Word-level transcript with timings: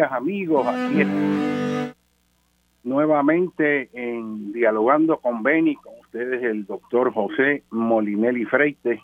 amigos, 0.00 0.66
aquí 0.66 1.04
nuevamente 2.84 3.88
en 3.92 4.52
Dialogando 4.52 5.18
con 5.18 5.42
Beni, 5.42 5.74
con 5.76 5.94
ustedes 6.00 6.42
el 6.42 6.66
doctor 6.66 7.12
José 7.12 7.62
Molinelli 7.70 8.44
Freite. 8.44 9.02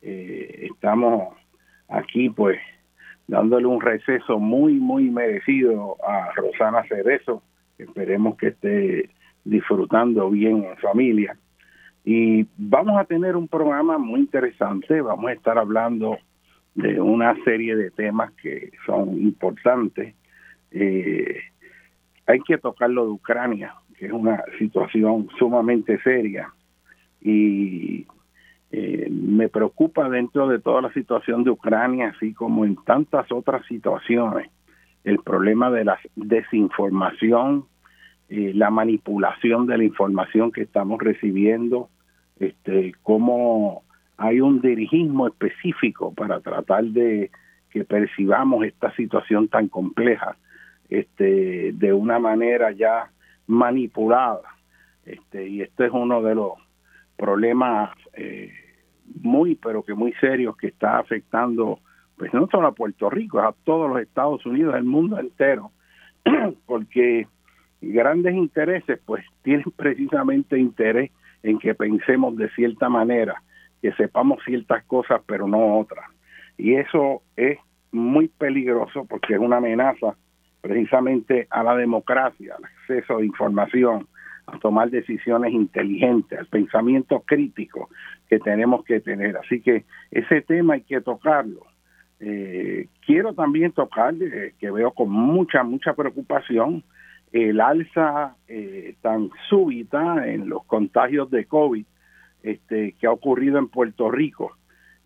Eh, 0.00 0.68
estamos 0.70 1.34
aquí 1.88 2.30
pues 2.30 2.58
dándole 3.26 3.66
un 3.66 3.80
receso 3.80 4.38
muy, 4.38 4.74
muy 4.74 5.10
merecido 5.10 5.96
a 6.06 6.32
Rosana 6.34 6.84
Cerezo. 6.84 7.42
Esperemos 7.76 8.36
que 8.36 8.48
esté 8.48 9.10
disfrutando 9.44 10.30
bien 10.30 10.64
en 10.64 10.76
familia. 10.78 11.36
Y 12.04 12.46
vamos 12.56 12.98
a 12.98 13.04
tener 13.04 13.36
un 13.36 13.48
programa 13.48 13.98
muy 13.98 14.20
interesante. 14.20 15.00
Vamos 15.00 15.26
a 15.26 15.32
estar 15.34 15.58
hablando 15.58 16.16
de 16.74 17.00
una 17.00 17.34
serie 17.44 17.74
de 17.76 17.90
temas 17.90 18.32
que 18.40 18.70
son 18.86 19.20
importantes. 19.20 20.14
Eh, 20.70 21.40
hay 22.26 22.40
que 22.40 22.58
tocar 22.58 22.90
lo 22.90 23.04
de 23.04 23.10
Ucrania, 23.10 23.74
que 23.98 24.06
es 24.06 24.12
una 24.12 24.42
situación 24.58 25.28
sumamente 25.38 25.98
seria. 26.02 26.52
Y 27.20 28.06
eh, 28.70 29.08
me 29.10 29.48
preocupa 29.48 30.08
dentro 30.08 30.46
de 30.48 30.58
toda 30.58 30.82
la 30.82 30.92
situación 30.92 31.42
de 31.42 31.50
Ucrania, 31.50 32.12
así 32.14 32.34
como 32.34 32.64
en 32.64 32.76
tantas 32.84 33.30
otras 33.32 33.64
situaciones, 33.66 34.50
el 35.04 35.18
problema 35.20 35.70
de 35.70 35.84
la 35.84 35.98
desinformación, 36.16 37.64
eh, 38.28 38.52
la 38.54 38.70
manipulación 38.70 39.66
de 39.66 39.78
la 39.78 39.84
información 39.84 40.52
que 40.52 40.62
estamos 40.62 41.00
recibiendo, 41.00 41.88
este, 42.38 42.92
cómo 43.02 43.84
hay 44.18 44.40
un 44.40 44.60
dirigismo 44.60 45.28
específico 45.28 46.12
para 46.12 46.40
tratar 46.40 46.84
de 46.84 47.30
que 47.70 47.84
percibamos 47.84 48.64
esta 48.64 48.94
situación 48.96 49.48
tan 49.48 49.68
compleja 49.68 50.36
este, 50.88 51.72
de 51.72 51.92
una 51.92 52.18
manera 52.18 52.72
ya 52.72 53.10
manipulada. 53.46 54.42
Este, 55.04 55.48
y 55.48 55.62
este 55.62 55.86
es 55.86 55.92
uno 55.92 56.22
de 56.22 56.34
los 56.34 56.52
problemas 57.16 57.90
eh, 58.12 58.52
muy, 59.22 59.54
pero 59.54 59.82
que 59.82 59.94
muy 59.94 60.12
serios 60.14 60.56
que 60.56 60.68
está 60.68 60.98
afectando, 60.98 61.80
pues 62.16 62.32
no 62.34 62.46
solo 62.50 62.68
a 62.68 62.74
Puerto 62.74 63.10
Rico, 63.10 63.40
a 63.40 63.54
todos 63.64 63.88
los 63.88 64.00
Estados 64.00 64.44
Unidos, 64.46 64.74
el 64.76 64.84
mundo 64.84 65.18
entero, 65.18 65.72
porque 66.66 67.26
grandes 67.80 68.34
intereses, 68.34 69.00
pues 69.04 69.24
tienen 69.42 69.64
precisamente 69.76 70.58
interés 70.58 71.10
en 71.42 71.58
que 71.58 71.74
pensemos 71.74 72.36
de 72.36 72.50
cierta 72.50 72.88
manera 72.88 73.42
que 73.80 73.92
sepamos 73.92 74.40
ciertas 74.44 74.84
cosas 74.84 75.20
pero 75.26 75.46
no 75.46 75.78
otras. 75.78 76.04
Y 76.56 76.74
eso 76.74 77.22
es 77.36 77.58
muy 77.92 78.28
peligroso 78.28 79.06
porque 79.08 79.34
es 79.34 79.40
una 79.40 79.58
amenaza 79.58 80.16
precisamente 80.68 81.46
a 81.48 81.62
la 81.62 81.74
democracia, 81.74 82.54
al 82.56 82.64
acceso 82.64 83.18
de 83.18 83.26
información, 83.26 84.06
a 84.46 84.58
tomar 84.58 84.90
decisiones 84.90 85.52
inteligentes, 85.52 86.38
al 86.38 86.46
pensamiento 86.46 87.20
crítico 87.20 87.88
que 88.28 88.38
tenemos 88.38 88.84
que 88.84 89.00
tener. 89.00 89.38
Así 89.38 89.60
que 89.62 89.84
ese 90.10 90.42
tema 90.42 90.74
hay 90.74 90.82
que 90.82 91.00
tocarlo. 91.00 91.66
Eh, 92.20 92.88
quiero 93.06 93.32
también 93.32 93.72
tocar, 93.72 94.14
eh, 94.20 94.52
que 94.58 94.70
veo 94.70 94.90
con 94.92 95.10
mucha, 95.10 95.62
mucha 95.62 95.94
preocupación, 95.94 96.84
el 97.32 97.60
alza 97.60 98.36
eh, 98.46 98.94
tan 99.00 99.30
súbita 99.48 100.28
en 100.28 100.48
los 100.50 100.64
contagios 100.64 101.30
de 101.30 101.46
COVID 101.46 101.84
este, 102.42 102.92
que 102.92 103.06
ha 103.06 103.10
ocurrido 103.10 103.58
en 103.58 103.68
Puerto 103.68 104.10
Rico. 104.10 104.52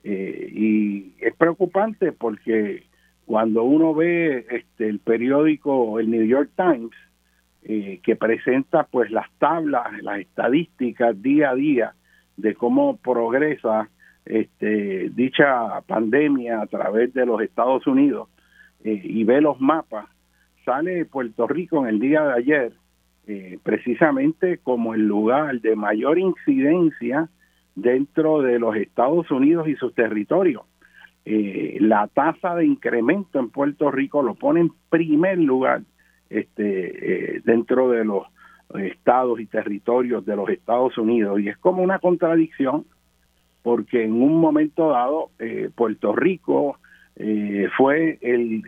Eh, 0.02 0.50
y 0.52 1.14
es 1.20 1.34
preocupante 1.36 2.10
porque 2.10 2.84
cuando 3.26 3.62
uno 3.62 3.94
ve 3.94 4.46
este, 4.50 4.88
el 4.88 4.98
periódico, 4.98 5.98
el 5.98 6.10
New 6.10 6.24
York 6.24 6.50
Times, 6.56 6.92
eh, 7.64 8.00
que 8.02 8.16
presenta 8.16 8.84
pues 8.84 9.10
las 9.10 9.30
tablas, 9.38 9.86
las 10.02 10.18
estadísticas 10.18 11.20
día 11.22 11.50
a 11.50 11.54
día 11.54 11.94
de 12.36 12.54
cómo 12.54 12.96
progresa 12.96 13.88
este, 14.24 15.10
dicha 15.10 15.80
pandemia 15.82 16.60
a 16.60 16.66
través 16.66 17.14
de 17.14 17.26
los 17.26 17.40
Estados 17.40 17.86
Unidos 17.86 18.28
eh, 18.84 19.00
y 19.02 19.22
ve 19.24 19.40
los 19.40 19.60
mapas, 19.60 20.06
sale 20.64 21.04
Puerto 21.04 21.46
Rico 21.46 21.82
en 21.82 21.94
el 21.94 22.00
día 22.00 22.22
de 22.24 22.32
ayer 22.32 22.72
eh, 23.28 23.58
precisamente 23.62 24.58
como 24.58 24.94
el 24.94 25.06
lugar 25.06 25.60
de 25.60 25.76
mayor 25.76 26.18
incidencia 26.18 27.28
dentro 27.76 28.42
de 28.42 28.58
los 28.58 28.74
Estados 28.74 29.30
Unidos 29.30 29.68
y 29.68 29.76
sus 29.76 29.94
territorios. 29.94 30.62
Eh, 31.24 31.76
la 31.80 32.08
tasa 32.08 32.54
de 32.56 32.66
incremento 32.66 33.38
en 33.38 33.50
Puerto 33.50 33.90
Rico 33.90 34.22
lo 34.22 34.34
pone 34.34 34.60
en 34.60 34.72
primer 34.90 35.38
lugar 35.38 35.82
este, 36.30 37.36
eh, 37.36 37.40
dentro 37.44 37.90
de 37.90 38.04
los 38.04 38.24
estados 38.74 39.38
y 39.38 39.46
territorios 39.46 40.24
de 40.24 40.34
los 40.34 40.48
Estados 40.48 40.96
Unidos. 40.96 41.40
Y 41.40 41.48
es 41.48 41.58
como 41.58 41.82
una 41.82 41.98
contradicción 41.98 42.86
porque 43.62 44.04
en 44.04 44.14
un 44.14 44.40
momento 44.40 44.88
dado 44.88 45.30
Puerto 45.76 46.16
Rico 46.16 46.78
fue 47.76 48.18
el 48.22 48.62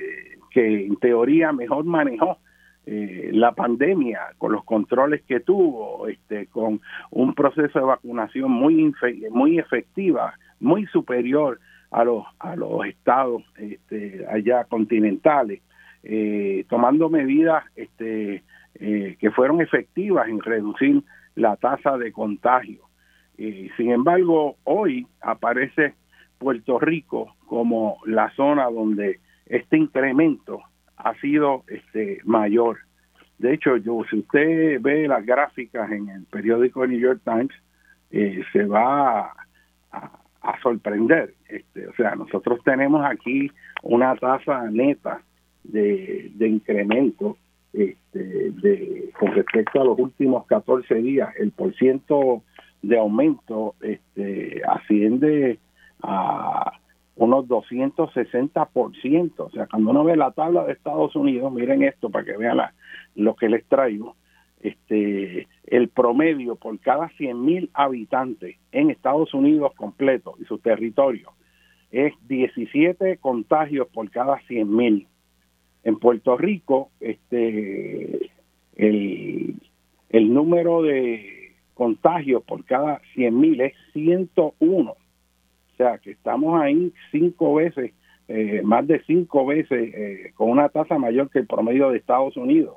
que 0.51 0.87
en 0.87 0.97
teoría 0.97 1.53
mejor 1.53 1.85
manejó 1.85 2.39
eh, 2.87 3.31
la 3.33 3.53
pandemia, 3.53 4.21
con 4.37 4.53
los 4.53 4.63
controles 4.63 5.23
que 5.23 5.41
tuvo, 5.41 6.07
este, 6.07 6.49
con 6.49 6.83
un 7.11 7.35
proceso 7.35 7.79
de 7.79 7.85
vacunación 7.87 8.51
muy 8.51 8.93
muy 9.31 9.59
efectiva, 9.59 10.35
muy 10.61 10.85
superior 10.87 11.61
a 11.95 12.05
los 12.05 12.25
a 12.41 12.57
los 12.57 12.85
estados 12.87 13.43
este, 13.57 14.27
allá 14.29 14.65
continentales, 14.65 15.63
eh, 16.03 16.65
tomando 16.69 17.09
medidas 17.09 17.65
este, 17.77 18.43
eh, 18.75 19.17
que 19.21 19.31
fueron 19.31 19.61
efectivas 19.61 20.29
en 20.29 20.41
reducir 20.41 21.03
la 21.37 21.57
tasa 21.57 21.97
de 21.97 22.13
contagio. 22.13 22.83
sin 23.37 23.91
embargo, 23.91 24.57
hoy 24.65 25.07
aparece 25.21 25.95
Puerto 26.39 26.79
Rico 26.79 27.35
como 27.47 27.99
la 28.07 28.31
zona 28.37 28.65
donde 28.71 29.21
este 29.47 29.77
incremento 29.77 30.63
ha 30.97 31.15
sido 31.21 31.63
este 31.69 32.19
mayor. 32.25 32.79
De 33.39 33.55
hecho, 33.55 33.77
yo 33.77 34.03
si 34.11 34.19
usted 34.19 34.81
ve 34.81 35.07
las 35.07 35.25
gráficas 35.25 35.91
en 35.91 36.09
el 36.09 36.25
periódico 36.25 36.87
New 36.87 36.99
York 36.99 37.21
Times, 37.25 37.55
eh, 38.11 38.43
se 38.53 38.65
va 38.65 39.33
a, 39.93 40.24
sorprender. 40.63 41.35
Este, 41.49 41.87
o 41.87 41.95
sea, 41.95 42.15
nosotros 42.15 42.61
tenemos 42.65 43.05
aquí 43.05 43.51
una 43.83 44.15
tasa 44.17 44.71
neta 44.71 45.23
de, 45.65 46.33
incremento 46.39 47.37
este, 47.73 48.51
de, 48.51 49.11
con 49.19 49.33
respecto 49.33 49.81
a 49.81 49.85
los 49.85 49.99
últimos 49.99 50.47
14 50.47 50.95
días. 50.97 51.31
El 51.39 51.51
porciento 51.53 52.43
de 52.83 52.99
aumento 52.99 53.75
este, 53.81 54.63
asciende 54.67 55.59
a 56.03 56.73
unos 57.17 57.47
260%. 57.47 59.33
O 59.39 59.51
sea, 59.51 59.67
cuando 59.67 59.91
uno 59.91 60.05
ve 60.05 60.17
la 60.17 60.33
tabla 60.33 60.65
de 60.65 60.73
Estados 60.73 61.15
Unidos, 61.17 61.53
miren 61.53 61.83
esto 61.83 62.11
para 62.11 62.25
que 62.25 62.37
vean 62.37 62.59
lo 63.15 63.35
que 63.37 63.49
les 63.49 63.65
traigo. 63.67 64.17
Este, 64.65 65.47
el 65.67 65.91
promedio 65.91 66.57
por 66.57 66.81
cada 66.81 67.11
100.000 67.11 67.69
habitantes 67.75 68.57
en 68.73 68.89
Estados 68.89 69.35
Unidos 69.35 69.75
completo 69.77 70.37
y 70.41 70.47
su 70.47 70.57
territorio 70.57 71.33
es 71.91 72.15
17 72.29 73.19
contagios 73.19 73.89
por 73.89 74.11
cada 74.11 74.41
100.000. 74.49 75.07
En 75.85 75.99
Puerto 75.99 76.39
Rico, 76.39 76.91
este, 76.99 78.31
el, 78.77 79.55
número 80.33 80.81
de 80.81 81.53
contagios 81.75 82.43
por 82.45 82.65
cada 82.65 83.03
100.000 83.15 83.67
es 83.67 83.75
101. 83.93 84.91
O 84.93 84.97
sea, 85.77 85.99
que 85.99 86.13
estamos 86.13 86.59
ahí 86.59 86.91
cinco 87.13 87.57
veces, 87.57 87.93
eh, 88.29 88.63
más 88.65 88.87
de 88.87 89.03
cinco 89.03 89.45
veces, 89.45 89.93
eh, 89.95 90.33
con 90.35 90.49
una 90.49 90.71
tasa 90.71 90.97
mayor 90.97 91.29
que 91.29 91.41
el 91.41 91.47
promedio 91.47 91.91
de 91.91 91.99
Estados 91.99 92.39
Unidos. 92.39 92.77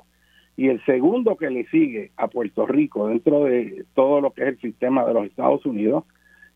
Y 0.58 0.70
el 0.70 0.84
segundo 0.84 1.36
que 1.36 1.50
le 1.50 1.66
sigue 1.66 2.10
a 2.16 2.26
Puerto 2.26 2.66
Rico 2.66 3.06
dentro 3.06 3.44
de 3.44 3.84
todo 3.94 4.20
lo 4.20 4.32
que 4.32 4.42
es 4.42 4.48
el 4.48 4.60
sistema 4.60 5.06
de 5.06 5.14
los 5.14 5.26
Estados 5.26 5.64
Unidos 5.64 6.02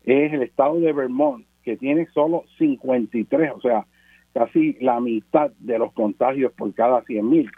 es 0.03 0.33
el 0.33 0.43
estado 0.43 0.77
de 0.81 0.91
Vermont, 0.91 1.45
que 1.63 1.77
tiene 1.77 2.05
solo 2.13 2.43
53, 2.57 3.51
o 3.55 3.61
sea, 3.61 3.85
casi 4.33 4.73
la 4.81 4.99
mitad 4.99 5.51
de 5.57 5.79
los 5.79 5.93
contagios 5.93 6.51
por 6.51 6.73
cada 6.73 7.01
100 7.03 7.29
mil. 7.29 7.49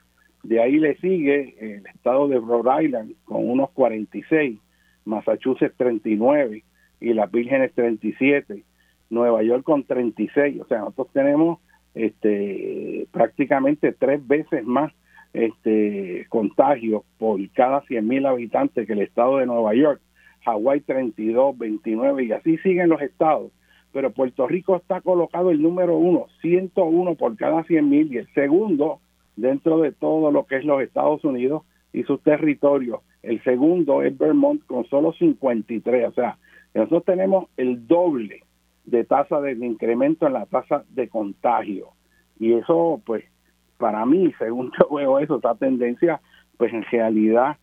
De 0.44 0.62
ahí 0.62 0.78
le 0.78 0.96
sigue 0.98 1.56
el 1.58 1.88
estado 1.88 2.28
de 2.28 2.38
Rhode 2.38 2.86
Island 2.86 3.16
con 3.24 3.50
unos 3.50 3.72
46, 3.72 4.60
Massachusetts 5.06 5.76
39 5.78 6.64
y 7.02 7.14
las 7.16 7.32
Vírgenes 7.32 7.74
37, 7.74 8.64
Nueva 9.10 9.42
York 9.42 9.64
con 9.64 9.84
36. 9.84 10.62
O 10.62 10.66
sea, 10.68 10.82
nosotros 10.82 11.08
tenemos 11.12 11.58
este 11.96 13.08
prácticamente 13.12 13.94
tres 13.94 14.28
veces 14.28 14.64
más 14.64 14.94
este 15.36 16.26
contagios 16.30 17.04
por 17.18 17.40
cada 17.52 17.82
100 17.82 18.08
mil 18.08 18.26
habitantes 18.26 18.88
que 18.88 18.94
el 18.94 19.02
estado 19.02 19.38
de 19.38 19.46
Nueva 19.46 19.74
York, 19.76 20.02
Hawái 20.46 20.82
32, 20.82 21.58
29 21.58 22.24
y 22.24 22.32
así 22.32 22.58
siguen 22.60 22.90
los 22.90 23.02
estados. 23.02 23.52
Pero 23.92 24.12
Puerto 24.12 24.48
Rico 24.48 24.76
está 24.76 25.02
colocado 25.02 25.52
el 25.52 25.62
número 25.62 25.98
uno, 25.98 26.28
101 26.42 27.16
por 27.16 27.36
cada 27.36 27.64
100 27.64 27.90
mil 27.90 28.14
y 28.14 28.18
el 28.18 28.28
segundo 28.34 29.00
dentro 29.36 29.80
de 29.80 29.92
todo 29.92 30.32
lo 30.32 30.46
que 30.46 30.58
es 30.58 30.66
los 30.66 30.82
Estados 30.82 31.24
Unidos 31.24 31.64
y 31.92 32.04
sus 32.04 32.22
territorios. 32.22 33.00
El 33.24 33.44
segundo 33.44 34.04
es 34.04 34.18
Vermont 34.18 34.66
con 34.66 34.86
solo 34.86 35.14
53, 35.14 36.10
o 36.10 36.12
sea, 36.12 36.38
nosotros 36.74 37.06
tenemos 37.06 37.48
el 37.58 37.88
doble 37.88 38.44
de 38.86 39.04
tasa 39.04 39.42
de 39.42 39.54
incremento 39.54 40.28
en 40.28 40.34
la 40.34 40.46
tasa 40.46 40.84
de 40.90 41.08
contagio. 41.08 41.90
Y 42.38 42.54
eso, 42.54 43.02
pues, 43.06 43.24
para 43.78 44.06
mí, 44.06 44.34
según 44.40 44.72
yo 44.80 44.96
veo 44.96 45.20
eso, 45.20 45.38
esa 45.38 45.56
tendencia, 45.56 46.22
pues 46.58 46.74
en 46.74 46.84
realidad 46.84 47.58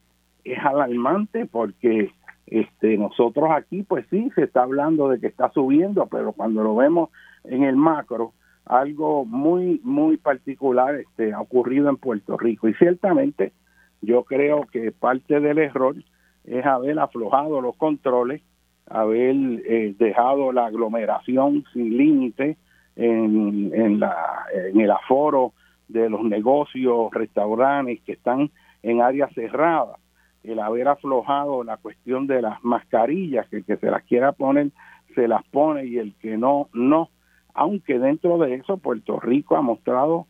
es 0.44 0.58
alarmante 0.58 1.46
porque 1.46 2.10
este 2.46 2.98
nosotros 2.98 3.50
aquí, 3.50 3.82
pues 3.82 4.06
sí, 4.10 4.30
se 4.34 4.44
está 4.44 4.62
hablando 4.62 5.08
de 5.08 5.20
que 5.20 5.28
está 5.28 5.50
subiendo, 5.52 6.06
pero 6.06 6.32
cuando 6.32 6.62
lo 6.62 6.76
vemos 6.76 7.10
en 7.44 7.62
el 7.64 7.76
macro, 7.76 8.32
algo 8.64 9.24
muy, 9.24 9.80
muy 9.82 10.16
particular 10.16 10.94
este, 10.96 11.32
ha 11.32 11.40
ocurrido 11.40 11.88
en 11.88 11.96
Puerto 11.96 12.36
Rico. 12.36 12.68
Y 12.68 12.74
ciertamente 12.74 13.52
yo 14.00 14.24
creo 14.24 14.66
que 14.72 14.92
parte 14.92 15.40
del 15.40 15.58
error 15.58 15.96
es 16.44 16.66
haber 16.66 16.98
aflojado 16.98 17.60
los 17.60 17.76
controles, 17.76 18.42
haber 18.88 19.34
eh, 19.66 19.94
dejado 19.98 20.52
la 20.52 20.66
aglomeración 20.66 21.64
sin 21.72 21.96
límite 21.96 22.56
en, 22.96 23.70
en, 23.74 24.00
la, 24.00 24.44
en 24.52 24.80
el 24.80 24.90
aforo 24.90 25.52
de 25.92 26.08
los 26.08 26.22
negocios, 26.24 27.10
restaurantes 27.12 28.00
que 28.02 28.12
están 28.12 28.50
en 28.82 29.00
áreas 29.00 29.32
cerradas, 29.34 29.98
el 30.42 30.58
haber 30.58 30.88
aflojado 30.88 31.62
la 31.62 31.76
cuestión 31.76 32.26
de 32.26 32.42
las 32.42 32.62
mascarillas, 32.64 33.48
que 33.48 33.58
el 33.58 33.64
que 33.64 33.76
se 33.76 33.90
las 33.90 34.02
quiera 34.04 34.32
poner, 34.32 34.70
se 35.14 35.28
las 35.28 35.44
pone 35.44 35.84
y 35.84 35.98
el 35.98 36.14
que 36.14 36.36
no, 36.36 36.68
no 36.72 37.10
aunque 37.54 37.98
dentro 37.98 38.38
de 38.38 38.54
eso 38.54 38.78
Puerto 38.78 39.20
Rico 39.20 39.56
ha 39.56 39.62
mostrado 39.62 40.26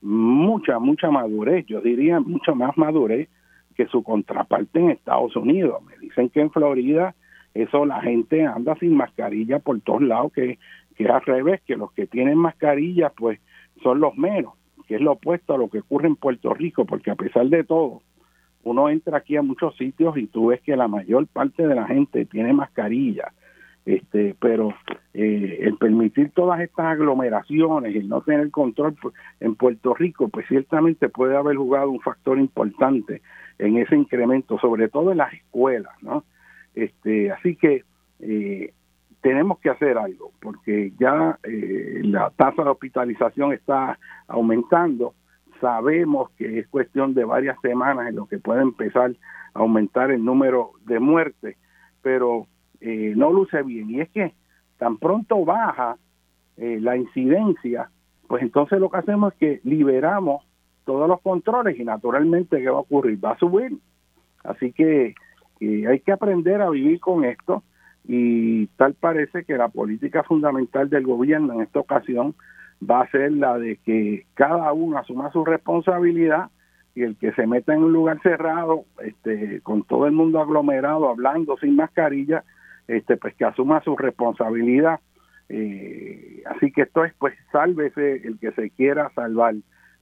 mucha, 0.00 0.78
mucha 0.78 1.10
madurez, 1.10 1.66
yo 1.66 1.80
diría 1.80 2.20
mucho 2.20 2.54
más 2.54 2.76
madurez 2.76 3.28
que 3.74 3.86
su 3.86 4.02
contraparte 4.02 4.78
en 4.78 4.90
Estados 4.90 5.34
Unidos. 5.34 5.82
Me 5.84 5.98
dicen 5.98 6.28
que 6.28 6.40
en 6.40 6.50
Florida 6.50 7.14
eso 7.54 7.84
la 7.86 8.00
gente 8.02 8.44
anda 8.44 8.76
sin 8.76 8.96
mascarilla 8.96 9.58
por 9.58 9.80
todos 9.80 10.02
lados, 10.02 10.32
que, 10.32 10.58
que 10.96 11.08
al 11.08 11.22
revés, 11.22 11.60
que 11.62 11.76
los 11.76 11.92
que 11.92 12.06
tienen 12.06 12.38
mascarilla 12.38 13.10
pues 13.10 13.40
son 13.82 14.00
los 14.00 14.16
menos, 14.16 14.54
que 14.86 14.96
es 14.96 15.00
lo 15.00 15.12
opuesto 15.12 15.54
a 15.54 15.58
lo 15.58 15.68
que 15.68 15.80
ocurre 15.80 16.08
en 16.08 16.16
Puerto 16.16 16.54
Rico, 16.54 16.84
porque 16.84 17.10
a 17.10 17.16
pesar 17.16 17.46
de 17.46 17.64
todo, 17.64 18.02
uno 18.64 18.88
entra 18.88 19.18
aquí 19.18 19.36
a 19.36 19.42
muchos 19.42 19.76
sitios 19.76 20.16
y 20.16 20.26
tú 20.26 20.46
ves 20.46 20.60
que 20.62 20.76
la 20.76 20.88
mayor 20.88 21.26
parte 21.26 21.66
de 21.66 21.74
la 21.74 21.86
gente 21.86 22.24
tiene 22.24 22.52
mascarilla 22.52 23.32
este 23.84 24.34
pero 24.40 24.74
eh, 25.12 25.58
el 25.60 25.76
permitir 25.76 26.30
todas 26.30 26.60
estas 26.60 26.86
aglomeraciones 26.86 27.94
y 27.94 27.98
no 28.00 28.22
tener 28.22 28.50
control 28.50 28.96
en 29.40 29.54
Puerto 29.56 29.94
Rico 29.94 30.28
pues 30.28 30.46
ciertamente 30.48 31.08
puede 31.10 31.36
haber 31.36 31.56
jugado 31.56 31.90
un 31.90 32.00
factor 32.00 32.38
importante 32.38 33.20
en 33.58 33.76
ese 33.76 33.94
incremento 33.94 34.58
sobre 34.58 34.88
todo 34.88 35.12
en 35.12 35.18
las 35.18 35.34
escuelas 35.34 35.92
no 36.02 36.24
este 36.74 37.30
así 37.30 37.56
que 37.56 37.84
eh, 38.20 38.72
tenemos 39.24 39.58
que 39.58 39.70
hacer 39.70 39.96
algo 39.96 40.32
porque 40.38 40.92
ya 41.00 41.38
eh, 41.44 42.02
la 42.04 42.28
tasa 42.36 42.62
de 42.62 42.68
hospitalización 42.68 43.54
está 43.54 43.98
aumentando 44.28 45.14
sabemos 45.62 46.28
que 46.32 46.58
es 46.58 46.68
cuestión 46.68 47.14
de 47.14 47.24
varias 47.24 47.58
semanas 47.62 48.10
en 48.10 48.16
lo 48.16 48.26
que 48.26 48.38
puede 48.38 48.60
empezar 48.60 49.12
a 49.54 49.60
aumentar 49.60 50.10
el 50.10 50.22
número 50.22 50.72
de 50.84 51.00
muertes 51.00 51.56
pero 52.02 52.46
eh, 52.82 53.14
no 53.16 53.32
luce 53.32 53.62
bien. 53.62 53.88
Y 53.88 54.02
es 54.02 54.10
que 54.10 54.34
tan 54.76 54.98
pronto 54.98 55.42
baja 55.42 55.96
eh, 56.58 56.78
la 56.82 56.98
incidencia, 56.98 57.88
pues 58.28 58.42
entonces 58.42 58.78
lo 58.78 58.90
que 58.90 58.98
hacemos 58.98 59.32
es 59.32 59.38
que 59.38 59.60
liberamos 59.64 60.44
todos 60.84 61.08
los 61.08 61.22
controles 61.22 61.80
y 61.80 61.84
naturalmente 61.84 62.60
¿qué 62.60 62.68
va 62.68 62.76
a 62.76 62.80
ocurrir? 62.80 63.24
Va 63.24 63.30
a 63.30 63.38
subir. 63.38 63.78
Así 64.42 64.70
que 64.72 65.14
hay 65.62 66.00
que 66.00 66.12
aprender 66.12 66.60
a 66.60 66.68
vivir 66.68 67.00
con 67.00 67.24
esto 67.24 67.62
y 68.06 68.66
tal 68.76 68.94
parece 68.94 69.44
que 69.44 69.56
la 69.56 69.68
política 69.68 70.22
fundamental 70.22 70.90
del 70.90 71.04
gobierno 71.04 71.54
en 71.54 71.62
esta 71.62 71.80
ocasión 71.80 72.34
va 72.88 73.00
a 73.00 73.10
ser 73.10 73.32
la 73.32 73.58
de 73.58 73.76
que 73.76 74.26
cada 74.34 74.72
uno 74.72 74.98
asuma 74.98 75.32
su 75.32 75.44
responsabilidad 75.44 76.50
y 76.94 77.02
el 77.02 77.16
que 77.16 77.32
se 77.32 77.46
meta 77.46 77.74
en 77.74 77.82
un 77.82 77.92
lugar 77.92 78.20
cerrado, 78.22 78.84
este, 79.02 79.60
con 79.62 79.82
todo 79.82 80.06
el 80.06 80.12
mundo 80.12 80.40
aglomerado, 80.40 81.08
hablando 81.08 81.56
sin 81.56 81.76
mascarilla, 81.76 82.44
este 82.86 83.16
pues 83.16 83.34
que 83.34 83.44
asuma 83.44 83.80
su 83.82 83.96
responsabilidad. 83.96 85.00
Eh, 85.48 86.42
así 86.46 86.70
que 86.72 86.82
esto 86.82 87.04
es 87.04 87.12
pues 87.18 87.34
sálvese 87.52 88.26
el 88.26 88.38
que 88.38 88.52
se 88.52 88.70
quiera 88.70 89.10
salvar. 89.14 89.54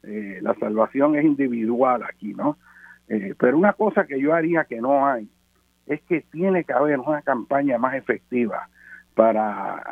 Eh, 0.05 0.41
la 0.43 0.55
salvación 0.57 1.15
es 1.15 1.25
individual 1.25 2.03
aquí 2.03 2.35
no 2.35 2.57
eh, 3.09 3.37
pero 3.39 3.57
una 3.57 3.73
cosa 3.73 4.05
que 4.05 4.21
yo 4.21 4.35
haría 4.35 4.65
que 4.65 4.81
no 4.81 5.07
hay 5.07 5.29
es 5.87 6.01
que 6.03 6.23
tiene 6.33 6.65
que 6.65 6.73
haber 6.73 7.01
una 7.01 7.23
campaña 7.23 7.79
más 7.79 7.95
efectiva 7.95 8.69
para 9.15 9.83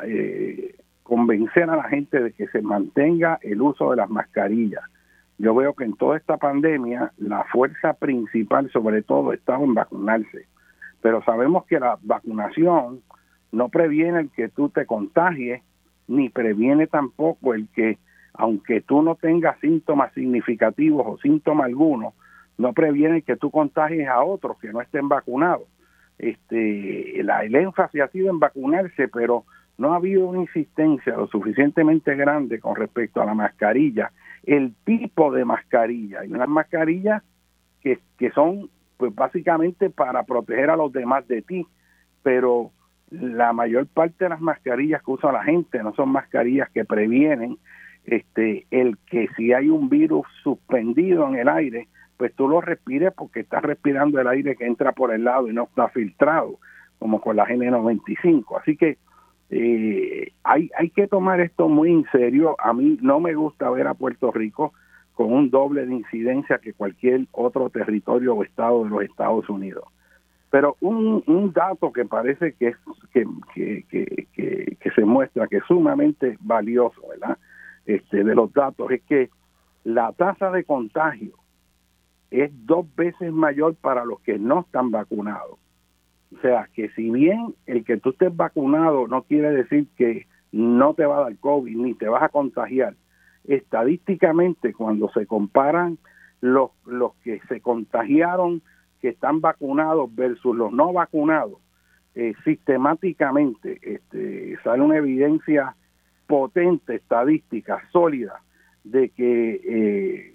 convencer 1.02 1.68
a 1.68 1.76
la 1.76 1.84
gente 1.84 2.22
de 2.22 2.32
que 2.32 2.46
se 2.48 2.62
mantenga 2.62 3.38
el 3.42 3.60
uso 3.60 3.90
de 3.90 3.96
las 3.96 4.08
mascarillas 4.08 4.84
yo 5.38 5.54
veo 5.54 5.74
que 5.74 5.84
en 5.84 5.96
toda 5.96 6.16
esta 6.16 6.36
pandemia 6.36 7.12
la 7.18 7.44
fuerza 7.44 7.94
principal 7.94 8.70
sobre 8.70 9.02
todo 9.02 9.32
estaba 9.32 9.64
en 9.64 9.74
vacunarse 9.74 10.46
pero 11.02 11.22
sabemos 11.24 11.64
que 11.66 11.80
la 11.80 11.98
vacunación 12.02 13.02
no 13.52 13.68
previene 13.68 14.20
el 14.20 14.30
que 14.30 14.48
tú 14.48 14.68
te 14.68 14.86
contagies, 14.86 15.62
ni 16.06 16.28
previene 16.28 16.86
tampoco 16.86 17.54
el 17.54 17.68
que, 17.68 17.98
aunque 18.34 18.80
tú 18.80 19.02
no 19.02 19.16
tengas 19.16 19.58
síntomas 19.60 20.12
significativos 20.14 21.04
o 21.06 21.18
síntomas 21.18 21.66
algunos, 21.66 22.14
no 22.58 22.72
previene 22.72 23.22
que 23.22 23.36
tú 23.36 23.50
contagies 23.50 24.08
a 24.08 24.22
otros 24.22 24.58
que 24.58 24.72
no 24.72 24.80
estén 24.80 25.08
vacunados. 25.08 25.66
Este, 26.20 27.22
la, 27.22 27.44
el 27.44 27.54
énfasis 27.54 28.02
ha 28.02 28.08
sido 28.08 28.28
en 28.28 28.38
vacunarse, 28.38 29.08
pero 29.08 29.44
no 29.78 29.94
ha 29.94 29.96
habido 29.96 30.26
una 30.26 30.40
insistencia 30.40 31.16
lo 31.16 31.26
suficientemente 31.28 32.14
grande 32.14 32.60
con 32.60 32.76
respecto 32.76 33.22
a 33.22 33.24
la 33.24 33.32
mascarilla, 33.32 34.12
el 34.44 34.74
tipo 34.84 35.32
de 35.32 35.46
mascarilla. 35.46 36.20
Hay 36.20 36.30
unas 36.30 36.48
mascarillas 36.48 37.22
que, 37.80 37.98
que 38.18 38.30
son 38.32 38.68
pues 38.98 39.14
básicamente 39.14 39.88
para 39.88 40.24
proteger 40.24 40.68
a 40.68 40.76
los 40.76 40.92
demás 40.92 41.26
de 41.26 41.40
ti, 41.40 41.66
pero 42.22 42.70
la 43.10 43.54
mayor 43.54 43.86
parte 43.86 44.24
de 44.24 44.28
las 44.28 44.42
mascarillas 44.42 45.02
que 45.02 45.10
usa 45.12 45.32
la 45.32 45.42
gente 45.42 45.82
no 45.82 45.94
son 45.94 46.10
mascarillas 46.10 46.68
que 46.70 46.84
previenen 46.84 47.56
este 48.04 48.66
el 48.70 48.98
que 49.10 49.28
si 49.36 49.54
hay 49.54 49.70
un 49.70 49.88
virus 49.88 50.26
suspendido 50.42 51.26
en 51.28 51.36
el 51.36 51.48
aire, 51.48 51.88
pues 52.20 52.34
tú 52.34 52.46
lo 52.46 52.60
respires 52.60 53.14
porque 53.16 53.40
estás 53.40 53.62
respirando 53.62 54.20
el 54.20 54.28
aire 54.28 54.54
que 54.54 54.66
entra 54.66 54.92
por 54.92 55.10
el 55.10 55.24
lado 55.24 55.48
y 55.48 55.54
no 55.54 55.62
está 55.62 55.88
filtrado, 55.88 56.58
como 56.98 57.18
con 57.18 57.36
la 57.36 57.46
N95. 57.46 58.60
Así 58.60 58.76
que 58.76 58.98
eh, 59.48 60.30
hay, 60.44 60.70
hay 60.76 60.90
que 60.90 61.06
tomar 61.06 61.40
esto 61.40 61.70
muy 61.70 61.90
en 61.90 62.04
serio. 62.12 62.56
A 62.58 62.74
mí 62.74 62.98
no 63.00 63.20
me 63.20 63.32
gusta 63.32 63.70
ver 63.70 63.86
a 63.86 63.94
Puerto 63.94 64.30
Rico 64.32 64.74
con 65.14 65.32
un 65.32 65.48
doble 65.48 65.86
de 65.86 65.94
incidencia 65.94 66.58
que 66.58 66.74
cualquier 66.74 67.22
otro 67.32 67.70
territorio 67.70 68.34
o 68.34 68.44
estado 68.44 68.84
de 68.84 68.90
los 68.90 69.02
Estados 69.02 69.48
Unidos. 69.48 69.84
Pero 70.50 70.76
un, 70.82 71.24
un 71.26 71.54
dato 71.54 71.90
que 71.90 72.04
parece 72.04 72.52
que, 72.52 72.68
es, 72.68 72.76
que, 73.14 73.24
que, 73.54 74.26
que, 74.34 74.76
que, 74.78 74.90
se 74.90 75.06
muestra 75.06 75.48
que 75.48 75.56
es 75.56 75.64
sumamente 75.66 76.36
valioso, 76.40 77.00
¿verdad? 77.08 77.38
Este, 77.86 78.24
de 78.24 78.34
los 78.34 78.52
datos 78.52 78.90
es 78.90 79.00
que 79.04 79.30
la 79.84 80.12
tasa 80.12 80.50
de 80.50 80.64
contagio 80.64 81.39
es 82.30 82.50
dos 82.66 82.86
veces 82.94 83.32
mayor 83.32 83.74
para 83.74 84.04
los 84.04 84.20
que 84.20 84.38
no 84.38 84.60
están 84.60 84.90
vacunados. 84.90 85.58
O 86.36 86.40
sea, 86.40 86.68
que 86.72 86.88
si 86.90 87.10
bien 87.10 87.54
el 87.66 87.84
que 87.84 87.96
tú 87.96 88.10
estés 88.10 88.34
vacunado 88.34 89.08
no 89.08 89.22
quiere 89.22 89.50
decir 89.50 89.88
que 89.96 90.26
no 90.52 90.94
te 90.94 91.04
va 91.04 91.18
a 91.18 91.22
dar 91.22 91.36
COVID 91.38 91.76
ni 91.76 91.94
te 91.94 92.08
vas 92.08 92.22
a 92.22 92.28
contagiar, 92.28 92.94
estadísticamente 93.44 94.72
cuando 94.72 95.10
se 95.10 95.26
comparan 95.26 95.98
los, 96.40 96.70
los 96.86 97.14
que 97.16 97.40
se 97.48 97.60
contagiaron 97.60 98.62
que 99.00 99.08
están 99.08 99.40
vacunados 99.40 100.14
versus 100.14 100.54
los 100.54 100.72
no 100.72 100.92
vacunados, 100.92 101.58
eh, 102.14 102.34
sistemáticamente 102.44 103.78
este, 103.82 104.56
sale 104.62 104.82
una 104.82 104.98
evidencia 104.98 105.74
potente, 106.26 106.96
estadística, 106.96 107.82
sólida, 107.92 108.42
de 108.84 109.10
que 109.10 109.60
eh, 109.64 110.34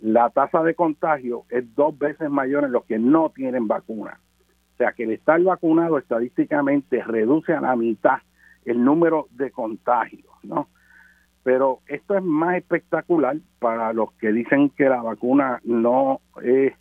la 0.00 0.30
tasa 0.30 0.62
de 0.62 0.74
contagio 0.74 1.44
es 1.50 1.74
dos 1.74 1.98
veces 1.98 2.30
mayor 2.30 2.64
en 2.64 2.72
los 2.72 2.84
que 2.84 2.98
no 2.98 3.30
tienen 3.30 3.68
vacuna. 3.68 4.18
O 4.74 4.76
sea 4.78 4.92
que 4.92 5.04
el 5.04 5.12
estar 5.12 5.40
vacunado 5.42 5.98
estadísticamente 5.98 7.02
reduce 7.02 7.52
a 7.52 7.60
la 7.60 7.76
mitad 7.76 8.18
el 8.64 8.82
número 8.82 9.26
de 9.32 9.50
contagios, 9.50 10.32
¿no? 10.42 10.68
Pero 11.42 11.80
esto 11.86 12.16
es 12.16 12.22
más 12.22 12.56
espectacular 12.56 13.36
para 13.58 13.92
los 13.92 14.12
que 14.12 14.32
dicen 14.32 14.70
que 14.70 14.88
la 14.88 15.02
vacuna 15.02 15.60
no 15.64 16.20
es 16.42 16.74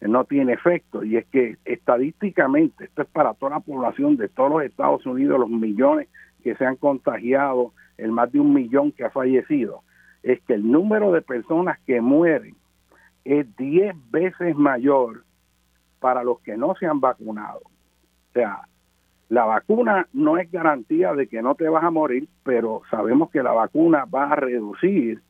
no 0.00 0.24
tiene 0.24 0.52
efecto 0.52 1.02
y 1.02 1.16
es 1.16 1.24
que 1.26 1.56
estadísticamente 1.64 2.84
esto 2.84 3.02
es 3.02 3.08
para 3.08 3.32
toda 3.34 3.52
la 3.52 3.60
población 3.60 4.16
de 4.16 4.28
todos 4.28 4.50
los 4.50 4.62
Estados 4.62 5.06
Unidos 5.06 5.40
los 5.40 5.48
millones 5.48 6.08
que 6.42 6.54
se 6.56 6.66
han 6.66 6.76
contagiado 6.76 7.72
el 7.96 8.12
más 8.12 8.30
de 8.30 8.38
un 8.38 8.52
millón 8.52 8.92
que 8.92 9.04
ha 9.04 9.10
fallecido 9.10 9.82
es 10.24 10.40
que 10.42 10.54
el 10.54 10.70
número 10.70 11.12
de 11.12 11.22
personas 11.22 11.78
que 11.86 12.00
mueren 12.00 12.56
es 13.24 13.54
10 13.56 13.94
veces 14.10 14.56
mayor 14.56 15.22
para 16.00 16.24
los 16.24 16.40
que 16.40 16.56
no 16.56 16.74
se 16.76 16.86
han 16.86 16.98
vacunado. 17.00 17.60
O 17.60 18.32
sea, 18.32 18.62
la 19.28 19.44
vacuna 19.44 20.08
no 20.12 20.38
es 20.38 20.50
garantía 20.50 21.12
de 21.14 21.28
que 21.28 21.42
no 21.42 21.54
te 21.54 21.68
vas 21.68 21.84
a 21.84 21.90
morir, 21.90 22.28
pero 22.42 22.82
sabemos 22.90 23.30
que 23.30 23.42
la 23.42 23.52
vacuna 23.52 24.06
va 24.06 24.30
a 24.30 24.36
reducir 24.36 25.22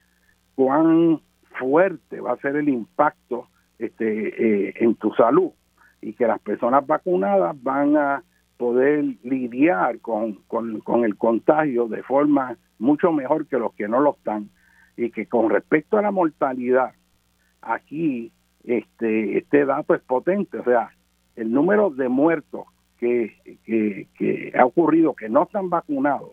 cuán 0.54 1.20
fuerte 1.58 2.20
va 2.20 2.32
a 2.32 2.38
ser 2.38 2.56
el 2.56 2.68
impacto 2.68 3.48
este, 3.78 4.68
eh, 4.68 4.74
en 4.76 4.94
tu 4.94 5.12
salud 5.14 5.50
y 6.00 6.12
que 6.12 6.26
las 6.26 6.40
personas 6.40 6.86
vacunadas 6.86 7.60
van 7.62 7.96
a 7.96 8.22
poder 8.56 9.04
lidiar 9.24 9.98
con, 10.00 10.34
con, 10.46 10.80
con 10.80 11.04
el 11.04 11.16
contagio 11.16 11.88
de 11.88 12.02
forma 12.04 12.56
mucho 12.78 13.10
mejor 13.10 13.46
que 13.46 13.58
los 13.58 13.74
que 13.74 13.88
no 13.88 14.00
lo 14.00 14.14
están 14.14 14.50
y 14.96 15.10
que 15.10 15.26
con 15.26 15.50
respecto 15.50 15.98
a 15.98 16.02
la 16.02 16.10
mortalidad 16.10 16.92
aquí 17.60 18.32
este, 18.64 19.38
este 19.38 19.64
dato 19.64 19.94
es 19.94 20.02
potente, 20.02 20.58
o 20.58 20.64
sea, 20.64 20.90
el 21.36 21.52
número 21.52 21.90
de 21.90 22.08
muertos 22.08 22.66
que, 22.98 23.36
que, 23.64 24.52
ha 24.58 24.64
ocurrido 24.64 25.14
que 25.14 25.28
no 25.28 25.42
están 25.42 25.68
vacunados 25.68 26.30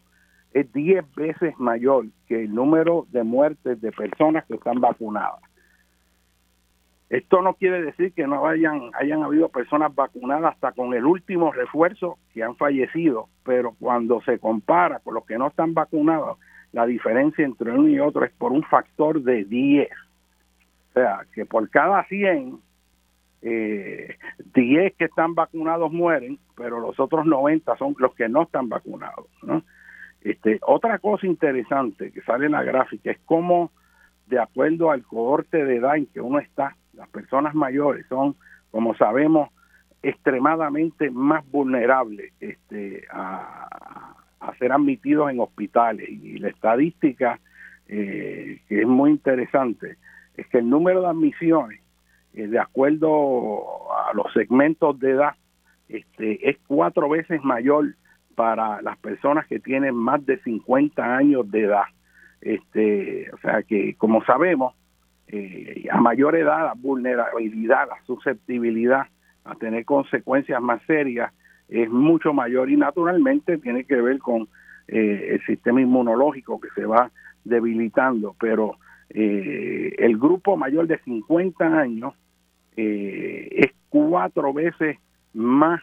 es 0.53 0.71
10 0.71 1.15
veces 1.15 1.57
mayor 1.57 2.05
que 2.27 2.43
el 2.43 2.53
número 2.53 3.07
de 3.09 3.23
muertes 3.23 3.81
de 3.81 3.91
personas 3.91 4.45
que 4.45 4.55
están 4.55 4.79
vacunadas. 4.79 5.39
Esto 7.09 7.41
no 7.41 7.55
quiere 7.55 7.81
decir 7.81 8.13
que 8.13 8.25
no 8.25 8.47
hayan, 8.47 8.91
hayan 8.93 9.23
habido 9.23 9.49
personas 9.49 9.93
vacunadas 9.93 10.53
hasta 10.53 10.71
con 10.71 10.93
el 10.93 11.05
último 11.05 11.51
refuerzo 11.51 12.17
que 12.33 12.43
han 12.43 12.55
fallecido, 12.55 13.27
pero 13.43 13.75
cuando 13.79 14.21
se 14.21 14.39
compara 14.39 14.99
con 14.99 15.15
los 15.15 15.25
que 15.25 15.37
no 15.37 15.47
están 15.47 15.73
vacunados, 15.73 16.37
la 16.71 16.85
diferencia 16.85 17.45
entre 17.45 17.71
uno 17.71 17.87
y 17.87 17.99
otro 17.99 18.23
es 18.23 18.31
por 18.33 18.51
un 18.51 18.63
factor 18.63 19.21
de 19.21 19.43
10. 19.43 19.89
O 19.91 20.93
sea, 20.93 21.25
que 21.33 21.45
por 21.45 21.69
cada 21.69 22.03
100, 22.05 22.59
eh, 23.41 24.17
10 24.53 24.95
que 24.95 25.05
están 25.05 25.35
vacunados 25.35 25.91
mueren, 25.91 26.39
pero 26.55 26.79
los 26.79 26.99
otros 26.99 27.25
90 27.25 27.75
son 27.77 27.95
los 27.97 28.13
que 28.15 28.29
no 28.29 28.43
están 28.43 28.69
vacunados. 28.69 29.27
¿no? 29.43 29.63
Este, 30.21 30.59
otra 30.61 30.99
cosa 30.99 31.27
interesante 31.27 32.11
que 32.11 32.21
sale 32.21 32.45
en 32.45 32.53
la 32.53 32.63
gráfica 32.63 33.11
es 33.11 33.19
cómo, 33.25 33.71
de 34.27 34.39
acuerdo 34.39 34.91
al 34.91 35.03
cohorte 35.03 35.65
de 35.65 35.77
edad 35.77 35.97
en 35.97 36.05
que 36.07 36.21
uno 36.21 36.39
está, 36.39 36.75
las 36.93 37.09
personas 37.09 37.55
mayores 37.55 38.05
son, 38.07 38.35
como 38.69 38.95
sabemos, 38.95 39.49
extremadamente 40.03 41.11
más 41.11 41.49
vulnerables 41.51 42.33
este, 42.39 43.05
a, 43.11 44.15
a 44.41 44.55
ser 44.55 44.71
admitidos 44.71 45.31
en 45.31 45.39
hospitales. 45.39 46.09
Y 46.09 46.39
la 46.39 46.49
estadística, 46.49 47.39
eh, 47.87 48.59
que 48.67 48.81
es 48.81 48.87
muy 48.87 49.11
interesante, 49.11 49.97
es 50.35 50.47
que 50.47 50.57
el 50.57 50.69
número 50.69 51.01
de 51.01 51.07
admisiones, 51.07 51.79
eh, 52.33 52.47
de 52.47 52.59
acuerdo 52.59 53.93
a 53.93 54.13
los 54.13 54.31
segmentos 54.33 54.99
de 54.99 55.11
edad, 55.11 55.35
este, 55.87 56.49
es 56.49 56.57
cuatro 56.67 57.09
veces 57.09 57.43
mayor 57.43 57.95
para 58.35 58.81
las 58.81 58.97
personas 58.97 59.45
que 59.47 59.59
tienen 59.59 59.93
más 59.93 60.25
de 60.25 60.39
50 60.39 61.17
años 61.17 61.49
de 61.51 61.61
edad. 61.65 61.83
Este, 62.41 63.29
o 63.33 63.37
sea 63.37 63.61
que, 63.61 63.95
como 63.95 64.23
sabemos, 64.23 64.73
eh, 65.27 65.87
a 65.91 66.01
mayor 66.01 66.35
edad 66.35 66.65
la 66.65 66.73
vulnerabilidad, 66.75 67.87
la 67.87 68.03
susceptibilidad 68.05 69.03
a 69.43 69.55
tener 69.55 69.85
consecuencias 69.85 70.61
más 70.61 70.81
serias 70.87 71.31
es 71.71 71.89
mucho 71.89 72.33
mayor 72.33 72.69
y 72.69 72.75
naturalmente 72.75 73.57
tiene 73.57 73.85
que 73.85 73.95
ver 73.95 74.19
con 74.19 74.49
eh, 74.89 75.29
el 75.31 75.45
sistema 75.45 75.81
inmunológico 75.81 76.59
que 76.59 76.67
se 76.75 76.85
va 76.85 77.11
debilitando, 77.45 78.35
pero 78.39 78.75
eh, 79.09 79.95
el 79.97 80.17
grupo 80.17 80.57
mayor 80.57 80.85
de 80.87 80.99
50 80.99 81.65
años 81.65 82.13
eh, 82.75 83.47
es 83.51 83.71
cuatro 83.89 84.53
veces 84.53 84.97
más 85.33 85.81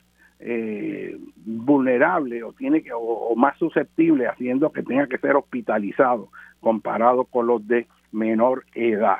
vulnerable 1.44 2.44
o 2.44 2.52
tiene 2.52 2.80
que 2.80 2.92
o, 2.94 3.34
más 3.34 3.58
susceptible 3.58 4.28
haciendo 4.28 4.70
que 4.70 4.84
tenga 4.84 5.08
que 5.08 5.18
ser 5.18 5.34
hospitalizado 5.34 6.28
comparado 6.60 7.24
con 7.24 7.48
los 7.48 7.66
de 7.66 7.88
menor 8.12 8.64
edad. 8.72 9.18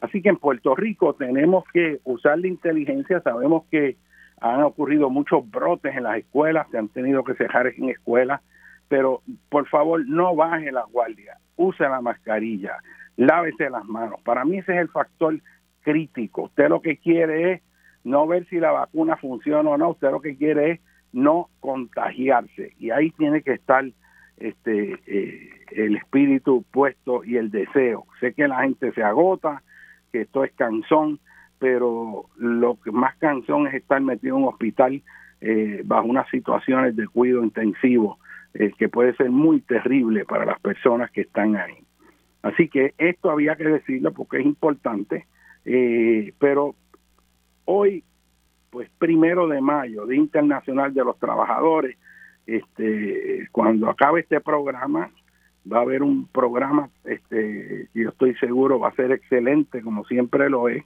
así 0.00 0.20
que 0.20 0.30
en 0.30 0.36
Puerto 0.36 0.74
Rico 0.74 1.14
tenemos 1.14 1.64
que 1.72 2.00
usar 2.02 2.40
la 2.40 2.48
inteligencia, 2.48 3.20
sabemos 3.20 3.62
que 3.70 3.98
han 4.42 4.62
ocurrido 4.64 5.08
muchos 5.08 5.48
brotes 5.48 5.96
en 5.96 6.02
las 6.02 6.18
escuelas, 6.18 6.66
se 6.70 6.78
han 6.78 6.88
tenido 6.88 7.22
que 7.22 7.34
cerrar 7.34 7.68
en 7.68 7.88
escuelas, 7.88 8.40
pero 8.88 9.22
por 9.48 9.68
favor 9.68 10.04
no 10.06 10.34
baje 10.34 10.72
la 10.72 10.82
guardia, 10.82 11.38
use 11.56 11.84
la 11.84 12.00
mascarilla, 12.00 12.76
lávese 13.16 13.70
las 13.70 13.84
manos. 13.84 14.20
Para 14.22 14.44
mí 14.44 14.58
ese 14.58 14.74
es 14.74 14.80
el 14.80 14.88
factor 14.88 15.38
crítico. 15.82 16.42
Usted 16.42 16.68
lo 16.68 16.82
que 16.82 16.96
quiere 16.96 17.52
es 17.52 17.62
no 18.02 18.26
ver 18.26 18.44
si 18.48 18.58
la 18.58 18.72
vacuna 18.72 19.16
funciona 19.16 19.70
o 19.70 19.78
no, 19.78 19.90
usted 19.90 20.10
lo 20.10 20.20
que 20.20 20.36
quiere 20.36 20.72
es 20.72 20.80
no 21.12 21.48
contagiarse 21.60 22.72
y 22.78 22.90
ahí 22.90 23.10
tiene 23.12 23.42
que 23.42 23.52
estar 23.52 23.84
este 24.38 24.98
eh, 25.06 25.50
el 25.70 25.96
espíritu 25.96 26.64
puesto 26.72 27.22
y 27.22 27.36
el 27.36 27.52
deseo. 27.52 28.06
Sé 28.18 28.34
que 28.34 28.48
la 28.48 28.62
gente 28.62 28.92
se 28.92 29.04
agota, 29.04 29.62
que 30.10 30.22
esto 30.22 30.42
es 30.42 30.52
cansón, 30.54 31.20
pero 31.62 32.24
lo 32.38 32.76
que 32.82 32.90
más 32.90 33.16
cansón 33.18 33.68
es 33.68 33.74
estar 33.74 34.00
metido 34.00 34.36
en 34.36 34.42
un 34.42 34.48
hospital 34.48 35.00
eh, 35.40 35.82
bajo 35.84 36.08
unas 36.08 36.28
situaciones 36.28 36.96
de 36.96 37.06
cuidado 37.06 37.44
intensivo 37.44 38.18
eh, 38.52 38.72
que 38.76 38.88
puede 38.88 39.14
ser 39.14 39.30
muy 39.30 39.60
terrible 39.60 40.24
para 40.24 40.44
las 40.44 40.58
personas 40.58 41.12
que 41.12 41.20
están 41.20 41.54
ahí. 41.54 41.78
Así 42.42 42.68
que 42.68 42.94
esto 42.98 43.30
había 43.30 43.54
que 43.54 43.62
decirlo 43.62 44.12
porque 44.12 44.38
es 44.38 44.44
importante, 44.44 45.26
eh, 45.64 46.34
pero 46.40 46.74
hoy, 47.64 48.02
pues 48.70 48.90
primero 48.98 49.46
de 49.46 49.60
mayo, 49.60 50.04
Día 50.06 50.18
Internacional 50.18 50.92
de 50.92 51.04
los 51.04 51.16
Trabajadores, 51.20 51.96
este, 52.44 53.46
cuando 53.52 53.88
acabe 53.88 54.22
este 54.22 54.40
programa, 54.40 55.12
va 55.72 55.78
a 55.78 55.82
haber 55.82 56.02
un 56.02 56.26
programa, 56.26 56.90
este, 57.04 57.88
yo 57.94 58.08
estoy 58.08 58.34
seguro 58.38 58.80
va 58.80 58.88
a 58.88 58.96
ser 58.96 59.12
excelente, 59.12 59.80
como 59.80 60.04
siempre 60.06 60.50
lo 60.50 60.68
es, 60.68 60.82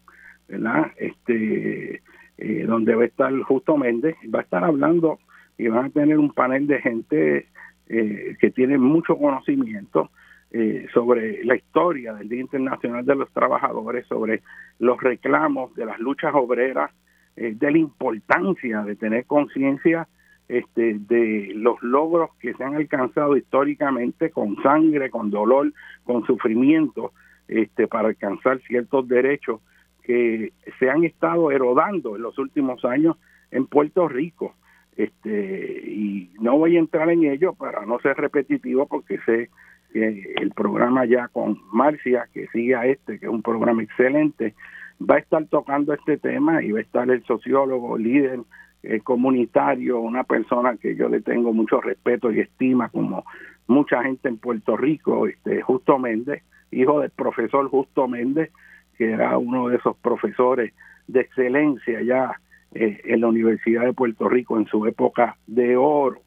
¿verdad? 0.48 0.92
Este, 0.96 2.02
eh, 2.38 2.64
donde 2.66 2.94
va 2.94 3.02
a 3.02 3.06
estar 3.06 3.32
Justo 3.42 3.76
Méndez, 3.76 4.16
va 4.34 4.40
a 4.40 4.42
estar 4.42 4.64
hablando 4.64 5.18
y 5.58 5.68
van 5.68 5.86
a 5.86 5.90
tener 5.90 6.18
un 6.18 6.32
panel 6.32 6.66
de 6.66 6.80
gente 6.80 7.46
eh, 7.88 8.36
que 8.40 8.50
tiene 8.50 8.78
mucho 8.78 9.16
conocimiento 9.16 10.10
eh, 10.50 10.86
sobre 10.92 11.44
la 11.44 11.56
historia 11.56 12.14
del 12.14 12.28
Día 12.28 12.40
Internacional 12.40 13.04
de 13.04 13.14
los 13.14 13.32
Trabajadores, 13.32 14.06
sobre 14.06 14.42
los 14.78 15.00
reclamos 15.00 15.74
de 15.74 15.86
las 15.86 15.98
luchas 15.98 16.32
obreras, 16.34 16.90
de 17.36 17.70
la 17.70 17.76
importancia 17.76 18.80
de 18.80 18.96
tener 18.96 19.26
conciencia 19.26 20.08
este, 20.48 20.98
de 21.00 21.52
los 21.54 21.82
logros 21.82 22.30
que 22.40 22.54
se 22.54 22.64
han 22.64 22.76
alcanzado 22.76 23.36
históricamente 23.36 24.30
con 24.30 24.56
sangre, 24.62 25.10
con 25.10 25.30
dolor, 25.30 25.70
con 26.04 26.24
sufrimiento, 26.24 27.12
este, 27.46 27.88
para 27.88 28.08
alcanzar 28.08 28.60
ciertos 28.62 29.06
derechos 29.06 29.60
que 30.06 30.52
se 30.78 30.88
han 30.88 31.02
estado 31.02 31.50
erodando 31.50 32.14
en 32.14 32.22
los 32.22 32.38
últimos 32.38 32.84
años 32.84 33.16
en 33.50 33.66
Puerto 33.66 34.08
Rico. 34.08 34.54
Este, 34.96 35.82
y 35.84 36.30
no 36.40 36.56
voy 36.56 36.76
a 36.76 36.78
entrar 36.78 37.10
en 37.10 37.24
ello 37.24 37.54
para 37.54 37.84
no 37.84 37.98
ser 37.98 38.16
repetitivo 38.16 38.86
porque 38.86 39.18
sé 39.26 39.50
que 39.92 40.34
el 40.40 40.52
programa 40.52 41.04
ya 41.06 41.26
con 41.28 41.58
Marcia, 41.72 42.28
que 42.32 42.46
sigue 42.48 42.76
a 42.76 42.86
este, 42.86 43.18
que 43.18 43.26
es 43.26 43.32
un 43.32 43.42
programa 43.42 43.82
excelente, 43.82 44.54
va 44.98 45.16
a 45.16 45.18
estar 45.18 45.44
tocando 45.46 45.92
este 45.92 46.18
tema 46.18 46.62
y 46.62 46.70
va 46.70 46.78
a 46.78 46.82
estar 46.82 47.10
el 47.10 47.24
sociólogo, 47.24 47.98
líder 47.98 48.40
eh, 48.84 49.00
comunitario, 49.00 49.98
una 49.98 50.22
persona 50.22 50.76
que 50.76 50.94
yo 50.94 51.08
le 51.08 51.20
tengo 51.20 51.52
mucho 51.52 51.80
respeto 51.80 52.30
y 52.30 52.40
estima, 52.40 52.88
como 52.90 53.24
mucha 53.66 54.04
gente 54.04 54.28
en 54.28 54.38
Puerto 54.38 54.76
Rico, 54.76 55.26
este 55.26 55.62
Justo 55.62 55.98
Méndez, 55.98 56.44
hijo 56.70 57.00
del 57.00 57.10
profesor 57.10 57.68
Justo 57.68 58.06
Méndez, 58.06 58.52
que 58.96 59.12
era 59.12 59.36
uno 59.38 59.68
de 59.68 59.76
esos 59.76 59.96
profesores 59.98 60.72
de 61.06 61.20
excelencia 61.20 62.02
ya 62.02 62.40
eh, 62.74 63.00
en 63.04 63.20
la 63.20 63.28
Universidad 63.28 63.84
de 63.84 63.92
Puerto 63.92 64.28
Rico 64.28 64.58
en 64.58 64.66
su 64.66 64.86
época 64.86 65.36
de 65.46 65.76
oro. 65.76 66.20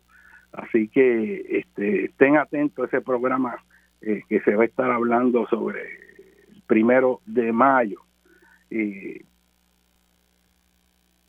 Así 0.51 0.87
que 0.87 1.59
este, 1.59 2.05
estén 2.05 2.37
atentos 2.37 2.83
a 2.83 2.87
ese 2.87 3.01
programa 3.01 3.55
eh, 4.01 4.23
que 4.27 4.39
se 4.41 4.55
va 4.55 4.63
a 4.63 4.67
estar 4.67 4.89
hablando 4.89 5.47
sobre 5.47 5.81
el 5.81 6.61
primero 6.65 7.21
de 7.25 7.51
mayo. 7.51 8.01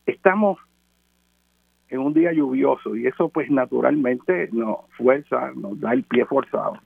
estamos 0.06 0.58
en 1.90 1.98
un 1.98 2.14
día 2.14 2.32
lluvioso 2.32 2.96
y 2.96 3.06
eso 3.06 3.28
pues 3.28 3.50
naturalmente 3.50 4.48
nos 4.52 4.78
fuerza, 4.96 5.52
nos 5.54 5.78
da 5.80 5.92
el 5.92 6.04
pie 6.04 6.24
forzado 6.24 6.78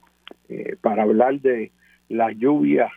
eh, 0.49 0.75
para 0.81 1.03
hablar 1.03 1.39
de 1.41 1.71
la 2.09 2.31
lluvia 2.31 2.91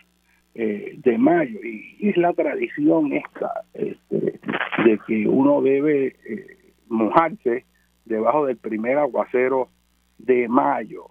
eh, 0.55 0.95
de 0.97 1.17
mayo 1.17 1.59
y, 1.63 2.09
es 2.09 2.17
la 2.17 2.33
tradición 2.33 3.13
esta 3.13 3.51
este, 3.73 4.39
de 4.85 4.99
que 5.05 5.27
uno 5.27 5.61
debe 5.61 6.15
eh, 6.25 6.57
mojarse 6.87 7.65
debajo 8.05 8.45
del 8.45 8.57
primer 8.57 8.97
aguacero 8.97 9.69
de 10.17 10.47
mayo 10.47 11.05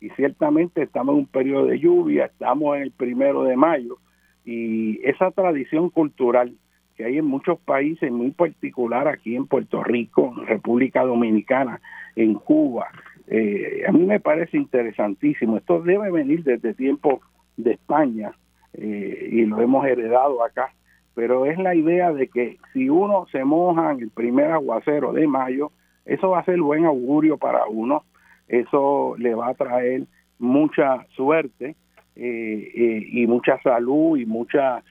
y 0.00 0.10
ciertamente 0.10 0.82
estamos 0.82 1.14
en 1.14 1.20
un 1.20 1.26
periodo 1.26 1.66
de 1.66 1.78
lluvia, 1.78 2.26
estamos 2.26 2.76
en 2.76 2.82
el 2.82 2.90
primero 2.90 3.44
de 3.44 3.56
mayo 3.56 3.98
y 4.44 5.00
esa 5.06 5.30
tradición 5.30 5.90
cultural 5.90 6.52
que 6.96 7.04
hay 7.04 7.18
en 7.18 7.24
muchos 7.24 7.58
países, 7.60 8.10
muy 8.12 8.32
particular 8.32 9.08
aquí 9.08 9.34
en 9.34 9.46
Puerto 9.46 9.82
Rico, 9.82 10.34
en 10.36 10.46
República 10.46 11.02
Dominicana, 11.04 11.80
en 12.16 12.34
Cuba. 12.34 12.88
Eh, 13.28 13.84
a 13.88 13.92
mí 13.92 14.04
me 14.04 14.20
parece 14.20 14.58
interesantísimo. 14.58 15.56
Esto 15.56 15.80
debe 15.80 16.10
venir 16.10 16.44
desde 16.44 16.74
tiempo 16.74 17.22
de 17.56 17.72
España 17.72 18.32
eh, 18.74 19.28
y 19.30 19.44
lo 19.46 19.60
hemos 19.60 19.86
heredado 19.86 20.44
acá. 20.44 20.72
Pero 21.14 21.46
es 21.46 21.58
la 21.58 21.74
idea 21.74 22.12
de 22.12 22.28
que 22.28 22.58
si 22.72 22.88
uno 22.88 23.26
se 23.30 23.44
moja 23.44 23.92
en 23.92 24.00
el 24.00 24.10
primer 24.10 24.50
aguacero 24.50 25.12
de 25.12 25.26
mayo, 25.26 25.70
eso 26.06 26.30
va 26.30 26.40
a 26.40 26.44
ser 26.44 26.60
buen 26.60 26.84
augurio 26.86 27.36
para 27.36 27.66
uno. 27.66 28.04
Eso 28.48 29.14
le 29.18 29.34
va 29.34 29.48
a 29.48 29.54
traer 29.54 30.04
mucha 30.38 31.06
suerte 31.10 31.76
eh, 32.16 33.08
y 33.12 33.26
mucha 33.26 33.60
salud 33.62 34.16
y 34.18 34.26
mucha 34.26 34.82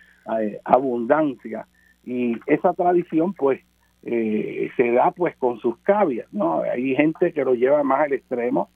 abundancia 0.63 1.65
y 2.04 2.38
esa 2.48 2.74
tradición 2.74 3.34
pues 3.34 3.62
eh, 4.04 4.70
se 4.76 4.91
da 4.91 5.12
pues 5.12 5.36
con 5.38 5.60
sus 5.60 5.78
cavias, 5.80 6.28
¿no? 6.32 6.62
Hay 6.62 6.96
gente 6.96 7.34
que 7.34 7.46
lo 7.46 7.54
lleva 7.54 7.84
más 7.84 8.02
al 8.02 8.13
extremo 8.13 8.70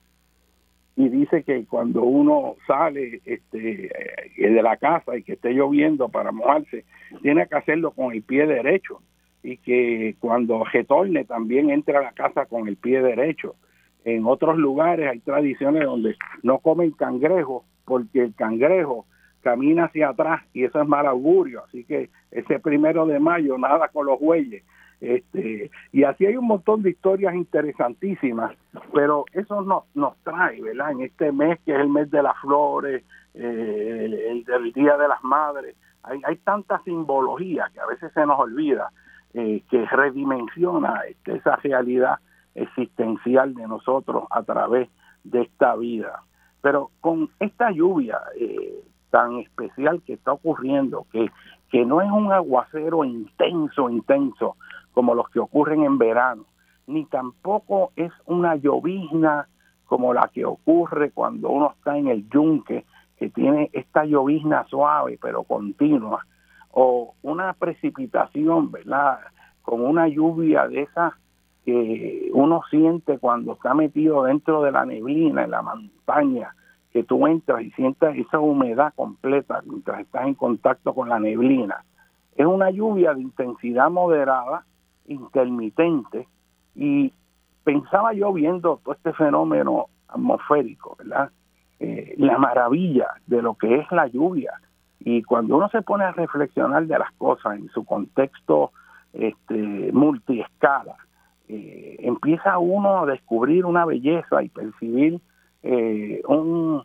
y 0.96 1.10
dice 1.10 1.42
que 1.42 1.66
cuando 1.66 2.02
uno 2.04 2.56
sale 2.66 3.20
este 3.26 3.86
eh, 3.86 4.50
de 4.50 4.62
la 4.62 4.78
casa 4.78 5.16
y 5.16 5.22
que 5.22 5.34
esté 5.34 5.52
lloviendo 5.52 6.08
para 6.08 6.32
mojarse, 6.32 6.84
tiene 7.22 7.46
que 7.46 7.54
hacerlo 7.54 7.90
con 7.90 8.14
el 8.14 8.22
pie 8.22 8.46
derecho 8.46 9.02
y 9.42 9.58
que 9.58 10.16
cuando 10.18 10.64
retorne 10.64 11.24
también 11.24 11.70
entre 11.70 11.98
a 11.98 12.00
la 12.00 12.12
casa 12.12 12.46
con 12.46 12.66
el 12.66 12.76
pie 12.76 13.02
derecho. 13.02 13.56
En 14.04 14.24
otros 14.24 14.56
lugares 14.56 15.10
hay 15.10 15.18
tradiciones 15.20 15.84
donde 15.84 16.16
no 16.42 16.58
comen 16.58 16.92
cangrejo 16.92 17.64
porque 17.84 18.22
el 18.22 18.34
cangrejo 18.34 19.04
camina 19.42 19.84
hacia 19.84 20.08
atrás 20.08 20.42
y 20.54 20.64
eso 20.64 20.80
es 20.80 20.88
mal 20.88 21.06
augurio. 21.06 21.62
Así 21.64 21.84
que 21.84 22.08
ese 22.30 22.58
primero 22.58 23.06
de 23.06 23.20
mayo, 23.20 23.58
nada 23.58 23.88
con 23.88 24.06
los 24.06 24.18
bueyes. 24.18 24.64
Este, 25.00 25.70
y 25.92 26.04
así 26.04 26.24
hay 26.24 26.36
un 26.36 26.46
montón 26.46 26.82
de 26.82 26.90
historias 26.90 27.34
interesantísimas, 27.34 28.56
pero 28.94 29.24
eso 29.32 29.60
nos, 29.62 29.84
nos 29.94 30.16
trae, 30.18 30.60
¿verdad? 30.62 30.92
En 30.92 31.02
este 31.02 31.32
mes 31.32 31.58
que 31.64 31.74
es 31.74 31.80
el 31.80 31.88
mes 31.88 32.10
de 32.10 32.22
las 32.22 32.36
flores, 32.40 33.04
eh, 33.34 34.28
el, 34.30 34.44
del 34.44 34.72
Día 34.72 34.96
de 34.96 35.08
las 35.08 35.22
Madres, 35.22 35.76
hay, 36.02 36.20
hay 36.24 36.36
tanta 36.36 36.80
simbología 36.84 37.70
que 37.74 37.80
a 37.80 37.86
veces 37.86 38.10
se 38.12 38.24
nos 38.24 38.38
olvida, 38.38 38.90
eh, 39.34 39.62
que 39.70 39.84
redimensiona 39.84 41.00
este, 41.08 41.36
esa 41.36 41.56
realidad 41.56 42.18
existencial 42.54 43.54
de 43.54 43.68
nosotros 43.68 44.24
a 44.30 44.42
través 44.42 44.88
de 45.24 45.42
esta 45.42 45.76
vida. 45.76 46.22
Pero 46.62 46.90
con 47.00 47.28
esta 47.38 47.70
lluvia, 47.70 48.18
eh, 48.40 48.82
tan 49.10 49.36
especial 49.38 50.00
que 50.06 50.14
está 50.14 50.32
ocurriendo, 50.32 51.06
que, 51.12 51.30
que 51.70 51.84
no 51.84 52.00
es 52.00 52.10
un 52.10 52.32
aguacero 52.32 53.04
intenso, 53.04 53.90
intenso, 53.90 54.56
como 54.96 55.14
los 55.14 55.28
que 55.28 55.40
ocurren 55.40 55.84
en 55.84 55.98
verano, 55.98 56.46
ni 56.86 57.04
tampoco 57.04 57.92
es 57.96 58.10
una 58.24 58.56
llovizna 58.56 59.46
como 59.84 60.14
la 60.14 60.30
que 60.32 60.46
ocurre 60.46 61.10
cuando 61.10 61.50
uno 61.50 61.74
está 61.76 61.98
en 61.98 62.08
el 62.08 62.26
yunque, 62.30 62.86
que 63.18 63.28
tiene 63.28 63.68
esta 63.74 64.06
llovizna 64.06 64.64
suave 64.68 65.18
pero 65.20 65.42
continua, 65.42 66.24
o 66.70 67.12
una 67.20 67.52
precipitación, 67.52 68.72
¿verdad? 68.72 69.18
Como 69.60 69.84
una 69.84 70.08
lluvia 70.08 70.66
de 70.66 70.84
esas 70.84 71.12
que 71.66 72.30
uno 72.32 72.62
siente 72.70 73.18
cuando 73.18 73.52
está 73.52 73.74
metido 73.74 74.22
dentro 74.22 74.62
de 74.62 74.72
la 74.72 74.86
neblina, 74.86 75.44
en 75.44 75.50
la 75.50 75.60
montaña, 75.60 76.54
que 76.94 77.04
tú 77.04 77.26
entras 77.26 77.60
y 77.60 77.70
sientas 77.72 78.16
esa 78.16 78.40
humedad 78.40 78.94
completa 78.96 79.60
mientras 79.66 80.00
estás 80.00 80.26
en 80.26 80.36
contacto 80.36 80.94
con 80.94 81.10
la 81.10 81.18
neblina. 81.18 81.84
Es 82.34 82.46
una 82.46 82.70
lluvia 82.70 83.12
de 83.12 83.20
intensidad 83.20 83.90
moderada, 83.90 84.64
intermitente, 85.08 86.28
y 86.74 87.12
pensaba 87.64 88.12
yo 88.12 88.32
viendo 88.32 88.80
todo 88.84 88.94
este 88.94 89.12
fenómeno 89.12 89.86
atmosférico, 90.08 90.96
¿verdad? 90.98 91.30
Eh, 91.80 92.14
la 92.16 92.38
maravilla 92.38 93.08
de 93.26 93.42
lo 93.42 93.54
que 93.54 93.76
es 93.76 93.90
la 93.90 94.06
lluvia. 94.06 94.52
Y 95.00 95.22
cuando 95.22 95.56
uno 95.56 95.68
se 95.68 95.82
pone 95.82 96.04
a 96.04 96.12
reflexionar 96.12 96.86
de 96.86 96.98
las 96.98 97.12
cosas 97.14 97.58
en 97.58 97.68
su 97.70 97.84
contexto 97.84 98.72
este, 99.12 99.90
multiescala, 99.92 100.96
eh, 101.48 101.96
empieza 102.00 102.58
uno 102.58 103.00
a 103.00 103.06
descubrir 103.06 103.64
una 103.64 103.84
belleza 103.84 104.42
y 104.42 104.48
percibir 104.48 105.20
eh, 105.62 106.22
un, 106.26 106.82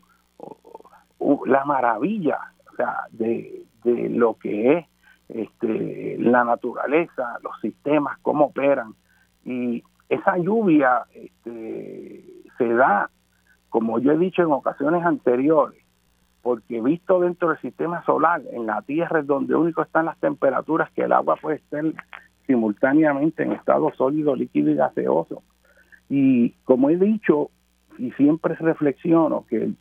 la 1.45 1.65
maravilla 1.65 2.39
de, 3.11 3.63
de 3.83 4.09
lo 4.09 4.35
que 4.35 4.77
es 4.77 4.85
este, 5.33 6.17
la 6.19 6.43
naturaleza, 6.43 7.39
los 7.43 7.59
sistemas, 7.61 8.17
cómo 8.21 8.45
operan. 8.45 8.93
Y 9.45 9.83
esa 10.09 10.37
lluvia 10.37 11.05
este, 11.13 12.25
se 12.57 12.73
da, 12.73 13.09
como 13.69 13.99
yo 13.99 14.11
he 14.11 14.17
dicho 14.17 14.41
en 14.41 14.51
ocasiones 14.51 15.03
anteriores, 15.05 15.81
porque 16.41 16.81
visto 16.81 17.19
dentro 17.19 17.49
del 17.49 17.59
sistema 17.59 18.03
solar, 18.03 18.41
en 18.51 18.65
la 18.65 18.81
Tierra 18.81 19.19
es 19.19 19.27
donde 19.27 19.55
único 19.55 19.83
están 19.83 20.05
las 20.05 20.17
temperaturas 20.19 20.91
que 20.91 21.03
el 21.03 21.13
agua 21.13 21.35
puede 21.35 21.57
estar 21.57 21.83
simultáneamente 22.47 23.43
en 23.43 23.53
estado 23.53 23.91
sólido, 23.95 24.35
líquido 24.35 24.71
y 24.71 24.75
gaseoso. 24.75 25.43
Y 26.09 26.51
como 26.65 26.89
he 26.89 26.97
dicho, 26.97 27.51
y 27.97 28.11
siempre 28.11 28.55
reflexiono 28.55 29.45
que 29.47 29.71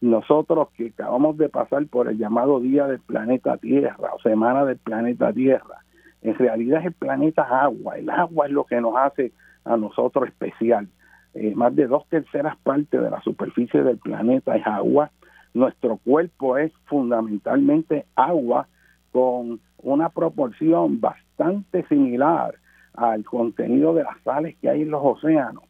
nosotros 0.00 0.68
que 0.76 0.88
acabamos 0.88 1.36
de 1.38 1.48
pasar 1.48 1.86
por 1.86 2.08
el 2.08 2.18
llamado 2.18 2.60
Día 2.60 2.86
del 2.86 3.00
Planeta 3.00 3.56
Tierra 3.56 4.14
o 4.14 4.20
Semana 4.20 4.64
del 4.64 4.76
Planeta 4.78 5.32
Tierra, 5.32 5.82
en 6.22 6.34
realidad 6.34 6.80
es 6.80 6.86
el 6.86 6.92
planeta 6.92 7.42
agua. 7.42 7.96
El 7.98 8.10
agua 8.10 8.46
es 8.46 8.52
lo 8.52 8.64
que 8.64 8.80
nos 8.80 8.96
hace 8.96 9.32
a 9.64 9.76
nosotros 9.76 10.28
especial. 10.28 10.88
Eh, 11.34 11.54
más 11.54 11.74
de 11.76 11.86
dos 11.86 12.06
terceras 12.08 12.56
partes 12.58 13.00
de 13.00 13.10
la 13.10 13.20
superficie 13.20 13.82
del 13.82 13.98
planeta 13.98 14.56
es 14.56 14.66
agua. 14.66 15.10
Nuestro 15.54 15.98
cuerpo 15.98 16.58
es 16.58 16.72
fundamentalmente 16.86 18.06
agua 18.16 18.66
con 19.12 19.60
una 19.78 20.08
proporción 20.08 21.00
bastante 21.00 21.86
similar 21.88 22.54
al 22.94 23.24
contenido 23.24 23.94
de 23.94 24.02
las 24.02 24.20
sales 24.24 24.56
que 24.60 24.68
hay 24.68 24.82
en 24.82 24.90
los 24.90 25.02
océanos. 25.04 25.62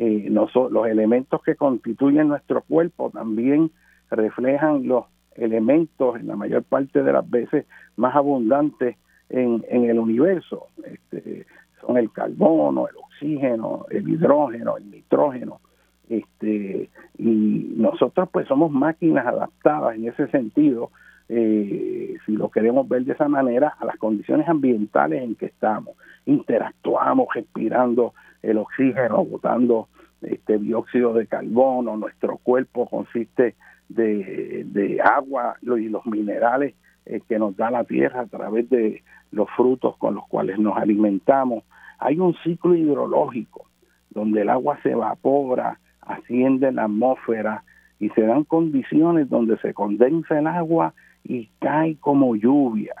Eh, 0.00 0.28
los, 0.30 0.52
elementos 0.88 1.42
que 1.42 1.56
constituyen 1.56 2.28
nuestro 2.28 2.62
cuerpo 2.62 3.10
también 3.10 3.72
reflejan 4.12 4.86
los 4.86 5.06
elementos 5.34 6.14
en 6.20 6.28
la 6.28 6.36
mayor 6.36 6.62
parte 6.62 7.02
de 7.02 7.12
las 7.12 7.28
veces 7.28 7.66
más 7.96 8.14
abundantes 8.14 8.96
en, 9.28 9.64
el 9.68 9.98
universo. 9.98 10.68
Este, 10.84 11.46
son 11.80 11.96
el 11.96 12.12
carbono, 12.12 12.86
el 12.86 12.96
oxígeno, 12.96 13.86
el 13.90 14.08
hidrógeno, 14.08 14.76
el 14.76 14.88
nitrógeno, 14.88 15.60
este, 16.08 16.90
y 17.18 17.74
nosotros 17.76 18.28
pues 18.30 18.46
somos 18.46 18.70
máquinas 18.70 19.26
adaptadas 19.26 19.96
en 19.96 20.06
ese 20.06 20.28
sentido, 20.28 20.92
eh, 21.28 22.16
si 22.24 22.32
lo 22.32 22.50
queremos 22.50 22.88
ver 22.88 23.04
de 23.04 23.12
esa 23.12 23.28
manera, 23.28 23.74
a 23.78 23.84
las 23.84 23.96
condiciones 23.96 24.48
ambientales 24.48 25.22
en 25.22 25.34
que 25.34 25.46
estamos. 25.46 25.96
Interactuamos 26.26 27.28
respirando 27.34 28.14
el 28.42 28.58
oxígeno, 28.58 29.24
botando 29.24 29.88
este 30.22 30.58
dióxido 30.58 31.12
de 31.12 31.26
carbono, 31.26 31.96
nuestro 31.96 32.38
cuerpo 32.38 32.88
consiste 32.88 33.54
de, 33.88 34.64
de 34.66 35.00
agua 35.00 35.56
y 35.62 35.88
los 35.88 36.04
minerales 36.06 36.74
eh, 37.06 37.20
que 37.28 37.38
nos 37.38 37.56
da 37.56 37.70
la 37.70 37.84
tierra 37.84 38.22
a 38.22 38.26
través 38.26 38.68
de 38.68 39.02
los 39.30 39.48
frutos 39.56 39.96
con 39.96 40.14
los 40.14 40.26
cuales 40.28 40.58
nos 40.58 40.76
alimentamos. 40.76 41.64
Hay 41.98 42.18
un 42.18 42.34
ciclo 42.44 42.74
hidrológico 42.74 43.66
donde 44.10 44.42
el 44.42 44.48
agua 44.48 44.78
se 44.82 44.90
evapora, 44.90 45.78
asciende 46.00 46.68
en 46.68 46.76
la 46.76 46.84
atmósfera 46.84 47.64
y 47.98 48.08
se 48.10 48.22
dan 48.22 48.44
condiciones 48.44 49.28
donde 49.28 49.56
se 49.58 49.74
condensa 49.74 50.38
el 50.38 50.46
agua 50.46 50.94
y 51.28 51.50
cae 51.60 51.96
como 52.00 52.34
lluvia. 52.34 52.94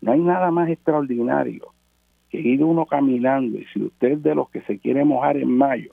No 0.00 0.12
hay 0.12 0.20
nada 0.20 0.50
más 0.50 0.70
extraordinario 0.70 1.74
que 2.30 2.38
ir 2.38 2.62
uno 2.62 2.86
caminando 2.86 3.58
y 3.58 3.64
si 3.66 3.82
usted 3.82 4.18
de 4.18 4.34
los 4.34 4.48
que 4.50 4.62
se 4.62 4.78
quiere 4.78 5.04
mojar 5.04 5.36
en 5.36 5.58
mayo, 5.58 5.92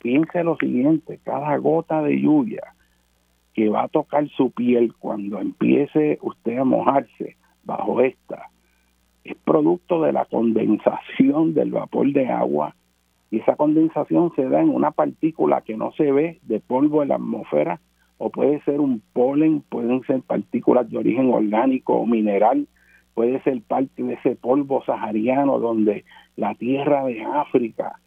piense 0.00 0.42
lo 0.42 0.56
siguiente, 0.56 1.20
cada 1.22 1.56
gota 1.56 2.02
de 2.02 2.20
lluvia 2.20 2.74
que 3.54 3.68
va 3.68 3.84
a 3.84 3.88
tocar 3.88 4.28
su 4.30 4.50
piel 4.50 4.92
cuando 4.98 5.38
empiece 5.38 6.18
usted 6.20 6.58
a 6.58 6.64
mojarse 6.64 7.36
bajo 7.62 8.00
esta, 8.00 8.50
es 9.22 9.36
producto 9.36 10.02
de 10.02 10.12
la 10.12 10.24
condensación 10.24 11.54
del 11.54 11.70
vapor 11.70 12.12
de 12.12 12.28
agua 12.28 12.74
y 13.30 13.38
esa 13.38 13.54
condensación 13.54 14.32
se 14.34 14.48
da 14.48 14.60
en 14.60 14.68
una 14.68 14.90
partícula 14.90 15.60
que 15.60 15.76
no 15.76 15.92
se 15.92 16.10
ve 16.10 16.40
de 16.42 16.58
polvo 16.60 17.02
en 17.02 17.10
la 17.10 17.14
atmósfera 17.14 17.80
o 18.18 18.30
puede 18.30 18.60
ser 18.62 18.80
un 18.80 19.02
polen, 19.12 19.60
pueden 19.62 20.02
ser 20.02 20.22
partículas 20.22 20.88
de 20.90 20.98
origen 20.98 21.32
orgánico 21.32 21.94
o 21.94 22.06
mineral, 22.06 22.66
puede 23.14 23.40
ser 23.42 23.60
parte 23.62 24.02
de 24.02 24.14
ese 24.14 24.36
polvo 24.36 24.84
sahariano 24.84 25.58
donde 25.58 26.04
la 26.36 26.54
tierra 26.54 27.04
de 27.04 27.22
África 27.22 28.00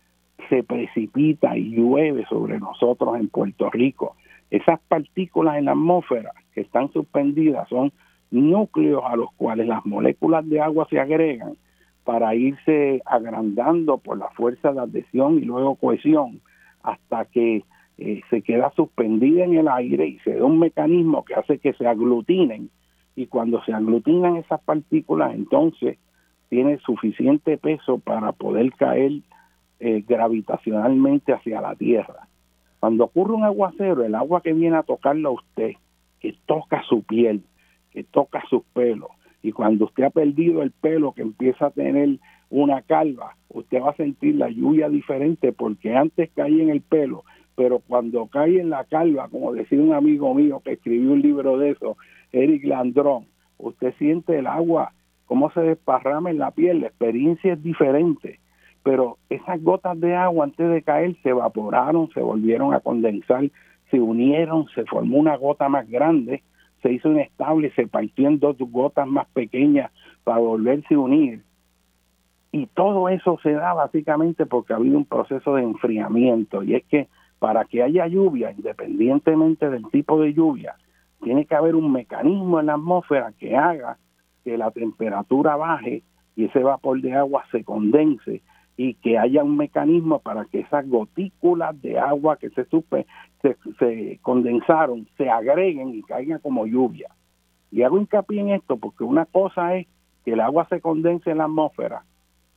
se 0.50 0.64
precipita 0.64 1.58
y 1.58 1.76
llueve 1.76 2.26
sobre 2.30 2.60
nosotros 2.60 3.18
en 3.18 3.28
Puerto 3.28 3.70
Rico. 3.70 4.16
Esas 4.50 4.80
partículas 4.88 5.58
en 5.58 5.66
la 5.66 5.72
atmósfera 5.72 6.32
que 6.54 6.62
están 6.62 6.92
suspendidas 6.94 7.68
son 7.70 7.92
núcleos 8.32 9.04
a 9.06 9.16
los 9.16 9.32
cuales 9.34 9.68
las 9.68 9.86
moléculas 9.86 10.48
de 10.48 10.62
agua 10.62 10.88
se 10.90 11.00
agregan 11.00 11.56
para 12.04 12.36
irse 12.36 13.02
agrandando 13.06 13.98
por 13.98 14.18
la 14.18 14.30
fuerza 14.30 14.72
de 14.72 14.80
adhesión 14.80 15.40
y 15.40 15.42
luego 15.42 15.76
cohesión 15.76 16.42
hasta 16.82 17.26
que 17.26 17.64
eh, 17.98 18.22
se 18.30 18.42
queda 18.42 18.72
suspendida 18.76 19.44
en 19.44 19.56
el 19.56 19.68
aire 19.68 20.08
y 20.08 20.20
se 20.20 20.36
da 20.36 20.46
un 20.46 20.60
mecanismo 20.60 21.26
que 21.26 21.36
hace 21.36 21.58
que 21.60 21.74
se 21.74 21.88
aglutinen 21.88 22.70
y 23.16 23.26
cuando 23.28 23.64
se 23.64 23.74
aglutinan 23.74 24.38
esas 24.38 24.62
partículas 24.62 25.34
entonces 25.34 25.98
tiene 26.50 26.78
suficiente 26.80 27.58
peso 27.58 27.98
para 27.98 28.32
poder 28.32 28.72
caer 28.74 29.12
eh, 29.80 30.04
gravitacionalmente 30.08 31.34
hacia 31.34 31.62
la 31.62 31.76
Tierra. 31.76 32.28
Cuando 32.80 33.06
ocurre 33.06 33.34
un 33.34 33.44
aguacero, 33.44 34.04
el 34.04 34.16
agua 34.16 34.42
que 34.42 34.54
viene 34.54 34.78
a 34.78 34.84
tocarlo 34.84 35.30
a 35.30 35.34
usted, 35.34 35.74
que 36.20 36.36
toca 36.46 36.84
su 36.84 37.04
piel, 37.04 37.44
que 37.92 38.04
toca 38.04 38.44
sus 38.50 38.64
pelos, 38.74 39.10
y 39.42 39.52
cuando 39.52 39.86
usted 39.86 40.06
ha 40.06 40.10
perdido 40.10 40.62
el 40.62 40.72
pelo, 40.72 41.14
que 41.14 41.22
empieza 41.22 41.68
a 41.68 41.72
tener 41.72 42.20
una 42.50 42.82
calva, 42.82 43.36
usted 43.50 43.82
va 43.82 43.92
a 43.92 43.96
sentir 43.96 44.36
la 44.36 44.50
lluvia 44.50 44.90
diferente 44.90 45.52
porque 45.52 45.96
antes 45.96 46.30
caía 46.36 46.64
en 46.64 46.70
el 46.70 46.82
pelo, 46.82 47.24
pero 47.58 47.80
cuando 47.80 48.28
cae 48.28 48.62
en 48.62 48.70
la 48.70 48.86
calva, 48.86 49.28
como 49.28 49.52
decía 49.52 49.82
un 49.82 49.94
amigo 49.94 50.34
mío 50.34 50.62
que 50.64 50.74
escribió 50.74 51.12
un 51.12 51.22
libro 51.22 51.58
de 51.58 51.72
eso, 51.72 51.98
Eric 52.32 52.64
Landrón, 52.64 53.26
usted 53.58 53.94
siente 53.98 54.40
el 54.40 54.48
agua, 54.48 54.94
cómo 55.26 55.52
se 55.52 55.60
desparrama 55.60 56.30
en 56.30 56.38
la 56.38 56.52
piel, 56.52 56.80
la 56.80 56.88
experiencia 56.88 57.54
es 57.54 57.62
diferente 57.62 58.40
pero 58.88 59.18
esas 59.30 59.62
gotas 59.62 60.00
de 60.00 60.16
agua 60.16 60.46
antes 60.46 60.70
de 60.70 60.82
caer 60.82 61.14
se 61.22 61.32
evaporaron, 61.32 62.10
se 62.14 62.22
volvieron 62.22 62.74
a 62.74 62.80
condensar, 62.80 63.52
se 63.92 64.00
unieron, 64.00 64.66
se 64.74 64.86
formó 64.86 65.18
una 65.18 65.36
gota 65.36 65.68
más 65.68 65.90
grande, 65.90 66.42
se 66.82 66.94
hizo 66.94 67.12
inestable, 67.12 67.70
se 67.76 67.86
partió 67.88 68.30
en 68.30 68.40
dos 68.40 68.56
gotas 68.58 69.06
más 69.06 69.28
pequeñas 69.34 69.92
para 70.24 70.38
volverse 70.38 70.94
a 70.94 71.00
unir. 71.00 71.44
Y 72.54 72.68
todo 72.68 73.10
eso 73.10 73.38
se 73.44 73.52
da 73.52 73.74
básicamente 73.74 74.46
porque 74.46 74.72
ha 74.72 74.78
habido 74.78 74.98
un 74.98 75.04
proceso 75.04 75.56
de 75.56 75.64
enfriamiento 75.64 76.64
y 76.64 76.76
es 76.76 76.86
que 76.86 77.10
para 77.40 77.66
que 77.66 77.84
haya 77.84 78.08
lluvia, 78.08 78.52
independientemente 78.52 79.70
del 79.70 79.88
tipo 79.90 80.20
de 80.20 80.34
lluvia, 80.34 80.76
tiene 81.22 81.46
que 81.46 81.56
haber 81.56 81.76
un 81.76 81.92
mecanismo 81.92 82.60
en 82.60 82.68
la 82.68 82.74
atmósfera 82.74 83.34
que 83.38 83.56
haga 83.56 83.98
que 84.44 84.58
la 84.58 84.72
temperatura 84.72 85.56
baje 85.56 86.04
y 86.36 86.46
ese 86.46 86.60
vapor 86.60 87.02
de 87.02 87.14
agua 87.14 87.44
se 87.52 87.64
condense 87.64 88.42
y 88.78 88.94
que 88.94 89.18
haya 89.18 89.44
un 89.44 89.58
mecanismo 89.58 90.20
para 90.20 90.46
que 90.46 90.60
esas 90.60 90.88
gotículas 90.88 91.82
de 91.82 91.98
agua 91.98 92.38
que 92.38 92.52
se, 92.52 92.66
supe, 92.66 93.08
se, 93.42 94.20
condensaron 94.22 95.08
se 95.18 95.30
agreguen 95.30 95.96
y 95.96 96.04
caigan 96.04 96.40
como 96.40 96.68
lluvia. 96.68 97.10
Y 97.72 97.82
hago 97.82 97.98
hincapié 97.98 98.40
en 98.40 98.50
esto 98.50 98.78
porque 98.78 99.04
una 99.04 99.26
cosa 99.26 99.76
es 99.76 99.88
que 100.24 100.34
el 100.34 100.40
agua 100.40 100.68
se 100.70 100.80
condense 100.80 101.32
en 101.32 101.40
la 101.40 101.46
atmósfera, 101.46 102.04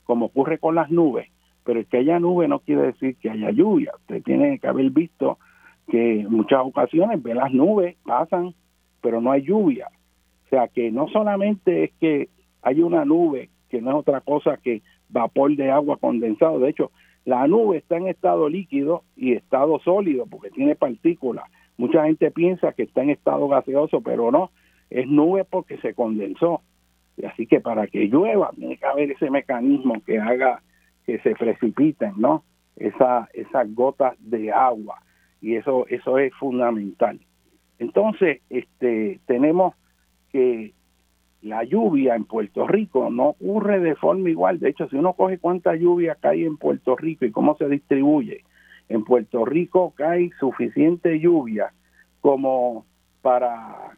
como 0.04 0.26
ocurre 0.26 0.58
con 0.58 0.74
las 0.74 0.90
nubes, 0.90 1.28
pero 1.70 1.87
que 1.88 1.98
haya 1.98 2.18
nube 2.18 2.48
no 2.48 2.59
quiere 2.59 2.83
decir 2.83 3.14
que 3.18 3.30
haya 3.30 3.52
lluvia. 3.52 3.92
Usted 4.00 4.24
tiene 4.24 4.59
que 4.59 4.66
haber 4.66 4.90
visto 4.90 5.38
que 5.87 6.22
en 6.22 6.33
muchas 6.33 6.62
ocasiones 6.64 7.22
ve 7.22 7.33
las 7.33 7.52
nubes, 7.52 7.96
pasan, 8.04 8.54
pero 9.00 9.20
no 9.20 9.30
hay 9.30 9.42
lluvia. 9.42 9.87
O 10.46 10.48
sea 10.48 10.66
que 10.66 10.90
no 10.90 11.06
solamente 11.11 11.85
es 11.85 11.92
que 12.00 12.28
hay 12.61 12.83
una 12.83 13.04
nube, 13.04 13.50
que 13.68 13.80
no 13.80 13.90
es 13.90 13.96
otra 13.98 14.20
cosa 14.20 14.56
que 14.56 14.83
vapor 15.11 15.54
de 15.54 15.70
agua 15.70 15.96
condensado. 15.98 16.59
De 16.59 16.70
hecho, 16.70 16.90
la 17.24 17.46
nube 17.46 17.76
está 17.76 17.98
en 17.98 18.09
estado 18.09 18.48
líquido 18.48 19.04
y 19.14 19.35
estado 19.35 19.78
sólido 19.78 20.26
porque 20.26 20.50
tiene 20.50 20.74
partículas. 20.74 21.44
Mucha 21.76 22.04
gente 22.04 22.33
piensa 22.33 22.72
que 22.72 22.83
está 22.83 23.04
en 23.04 23.11
estado 23.11 23.46
gaseoso, 23.46 24.00
pero 24.00 24.33
no, 24.33 24.50
es 24.90 25.06
nube 25.06 25.44
porque 25.44 25.78
se 25.78 25.94
condensó. 25.94 26.62
Así 27.24 27.46
que 27.46 27.61
para 27.61 27.87
que 27.87 28.09
llueva 28.09 28.50
tiene 28.56 28.76
que 28.76 28.87
haber 28.87 29.12
ese 29.12 29.30
mecanismo 29.30 30.02
que 30.04 30.18
haga 30.18 30.64
que 31.10 31.18
se 31.18 31.34
precipiten, 31.34 32.12
¿no? 32.18 32.44
Esa, 32.76 33.28
esas 33.34 33.74
gotas 33.74 34.14
de 34.20 34.52
agua 34.52 35.02
y 35.40 35.56
eso 35.56 35.86
eso 35.88 36.18
es 36.18 36.32
fundamental. 36.34 37.18
Entonces, 37.80 38.42
este 38.48 39.18
tenemos 39.26 39.74
que 40.30 40.72
la 41.42 41.64
lluvia 41.64 42.14
en 42.14 42.26
Puerto 42.26 42.68
Rico 42.68 43.10
no 43.10 43.30
ocurre 43.30 43.80
de 43.80 43.96
forma 43.96 44.30
igual. 44.30 44.60
De 44.60 44.68
hecho, 44.68 44.88
si 44.88 44.96
uno 44.96 45.14
coge 45.14 45.38
cuánta 45.38 45.74
lluvia 45.74 46.14
cae 46.14 46.44
en 46.44 46.56
Puerto 46.58 46.94
Rico 46.94 47.24
y 47.24 47.32
cómo 47.32 47.56
se 47.56 47.68
distribuye, 47.68 48.44
en 48.88 49.04
Puerto 49.04 49.44
Rico 49.44 49.92
cae 49.96 50.30
suficiente 50.38 51.18
lluvia 51.18 51.72
como 52.20 52.86
para 53.20 53.96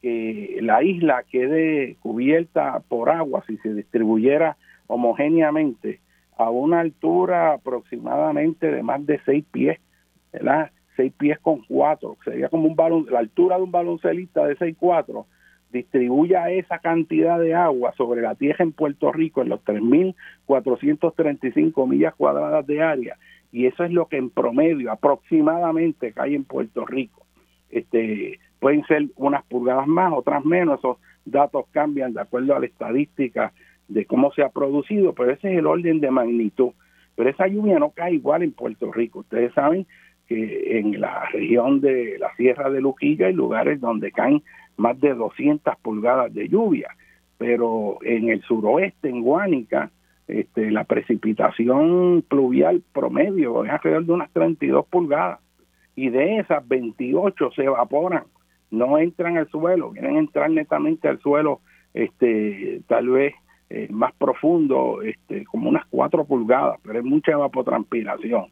que 0.00 0.58
la 0.62 0.82
isla 0.82 1.24
quede 1.30 1.96
cubierta 2.00 2.80
por 2.88 3.10
agua 3.10 3.44
si 3.46 3.58
se 3.58 3.74
distribuyera 3.74 4.56
homogéneamente 4.86 6.00
a 6.36 6.50
una 6.50 6.80
altura 6.80 7.54
aproximadamente 7.54 8.70
de 8.70 8.82
más 8.82 9.06
de 9.06 9.18
seis 9.24 9.46
pies, 9.50 9.80
¿verdad? 10.32 10.70
Seis 10.96 11.12
pies 11.16 11.38
con 11.40 11.62
cuatro, 11.62 12.18
sería 12.24 12.48
como 12.48 12.66
un 12.66 12.76
balón, 12.76 13.06
la 13.10 13.20
altura 13.20 13.56
de 13.56 13.62
un 13.62 13.72
baloncelista 13.72 14.46
de 14.46 14.56
seis 14.56 14.76
cuatro, 14.78 15.26
distribuya 15.72 16.50
esa 16.50 16.78
cantidad 16.78 17.38
de 17.38 17.54
agua 17.54 17.92
sobre 17.96 18.20
la 18.22 18.34
tierra 18.36 18.64
en 18.64 18.72
Puerto 18.72 19.12
Rico 19.12 19.42
en 19.42 19.48
los 19.48 19.60
3.435 19.64 21.88
millas 21.88 22.14
cuadradas 22.14 22.64
de 22.66 22.80
área 22.80 23.18
y 23.54 23.66
eso 23.66 23.84
es 23.84 23.92
lo 23.92 24.06
que 24.06 24.16
en 24.16 24.30
promedio 24.30 24.90
aproximadamente 24.90 26.12
cae 26.12 26.34
en 26.34 26.42
Puerto 26.42 26.84
Rico. 26.84 27.24
Este, 27.70 28.40
pueden 28.58 28.84
ser 28.86 29.06
unas 29.14 29.44
pulgadas 29.44 29.86
más, 29.86 30.12
otras 30.12 30.44
menos, 30.44 30.80
esos 30.80 30.96
datos 31.24 31.66
cambian 31.70 32.14
de 32.14 32.20
acuerdo 32.20 32.56
a 32.56 32.58
la 32.58 32.66
estadística 32.66 33.52
de 33.88 34.06
cómo 34.06 34.32
se 34.32 34.42
ha 34.42 34.48
producido, 34.48 35.12
pero 35.12 35.32
ese 35.32 35.52
es 35.52 35.58
el 35.58 35.66
orden 35.66 36.00
de 36.00 36.10
magnitud. 36.10 36.70
Pero 37.16 37.30
esa 37.30 37.46
lluvia 37.46 37.78
no 37.78 37.90
cae 37.90 38.14
igual 38.14 38.42
en 38.42 38.52
Puerto 38.52 38.92
Rico. 38.92 39.20
Ustedes 39.20 39.52
saben 39.54 39.86
que 40.26 40.78
en 40.78 41.00
la 41.00 41.26
región 41.32 41.80
de 41.80 42.18
la 42.18 42.34
Sierra 42.36 42.70
de 42.70 42.80
Luquilla 42.80 43.26
hay 43.26 43.34
lugares 43.34 43.80
donde 43.80 44.10
caen 44.10 44.42
más 44.76 44.98
de 45.00 45.14
200 45.14 45.76
pulgadas 45.82 46.32
de 46.34 46.48
lluvia, 46.48 46.88
pero 47.38 47.98
en 48.02 48.30
el 48.30 48.42
suroeste, 48.42 49.08
en 49.08 49.22
Guánica, 49.22 49.90
este, 50.26 50.70
la 50.70 50.84
precipitación 50.84 52.24
pluvial 52.26 52.82
promedio 52.92 53.64
es 53.64 53.70
alrededor 53.70 54.06
de 54.06 54.12
unas 54.12 54.32
32 54.32 54.86
pulgadas 54.86 55.40
y 55.94 56.08
de 56.08 56.38
esas 56.38 56.66
28 56.66 57.50
se 57.54 57.64
evaporan, 57.64 58.24
no 58.70 58.98
entran 58.98 59.36
al 59.36 59.48
suelo, 59.50 59.90
vienen 59.90 60.16
a 60.16 60.20
entrar 60.20 60.50
netamente 60.50 61.08
al 61.08 61.20
suelo 61.20 61.60
este, 61.92 62.80
tal 62.88 63.08
vez 63.10 63.34
eh, 63.70 63.88
más 63.90 64.12
profundo, 64.14 65.02
este, 65.02 65.44
como 65.44 65.68
unas 65.68 65.86
cuatro 65.86 66.24
pulgadas, 66.24 66.78
pero 66.82 66.98
hay 66.98 67.04
mucha 67.04 67.32
evapotranspiración. 67.32 68.46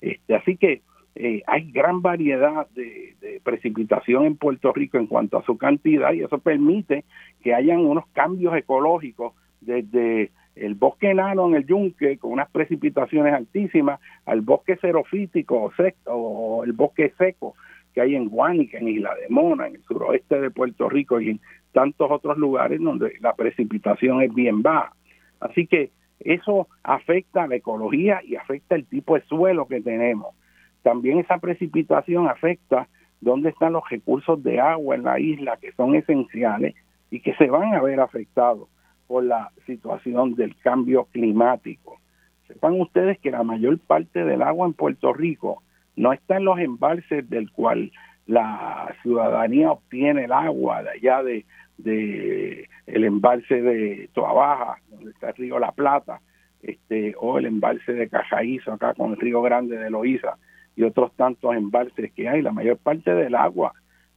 Este, 0.00 0.34
así 0.34 0.56
que 0.56 0.82
eh, 1.16 1.42
hay 1.46 1.70
gran 1.70 2.02
variedad 2.02 2.66
de, 2.70 3.14
precipitación 3.42 4.24
en 4.24 4.36
Puerto 4.36 4.72
Rico 4.72 4.96
en 4.96 5.06
cuanto 5.06 5.36
a 5.36 5.44
su 5.44 5.58
cantidad 5.58 6.12
y 6.12 6.22
eso 6.22 6.38
permite 6.38 7.04
que 7.42 7.54
hayan 7.54 7.80
unos 7.80 8.06
cambios 8.08 8.56
ecológicos 8.56 9.34
desde 9.60 10.30
el 10.56 10.74
bosque 10.74 11.10
enano 11.10 11.46
en 11.48 11.56
el 11.56 11.66
yunque 11.66 12.16
con 12.16 12.32
unas 12.32 12.50
precipitaciones 12.50 13.34
altísimas 13.34 14.00
al 14.24 14.40
bosque 14.40 14.76
xerofítico 14.76 15.70
o, 16.06 16.12
o 16.12 16.64
el 16.64 16.72
bosque 16.72 17.12
seco 17.18 17.54
que 17.94 18.00
hay 18.00 18.16
en 18.16 18.28
Guánica, 18.28 18.78
en 18.78 18.88
Isla 18.88 19.14
de 19.14 19.28
Mona, 19.28 19.68
en 19.68 19.76
el 19.76 19.82
suroeste 19.84 20.40
de 20.40 20.50
Puerto 20.50 20.88
Rico 20.88 21.20
y 21.20 21.30
en 21.30 21.40
tantos 21.74 22.10
otros 22.10 22.38
lugares 22.38 22.80
donde 22.80 23.12
la 23.20 23.34
precipitación 23.34 24.22
es 24.22 24.32
bien 24.32 24.62
baja. 24.62 24.94
Así 25.40 25.66
que 25.66 25.90
eso 26.20 26.68
afecta 26.82 27.42
a 27.42 27.48
la 27.48 27.56
ecología 27.56 28.20
y 28.24 28.36
afecta 28.36 28.76
el 28.76 28.86
tipo 28.86 29.16
de 29.16 29.22
suelo 29.26 29.66
que 29.66 29.82
tenemos. 29.82 30.34
También 30.82 31.18
esa 31.18 31.38
precipitación 31.38 32.28
afecta 32.28 32.88
dónde 33.20 33.50
están 33.50 33.72
los 33.72 33.88
recursos 33.90 34.42
de 34.42 34.60
agua 34.60 34.94
en 34.94 35.02
la 35.02 35.18
isla 35.18 35.58
que 35.60 35.72
son 35.72 35.94
esenciales 35.96 36.74
y 37.10 37.20
que 37.20 37.34
se 37.34 37.50
van 37.50 37.74
a 37.74 37.82
ver 37.82 38.00
afectados 38.00 38.68
por 39.06 39.24
la 39.24 39.50
situación 39.66 40.34
del 40.34 40.56
cambio 40.56 41.06
climático. 41.12 41.98
Sepan 42.46 42.80
ustedes 42.80 43.18
que 43.18 43.30
la 43.30 43.42
mayor 43.42 43.78
parte 43.80 44.24
del 44.24 44.42
agua 44.42 44.66
en 44.66 44.74
Puerto 44.74 45.12
Rico 45.12 45.62
no 45.96 46.12
está 46.12 46.36
en 46.36 46.44
los 46.44 46.58
embalses 46.58 47.28
del 47.28 47.50
cual 47.50 47.90
la 48.26 48.94
ciudadanía 49.02 49.72
obtiene 49.72 50.24
el 50.24 50.32
agua 50.32 50.82
de 50.82 50.90
allá 50.90 51.22
de, 51.22 51.44
de 51.78 52.68
el 52.86 53.04
embalse 53.04 53.60
de 53.60 54.08
Toabaja, 54.12 54.78
donde 54.90 55.10
está 55.10 55.28
el 55.30 55.36
río 55.36 55.58
La 55.58 55.72
Plata, 55.72 56.20
este, 56.62 57.14
o 57.18 57.38
el 57.38 57.46
embalse 57.46 57.92
de 57.92 58.08
Cajaízo, 58.08 58.72
acá 58.72 58.94
con 58.94 59.12
el 59.12 59.18
río 59.18 59.42
Grande 59.42 59.76
de 59.76 59.90
Loíza, 59.90 60.38
y 60.76 60.82
otros 60.82 61.12
tantos 61.16 61.54
embalses 61.54 62.12
que 62.12 62.28
hay. 62.28 62.42
La 62.42 62.52
mayor 62.52 62.78
parte 62.78 63.14
del 63.14 63.34
agua, 63.34 63.74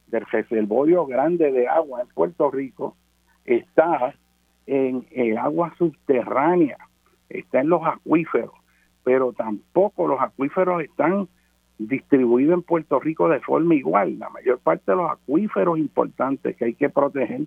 del 0.08 0.24
reservorio 0.26 1.06
grande 1.06 1.52
de 1.52 1.68
agua 1.68 2.02
en 2.02 2.08
Puerto 2.08 2.50
Rico, 2.50 2.96
está 3.44 4.14
en 4.66 5.06
el 5.12 5.38
agua 5.38 5.74
subterránea, 5.78 6.78
está 7.28 7.60
en 7.60 7.68
los 7.68 7.82
acuíferos, 7.84 8.54
pero 9.04 9.32
tampoco 9.32 10.06
los 10.06 10.20
acuíferos 10.20 10.82
están 10.82 11.28
distribuido 11.78 12.54
en 12.54 12.62
Puerto 12.62 12.98
Rico 13.00 13.28
de 13.28 13.40
forma 13.40 13.74
igual. 13.74 14.18
La 14.18 14.28
mayor 14.30 14.58
parte 14.58 14.90
de 14.90 14.96
los 14.96 15.10
acuíferos 15.10 15.78
importantes 15.78 16.56
que 16.56 16.64
hay 16.66 16.74
que 16.74 16.90
proteger 16.90 17.42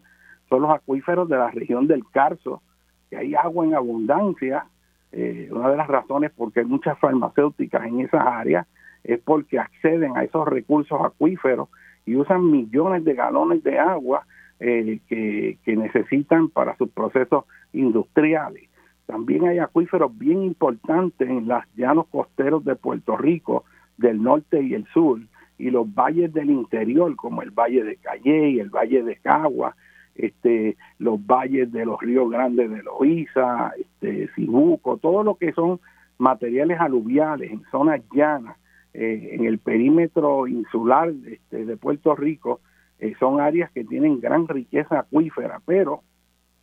son 0.49 0.61
los 0.63 0.71
acuíferos 0.71 1.27
de 1.29 1.37
la 1.37 1.51
región 1.51 1.87
del 1.87 2.03
Carso, 2.09 2.61
que 3.09 3.17
hay 3.17 3.35
agua 3.35 3.65
en 3.65 3.75
abundancia. 3.75 4.65
Eh, 5.11 5.49
una 5.51 5.69
de 5.69 5.77
las 5.77 5.87
razones 5.87 6.31
por 6.31 6.53
qué 6.53 6.61
hay 6.61 6.65
muchas 6.65 6.97
farmacéuticas 6.99 7.85
en 7.85 8.01
esas 8.01 8.25
áreas 8.25 8.65
es 9.03 9.19
porque 9.19 9.59
acceden 9.59 10.15
a 10.15 10.23
esos 10.23 10.47
recursos 10.47 10.99
acuíferos 11.03 11.67
y 12.05 12.15
usan 12.15 12.49
millones 12.49 13.03
de 13.03 13.13
galones 13.13 13.63
de 13.63 13.77
agua 13.77 14.25
eh, 14.59 14.99
que, 15.07 15.57
que 15.65 15.75
necesitan 15.75 16.47
para 16.49 16.77
sus 16.77 16.89
procesos 16.89 17.45
industriales. 17.73 18.69
También 19.05 19.45
hay 19.45 19.59
acuíferos 19.59 20.17
bien 20.17 20.43
importantes 20.43 21.29
en 21.29 21.47
los 21.47 21.63
llanos 21.75 22.07
costeros 22.07 22.63
de 22.63 22.75
Puerto 22.75 23.17
Rico, 23.17 23.65
del 23.97 24.21
norte 24.21 24.61
y 24.61 24.73
el 24.73 24.85
sur, 24.87 25.19
y 25.57 25.69
los 25.69 25.93
valles 25.93 26.33
del 26.33 26.49
interior, 26.49 27.15
como 27.15 27.41
el 27.41 27.51
valle 27.51 27.83
de 27.83 27.97
Calle 27.97 28.49
y 28.49 28.59
el 28.59 28.69
valle 28.69 29.03
de 29.03 29.15
Cagua, 29.17 29.75
este, 30.15 30.75
los 30.97 31.23
valles 31.25 31.71
de 31.71 31.85
los 31.85 31.99
ríos 31.99 32.29
grandes 32.29 32.69
de 32.69 32.83
Loíza, 32.83 33.71
este, 33.79 34.29
Cibuco, 34.35 34.97
todo 34.97 35.23
lo 35.23 35.35
que 35.35 35.53
son 35.53 35.79
materiales 36.17 36.79
aluviales 36.79 37.51
en 37.51 37.63
zonas 37.71 38.01
llanas, 38.13 38.57
eh, 38.93 39.29
en 39.33 39.45
el 39.45 39.57
perímetro 39.59 40.47
insular 40.47 41.13
este, 41.27 41.65
de 41.65 41.77
Puerto 41.77 42.15
Rico, 42.15 42.59
eh, 42.99 43.13
son 43.19 43.39
áreas 43.39 43.71
que 43.71 43.83
tienen 43.83 44.19
gran 44.19 44.47
riqueza 44.47 44.99
acuífera, 44.99 45.61
pero 45.65 46.01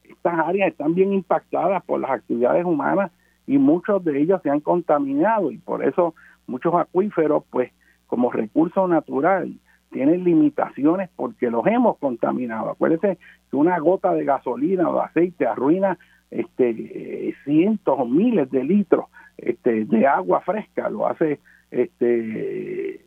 estas 0.05 0.38
áreas 0.38 0.71
están 0.71 0.95
bien 0.95 1.12
impactadas 1.12 1.83
por 1.85 2.01
las 2.01 2.11
actividades 2.11 2.64
humanas 2.64 3.11
y 3.47 3.59
muchos 3.59 4.05
de 4.05 4.21
ellos 4.21 4.41
se 4.43 4.51
han 4.51 4.61
contaminado 4.61 5.51
y 5.51 5.59
por 5.59 5.85
eso 5.85 6.14
muchos 6.49 6.75
acuíferos, 6.75 7.45
pues 7.51 7.71
como 8.07 8.33
recurso 8.33 8.89
natural, 8.89 9.55
tienen 9.91 10.25
limitaciones 10.25 11.11
porque 11.15 11.51
los 11.51 11.67
hemos 11.67 11.99
contaminado. 11.99 12.71
Acuérdense 12.71 13.19
que 13.51 13.57
una 13.57 13.79
gota 13.79 14.13
de 14.13 14.25
gasolina 14.25 14.89
o 14.89 14.95
de 14.95 15.05
aceite 15.05 15.47
arruina 15.47 15.99
este, 16.31 17.35
cientos 17.45 17.95
o 17.99 18.07
miles 18.07 18.51
de 18.51 18.65
litros 18.65 19.07
este, 19.37 19.85
de 19.85 20.07
agua 20.07 20.41
fresca, 20.41 20.91
lo 20.91 21.07
hace, 21.07 21.41
este, 21.71 23.01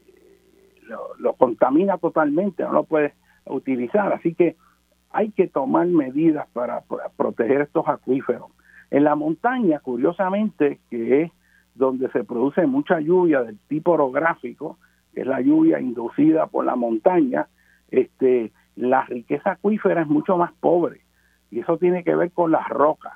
lo, 1.19 1.33
contamina 1.33 1.97
totalmente, 1.97 2.63
no 2.63 2.71
lo 2.71 2.83
puedes 2.83 3.13
utilizar. 3.45 4.13
Así 4.13 4.33
que 4.33 4.55
hay 5.11 5.31
que 5.31 5.47
tomar 5.47 5.87
medidas 5.87 6.47
para 6.53 6.83
proteger 7.17 7.61
estos 7.61 7.87
acuíferos. 7.87 8.49
En 8.89 9.03
la 9.03 9.15
montaña, 9.15 9.79
curiosamente, 9.79 10.79
que 10.89 11.23
es 11.23 11.31
donde 11.75 12.09
se 12.11 12.23
produce 12.23 12.65
mucha 12.67 12.99
lluvia 12.99 13.41
del 13.43 13.57
tipo 13.67 13.91
orográfico, 13.91 14.77
que 15.13 15.21
es 15.21 15.27
la 15.27 15.41
lluvia 15.41 15.79
inducida 15.79 16.47
por 16.47 16.65
la 16.65 16.75
montaña, 16.75 17.47
este, 17.89 18.51
la 18.75 19.03
riqueza 19.05 19.51
acuífera 19.51 20.01
es 20.01 20.07
mucho 20.07 20.37
más 20.37 20.51
pobre 20.59 21.01
y 21.51 21.59
eso 21.59 21.77
tiene 21.77 22.03
que 22.03 22.15
ver 22.15 22.31
con 22.31 22.51
las 22.51 22.67
rocas. 22.69 23.13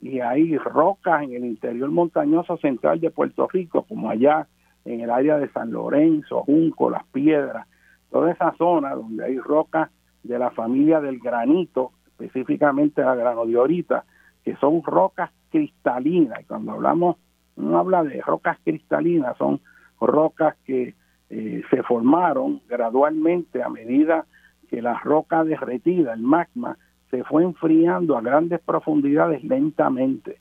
Y 0.00 0.20
hay 0.20 0.56
rocas 0.58 1.22
en 1.22 1.34
el 1.34 1.44
interior 1.44 1.90
montañoso 1.90 2.56
central 2.56 3.00
de 3.00 3.10
Puerto 3.10 3.46
Rico, 3.46 3.84
como 3.84 4.10
allá 4.10 4.48
en 4.84 5.00
el 5.00 5.10
área 5.10 5.38
de 5.38 5.48
San 5.50 5.70
Lorenzo, 5.70 6.42
Junco, 6.42 6.90
Las 6.90 7.04
Piedras, 7.06 7.66
toda 8.10 8.32
esa 8.32 8.52
zona 8.56 8.94
donde 8.94 9.24
hay 9.24 9.38
rocas 9.38 9.90
de 10.22 10.38
la 10.38 10.50
familia 10.50 11.00
del 11.00 11.18
granito, 11.20 11.92
específicamente 12.06 13.02
la 13.02 13.14
granodiorita, 13.14 14.04
que 14.44 14.56
son 14.56 14.82
rocas 14.82 15.30
cristalinas. 15.50 16.40
Y 16.40 16.44
cuando 16.44 16.72
hablamos 16.72 17.16
no 17.56 17.78
habla 17.78 18.02
de 18.02 18.20
rocas 18.20 18.58
cristalinas, 18.64 19.36
son 19.36 19.60
rocas 20.00 20.56
que 20.64 20.94
eh, 21.30 21.62
se 21.70 21.82
formaron 21.82 22.60
gradualmente 22.68 23.62
a 23.62 23.68
medida 23.68 24.26
que 24.68 24.82
la 24.82 24.98
roca 25.00 25.44
derretida, 25.44 26.14
el 26.14 26.22
magma, 26.22 26.76
se 27.10 27.22
fue 27.24 27.44
enfriando 27.44 28.16
a 28.16 28.20
grandes 28.20 28.60
profundidades 28.60 29.44
lentamente. 29.44 30.40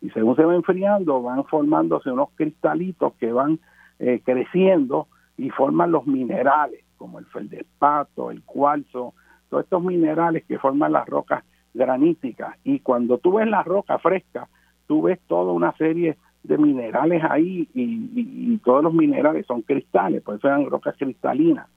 Y 0.00 0.10
según 0.10 0.36
se 0.36 0.44
va 0.44 0.54
enfriando, 0.54 1.22
van 1.22 1.44
formándose 1.44 2.10
unos 2.10 2.30
cristalitos 2.34 3.14
que 3.14 3.32
van 3.32 3.60
eh, 3.98 4.20
creciendo 4.24 5.08
y 5.36 5.50
forman 5.50 5.92
los 5.92 6.06
minerales, 6.06 6.84
como 6.96 7.18
el 7.18 7.26
feldespato, 7.26 8.30
el 8.30 8.42
cuarzo, 8.42 9.14
todos 9.48 9.64
estos 9.64 9.82
minerales 9.82 10.44
que 10.44 10.58
forman 10.58 10.92
las 10.92 11.06
rocas 11.06 11.44
graníticas. 11.74 12.56
Y 12.64 12.80
cuando 12.80 13.18
tú 13.18 13.34
ves 13.34 13.48
la 13.48 13.62
roca 13.62 13.98
fresca, 13.98 14.48
tú 14.86 15.02
ves 15.02 15.20
toda 15.26 15.52
una 15.52 15.72
serie 15.76 16.16
de 16.42 16.58
minerales 16.58 17.22
ahí 17.28 17.68
y, 17.74 18.56
todos 18.58 18.84
los 18.84 18.94
minerales 18.94 19.46
son 19.46 19.62
cristales, 19.62 20.22
por 20.22 20.36
eso 20.36 20.48
eran 20.48 20.66
rocas 20.66 20.94
cristalinas. 20.96 21.68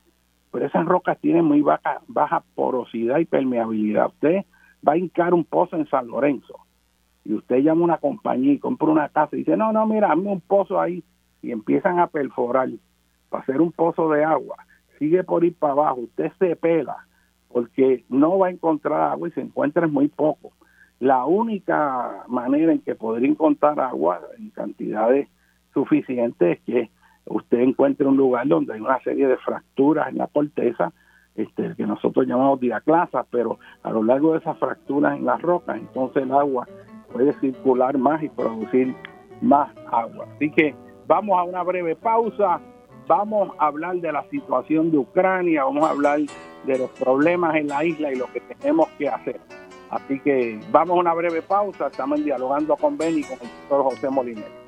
Pero 0.52 0.66
esas 0.66 0.86
rocas 0.86 1.20
tienen 1.20 1.46
muy 1.46 1.62
baja, 1.62 2.02
baja 2.08 2.44
porosidad 2.54 3.18
y 3.20 3.26
permeabilidad. 3.26 4.08
Usted 4.08 4.46
va 4.88 4.94
a 4.94 4.98
hincar 4.98 5.34
un 5.34 5.44
pozo 5.44 5.76
en 5.76 5.88
San 5.88 6.08
Lorenzo 6.08 6.60
y 7.24 7.34
usted 7.34 7.58
llama 7.58 7.82
a 7.82 7.84
una 7.86 7.98
compañía 7.98 8.54
y 8.54 8.60
compra 8.60 8.88
una 8.88 9.10
casa 9.10 9.36
y 9.36 9.40
dice, 9.40 9.58
no, 9.58 9.72
no, 9.74 9.86
mira, 9.88 10.12
hazme 10.12 10.32
un 10.32 10.42
pozo 10.42 10.80
ahí 10.80 11.04
y 11.42 11.52
empiezan 11.52 12.00
a 12.00 12.08
perforar 12.08 12.70
para 13.30 13.44
hacer 13.44 13.62
un 13.62 13.72
pozo 13.72 14.10
de 14.12 14.24
agua. 14.24 14.58
Sigue 15.00 15.24
por 15.24 15.44
ir 15.44 15.56
para 15.56 15.74
abajo, 15.74 16.02
usted 16.02 16.32
se 16.40 16.56
pela 16.56 16.98
porque 17.50 18.04
no 18.10 18.38
va 18.38 18.48
a 18.48 18.52
encontrar 18.52 19.12
agua 19.12 19.28
y 19.28 19.32
se 19.32 19.42
encuentra 19.42 19.88
muy 19.88 20.08
poco 20.08 20.52
la 21.00 21.26
única 21.26 22.24
manera 22.28 22.72
en 22.72 22.80
que 22.80 22.96
podría 22.96 23.30
encontrar 23.30 23.80
agua 23.80 24.22
en 24.38 24.50
cantidades 24.52 25.28
suficientes 25.74 26.58
es 26.58 26.64
que 26.64 26.90
usted 27.26 27.60
encuentre 27.60 28.08
un 28.08 28.18
lugar 28.18 28.48
donde 28.48 28.74
hay 28.74 28.82
una 28.82 29.00
serie 29.02 29.28
de 29.28 29.38
fracturas 29.38 30.10
en 30.10 30.18
la 30.18 30.28
corteza, 30.28 30.94
este, 31.36 31.76
que 31.76 31.86
nosotros 31.86 32.26
llamamos 32.26 32.62
diaclasas, 32.62 33.26
pero 33.30 33.60
a 33.84 33.92
lo 33.92 34.04
largo 34.04 34.34
de 34.34 34.40
esas 34.40 34.58
fracturas 34.58 35.18
en 35.18 35.26
las 35.26 35.42
rocas, 35.42 35.78
entonces 35.78 36.24
el 36.24 36.32
agua 36.32 36.68
puede 37.12 37.34
circular 37.34 37.98
más 37.98 38.24
y 38.24 38.30
producir 38.30 38.96
más 39.42 39.70
agua. 39.92 40.28
Así 40.36 40.50
que 40.52 40.74
vamos 41.08 41.38
a 41.38 41.44
una 41.44 41.62
breve 41.64 41.96
pausa, 41.96 42.62
vamos 43.08 43.52
a 43.60 43.68
hablar 43.68 43.98
de 43.98 44.12
la 44.12 44.24
situación 44.30 44.92
de 44.92 44.98
Ucrania, 44.98 45.66
vamos 45.66 45.84
a 45.84 45.92
hablar 45.92 46.20
de 46.66 46.80
los 46.80 46.90
problemas 46.92 47.56
en 47.56 47.68
la 47.68 47.84
isla 47.84 48.14
y 48.14 48.16
lo 48.16 48.32
que 48.32 48.40
tenemos 48.40 48.88
que 48.98 49.10
hacer. 49.10 49.40
Así 49.90 50.20
que 50.20 50.60
vamos 50.72 50.98
a 50.98 51.00
una 51.00 51.14
breve 51.14 51.42
pausa, 51.42 51.88
estamos 51.88 52.24
dialogando 52.24 52.76
con 52.76 52.98
Benny 52.98 53.20
y 53.20 53.24
con 53.24 53.40
el 53.42 53.50
doctor 53.70 53.84
José 53.84 54.10
Molinero. 54.10 54.66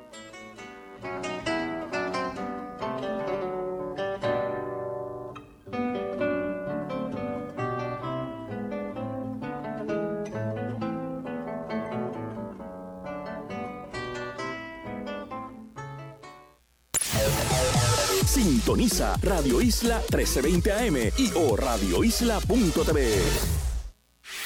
Sintoniza 18.26 19.16
Radio 19.22 19.60
Isla 19.60 20.00
1320 20.10 20.72
AM 20.72 20.96
y 21.16 21.32
o 21.34 21.56
radioisla.tv. 21.56 23.67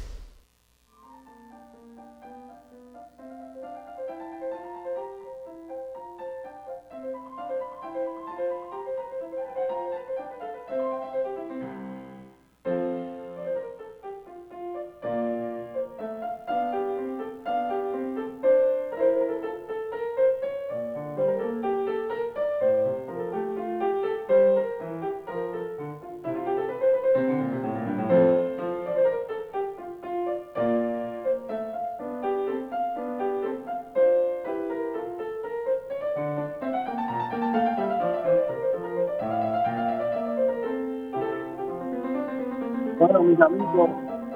Mis 43.23 43.41
amigos, 43.41 43.91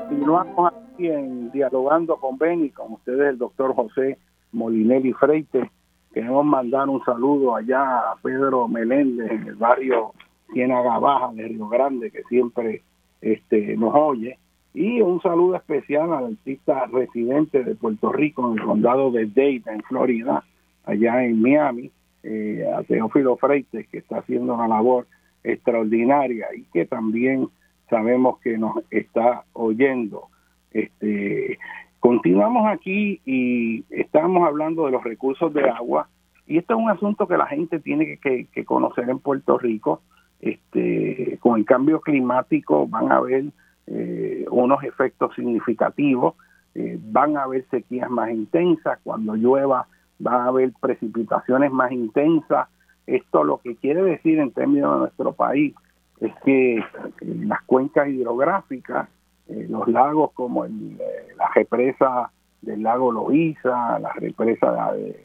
continuamos 0.09 0.73
aquí 0.73 1.09
en 1.09 1.51
Dialogando 1.51 2.17
con 2.17 2.38
Beni, 2.38 2.71
con 2.71 2.93
ustedes 2.93 3.31
el 3.31 3.38
doctor 3.38 3.75
José 3.75 4.19
Molinelli 4.53 5.12
Freite. 5.14 5.71
Queremos 6.12 6.45
mandar 6.45 6.88
un 6.88 7.03
saludo 7.05 7.57
allá 7.57 7.83
a 7.83 8.17
Pedro 8.23 8.69
Meléndez 8.69 9.33
en 9.33 9.49
el 9.49 9.57
barrio 9.57 10.12
Ciénaga 10.53 10.99
Baja 10.99 11.33
de 11.33 11.49
Río 11.49 11.69
Grande, 11.69 12.11
que 12.11 12.23
siempre 12.25 12.83
este, 13.21 13.77
nos 13.77 13.95
oye. 13.95 14.38
Y 14.75 15.01
un 15.01 15.21
saludo 15.23 15.57
especial 15.57 16.12
al 16.12 16.27
artista 16.27 16.87
residente 16.87 17.64
de 17.64 17.75
Puerto 17.75 18.12
Rico 18.12 18.47
en 18.53 18.59
el 18.59 18.64
condado 18.64 19.11
de 19.11 19.27
Dade, 19.27 19.62
en 19.67 19.83
Florida, 19.83 20.45
allá 20.85 21.25
en 21.25 21.43
Miami, 21.43 21.91
eh, 22.23 22.64
a 22.77 22.83
Teófilo 22.85 23.37
Freites, 23.37 23.88
que 23.88 23.99
está 23.99 24.19
haciendo 24.19 24.55
una 24.55 24.69
labor 24.69 25.07
extraordinaria 25.43 26.47
y 26.55 26.62
que 26.64 26.87
también 26.87 27.49
sabemos 27.88 28.38
que 28.40 28.59
nos 28.59 28.72
está 28.90 29.44
oyendo. 29.53 30.29
Este, 30.70 31.59
continuamos 32.01 32.66
aquí 32.68 33.20
y 33.24 33.85
estamos 33.90 34.46
hablando 34.46 34.87
de 34.87 34.92
los 34.92 35.05
recursos 35.05 35.53
de 35.53 35.68
agua 35.68 36.09
y 36.46 36.57
esto 36.57 36.74
es 36.74 36.81
un 36.81 36.90
asunto 36.90 37.29
que 37.29 37.37
la 37.37 37.46
gente 37.46 37.79
tiene 37.79 38.18
que, 38.18 38.64
conocer 38.64 39.09
en 39.11 39.18
Puerto 39.18 39.59
Rico. 39.59 40.01
Este, 40.40 41.37
con 41.40 41.59
el 41.59 41.64
cambio 41.64 42.01
climático 42.01 42.87
van 42.87 43.11
a 43.12 43.16
haber 43.16 43.44
eh, 43.87 44.46
unos 44.51 44.83
efectos 44.85 45.35
significativos, 45.35 46.35
eh, 46.74 46.98
van 47.01 47.37
a 47.37 47.42
haber 47.42 47.66
sequías 47.70 48.09
más 48.09 48.31
intensas, 48.31 48.98
cuando 49.03 49.35
llueva 49.35 49.88
van 50.18 50.35
a 50.42 50.46
haber 50.46 50.72
precipitaciones 50.81 51.70
más 51.70 51.92
intensas. 51.92 52.68
Esto 53.07 53.44
lo 53.44 53.59
que 53.59 53.77
quiere 53.77 54.03
decir 54.03 54.38
en 54.38 54.51
términos 54.53 54.94
de 54.94 54.98
nuestro 55.01 55.33
país 55.33 55.74
es 56.20 56.33
que 56.44 56.83
las 57.20 57.62
cuencas 57.64 58.09
hidrográficas, 58.09 59.09
eh, 59.48 59.66
los 59.68 59.87
lagos 59.88 60.33
como 60.33 60.64
el, 60.64 60.98
eh, 61.00 61.35
la 61.37 61.48
represa 61.54 62.31
del 62.61 62.83
lago 62.83 63.12
Loíza, 63.12 63.98
la 63.98 64.12
represa 64.14 64.92
del 64.92 65.16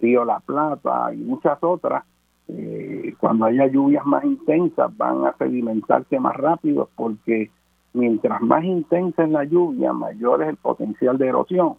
río 0.00 0.24
La 0.24 0.40
Plata 0.40 1.12
y 1.12 1.18
muchas 1.18 1.58
otras, 1.62 2.04
eh, 2.48 3.14
cuando 3.20 3.44
haya 3.44 3.66
lluvias 3.66 4.06
más 4.06 4.24
intensas 4.24 4.96
van 4.96 5.26
a 5.26 5.36
sedimentarse 5.36 6.18
más 6.18 6.34
rápido 6.36 6.88
porque 6.96 7.50
mientras 7.92 8.40
más 8.40 8.64
intensa 8.64 9.24
es 9.24 9.30
la 9.30 9.44
lluvia, 9.44 9.92
mayor 9.92 10.42
es 10.42 10.48
el 10.48 10.56
potencial 10.56 11.18
de 11.18 11.28
erosión. 11.28 11.74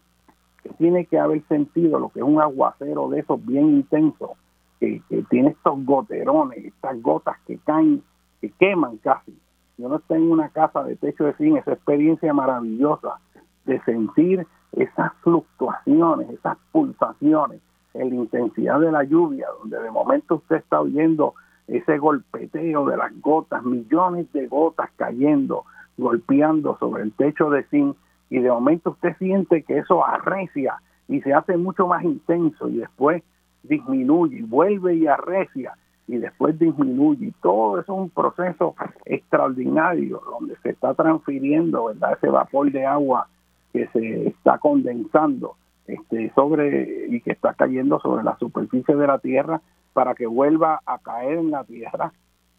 Que 0.62 0.70
tiene 0.72 1.06
que 1.06 1.18
haber 1.18 1.42
sentido 1.48 2.00
lo 2.00 2.10
que 2.10 2.20
es 2.20 2.26
un 2.26 2.42
aguacero 2.42 3.10
de 3.10 3.22
esos 3.22 3.44
bien 3.46 3.70
intensos, 3.70 4.32
que, 4.80 5.02
que 5.10 5.24
tiene 5.30 5.50
estos 5.50 5.84
goterones, 5.86 6.66
estas 6.66 7.02
gotas 7.02 7.38
que 7.48 7.58
caen 7.60 8.04
que 8.42 8.50
queman 8.52 8.98
casi. 8.98 9.38
Yo 9.78 9.88
no 9.90 9.98
estoy 9.98 10.18
en 10.18 10.32
una 10.32 10.50
casa 10.50 10.84
de 10.84 10.96
techo 10.96 11.26
de 11.26 11.34
zinc, 11.34 11.58
esa 11.58 11.74
experiencia 11.74 12.34
maravillosa 12.34 13.20
de 13.66 13.80
sentir 13.82 14.46
esas 14.74 15.14
fluctuaciones, 15.22 16.30
esas 16.30 16.58
pulsaciones 16.72 17.62
en 17.94 18.10
la 18.10 18.16
intensidad 18.16 18.80
de 18.80 18.92
la 18.92 19.04
lluvia, 19.04 19.48
donde 19.60 19.80
de 19.80 19.92
momento 19.92 20.36
usted 20.36 20.58
está 20.58 20.82
oyendo 20.82 21.34
ese 21.68 21.98
golpeteo 21.98 22.86
de 22.86 22.98
las 22.98 23.20
gotas, 23.22 23.64
millones 23.64 24.32
de 24.34 24.48
gotas 24.48 24.90
cayendo, 24.96 25.64
golpeando 25.98 26.78
sobre 26.80 27.04
el 27.04 27.14
techo 27.14 27.50
de 27.50 27.64
zinc, 27.66 27.96
y 28.30 28.40
de 28.40 28.50
momento 28.50 28.92
usted 28.92 29.16
siente 29.18 29.64
que 29.64 29.80
eso 29.80 30.06
arrecia 30.06 30.78
y 31.08 31.22
se 31.22 31.34
hace 31.34 31.58
mucho 31.58 31.88
más 31.88 32.04
intenso 32.04 32.70
y 32.70 32.78
después 32.78 33.24
disminuye 33.64 34.38
y 34.38 34.42
vuelve 34.44 34.96
y 34.96 35.08
arrecia 35.08 35.74
y 36.10 36.18
después 36.18 36.58
disminuye. 36.58 37.28
Y 37.28 37.32
todo 37.34 37.80
eso 37.80 37.94
es 37.94 38.00
un 38.00 38.10
proceso 38.10 38.76
extraordinario 39.06 40.22
donde 40.26 40.56
se 40.64 40.72
está 40.72 40.96
transfiriendo 40.96 41.86
¿verdad? 41.86 42.18
ese 42.18 42.30
vapor 42.30 42.72
de 42.72 42.84
agua 42.84 43.28
que 43.72 43.88
se 43.90 44.28
está 44.28 44.58
condensando 44.58 45.56
este, 45.86 46.32
sobre 46.34 47.06
y 47.10 47.22
que 47.22 47.32
está 47.32 47.54
cayendo 47.54 48.00
sobre 48.00 48.24
la 48.24 48.36
superficie 48.40 48.96
de 48.96 49.06
la 49.06 49.20
tierra 49.20 49.62
para 49.94 50.16
que 50.16 50.26
vuelva 50.26 50.82
a 50.84 50.98
caer 50.98 51.38
en 51.38 51.52
la 51.52 51.64
tierra, 51.64 52.12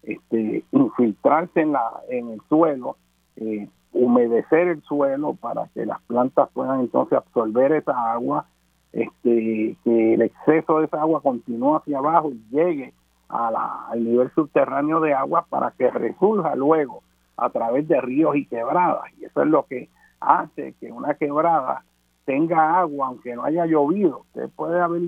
este, 0.05 0.63
infiltrarse 0.71 1.61
en, 1.61 1.73
la, 1.73 1.91
en 2.09 2.31
el 2.31 2.41
suelo, 2.49 2.97
eh, 3.35 3.69
humedecer 3.93 4.69
el 4.69 4.83
suelo 4.83 5.35
para 5.35 5.67
que 5.75 5.87
las 5.87 6.01
plantas 6.03 6.49
puedan 6.53 6.81
entonces 6.81 7.19
absorber 7.19 7.73
esa 7.73 8.13
agua, 8.13 8.47
este, 8.93 9.77
que 9.83 10.15
el 10.15 10.23
exceso 10.23 10.79
de 10.79 10.87
esa 10.87 11.01
agua 11.01 11.21
continúe 11.21 11.77
hacia 11.77 11.99
abajo 11.99 12.31
y 12.31 12.55
llegue 12.55 12.95
al 13.31 14.05
nivel 14.05 14.31
subterráneo 14.35 15.01
de 15.01 15.15
agua 15.15 15.47
para 15.49 15.71
que 15.73 15.91
resurja 15.91 16.55
luego 16.57 17.03
a 17.37 17.51
través 17.51 17.87
de 17.89 18.01
ríos 18.01 18.37
y 18.37 18.47
quebradas. 18.47 19.05
Y 19.19 19.25
eso 19.25 19.43
es 19.43 19.49
lo 19.49 19.65
que 19.65 19.89
hace 20.21 20.75
que 20.81 20.93
una 20.93 21.15
quebrada 21.15 21.85
tenga 22.25 22.79
agua 22.79 23.09
aunque 23.09 23.35
no 23.35 23.45
haya 23.45 23.67
llovido. 23.67 24.21
Usted 24.21 24.51
puede 24.55 24.81
haber, 24.81 25.03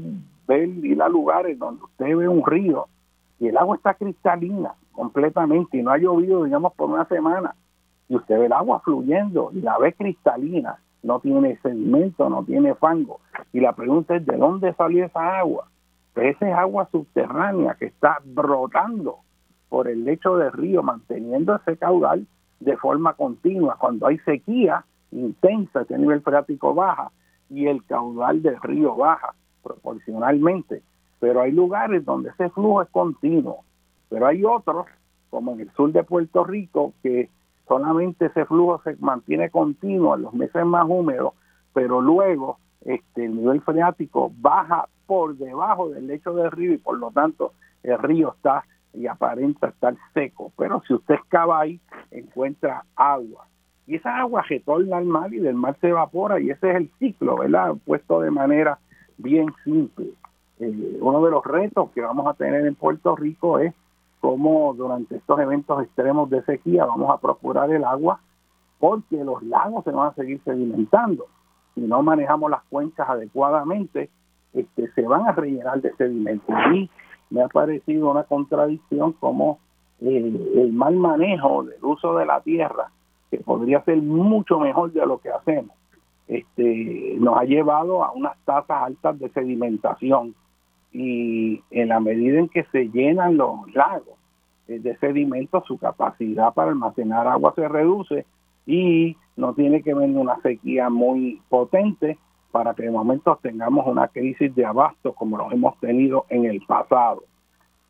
ver 0.47 0.68
ir 0.68 1.03
a 1.03 1.09
lugares 1.09 1.59
donde 1.59 1.85
usted 1.85 2.16
ve 2.16 2.29
un 2.29 2.45
río 2.47 2.87
y 3.39 3.49
el 3.49 3.57
agua 3.57 3.77
está 3.77 3.95
cristalina 3.95 4.75
completamente 4.93 5.77
y 5.77 5.83
no 5.83 5.91
ha 5.91 5.99
llovido, 5.99 6.45
digamos, 6.45 6.73
por 6.75 6.91
una 6.91 7.05
semana. 7.07 7.55
Y 8.09 8.16
usted 8.16 8.39
ve 8.39 8.47
el 8.47 8.53
agua 8.53 8.81
fluyendo 8.81 9.51
y 9.53 9.61
la 9.61 9.79
ve 9.79 9.93
cristalina, 9.95 10.79
no 11.03 11.18
tiene 11.20 11.59
sedimento, 11.62 12.29
no 12.29 12.45
tiene 12.45 12.75
fango. 12.75 13.20
Y 13.53 13.61
la 13.61 13.73
pregunta 13.73 14.16
es, 14.16 14.25
¿de 14.25 14.37
dónde 14.37 14.73
salió 14.75 15.05
esa 15.05 15.39
agua? 15.39 15.66
Esa 16.14 16.48
es 16.48 16.54
agua 16.54 16.88
subterránea 16.92 17.74
que 17.74 17.86
está 17.86 18.18
brotando 18.24 19.18
por 19.68 19.88
el 19.88 20.04
lecho 20.04 20.36
del 20.36 20.52
río, 20.52 20.82
manteniendo 20.82 21.56
ese 21.56 21.76
caudal 21.78 22.26
de 22.60 22.76
forma 22.76 23.14
continua. 23.14 23.76
Cuando 23.78 24.06
hay 24.06 24.18
sequía 24.18 24.84
intensa, 25.10 25.82
ese 25.82 25.98
nivel 25.98 26.20
freático 26.20 26.74
baja 26.74 27.10
y 27.48 27.66
el 27.66 27.84
caudal 27.84 28.42
del 28.42 28.60
río 28.60 28.94
baja 28.96 29.34
proporcionalmente. 29.62 30.82
Pero 31.20 31.40
hay 31.40 31.52
lugares 31.52 32.04
donde 32.04 32.30
ese 32.30 32.50
flujo 32.50 32.82
es 32.82 32.88
continuo. 32.90 33.64
Pero 34.08 34.26
hay 34.26 34.44
otros, 34.44 34.86
como 35.30 35.52
en 35.52 35.60
el 35.60 35.70
sur 35.72 35.92
de 35.92 36.04
Puerto 36.04 36.44
Rico, 36.44 36.92
que 37.02 37.30
solamente 37.66 38.26
ese 38.26 38.44
flujo 38.44 38.82
se 38.84 38.96
mantiene 38.96 39.48
continuo 39.48 40.16
en 40.16 40.22
los 40.22 40.34
meses 40.34 40.66
más 40.66 40.84
húmedos, 40.86 41.32
pero 41.72 42.02
luego 42.02 42.58
este, 42.85 43.24
el 43.24 43.37
nivel 43.37 43.61
freático 43.62 44.33
baja 44.37 44.89
por 45.07 45.37
debajo 45.37 45.91
del 45.91 46.07
lecho 46.07 46.33
del 46.35 46.51
río 46.51 46.72
y 46.72 46.78
por 46.78 46.99
lo 46.99 47.11
tanto 47.11 47.53
el 47.83 47.99
río 47.99 48.35
está 48.35 48.64
y 48.95 49.07
aparenta 49.07 49.68
estar 49.68 49.95
seco, 50.12 50.53
pero 50.57 50.83
si 50.87 50.95
usted 50.95 51.14
excava 51.14 51.61
ahí, 51.61 51.80
encuentra 52.11 52.85
agua. 52.95 53.47
Y 53.87 53.97
esa 53.97 54.18
agua 54.18 54.43
retorna 54.43 54.99
al 54.99 55.07
mar 55.07 55.33
y 55.33 55.39
del 55.39 55.55
mar 55.55 55.76
se 55.80 55.89
evapora 55.89 56.41
y 56.41 56.51
ese 56.51 56.70
es 56.70 56.76
el 56.76 56.91
ciclo, 56.99 57.39
¿verdad? 57.39 57.74
Puesto 57.85 58.20
de 58.20 58.30
manera 58.30 58.78
bien 59.18 59.47
simple. 59.64 60.11
Eh, 60.61 60.99
uno 61.01 61.24
de 61.24 61.30
los 61.30 61.45
retos 61.45 61.91
que 61.91 62.03
vamos 62.03 62.26
a 62.26 62.35
tener 62.35 62.66
en 62.66 62.74
Puerto 62.74 63.16
Rico 63.16 63.59
es 63.59 63.74
cómo 64.20 64.72
durante 64.74 65.16
estos 65.16 65.41
eventos 65.41 65.83
extremos 65.83 66.30
de 66.30 66.43
sequía 66.43 66.85
vamos 66.85 67.11
a 67.11 67.18
procurar 67.18 67.72
el 67.72 67.85
agua 67.85 68.20
porque 68.78 69.24
los 69.24 69.43
lagos 69.43 69.85
se 69.85 69.91
van 69.91 70.09
a 70.09 70.14
seguir 70.14 70.41
sedimentando. 70.45 71.26
Si 71.75 71.81
no 71.81 72.03
manejamos 72.03 72.51
las 72.51 72.62
cuencas 72.64 73.09
adecuadamente, 73.09 74.11
este, 74.53 74.91
se 74.93 75.03
van 75.03 75.27
a 75.27 75.33
rellenar 75.33 75.81
de 75.81 75.93
sedimento. 75.97 76.53
Y 76.75 76.91
me 77.31 77.43
ha 77.43 77.49
parecido 77.49 78.11
una 78.11 78.25
contradicción 78.25 79.12
como 79.14 79.59
eh, 80.01 80.53
el 80.57 80.73
mal 80.73 80.97
manejo 80.97 81.64
del 81.64 81.83
uso 81.83 82.16
de 82.16 82.27
la 82.27 82.41
tierra, 82.41 82.91
que 83.31 83.39
podría 83.39 83.83
ser 83.85 83.99
mucho 84.03 84.59
mejor 84.59 84.93
de 84.93 85.07
lo 85.07 85.18
que 85.18 85.31
hacemos, 85.31 85.75
este, 86.29 87.16
nos 87.18 87.39
ha 87.39 87.45
llevado 87.45 88.05
a 88.05 88.12
unas 88.12 88.37
tasas 88.45 88.83
altas 88.85 89.18
de 89.18 89.29
sedimentación 89.31 90.35
y 90.93 91.62
en 91.70 91.89
la 91.89 92.01
medida 92.01 92.39
en 92.39 92.49
que 92.49 92.64
se 92.64 92.89
llenan 92.91 93.37
los 93.37 93.73
lagos 93.75 94.18
eh, 94.68 94.79
de 94.79 94.97
sedimentos, 94.99 95.64
su 95.66 95.79
capacidad 95.79 96.53
para 96.53 96.70
almacenar 96.70 97.27
agua 97.27 97.53
se 97.55 97.66
reduce 97.68 98.27
y 98.66 99.16
no 99.37 99.55
tiene 99.55 99.83
que 99.83 99.95
venir 99.95 100.16
una 100.16 100.41
sequía 100.41 100.91
muy 100.91 101.41
potente 101.49 102.18
para 102.51 102.74
que 102.74 102.85
de 102.85 102.91
momento 102.91 103.39
tengamos 103.43 103.87
una 103.87 104.09
crisis 104.09 104.55
de 104.55 104.66
abasto 104.66 105.14
como 105.14 105.39
lo 105.39 105.51
hemos 105.51 105.78
tenido 105.80 106.26
en 106.28 106.45
el 106.45 106.61
pasado. 106.66 107.24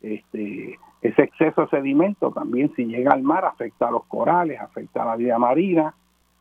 Este, 0.01 0.79
ese 1.01 1.23
exceso 1.23 1.61
de 1.61 1.67
sedimento 1.67 2.31
también 2.31 2.73
si 2.75 2.85
llega 2.85 3.11
al 3.11 3.23
mar 3.23 3.45
afecta 3.45 3.87
a 3.87 3.91
los 3.91 4.05
corales, 4.05 4.59
afecta 4.59 5.03
a 5.03 5.05
la 5.05 5.15
vida 5.15 5.37
marina. 5.37 5.93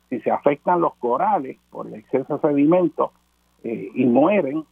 Si 0.08 0.20
se 0.20 0.30
afectan 0.30 0.80
los 0.80 0.94
corales 0.96 1.58
por 1.70 1.86
el 1.86 1.94
exceso 1.94 2.38
de 2.38 2.48
sedimento 2.48 3.12
eh, 3.64 3.90
y 3.94 4.04
mueren, 4.04 4.64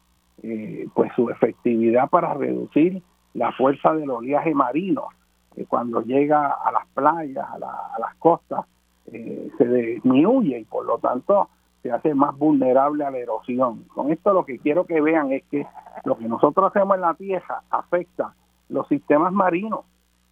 eh, 0.42 0.86
pues 0.94 1.12
su 1.16 1.28
efectividad 1.30 2.08
para 2.08 2.34
reducir 2.34 3.02
la 3.34 3.52
fuerza 3.52 3.94
del 3.94 4.10
oleaje 4.10 4.54
marino 4.54 5.08
que 5.54 5.66
cuando 5.66 6.02
llega 6.02 6.48
a 6.50 6.72
las 6.72 6.86
playas, 6.94 7.44
a, 7.50 7.58
las 7.58 8.14
costas, 8.18 8.64
eh, 9.12 9.50
se 9.58 9.64
disminuye 9.66 10.58
y 10.58 10.64
por 10.64 10.84
lo 10.84 10.98
tanto 10.98 11.48
se 11.82 11.90
hace 11.90 12.14
más 12.14 12.36
vulnerable 12.36 13.04
a 13.04 13.10
la 13.10 13.18
erosión. 13.18 13.84
Con 13.94 14.12
esto 14.12 14.32
lo 14.32 14.44
que 14.44 14.58
quiero 14.58 14.84
que 14.84 15.00
vean 15.00 15.32
es 15.32 15.44
que 15.50 15.66
lo 16.04 16.18
que 16.18 16.28
nosotros 16.28 16.70
hacemos 16.70 16.96
en 16.96 17.00
la 17.02 17.14
tierra 17.14 17.62
afecta 17.70 18.34
los 18.68 18.86
sistemas 18.88 19.32
marinos, 19.32 19.80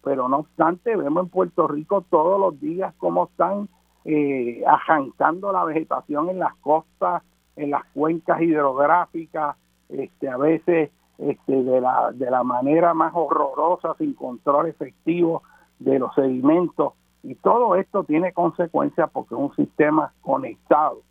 pero 0.03 0.29
no 0.29 0.37
obstante 0.37 0.95
vemos 0.95 1.23
en 1.23 1.29
Puerto 1.29 1.67
Rico 1.67 2.05
todos 2.09 2.39
los 2.39 2.59
días 2.59 2.93
cómo 2.97 3.25
están 3.25 3.67
eh, 4.05 4.63
arrancando 4.65 5.51
la 5.51 5.65
vegetación 5.65 6.29
en 6.29 6.39
las 6.39 6.55
costas, 6.57 7.23
en 7.55 7.71
las 7.71 7.83
cuencas 7.93 8.41
hidrográficas, 8.41 9.57
este, 9.89 10.29
a 10.29 10.37
veces 10.37 10.91
este, 11.17 11.63
de, 11.63 11.81
la, 11.81 12.11
de 12.13 12.31
la 12.31 12.43
manera 12.43 12.93
más 12.93 13.11
horrorosa, 13.13 13.95
sin 13.97 14.13
control 14.13 14.67
efectivo 14.67 15.43
de 15.79 15.99
los 15.99 16.13
sedimentos. 16.15 16.93
Y 17.23 17.35
todo 17.35 17.75
esto 17.75 18.03
tiene 18.03 18.31
consecuencias 18.33 19.09
porque 19.11 19.35
es 19.35 19.41
un 19.41 19.55
sistema 19.55 20.13
conectado. 20.21 21.01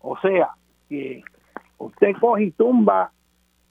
O 0.00 0.16
sea, 0.18 0.50
que 0.88 1.22
usted 1.78 2.12
coge 2.20 2.44
y 2.44 2.50
tumba 2.52 3.12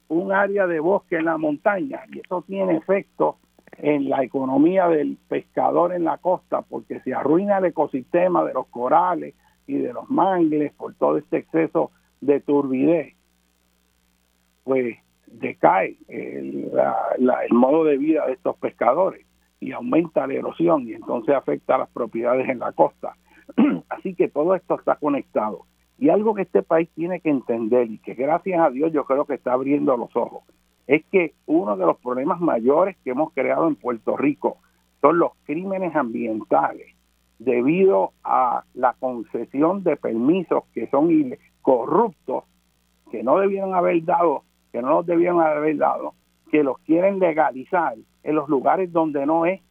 un 0.09 0.31
área 0.31 0.67
de 0.67 0.79
bosque 0.79 1.17
en 1.17 1.25
la 1.25 1.37
montaña 1.37 2.01
y 2.11 2.19
eso 2.19 2.43
tiene 2.43 2.77
efecto 2.77 3.37
en 3.77 4.09
la 4.09 4.23
economía 4.23 4.87
del 4.87 5.17
pescador 5.27 5.93
en 5.93 6.03
la 6.03 6.17
costa 6.17 6.61
porque 6.61 6.99
se 7.01 7.13
arruina 7.13 7.57
el 7.57 7.65
ecosistema 7.65 8.43
de 8.43 8.53
los 8.53 8.67
corales 8.67 9.33
y 9.65 9.77
de 9.77 9.93
los 9.93 10.09
mangles 10.09 10.73
por 10.73 10.93
todo 10.95 11.17
este 11.17 11.37
exceso 11.37 11.91
de 12.21 12.39
turbidez. 12.41 13.15
Pues 14.63 14.97
decae 15.25 15.97
el, 16.07 16.71
el 17.17 17.53
modo 17.53 17.85
de 17.85 17.97
vida 17.97 18.27
de 18.27 18.33
estos 18.33 18.55
pescadores 18.57 19.25
y 19.59 19.71
aumenta 19.71 20.27
la 20.27 20.33
erosión 20.33 20.87
y 20.87 20.93
entonces 20.93 21.35
afecta 21.35 21.75
a 21.75 21.79
las 21.79 21.89
propiedades 21.89 22.49
en 22.49 22.59
la 22.59 22.71
costa. 22.71 23.15
Así 23.89 24.15
que 24.15 24.27
todo 24.27 24.55
esto 24.55 24.75
está 24.75 24.95
conectado. 24.95 25.65
Y 25.99 26.09
algo 26.09 26.33
que 26.33 26.41
este 26.43 26.63
país 26.63 26.89
tiene 26.95 27.19
que 27.19 27.29
entender 27.29 27.89
y 27.89 27.99
que 27.99 28.13
gracias 28.13 28.59
a 28.59 28.69
Dios 28.69 28.91
yo 28.91 29.05
creo 29.05 29.25
que 29.25 29.35
está 29.35 29.53
abriendo 29.53 29.95
los 29.95 30.15
ojos, 30.15 30.43
es 30.87 31.05
que 31.11 31.33
uno 31.45 31.77
de 31.77 31.85
los 31.85 31.97
problemas 31.97 32.41
mayores 32.41 32.97
que 33.03 33.11
hemos 33.11 33.31
creado 33.33 33.67
en 33.67 33.75
Puerto 33.75 34.17
Rico 34.17 34.57
son 35.01 35.19
los 35.19 35.31
crímenes 35.45 35.95
ambientales 35.95 36.87
debido 37.39 38.11
a 38.23 38.63
la 38.73 38.93
concesión 38.99 39.83
de 39.83 39.95
permisos 39.97 40.63
que 40.73 40.87
son 40.87 41.09
corruptos, 41.61 42.43
que 43.11 43.23
no 43.23 43.37
debieron 43.37 43.75
haber 43.75 44.03
dado 44.03 44.43
que 44.73 44.81
no 44.81 44.89
los 44.89 45.05
debían 45.05 45.39
haber 45.39 45.77
dado, 45.77 46.15
que 46.51 46.63
los 46.63 46.79
quieren 46.79 47.19
legalizar 47.19 47.93
en 48.23 48.35
los 48.35 48.49
lugares 48.49 48.91
donde 48.91 49.25
no 49.25 49.45
es. 49.45 49.61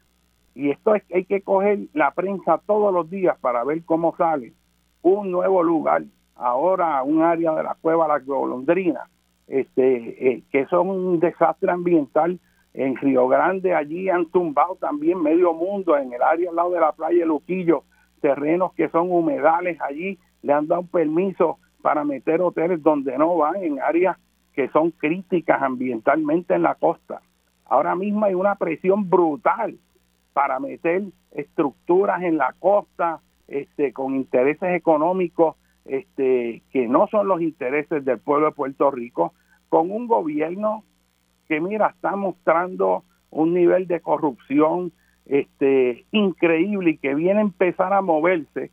Y 0.54 0.70
esto 0.70 0.94
es 0.94 1.02
hay 1.12 1.24
que 1.24 1.40
coger 1.40 1.80
la 1.94 2.10
prensa 2.12 2.60
todos 2.66 2.92
los 2.92 3.08
días 3.10 3.38
para 3.40 3.64
ver 3.64 3.82
cómo 3.84 4.14
sale 4.16 4.52
un 5.02 5.30
nuevo 5.30 5.62
lugar, 5.62 6.02
ahora 6.36 7.02
un 7.02 7.22
área 7.22 7.52
de 7.52 7.62
la 7.62 7.76
cueva 7.80 8.08
La 8.08 8.20
Golondrina, 8.20 9.08
este, 9.48 10.28
eh, 10.28 10.42
que 10.50 10.66
son 10.66 10.88
un 10.88 11.20
desastre 11.20 11.70
ambiental. 11.70 12.38
En 12.74 12.96
Río 12.96 13.28
Grande 13.28 13.74
allí 13.74 14.08
han 14.08 14.26
tumbado 14.26 14.76
también 14.76 15.20
medio 15.22 15.52
mundo, 15.52 15.96
en 15.96 16.12
el 16.12 16.22
área 16.22 16.48
al 16.48 16.56
lado 16.56 16.70
de 16.70 16.80
la 16.80 16.92
playa 16.92 17.26
Luquillo, 17.26 17.82
terrenos 18.22 18.72
que 18.72 18.88
son 18.88 19.10
humedales 19.10 19.78
allí, 19.82 20.18
le 20.42 20.54
han 20.54 20.68
dado 20.68 20.84
permiso 20.84 21.58
para 21.82 22.04
meter 22.04 22.40
hoteles 22.40 22.82
donde 22.82 23.18
no 23.18 23.36
van, 23.36 23.56
en 23.56 23.80
áreas 23.80 24.16
que 24.54 24.68
son 24.68 24.90
críticas 24.92 25.60
ambientalmente 25.60 26.54
en 26.54 26.62
la 26.62 26.76
costa. 26.76 27.20
Ahora 27.72 27.94
mismo 27.94 28.26
hay 28.26 28.34
una 28.34 28.56
presión 28.56 29.08
brutal 29.08 29.78
para 30.34 30.60
meter 30.60 31.04
estructuras 31.30 32.20
en 32.20 32.36
la 32.36 32.54
costa 32.58 33.20
este, 33.48 33.94
con 33.94 34.14
intereses 34.14 34.74
económicos 34.74 35.56
este, 35.86 36.60
que 36.70 36.86
no 36.86 37.06
son 37.06 37.28
los 37.28 37.40
intereses 37.40 38.04
del 38.04 38.18
pueblo 38.18 38.48
de 38.48 38.52
Puerto 38.52 38.90
Rico, 38.90 39.32
con 39.70 39.90
un 39.90 40.06
gobierno 40.06 40.84
que, 41.48 41.62
mira, 41.62 41.86
está 41.86 42.14
mostrando 42.14 43.04
un 43.30 43.54
nivel 43.54 43.86
de 43.86 44.00
corrupción 44.00 44.92
este, 45.24 46.04
increíble 46.10 46.90
y 46.90 46.98
que 46.98 47.14
viene 47.14 47.38
a 47.38 47.44
empezar 47.44 47.94
a 47.94 48.02
moverse, 48.02 48.70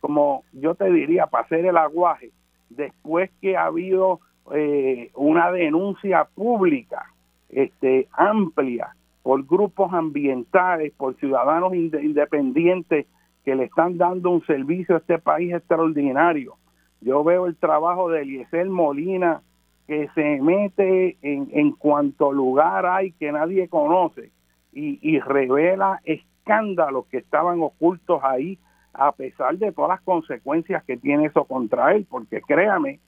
como 0.00 0.44
yo 0.52 0.74
te 0.74 0.92
diría, 0.92 1.26
para 1.26 1.44
hacer 1.44 1.64
el 1.64 1.78
aguaje, 1.78 2.32
después 2.68 3.30
que 3.40 3.56
ha 3.56 3.64
habido 3.64 4.20
eh, 4.52 5.10
una 5.14 5.50
denuncia 5.50 6.28
pública 6.34 7.11
este, 7.52 8.08
amplia 8.12 8.96
por 9.22 9.46
grupos 9.46 9.92
ambientales, 9.92 10.92
por 10.96 11.14
ciudadanos 11.16 11.74
independientes 11.74 13.06
que 13.44 13.54
le 13.54 13.64
están 13.64 13.98
dando 13.98 14.30
un 14.30 14.44
servicio 14.46 14.96
a 14.96 14.98
este 14.98 15.18
país 15.18 15.54
extraordinario. 15.54 16.56
Yo 17.00 17.22
veo 17.22 17.46
el 17.46 17.56
trabajo 17.56 18.08
de 18.10 18.22
Eliezer 18.22 18.68
Molina 18.68 19.42
que 19.86 20.08
se 20.14 20.40
mete 20.40 21.16
en, 21.22 21.48
en 21.52 21.72
cuanto 21.72 22.32
lugar 22.32 22.86
hay 22.86 23.12
que 23.12 23.32
nadie 23.32 23.68
conoce 23.68 24.30
y, 24.72 24.98
y 25.02 25.20
revela 25.20 26.00
escándalos 26.04 27.06
que 27.06 27.18
estaban 27.18 27.60
ocultos 27.60 28.20
ahí 28.22 28.58
a 28.94 29.12
pesar 29.12 29.56
de 29.58 29.72
todas 29.72 29.90
las 29.90 30.00
consecuencias 30.02 30.84
que 30.84 30.96
tiene 30.96 31.26
eso 31.26 31.44
contra 31.44 31.94
él, 31.94 32.06
porque 32.08 32.40
créame 32.42 33.00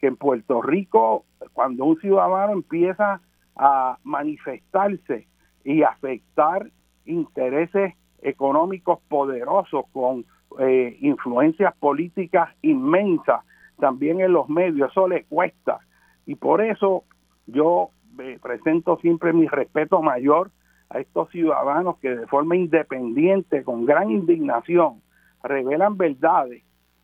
que 0.00 0.08
en 0.08 0.16
Puerto 0.16 0.62
Rico, 0.62 1.24
cuando 1.52 1.84
un 1.84 2.00
ciudadano 2.00 2.52
empieza 2.52 3.20
a 3.56 3.98
manifestarse 4.04 5.26
y 5.64 5.82
afectar 5.82 6.70
intereses 7.04 7.94
económicos 8.20 9.00
poderosos 9.08 9.86
con 9.92 10.24
eh, 10.58 10.96
influencias 11.00 11.74
políticas 11.76 12.50
inmensas 12.62 13.44
también 13.78 14.20
en 14.20 14.32
los 14.32 14.48
medios, 14.48 14.90
eso 14.90 15.08
le 15.08 15.24
cuesta. 15.24 15.80
Y 16.24 16.34
por 16.36 16.62
eso 16.62 17.04
yo 17.46 17.90
eh, 18.18 18.38
presento 18.42 18.98
siempre 18.98 19.32
mi 19.32 19.46
respeto 19.46 20.02
mayor 20.02 20.50
a 20.88 21.00
estos 21.00 21.30
ciudadanos 21.30 21.98
que 21.98 22.16
de 22.16 22.26
forma 22.26 22.56
independiente, 22.56 23.64
con 23.64 23.84
gran 23.84 24.10
indignación, 24.10 25.02
revelan 25.42 25.96
verdades 25.96 26.62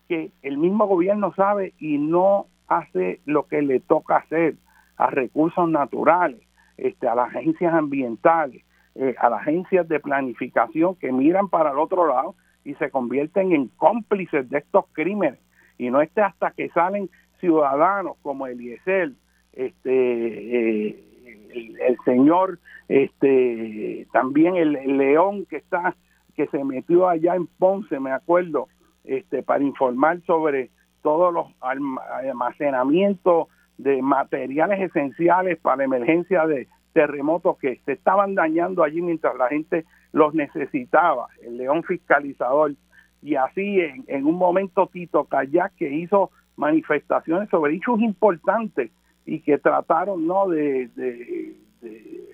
que 0.09 0.31
el 0.43 0.57
mismo 0.57 0.87
gobierno 0.87 1.33
sabe 1.35 1.75
y 1.79 1.99
no 1.99 2.47
hace 2.69 3.21
lo 3.27 3.47
que 3.47 3.63
le 3.63 3.81
toca 3.81 4.17
hacer 4.17 4.57
a 4.97 5.11
recursos 5.11 5.68
naturales, 5.68 6.40
este, 6.76 7.09
a 7.09 7.14
las 7.14 7.34
agencias 7.34 7.74
ambientales, 7.74 8.64
eh, 8.95 9.14
a 9.18 9.30
las 9.30 9.40
agencias 9.40 9.88
de 9.88 10.01
planificación 10.01 10.97
que 10.97 11.12
miran 11.12 11.49
para 11.49 11.70
el 11.70 11.78
otro 11.78 12.07
lado 12.07 12.34
y 12.64 12.74
se 12.74 12.90
convierten 12.90 13.53
en 13.53 13.68
cómplices 13.68 14.49
de 14.51 14.59
estos 14.59 14.84
crímenes. 14.93 15.40
Y 15.78 15.90
no 15.90 16.01
esté 16.01 16.20
hasta 16.20 16.51
que 16.53 16.68
salen 16.70 17.11
ciudadanos 17.40 18.16
como 18.22 18.47
Eliezer, 18.47 19.12
este, 19.53 20.90
eh, 20.90 21.05
el, 21.53 21.97
señor, 22.05 22.59
este, 22.88 24.07
también 24.12 24.57
el, 24.57 24.72
león 24.97 25.47
que 25.47 25.57
está, 25.57 25.95
que 26.36 26.47
se 26.49 26.62
metió 26.64 27.09
allá 27.09 27.34
en 27.34 27.47
Ponce, 27.47 27.99
me 27.99 28.12
acuerdo, 28.12 28.68
este, 29.05 29.43
para 29.43 29.64
informar 29.64 30.20
sobre 30.22 30.70
todos 31.03 31.34
los 31.34 31.47
almacenamientos 31.61 33.49
de 33.79 34.03
materiales 34.03 34.81
esenciales 34.81 35.59
para 35.59 35.85
emergencia 35.85 36.47
de 36.47 36.68
terremotos 36.93 37.59
que 37.59 37.81
se 37.85 37.93
estaban 37.93 38.35
dañando 38.35 38.83
allí 38.83 39.01
mientras 39.01 39.35
la 39.37 39.49
gente 39.49 39.85
los 40.12 40.35
necesitaba, 40.35 41.29
el 41.43 41.57
león 41.57 41.83
fiscalizador. 41.85 42.75
Y 43.23 43.37
así 43.37 43.81
en, 43.81 44.05
en 44.09 44.27
un 44.27 44.37
momento 44.37 44.89
Tito 44.93 45.25
Kayak 45.25 45.75
que 45.77 45.91
hizo 45.91 46.31
manifestaciones 46.57 47.49
sobre 47.49 47.75
hechos 47.75 48.01
importantes 48.01 48.91
y 49.25 49.41
que 49.41 49.59
trataron 49.59 50.27
no 50.27 50.49
de, 50.49 51.57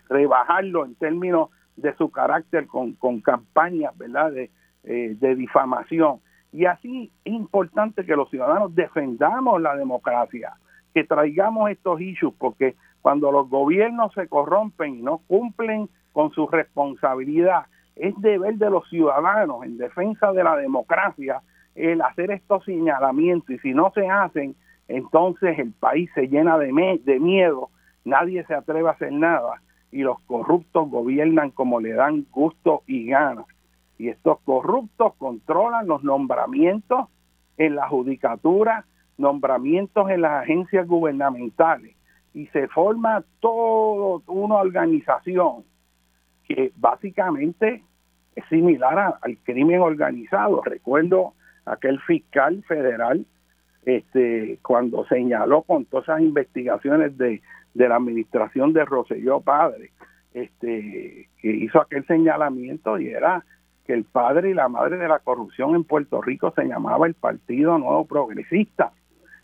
rebajarlo 0.09 0.87
en 0.87 0.95
términos 0.95 1.51
de 1.77 1.95
su 1.97 2.11
carácter 2.11 2.67
con, 2.67 2.95
con 2.95 3.21
campañas 3.21 3.97
verdad 3.97 4.33
de, 4.33 4.51
eh, 4.85 5.17
de 5.19 5.35
difamación. 5.35 6.21
Y 6.53 6.65
así 6.65 7.13
es 7.25 7.33
importante 7.33 8.05
que 8.05 8.17
los 8.17 8.31
ciudadanos 8.31 8.75
defendamos 8.75 9.61
la 9.61 9.77
democracia 9.77 10.55
que 10.99 11.05
traigamos 11.05 11.71
estos 11.71 12.01
issues 12.01 12.35
porque 12.39 12.75
cuando 13.03 13.31
los 13.31 13.49
gobiernos 13.49 14.13
se 14.15 14.27
corrompen 14.27 14.97
y 14.97 15.03
no 15.03 15.19
cumplen 15.29 15.89
con 16.13 16.33
su 16.33 16.49
responsabilidad 16.49 17.67
es 17.95 18.21
deber 18.21 18.57
de 18.57 18.69
los 18.69 18.89
ciudadanos 18.89 19.63
en 19.63 19.79
defensa 19.79 20.33
de 20.33 20.43
la 20.43 20.57
democracia 20.57 21.41
el 21.77 22.03
hacer 22.03 22.33
estos 22.33 22.65
señalamientos 22.65 23.49
y 23.51 23.59
si 23.61 23.75
no 23.75 23.93
se 23.95 24.09
hacen, 24.09 24.57
entonces 24.89 25.57
el 25.61 25.71
país 25.71 26.11
se 26.17 26.27
llena 26.27 26.59
de, 26.59 27.01
de 27.05 27.21
miedo, 27.21 27.71
nadie 28.05 28.45
se 28.47 28.55
atreve 28.55 28.89
a 28.89 28.93
hacer 28.93 29.13
nada 29.13 29.63
y 29.93 30.03
los 30.03 30.19
corruptos 30.23 30.91
gobiernan 30.91 31.53
como 31.53 31.81
le 31.81 31.93
dan 31.93 32.27
gusto 32.33 32.83
y 32.89 33.07
ganas. 33.07 33.47
Y 33.99 34.09
estos 34.09 34.41
corruptos 34.41 35.15
controlan 35.15 35.87
los 35.87 36.03
nombramientos 36.03 37.07
en 37.57 37.77
la 37.77 37.89
judicatura, 37.89 38.85
nombramientos 39.19 40.09
en 40.11 40.23
las 40.23 40.45
agencias 40.45 40.87
gubernamentales 40.87 41.95
y 42.33 42.47
se 42.47 42.69
forma 42.69 43.25
toda 43.41 44.23
una 44.29 44.57
organización 44.57 45.65
que 46.47 46.73
básicamente 46.77 47.83
es 48.35 48.45
similar 48.49 49.17
al 49.21 49.39
crimen 49.39 49.81
organizado. 49.81 50.63
Recuerdo 50.63 51.35
aquel 51.67 52.01
fiscal 52.01 52.63
federal 52.67 53.27
este 53.85 54.59
cuando 54.63 55.05
señaló 55.07 55.63
con 55.63 55.85
todas 55.85 56.09
esas 56.09 56.21
investigaciones 56.21 57.17
de, 57.19 57.43
de 57.75 57.89
la 57.89 57.97
administración 57.97 58.73
de 58.73 58.85
Roselló 58.85 59.41
Padre, 59.41 59.91
este 60.33 61.29
que 61.41 61.51
hizo 61.51 61.81
aquel 61.81 62.07
señalamiento 62.07 62.99
y 62.99 63.09
era 63.09 63.45
que 63.87 63.95
el 63.95 64.05
padre 64.05 64.51
y 64.51 64.55
la 64.55 64.69
madre 64.69 64.99
de 64.99 65.09
la 65.09 65.19
corrupción 65.19 65.75
en 65.75 65.85
Puerto 65.85 66.21
Rico 66.21 66.53
se 66.55 66.65
llamaba 66.67 67.07
el 67.07 67.15
Partido 67.15 67.79
Nuevo 67.79 68.05
Progresista 68.05 68.93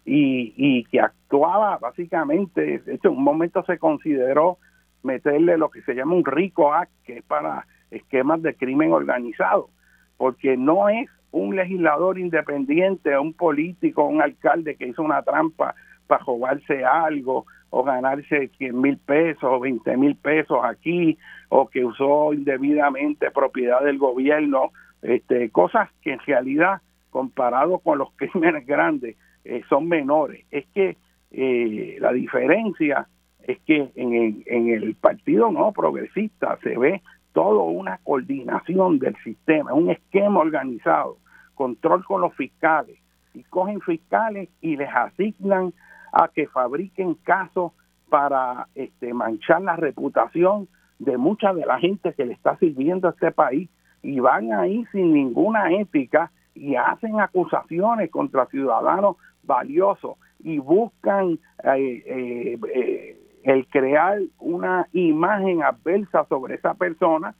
y, 0.04 0.54
y 0.56 0.84
que 0.84 1.00
actuaba 1.00 1.78
básicamente, 1.78 2.78
de 2.80 3.00
en 3.02 3.10
un 3.10 3.24
momento 3.24 3.64
se 3.64 3.78
consideró 3.78 4.58
meterle 5.02 5.58
lo 5.58 5.70
que 5.70 5.82
se 5.82 5.94
llama 5.94 6.14
un 6.14 6.24
RICO 6.24 6.72
Act, 6.72 6.92
que 7.04 7.18
es 7.18 7.24
para 7.24 7.66
esquemas 7.90 8.42
de 8.42 8.54
crimen 8.54 8.92
organizado, 8.92 9.68
porque 10.16 10.56
no 10.56 10.88
es 10.88 11.08
un 11.30 11.56
legislador 11.56 12.18
independiente, 12.18 13.18
un 13.18 13.34
político, 13.34 14.04
un 14.04 14.22
alcalde 14.22 14.76
que 14.76 14.88
hizo 14.88 15.02
una 15.02 15.22
trampa 15.22 15.74
para 16.06 16.22
jugarse 16.22 16.84
algo 16.84 17.46
o 17.70 17.82
ganarse 17.82 18.48
100 18.56 18.80
mil 18.80 18.98
pesos 18.98 19.42
o 19.42 19.58
20 19.58 19.96
mil 19.96 20.14
pesos 20.16 20.58
aquí 20.62 21.18
o 21.48 21.68
que 21.68 21.84
usó 21.84 22.32
indebidamente 22.32 23.30
propiedad 23.32 23.82
del 23.82 23.98
gobierno, 23.98 24.70
este, 25.02 25.50
cosas 25.50 25.90
que 26.02 26.12
en 26.12 26.20
realidad 26.20 26.82
comparado 27.10 27.78
con 27.78 27.98
los 27.98 28.10
crímenes 28.16 28.64
grandes 28.66 29.16
eh, 29.44 29.62
son 29.68 29.88
menores. 29.88 30.44
Es 30.50 30.66
que 30.74 30.96
eh, 31.30 31.96
la 32.00 32.12
diferencia 32.12 33.08
es 33.42 33.58
que 33.60 33.90
en 33.94 34.14
el, 34.14 34.42
en 34.46 34.68
el 34.68 34.94
partido 34.94 35.50
no 35.50 35.72
progresista 35.72 36.58
se 36.62 36.78
ve 36.78 37.02
toda 37.32 37.62
una 37.64 37.98
coordinación 37.98 38.98
del 38.98 39.16
sistema, 39.22 39.74
un 39.74 39.90
esquema 39.90 40.40
organizado 40.40 41.18
control 41.54 42.04
con 42.04 42.20
los 42.20 42.34
fiscales 42.34 42.98
y 43.34 43.42
cogen 43.44 43.80
fiscales 43.80 44.48
y 44.60 44.76
les 44.76 44.88
asignan 44.88 45.72
a 46.12 46.28
que 46.28 46.46
fabriquen 46.46 47.14
casos 47.14 47.72
para 48.08 48.68
este, 48.74 49.12
manchar 49.12 49.62
la 49.62 49.76
reputación 49.76 50.68
de 50.98 51.16
mucha 51.18 51.52
de 51.52 51.66
la 51.66 51.78
gente 51.78 52.14
que 52.14 52.24
le 52.24 52.34
está 52.34 52.56
sirviendo 52.58 53.08
a 53.08 53.10
este 53.10 53.32
país 53.32 53.68
y 54.02 54.20
van 54.20 54.52
ahí 54.52 54.84
sin 54.92 55.12
ninguna 55.12 55.72
ética 55.72 56.30
y 56.54 56.76
hacen 56.76 57.20
acusaciones 57.20 58.10
contra 58.10 58.46
ciudadanos 58.46 59.16
valiosos 59.46 60.16
y 60.44 60.58
buscan 60.58 61.38
eh, 61.64 62.02
eh, 62.06 62.58
eh, 62.74 63.20
el 63.44 63.66
crear 63.68 64.18
una 64.38 64.88
imagen 64.92 65.62
adversa 65.62 66.26
sobre 66.28 66.56
esa 66.56 66.74
persona 66.74 67.34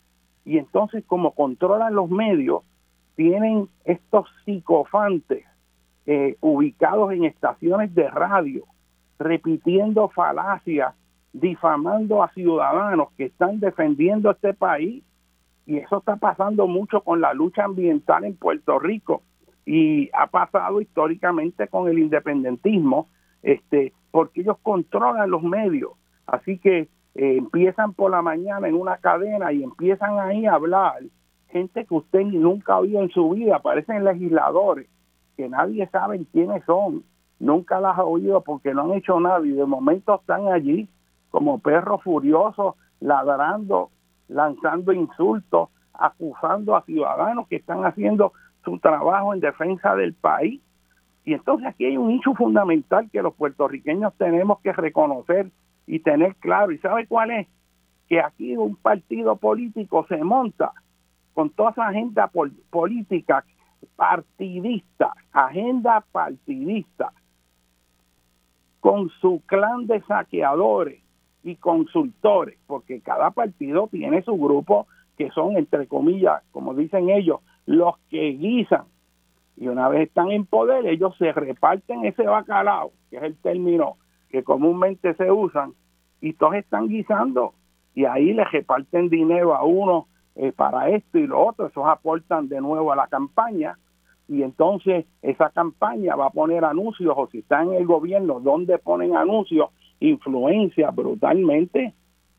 y 0.44 0.58
entonces 0.58 1.04
como 1.06 1.32
controlan 1.34 1.94
los 1.94 2.08
medios 2.10 2.62
tienen 3.16 3.68
estos 3.84 4.26
psicofantes 4.44 5.44
ubicados 6.40 7.12
en 7.12 7.24
estaciones 7.24 7.94
de 7.94 8.10
radio, 8.10 8.64
repitiendo 9.18 10.10
falacias, 10.10 10.94
difamando 11.32 12.22
a 12.22 12.28
ciudadanos 12.34 13.08
que 13.16 13.24
están 13.24 13.58
defendiendo 13.58 14.30
este 14.30 14.52
país. 14.52 15.02
Y 15.64 15.78
eso 15.78 15.98
está 15.98 16.16
pasando 16.16 16.66
mucho 16.66 17.00
con 17.00 17.22
la 17.22 17.32
lucha 17.32 17.64
ambiental 17.64 18.24
en 18.24 18.36
Puerto 18.36 18.78
Rico 18.78 19.22
y 19.66 20.10
ha 20.12 20.26
pasado 20.26 20.80
históricamente 20.80 21.68
con 21.68 21.88
el 21.88 21.98
independentismo, 21.98 23.08
este, 23.42 23.92
porque 24.10 24.42
ellos 24.42 24.56
controlan 24.62 25.30
los 25.30 25.42
medios. 25.42 25.92
Así 26.26 26.58
que 26.58 26.88
eh, 27.14 27.36
empiezan 27.36 27.94
por 27.94 28.10
la 28.10 28.22
mañana 28.22 28.68
en 28.68 28.74
una 28.74 28.96
cadena 28.98 29.52
y 29.52 29.62
empiezan 29.62 30.18
ahí 30.18 30.46
a 30.46 30.54
hablar 30.54 31.02
gente 31.54 31.84
que 31.84 31.94
usted 31.94 32.24
nunca 32.24 32.74
ha 32.74 32.80
oído 32.80 33.00
en 33.00 33.10
su 33.10 33.30
vida, 33.30 33.60
parecen 33.60 34.02
legisladores 34.04 34.88
que 35.36 35.48
nadie 35.48 35.86
sabe 35.88 36.24
quiénes 36.32 36.64
son, 36.64 37.04
nunca 37.38 37.80
las 37.80 37.96
ha 37.96 38.04
oído 38.04 38.40
porque 38.42 38.74
no 38.74 38.82
han 38.82 38.92
hecho 38.94 39.20
nada 39.20 39.46
y 39.46 39.52
de 39.52 39.64
momento 39.64 40.16
están 40.16 40.48
allí 40.48 40.88
como 41.30 41.60
perros 41.60 42.02
furiosos, 42.02 42.74
ladrando, 43.00 43.90
lanzando 44.28 44.92
insultos, 44.92 45.68
acusando 45.92 46.76
a 46.76 46.82
ciudadanos 46.82 47.46
que 47.46 47.56
están 47.56 47.84
haciendo 47.84 48.32
su 48.64 48.78
trabajo 48.78 49.34
en 49.34 49.40
defensa 49.40 49.94
del 49.94 50.14
país. 50.14 50.60
Y 51.24 51.34
entonces 51.34 51.68
aquí 51.68 51.86
hay 51.86 51.96
un 51.96 52.10
hecho 52.10 52.34
fundamental 52.34 53.08
que 53.10 53.22
los 53.22 53.34
puertorriqueños 53.34 54.12
tenemos 54.14 54.60
que 54.60 54.72
reconocer 54.72 55.50
y 55.86 56.00
tener 56.00 56.34
claro. 56.36 56.72
¿Y 56.72 56.78
sabe 56.78 57.06
cuál 57.06 57.30
es? 57.30 57.48
Que 58.08 58.20
aquí 58.20 58.56
un 58.56 58.76
partido 58.76 59.36
político 59.36 60.06
se 60.08 60.22
monta 60.22 60.72
con 61.32 61.50
toda 61.50 61.70
esa 61.70 61.88
agenda 61.88 62.30
política 62.70 63.44
partidista, 63.96 65.12
agenda 65.32 66.04
partidista, 66.12 67.12
con 68.80 69.10
su 69.20 69.42
clan 69.46 69.86
de 69.86 70.00
saqueadores 70.02 71.02
y 71.42 71.56
consultores, 71.56 72.58
porque 72.66 73.00
cada 73.00 73.30
partido 73.30 73.88
tiene 73.88 74.22
su 74.22 74.36
grupo 74.36 74.86
que 75.16 75.30
son, 75.30 75.56
entre 75.56 75.86
comillas, 75.86 76.42
como 76.50 76.74
dicen 76.74 77.10
ellos, 77.10 77.40
los 77.66 77.98
que 78.10 78.30
guisan. 78.32 78.84
Y 79.56 79.68
una 79.68 79.88
vez 79.88 80.08
están 80.08 80.30
en 80.30 80.46
poder, 80.46 80.86
ellos 80.86 81.16
se 81.16 81.32
reparten 81.32 82.04
ese 82.04 82.24
bacalao, 82.24 82.92
que 83.10 83.18
es 83.18 83.22
el 83.22 83.36
término 83.36 83.96
que 84.28 84.42
comúnmente 84.42 85.14
se 85.14 85.30
usan, 85.30 85.74
y 86.20 86.32
todos 86.32 86.54
están 86.54 86.88
guisando. 86.88 87.54
Y 87.94 88.06
ahí 88.06 88.32
le 88.32 88.44
reparten 88.44 89.08
dinero 89.08 89.54
a 89.54 89.62
uno 89.64 90.08
eh, 90.36 90.50
para 90.50 90.88
esto 90.88 91.18
y 91.18 91.26
lo 91.28 91.46
otro, 91.46 91.66
esos 91.66 91.86
aportan 91.86 92.48
de 92.48 92.60
nuevo 92.60 92.92
a 92.92 92.96
la 92.96 93.06
campaña 93.06 93.78
y 94.26 94.42
entonces 94.42 95.06
esa 95.22 95.50
campaña 95.50 96.16
va 96.16 96.26
a 96.26 96.30
poner 96.30 96.64
anuncios 96.64 97.14
o 97.16 97.28
si 97.28 97.38
está 97.38 97.62
en 97.62 97.74
el 97.74 97.86
gobierno 97.86 98.40
donde 98.40 98.78
ponen 98.78 99.16
anuncios, 99.16 99.70
influencia 100.00 100.90
brutalmente 100.90 101.94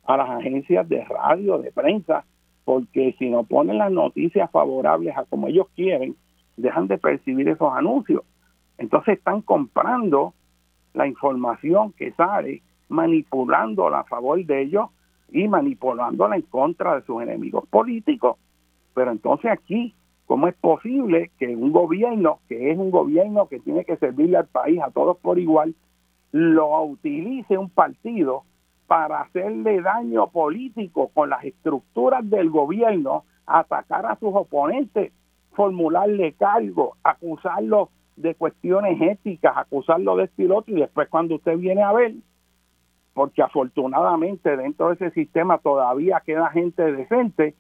a 0.05 0.17
las 0.17 0.29
agencias 0.29 0.87
de 0.89 1.05
radio, 1.05 1.59
de 1.59 1.71
prensa, 1.71 2.25
porque 2.65 3.15
si 3.19 3.29
no 3.29 3.43
ponen 3.43 3.77
las 3.77 3.91
noticias 3.91 4.49
favorables 4.51 5.15
a 5.15 5.23
como 5.25 5.47
ellos 5.47 5.67
quieren, 5.75 6.15
dejan 6.57 6.87
de 6.87 6.97
percibir 6.97 7.47
esos 7.47 7.71
anuncios. 7.71 8.23
Entonces 8.77 9.19
están 9.19 9.41
comprando 9.41 10.33
la 10.93 11.07
información 11.07 11.93
que 11.93 12.11
sale, 12.13 12.61
manipulándola 12.89 13.99
a 13.99 14.03
favor 14.05 14.43
de 14.43 14.63
ellos 14.63 14.89
y 15.31 15.47
manipulándola 15.47 16.35
en 16.35 16.41
contra 16.43 16.95
de 16.95 17.01
sus 17.03 17.21
enemigos 17.21 17.67
políticos. 17.67 18.37
Pero 18.93 19.11
entonces 19.11 19.51
aquí, 19.51 19.93
¿cómo 20.25 20.47
es 20.47 20.55
posible 20.55 21.31
que 21.37 21.55
un 21.55 21.71
gobierno, 21.71 22.39
que 22.47 22.71
es 22.71 22.77
un 22.77 22.89
gobierno 22.89 23.47
que 23.47 23.59
tiene 23.59 23.85
que 23.85 23.97
servirle 23.97 24.37
al 24.37 24.47
país 24.47 24.81
a 24.81 24.91
todos 24.91 25.17
por 25.17 25.37
igual, 25.37 25.75
lo 26.31 26.83
utilice 26.83 27.57
un 27.57 27.69
partido 27.69 28.43
para 28.87 29.21
hacerle 29.21 29.81
daño 29.81 30.27
político 30.27 31.09
con 31.13 31.29
las 31.29 31.43
estructuras 31.43 32.29
del 32.29 32.49
gobierno, 32.49 33.23
atacar 33.45 34.05
a 34.05 34.15
sus 34.17 34.33
oponentes, 34.33 35.11
formularle 35.53 36.33
cargo, 36.33 36.95
acusarlo 37.03 37.89
de 38.15 38.35
cuestiones 38.35 39.01
éticas, 39.01 39.57
acusarlo 39.57 40.15
de 40.17 40.25
estilo 40.25 40.63
y 40.67 40.73
después 40.73 41.09
cuando 41.09 41.35
usted 41.35 41.57
viene 41.57 41.83
a 41.83 41.91
ver, 41.91 42.13
porque 43.13 43.41
afortunadamente 43.41 44.55
dentro 44.57 44.89
de 44.89 44.95
ese 44.95 45.11
sistema 45.11 45.57
todavía 45.57 46.21
queda 46.25 46.49
gente 46.49 46.91
decente, 46.91 47.55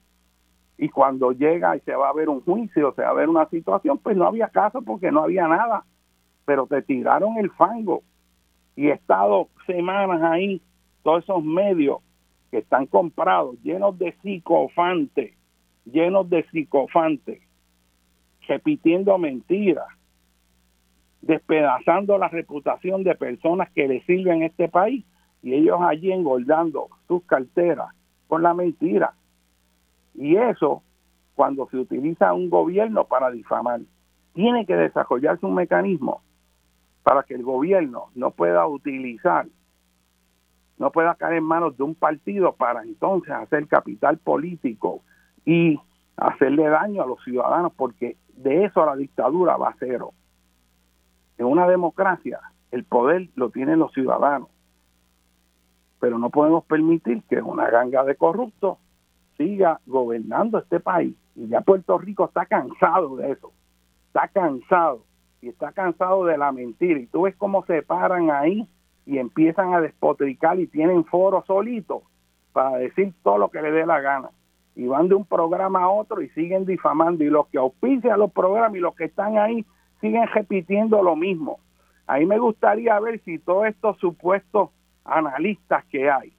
y 0.77 0.89
cuando 0.89 1.31
llega 1.31 1.75
y 1.75 1.79
se 1.81 1.95
va 1.95 2.09
a 2.09 2.13
ver 2.13 2.29
un 2.29 2.41
juicio, 2.41 2.93
se 2.95 3.01
va 3.01 3.09
a 3.09 3.13
ver 3.13 3.29
una 3.29 3.47
situación, 3.49 3.97
pues 3.97 4.17
no 4.17 4.25
había 4.25 4.49
caso 4.49 4.81
porque 4.81 5.11
no 5.11 5.23
había 5.23 5.47
nada, 5.47 5.85
pero 6.45 6.67
te 6.67 6.81
tiraron 6.81 7.37
el 7.37 7.49
fango 7.51 8.03
y 8.75 8.87
he 8.87 8.93
estado 8.93 9.47
semanas 9.65 10.21
ahí, 10.21 10.61
todos 11.05 11.23
esos 11.23 11.43
medios 11.43 11.99
que 12.49 12.57
están 12.57 12.87
comprados, 12.87 13.61
llenos 13.61 13.95
de 13.99 14.15
psicofantes, 14.23 15.35
llenos 15.85 16.27
de 16.31 16.43
psicofantes, 16.49 17.43
repitiendo 18.47 19.15
mentiras, 19.19 19.85
despedazando 21.21 22.17
la 22.17 22.27
reputación 22.27 23.03
de 23.03 23.13
personas 23.13 23.69
que 23.73 23.87
le 23.87 24.01
sirven 24.05 24.41
a 24.41 24.47
este 24.47 24.67
país 24.67 25.05
y 25.43 25.53
ellos 25.53 25.77
allí 25.79 26.11
engordando 26.11 26.87
sus 27.07 27.23
carteras 27.25 27.89
con 28.27 28.41
la 28.41 28.55
mentira. 28.55 29.13
Y 30.15 30.37
eso, 30.37 30.81
cuando 31.35 31.69
se 31.69 31.77
utiliza 31.77 32.33
un 32.33 32.49
gobierno 32.49 33.05
para 33.05 33.29
difamar, 33.29 33.81
tiene 34.33 34.65
que 34.65 34.75
desarrollarse 34.75 35.45
un 35.45 35.53
mecanismo 35.53 36.23
para 37.03 37.21
que 37.21 37.35
el 37.35 37.43
gobierno 37.43 38.07
no 38.15 38.31
pueda 38.31 38.65
utilizar, 38.65 39.45
no 40.77 40.91
pueda 40.91 41.15
caer 41.15 41.35
en 41.37 41.43
manos 41.43 41.77
de 41.77 41.83
un 41.83 41.95
partido 41.95 42.53
para 42.53 42.83
entonces 42.83 43.31
hacer 43.31 43.67
capital 43.67 44.17
político 44.17 45.01
y 45.45 45.79
hacerle 46.17 46.67
daño 46.67 47.03
a 47.03 47.07
los 47.07 47.23
ciudadanos, 47.23 47.73
porque 47.75 48.17
de 48.35 48.65
eso 48.65 48.85
la 48.85 48.95
dictadura 48.95 49.57
va 49.57 49.69
a 49.69 49.75
cero. 49.79 50.13
En 51.37 51.45
una 51.45 51.67
democracia 51.67 52.39
el 52.71 52.83
poder 52.83 53.29
lo 53.35 53.51
tienen 53.51 53.79
los 53.79 53.93
ciudadanos, 53.93 54.49
pero 55.99 56.19
no 56.19 56.29
podemos 56.29 56.65
permitir 56.65 57.23
que 57.23 57.41
una 57.41 57.69
ganga 57.69 58.03
de 58.03 58.15
corruptos 58.15 58.77
siga 59.37 59.79
gobernando 59.85 60.59
este 60.59 60.79
país. 60.79 61.15
Y 61.35 61.47
ya 61.47 61.61
Puerto 61.61 61.97
Rico 61.97 62.25
está 62.25 62.45
cansado 62.45 63.15
de 63.15 63.31
eso, 63.31 63.51
está 64.07 64.27
cansado 64.27 65.03
y 65.41 65.49
está 65.49 65.71
cansado 65.71 66.25
de 66.25 66.37
la 66.37 66.51
mentira. 66.51 66.99
Y 66.99 67.07
tú 67.07 67.23
ves 67.23 67.35
cómo 67.37 67.65
se 67.65 67.81
paran 67.81 68.29
ahí 68.29 68.67
y 69.05 69.17
empiezan 69.19 69.73
a 69.73 69.81
despotricar 69.81 70.59
y 70.59 70.67
tienen 70.67 71.05
foros 71.05 71.45
solitos 71.45 72.03
para 72.53 72.77
decir 72.77 73.13
todo 73.23 73.37
lo 73.37 73.49
que 73.49 73.61
le 73.61 73.71
dé 73.71 73.85
la 73.85 74.01
gana. 74.01 74.29
Y 74.75 74.87
van 74.87 75.07
de 75.07 75.15
un 75.15 75.25
programa 75.25 75.83
a 75.83 75.89
otro 75.89 76.21
y 76.21 76.29
siguen 76.29 76.65
difamando. 76.65 77.23
Y 77.23 77.29
los 77.29 77.47
que 77.47 77.57
auspician 77.57 78.19
los 78.19 78.31
programas 78.31 78.75
y 78.75 78.79
los 78.79 78.95
que 78.95 79.05
están 79.05 79.37
ahí 79.37 79.65
siguen 80.01 80.27
repitiendo 80.27 81.01
lo 81.01 81.15
mismo. 81.15 81.59
Ahí 82.07 82.25
me 82.25 82.39
gustaría 82.39 82.99
ver 82.99 83.19
si 83.23 83.39
todos 83.39 83.67
estos 83.67 83.97
supuestos 83.97 84.69
analistas 85.03 85.85
que 85.85 86.09
hay 86.09 86.33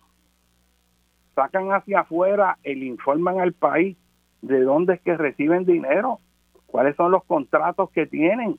sacan 1.34 1.70
hacia 1.70 2.00
afuera 2.00 2.58
e 2.64 2.72
informan 2.72 3.40
al 3.40 3.52
país 3.52 3.96
de 4.40 4.62
dónde 4.62 4.94
es 4.94 5.00
que 5.02 5.16
reciben 5.16 5.64
dinero, 5.64 6.18
cuáles 6.66 6.96
son 6.96 7.12
los 7.12 7.24
contratos 7.24 7.90
que 7.90 8.06
tienen. 8.06 8.58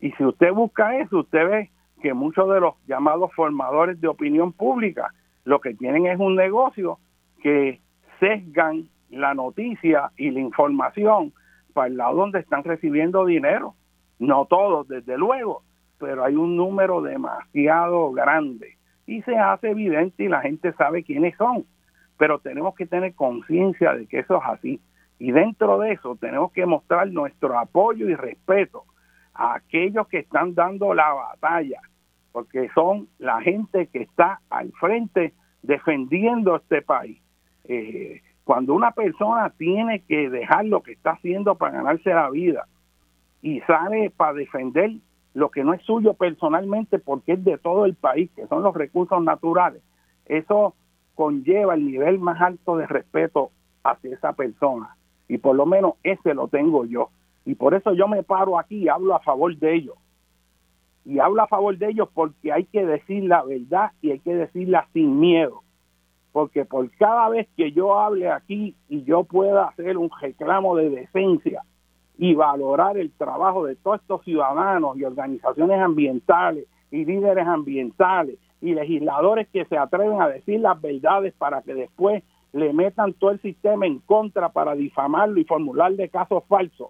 Y 0.00 0.10
si 0.12 0.24
usted 0.24 0.52
busca 0.52 0.98
eso, 0.98 1.20
usted 1.20 1.48
ve 1.48 1.70
que 2.04 2.12
muchos 2.12 2.52
de 2.52 2.60
los 2.60 2.74
llamados 2.86 3.32
formadores 3.32 3.98
de 3.98 4.08
opinión 4.08 4.52
pública 4.52 5.14
lo 5.44 5.60
que 5.60 5.72
tienen 5.72 6.06
es 6.06 6.20
un 6.20 6.36
negocio 6.36 6.98
que 7.42 7.80
sesgan 8.20 8.90
la 9.08 9.32
noticia 9.32 10.10
y 10.18 10.30
la 10.30 10.40
información 10.40 11.32
para 11.72 11.86
el 11.86 11.96
lado 11.96 12.16
donde 12.16 12.40
están 12.40 12.62
recibiendo 12.62 13.24
dinero. 13.24 13.74
No 14.18 14.44
todos, 14.44 14.86
desde 14.86 15.16
luego, 15.16 15.62
pero 15.98 16.24
hay 16.24 16.36
un 16.36 16.58
número 16.58 17.00
demasiado 17.00 18.12
grande 18.12 18.76
y 19.06 19.22
se 19.22 19.38
hace 19.38 19.70
evidente 19.70 20.24
y 20.24 20.28
la 20.28 20.42
gente 20.42 20.74
sabe 20.74 21.04
quiénes 21.04 21.34
son 21.38 21.64
pero 22.18 22.38
tenemos 22.38 22.74
que 22.74 22.86
tener 22.86 23.14
conciencia 23.14 23.94
de 23.94 24.06
que 24.06 24.20
eso 24.20 24.36
es 24.36 24.42
así. 24.46 24.80
Y 25.18 25.32
dentro 25.32 25.78
de 25.78 25.92
eso 25.92 26.16
tenemos 26.16 26.52
que 26.52 26.66
mostrar 26.66 27.08
nuestro 27.08 27.58
apoyo 27.58 28.08
y 28.08 28.14
respeto 28.14 28.84
a 29.32 29.54
aquellos 29.56 30.06
que 30.08 30.18
están 30.18 30.54
dando 30.54 30.94
la 30.94 31.12
batalla, 31.12 31.80
porque 32.34 32.68
son 32.74 33.06
la 33.18 33.40
gente 33.42 33.86
que 33.86 34.02
está 34.02 34.40
al 34.50 34.72
frente 34.72 35.34
defendiendo 35.62 36.56
este 36.56 36.82
país. 36.82 37.22
Eh, 37.62 38.22
cuando 38.42 38.74
una 38.74 38.90
persona 38.90 39.50
tiene 39.50 40.00
que 40.00 40.28
dejar 40.28 40.64
lo 40.64 40.82
que 40.82 40.94
está 40.94 41.12
haciendo 41.12 41.54
para 41.54 41.76
ganarse 41.76 42.10
la 42.10 42.28
vida 42.30 42.66
y 43.40 43.60
sale 43.60 44.10
para 44.10 44.32
defender 44.32 44.94
lo 45.32 45.52
que 45.52 45.62
no 45.62 45.74
es 45.74 45.82
suyo 45.82 46.14
personalmente 46.14 46.98
porque 46.98 47.34
es 47.34 47.44
de 47.44 47.56
todo 47.56 47.84
el 47.84 47.94
país, 47.94 48.28
que 48.34 48.48
son 48.48 48.64
los 48.64 48.74
recursos 48.74 49.22
naturales, 49.22 49.80
eso 50.26 50.74
conlleva 51.14 51.74
el 51.74 51.86
nivel 51.86 52.18
más 52.18 52.42
alto 52.42 52.76
de 52.76 52.88
respeto 52.88 53.52
hacia 53.84 54.12
esa 54.12 54.32
persona. 54.32 54.96
Y 55.28 55.38
por 55.38 55.54
lo 55.54 55.66
menos 55.66 55.94
ese 56.02 56.34
lo 56.34 56.48
tengo 56.48 56.84
yo. 56.84 57.10
Y 57.44 57.54
por 57.54 57.74
eso 57.74 57.94
yo 57.94 58.08
me 58.08 58.24
paro 58.24 58.58
aquí 58.58 58.78
y 58.78 58.88
hablo 58.88 59.14
a 59.14 59.20
favor 59.20 59.56
de 59.56 59.76
ellos. 59.76 59.94
Y 61.04 61.18
hablo 61.18 61.42
a 61.42 61.46
favor 61.46 61.76
de 61.76 61.90
ellos 61.90 62.08
porque 62.14 62.52
hay 62.52 62.64
que 62.64 62.86
decir 62.86 63.24
la 63.24 63.42
verdad 63.42 63.92
y 64.00 64.12
hay 64.12 64.20
que 64.20 64.34
decirla 64.34 64.88
sin 64.92 65.20
miedo. 65.20 65.62
Porque 66.32 66.64
por 66.64 66.90
cada 66.96 67.28
vez 67.28 67.46
que 67.56 67.72
yo 67.72 67.98
hable 67.98 68.30
aquí 68.30 68.74
y 68.88 69.04
yo 69.04 69.24
pueda 69.24 69.66
hacer 69.66 69.98
un 69.98 70.10
reclamo 70.20 70.76
de 70.76 70.90
decencia 70.90 71.62
y 72.16 72.34
valorar 72.34 72.96
el 72.96 73.10
trabajo 73.12 73.66
de 73.66 73.76
todos 73.76 74.00
estos 74.00 74.24
ciudadanos 74.24 74.96
y 74.96 75.04
organizaciones 75.04 75.80
ambientales 75.80 76.66
y 76.90 77.04
líderes 77.04 77.46
ambientales 77.46 78.38
y 78.60 78.74
legisladores 78.74 79.48
que 79.48 79.64
se 79.66 79.76
atreven 79.76 80.22
a 80.22 80.28
decir 80.28 80.60
las 80.60 80.80
verdades 80.80 81.34
para 81.34 81.62
que 81.62 81.74
después 81.74 82.22
le 82.52 82.72
metan 82.72 83.12
todo 83.14 83.32
el 83.32 83.42
sistema 83.42 83.84
en 83.86 83.98
contra 83.98 84.48
para 84.48 84.74
difamarlo 84.74 85.40
y 85.40 85.44
formularle 85.44 86.08
casos 86.08 86.44
falsos. 86.48 86.88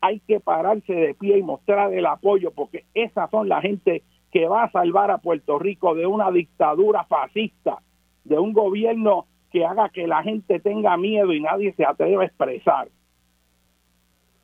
Hay 0.00 0.20
que 0.20 0.40
pararse 0.40 0.92
de 0.92 1.14
pie 1.14 1.38
y 1.38 1.42
mostrar 1.42 1.92
el 1.92 2.06
apoyo 2.06 2.50
porque 2.52 2.84
esas 2.94 3.30
son 3.30 3.48
la 3.48 3.60
gente 3.60 4.02
que 4.30 4.46
va 4.46 4.64
a 4.64 4.70
salvar 4.70 5.10
a 5.10 5.18
Puerto 5.18 5.58
Rico 5.58 5.94
de 5.94 6.06
una 6.06 6.30
dictadura 6.30 7.04
fascista, 7.04 7.78
de 8.24 8.38
un 8.38 8.52
gobierno 8.52 9.26
que 9.50 9.64
haga 9.64 9.88
que 9.88 10.06
la 10.06 10.22
gente 10.22 10.58
tenga 10.60 10.96
miedo 10.96 11.32
y 11.32 11.40
nadie 11.40 11.72
se 11.74 11.84
atreva 11.84 12.22
a 12.22 12.26
expresar. 12.26 12.88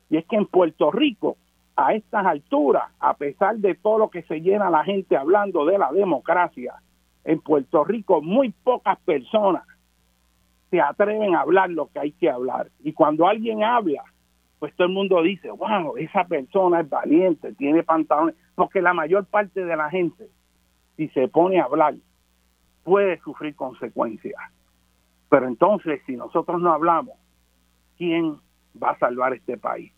Y 0.09 0.17
es 0.17 0.25
que 0.25 0.37
en 0.37 0.45
Puerto 0.45 0.91
Rico 0.91 1.37
a 1.75 1.93
estas 1.93 2.25
alturas, 2.25 2.91
a 2.99 3.13
pesar 3.15 3.57
de 3.57 3.75
todo 3.75 3.97
lo 3.97 4.09
que 4.09 4.23
se 4.23 4.41
llena 4.41 4.69
la 4.69 4.83
gente 4.83 5.15
hablando 5.15 5.65
de 5.65 5.77
la 5.77 5.91
democracia, 5.91 6.75
en 7.23 7.39
Puerto 7.39 7.83
Rico 7.83 8.21
muy 8.21 8.51
pocas 8.51 8.99
personas 8.99 9.63
se 10.69 10.79
atreven 10.79 11.35
a 11.35 11.41
hablar 11.41 11.69
lo 11.69 11.87
que 11.87 11.99
hay 11.99 12.11
que 12.13 12.29
hablar. 12.29 12.69
Y 12.79 12.93
cuando 12.93 13.27
alguien 13.27 13.63
habla, 13.63 14.03
pues 14.61 14.73
todo 14.75 14.87
el 14.87 14.93
mundo 14.93 15.21
dice, 15.21 15.49
wow, 15.49 15.97
esa 15.97 16.23
persona 16.23 16.79
es 16.79 16.89
valiente, 16.89 17.51
tiene 17.55 17.83
pantalones, 17.83 18.35
porque 18.55 18.81
la 18.81 18.93
mayor 18.93 19.25
parte 19.25 19.65
de 19.65 19.75
la 19.75 19.89
gente, 19.89 20.29
si 20.95 21.09
se 21.09 21.27
pone 21.27 21.59
a 21.59 21.65
hablar, 21.65 21.95
puede 22.83 23.19
sufrir 23.21 23.55
consecuencias. 23.55 24.39
Pero 25.29 25.47
entonces, 25.47 25.99
si 26.05 26.15
nosotros 26.15 26.61
no 26.61 26.71
hablamos, 26.71 27.15
¿quién 27.97 28.37
va 28.81 28.91
a 28.91 28.99
salvar 28.99 29.33
este 29.33 29.57
país? 29.57 29.91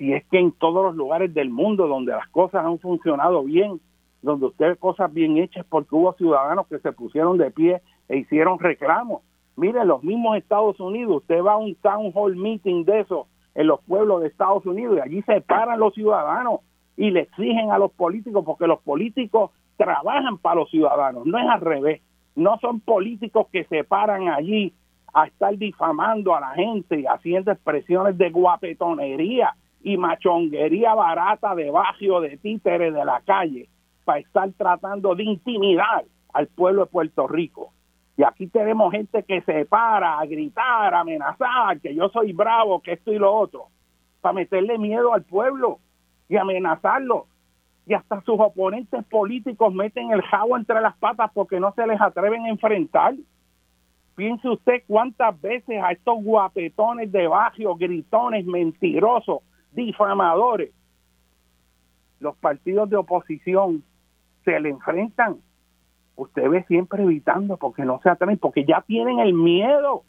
si 0.00 0.14
es 0.14 0.24
que 0.28 0.38
en 0.38 0.52
todos 0.52 0.82
los 0.82 0.96
lugares 0.96 1.34
del 1.34 1.50
mundo 1.50 1.86
donde 1.86 2.12
las 2.12 2.26
cosas 2.28 2.64
han 2.64 2.78
funcionado 2.78 3.44
bien, 3.44 3.82
donde 4.22 4.46
usted 4.46 4.78
cosas 4.78 5.12
bien 5.12 5.36
hechas 5.36 5.66
porque 5.68 5.94
hubo 5.94 6.14
ciudadanos 6.14 6.66
que 6.68 6.78
se 6.78 6.90
pusieron 6.92 7.36
de 7.36 7.50
pie 7.50 7.82
e 8.08 8.16
hicieron 8.16 8.58
reclamos. 8.58 9.20
Mire, 9.56 9.84
los 9.84 10.02
mismos 10.02 10.38
Estados 10.38 10.80
Unidos, 10.80 11.18
usted 11.18 11.42
va 11.42 11.52
a 11.52 11.58
un 11.58 11.74
town 11.74 12.12
hall 12.14 12.34
meeting 12.34 12.86
de 12.86 13.00
eso 13.00 13.26
en 13.60 13.66
los 13.66 13.80
pueblos 13.84 14.22
de 14.22 14.28
Estados 14.28 14.64
Unidos 14.64 14.96
y 14.96 15.00
allí 15.00 15.22
se 15.22 15.42
paran 15.42 15.78
los 15.78 15.92
ciudadanos 15.92 16.60
y 16.96 17.10
le 17.10 17.20
exigen 17.20 17.70
a 17.70 17.78
los 17.78 17.92
políticos 17.92 18.42
porque 18.44 18.66
los 18.66 18.80
políticos 18.80 19.50
trabajan 19.76 20.38
para 20.38 20.56
los 20.56 20.70
ciudadanos, 20.70 21.26
no 21.26 21.38
es 21.38 21.46
al 21.46 21.60
revés. 21.60 22.00
No 22.36 22.58
son 22.60 22.80
políticos 22.80 23.48
que 23.52 23.64
se 23.64 23.84
paran 23.84 24.28
allí 24.28 24.72
a 25.12 25.26
estar 25.26 25.56
difamando 25.58 26.34
a 26.34 26.40
la 26.40 26.50
gente 26.50 27.00
y 27.00 27.04
haciendo 27.06 27.52
expresiones 27.52 28.16
de 28.16 28.30
guapetonería 28.30 29.54
y 29.82 29.98
machonguería 29.98 30.94
barata 30.94 31.54
de 31.54 31.70
barrio 31.70 32.20
de 32.20 32.38
títeres 32.38 32.94
de 32.94 33.04
la 33.04 33.20
calle 33.26 33.68
para 34.04 34.20
estar 34.20 34.50
tratando 34.56 35.14
de 35.14 35.24
intimidar 35.24 36.04
al 36.32 36.46
pueblo 36.46 36.84
de 36.84 36.90
Puerto 36.90 37.28
Rico. 37.28 37.72
Y 38.20 38.22
aquí 38.22 38.48
tenemos 38.48 38.92
gente 38.92 39.22
que 39.22 39.40
se 39.40 39.64
para 39.64 40.18
a 40.18 40.26
gritar, 40.26 40.92
a 40.92 41.00
amenazar, 41.00 41.80
que 41.80 41.94
yo 41.94 42.10
soy 42.10 42.34
bravo, 42.34 42.82
que 42.82 42.92
esto 42.92 43.14
y 43.14 43.18
lo 43.18 43.32
otro, 43.34 43.68
para 44.20 44.34
meterle 44.34 44.76
miedo 44.76 45.14
al 45.14 45.22
pueblo 45.22 45.78
y 46.28 46.36
amenazarlo. 46.36 47.28
y 47.86 47.94
hasta 47.94 48.20
sus 48.20 48.38
oponentes 48.38 49.06
políticos 49.06 49.72
meten 49.72 50.10
el 50.10 50.20
jabo 50.20 50.58
entre 50.58 50.82
las 50.82 50.94
patas 50.98 51.30
porque 51.32 51.58
no 51.58 51.72
se 51.72 51.86
les 51.86 51.98
atreven 51.98 52.44
a 52.44 52.50
enfrentar. 52.50 53.14
Piense 54.16 54.50
usted 54.50 54.82
cuántas 54.86 55.40
veces 55.40 55.82
a 55.82 55.92
estos 55.92 56.22
guapetones 56.22 57.10
de 57.10 57.26
barrio, 57.26 57.74
gritones, 57.74 58.44
mentirosos, 58.44 59.38
difamadores, 59.72 60.72
los 62.18 62.36
partidos 62.36 62.90
de 62.90 62.96
oposición 62.96 63.82
se 64.44 64.60
le 64.60 64.68
enfrentan. 64.68 65.38
Usted 66.20 66.50
ve 66.50 66.64
siempre 66.64 67.02
evitando 67.02 67.56
porque 67.56 67.82
no 67.86 67.98
se 68.02 68.10
atreven, 68.10 68.36
porque 68.36 68.66
ya 68.66 68.82
tienen 68.82 69.20
el 69.20 69.32
miedo, 69.32 70.02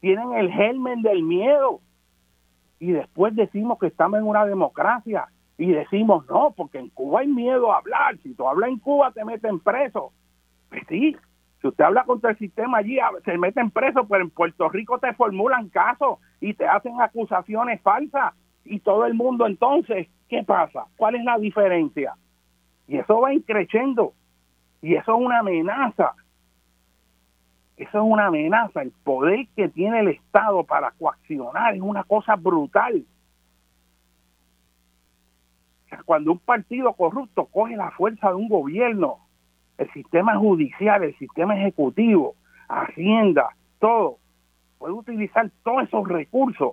tienen 0.00 0.34
el 0.34 0.52
germen 0.52 1.00
del 1.00 1.22
miedo. 1.22 1.80
Y 2.78 2.92
después 2.92 3.34
decimos 3.34 3.78
que 3.78 3.86
estamos 3.86 4.18
en 4.20 4.26
una 4.26 4.44
democracia 4.44 5.26
y 5.56 5.72
decimos 5.72 6.26
no, 6.28 6.52
porque 6.54 6.80
en 6.80 6.90
Cuba 6.90 7.20
hay 7.20 7.28
miedo 7.28 7.72
a 7.72 7.78
hablar. 7.78 8.18
Si 8.18 8.34
tú 8.34 8.46
hablas 8.46 8.68
en 8.68 8.78
Cuba 8.78 9.10
te 9.12 9.24
meten 9.24 9.58
preso. 9.58 10.12
Pues 10.68 10.82
sí, 10.86 11.16
si 11.62 11.68
usted 11.68 11.84
habla 11.84 12.04
contra 12.04 12.32
el 12.32 12.36
sistema 12.36 12.76
allí, 12.76 12.98
se 13.24 13.38
meten 13.38 13.70
preso, 13.70 14.06
pero 14.06 14.22
en 14.22 14.28
Puerto 14.28 14.68
Rico 14.68 14.98
te 14.98 15.14
formulan 15.14 15.70
casos 15.70 16.18
y 16.42 16.52
te 16.52 16.66
hacen 16.66 17.00
acusaciones 17.00 17.80
falsas. 17.80 18.34
Y 18.66 18.80
todo 18.80 19.06
el 19.06 19.14
mundo 19.14 19.46
entonces, 19.46 20.08
¿qué 20.28 20.44
pasa? 20.44 20.84
¿Cuál 20.98 21.14
es 21.14 21.24
la 21.24 21.38
diferencia? 21.38 22.12
Y 22.86 22.98
eso 22.98 23.18
va 23.18 23.32
increciendo. 23.32 24.12
Y 24.84 24.96
eso 24.96 25.16
es 25.16 25.24
una 25.24 25.38
amenaza. 25.38 26.12
Eso 27.78 27.98
es 27.98 28.04
una 28.04 28.26
amenaza. 28.26 28.82
El 28.82 28.90
poder 28.90 29.46
que 29.56 29.70
tiene 29.70 30.00
el 30.00 30.08
Estado 30.08 30.62
para 30.64 30.90
coaccionar 30.90 31.74
es 31.74 31.80
una 31.80 32.04
cosa 32.04 32.36
brutal. 32.36 33.02
Cuando 36.04 36.32
un 36.32 36.38
partido 36.38 36.92
corrupto 36.92 37.46
coge 37.46 37.76
la 37.76 37.92
fuerza 37.92 38.28
de 38.28 38.34
un 38.34 38.48
gobierno 38.48 39.20
el 39.78 39.90
sistema 39.92 40.36
judicial, 40.36 41.02
el 41.02 41.16
sistema 41.16 41.56
ejecutivo, 41.56 42.34
Hacienda, 42.68 43.56
todo, 43.78 44.18
puede 44.78 44.92
utilizar 44.92 45.50
todos 45.62 45.84
esos 45.84 46.06
recursos 46.06 46.72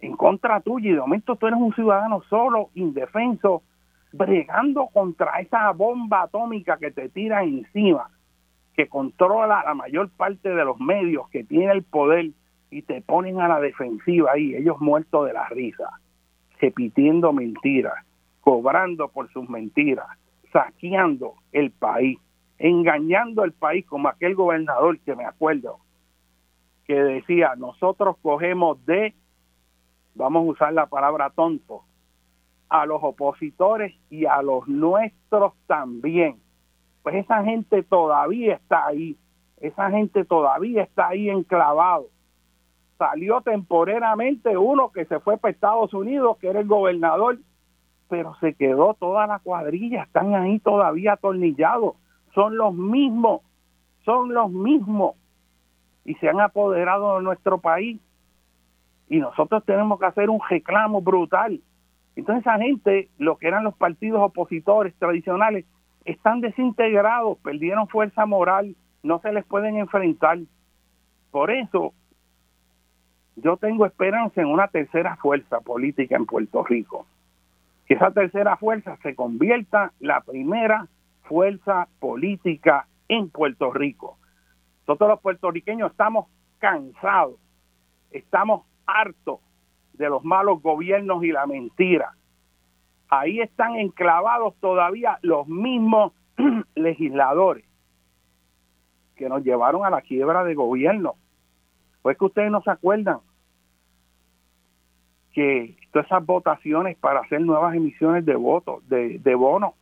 en 0.00 0.16
contra 0.16 0.60
tuyo 0.60 0.90
y 0.90 0.94
de 0.94 1.00
momento 1.00 1.34
tú 1.34 1.46
eres 1.48 1.58
un 1.58 1.74
ciudadano 1.74 2.22
solo, 2.30 2.70
indefenso, 2.74 3.62
bregando 4.16 4.86
contra 4.92 5.40
esa 5.40 5.72
bomba 5.72 6.22
atómica 6.22 6.76
que 6.76 6.92
te 6.92 7.08
tira 7.08 7.42
encima, 7.42 8.10
que 8.76 8.88
controla 8.88 9.62
la 9.64 9.74
mayor 9.74 10.08
parte 10.10 10.50
de 10.50 10.64
los 10.64 10.78
medios, 10.78 11.28
que 11.30 11.42
tiene 11.42 11.72
el 11.72 11.82
poder 11.82 12.30
y 12.70 12.82
te 12.82 13.02
ponen 13.02 13.40
a 13.40 13.48
la 13.48 13.60
defensiva 13.60 14.32
ahí, 14.32 14.54
ellos 14.54 14.80
muertos 14.80 15.26
de 15.26 15.32
la 15.32 15.48
risa, 15.48 15.88
repitiendo 16.60 17.32
mentiras, 17.32 18.04
cobrando 18.40 19.08
por 19.08 19.32
sus 19.32 19.48
mentiras, 19.48 20.06
saqueando 20.52 21.34
el 21.50 21.72
país, 21.72 22.18
engañando 22.58 23.42
el 23.42 23.52
país 23.52 23.84
como 23.86 24.08
aquel 24.08 24.36
gobernador 24.36 24.98
que 25.00 25.16
me 25.16 25.24
acuerdo, 25.24 25.78
que 26.86 26.94
decía, 26.94 27.54
nosotros 27.56 28.16
cogemos 28.22 28.84
de, 28.86 29.12
vamos 30.14 30.46
a 30.46 30.50
usar 30.52 30.72
la 30.72 30.86
palabra 30.86 31.30
tonto, 31.30 31.82
a 32.68 32.86
los 32.86 33.02
opositores 33.02 33.94
y 34.10 34.26
a 34.26 34.42
los 34.42 34.66
nuestros 34.68 35.54
también. 35.66 36.36
Pues 37.02 37.16
esa 37.16 37.44
gente 37.44 37.82
todavía 37.82 38.54
está 38.54 38.86
ahí, 38.86 39.16
esa 39.60 39.90
gente 39.90 40.24
todavía 40.24 40.82
está 40.82 41.08
ahí 41.08 41.28
enclavado. 41.28 42.06
Salió 42.98 43.40
temporalmente 43.40 44.56
uno 44.56 44.90
que 44.90 45.04
se 45.04 45.20
fue 45.20 45.36
para 45.36 45.52
Estados 45.52 45.92
Unidos, 45.92 46.38
que 46.38 46.48
era 46.48 46.60
el 46.60 46.66
gobernador 46.66 47.38
pero 48.08 48.34
se 48.36 48.54
quedó 48.54 48.94
toda 48.94 49.26
la 49.26 49.38
cuadrilla, 49.38 50.02
están 50.02 50.34
ahí 50.34 50.58
todavía 50.60 51.14
atornillados, 51.14 51.96
son 52.34 52.56
los 52.56 52.74
mismos, 52.74 53.40
son 54.04 54.32
los 54.34 54.50
mismos, 54.50 55.16
y 56.04 56.14
se 56.16 56.28
han 56.28 56.40
apoderado 56.40 57.16
de 57.16 57.22
nuestro 57.22 57.58
país, 57.58 58.00
y 59.08 59.18
nosotros 59.18 59.64
tenemos 59.64 59.98
que 59.98 60.06
hacer 60.06 60.30
un 60.30 60.40
reclamo 60.48 61.00
brutal. 61.00 61.60
Entonces 62.16 62.42
esa 62.46 62.58
gente, 62.58 63.08
lo 63.18 63.36
que 63.36 63.48
eran 63.48 63.64
los 63.64 63.74
partidos 63.74 64.20
opositores 64.22 64.94
tradicionales, 64.96 65.64
están 66.04 66.40
desintegrados, 66.40 67.38
perdieron 67.38 67.88
fuerza 67.88 68.26
moral, 68.26 68.76
no 69.02 69.20
se 69.20 69.32
les 69.32 69.44
pueden 69.44 69.78
enfrentar. 69.78 70.38
Por 71.30 71.50
eso 71.50 71.92
yo 73.36 73.56
tengo 73.56 73.86
esperanza 73.86 74.40
en 74.40 74.48
una 74.48 74.68
tercera 74.68 75.16
fuerza 75.16 75.60
política 75.60 76.16
en 76.16 76.26
Puerto 76.26 76.62
Rico 76.62 77.06
que 77.86 77.94
esa 77.94 78.10
tercera 78.10 78.56
fuerza 78.56 78.96
se 79.02 79.14
convierta 79.14 79.92
la 80.00 80.20
primera 80.22 80.88
fuerza 81.24 81.88
política 82.00 82.86
en 83.08 83.28
Puerto 83.28 83.72
Rico. 83.72 84.18
Nosotros 84.86 85.10
los 85.10 85.20
puertorriqueños 85.20 85.90
estamos 85.90 86.26
cansados, 86.58 87.36
estamos 88.10 88.64
hartos 88.86 89.40
de 89.94 90.08
los 90.08 90.24
malos 90.24 90.62
gobiernos 90.62 91.24
y 91.24 91.32
la 91.32 91.46
mentira. 91.46 92.12
Ahí 93.08 93.40
están 93.40 93.76
enclavados 93.76 94.54
todavía 94.60 95.18
los 95.22 95.46
mismos 95.46 96.12
legisladores 96.74 97.64
que 99.16 99.28
nos 99.28 99.44
llevaron 99.44 99.84
a 99.84 99.90
la 99.90 100.02
quiebra 100.02 100.44
de 100.44 100.54
gobierno. 100.54 101.14
Pues 102.02 102.18
que 102.18 102.24
ustedes 102.24 102.50
no 102.50 102.60
se 102.62 102.70
acuerdan 102.70 103.18
que 105.32 105.76
todas 105.92 106.06
esas 106.06 106.24
votaciones 106.26 106.96
para 106.98 107.20
hacer 107.20 107.40
nuevas 107.40 107.74
emisiones 107.74 108.24
de 108.24 108.34
votos, 108.34 108.86
de, 108.88 109.18
de 109.18 109.34
bonos, 109.34 109.74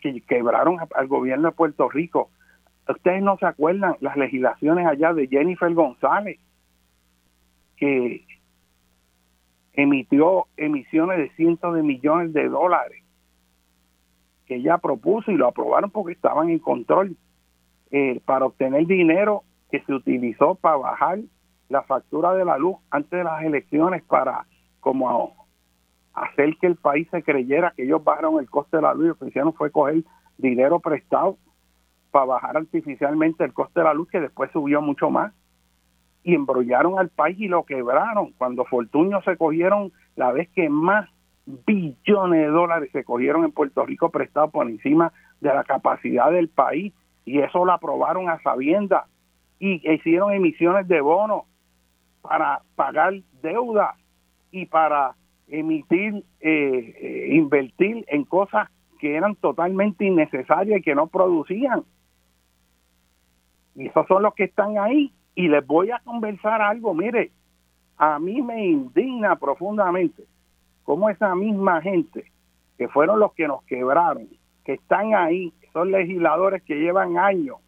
que 0.00 0.20
quebraron 0.22 0.78
al 0.94 1.06
gobierno 1.06 1.48
de 1.48 1.54
Puerto 1.54 1.88
Rico. 1.88 2.30
Ustedes 2.88 3.22
no 3.22 3.36
se 3.38 3.46
acuerdan 3.46 3.96
las 4.00 4.16
legislaciones 4.16 4.86
allá 4.86 5.12
de 5.12 5.26
Jennifer 5.26 5.72
González, 5.74 6.38
que 7.76 8.25
emitió 9.76 10.46
emisiones 10.56 11.18
de 11.18 11.30
cientos 11.36 11.74
de 11.74 11.82
millones 11.82 12.32
de 12.32 12.48
dólares, 12.48 13.02
que 14.46 14.56
ella 14.56 14.78
propuso 14.78 15.30
y 15.30 15.36
lo 15.36 15.46
aprobaron 15.46 15.90
porque 15.90 16.14
estaban 16.14 16.48
en 16.48 16.58
control 16.58 17.16
eh, 17.90 18.20
para 18.24 18.46
obtener 18.46 18.86
dinero 18.86 19.44
que 19.70 19.80
se 19.82 19.92
utilizó 19.92 20.54
para 20.54 20.76
bajar 20.76 21.18
la 21.68 21.82
factura 21.82 22.32
de 22.34 22.44
la 22.44 22.56
luz 22.56 22.76
antes 22.90 23.10
de 23.10 23.24
las 23.24 23.42
elecciones 23.42 24.02
para 24.04 24.46
como 24.80 25.46
hacer 26.14 26.56
que 26.60 26.68
el 26.68 26.76
país 26.76 27.08
se 27.10 27.22
creyera 27.22 27.72
que 27.76 27.82
ellos 27.82 28.02
bajaron 28.02 28.38
el 28.38 28.48
coste 28.48 28.76
de 28.76 28.82
la 28.82 28.94
luz 28.94 29.04
y 29.04 29.08
lo 29.08 29.14
que 29.16 29.26
hicieron 29.26 29.52
fue 29.52 29.70
coger 29.70 30.04
dinero 30.38 30.80
prestado 30.80 31.36
para 32.10 32.26
bajar 32.26 32.56
artificialmente 32.56 33.44
el 33.44 33.52
coste 33.52 33.80
de 33.80 33.84
la 33.84 33.94
luz 33.94 34.08
que 34.08 34.20
después 34.20 34.50
subió 34.52 34.80
mucho 34.80 35.10
más 35.10 35.32
y 36.26 36.34
embrollaron 36.34 36.98
al 36.98 37.08
país 37.08 37.38
y 37.38 37.46
lo 37.46 37.62
quebraron 37.62 38.32
cuando 38.32 38.64
Fortuño 38.64 39.22
se 39.22 39.36
cogieron 39.36 39.92
la 40.16 40.32
vez 40.32 40.48
que 40.48 40.68
más 40.68 41.08
billones 41.46 42.40
de 42.40 42.48
dólares 42.48 42.90
se 42.92 43.04
cogieron 43.04 43.44
en 43.44 43.52
Puerto 43.52 43.86
Rico 43.86 44.10
prestados 44.10 44.50
por 44.50 44.68
encima 44.68 45.12
de 45.40 45.54
la 45.54 45.62
capacidad 45.62 46.32
del 46.32 46.48
país 46.48 46.92
y 47.24 47.38
eso 47.38 47.64
lo 47.64 47.72
aprobaron 47.72 48.28
a 48.28 48.42
sabienda 48.42 49.06
y 49.60 49.88
hicieron 49.88 50.32
emisiones 50.32 50.88
de 50.88 51.00
bonos 51.00 51.44
para 52.22 52.60
pagar 52.74 53.14
deuda 53.40 53.94
y 54.50 54.66
para 54.66 55.14
emitir, 55.46 56.24
eh, 56.40 56.96
eh, 57.00 57.28
invertir 57.36 58.04
en 58.08 58.24
cosas 58.24 58.68
que 58.98 59.14
eran 59.14 59.36
totalmente 59.36 60.04
innecesarias 60.04 60.80
y 60.80 60.82
que 60.82 60.96
no 60.96 61.06
producían. 61.06 61.84
Y 63.76 63.86
esos 63.86 64.08
son 64.08 64.24
los 64.24 64.34
que 64.34 64.44
están 64.44 64.76
ahí. 64.76 65.12
Y 65.36 65.48
les 65.48 65.64
voy 65.64 65.92
a 65.92 66.00
conversar 66.00 66.60
algo, 66.60 66.94
mire, 66.94 67.30
a 67.98 68.18
mí 68.18 68.42
me 68.42 68.66
indigna 68.66 69.36
profundamente 69.36 70.24
cómo 70.82 71.08
esa 71.10 71.34
misma 71.34 71.80
gente, 71.82 72.32
que 72.78 72.88
fueron 72.88 73.20
los 73.20 73.32
que 73.34 73.46
nos 73.46 73.62
quebraron, 73.64 74.28
que 74.64 74.72
están 74.72 75.14
ahí, 75.14 75.52
son 75.72 75.92
legisladores 75.92 76.62
que 76.62 76.76
llevan 76.76 77.18
años, 77.18 77.58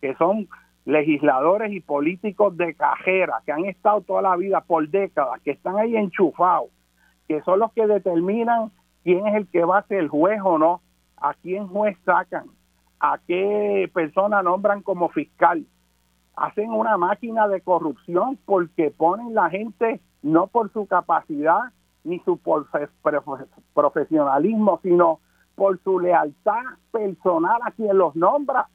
que 0.00 0.14
son 0.14 0.48
legisladores 0.84 1.72
y 1.72 1.80
políticos 1.80 2.56
de 2.56 2.74
cajera 2.74 3.42
que 3.44 3.52
han 3.52 3.64
estado 3.64 4.02
toda 4.02 4.22
la 4.22 4.36
vida 4.36 4.60
por 4.60 4.88
décadas, 4.88 5.40
que 5.42 5.50
están 5.50 5.76
ahí 5.76 5.96
enchufados, 5.96 6.70
que 7.26 7.42
son 7.42 7.58
los 7.58 7.72
que 7.72 7.86
determinan 7.88 8.70
quién 9.02 9.26
es 9.26 9.34
el 9.34 9.48
que 9.48 9.64
va 9.64 9.78
a 9.78 9.86
ser 9.86 9.98
el 9.98 10.08
juez 10.08 10.40
o 10.44 10.58
no, 10.58 10.80
a 11.16 11.34
quién 11.34 11.66
juez 11.66 11.98
sacan, 12.04 12.46
a 13.00 13.18
qué 13.26 13.90
persona 13.92 14.42
nombran 14.42 14.82
como 14.82 15.08
fiscal. 15.08 15.66
Hacen 16.36 16.70
una 16.70 16.96
máquina 16.96 17.48
de 17.48 17.60
corrupción 17.60 18.38
porque 18.44 18.90
ponen 18.90 19.34
la 19.34 19.50
gente 19.50 20.00
no 20.22 20.46
por 20.46 20.72
su 20.72 20.86
capacidad 20.86 21.72
ni 22.04 22.20
su 22.20 22.38
profesionalismo, 23.74 24.78
sino 24.82 25.20
por 25.54 25.82
su 25.82 25.98
lealtad 25.98 26.62
personal 26.92 27.60
a 27.64 27.70
quien 27.72 27.96
los 27.96 28.14
nombra 28.14 28.68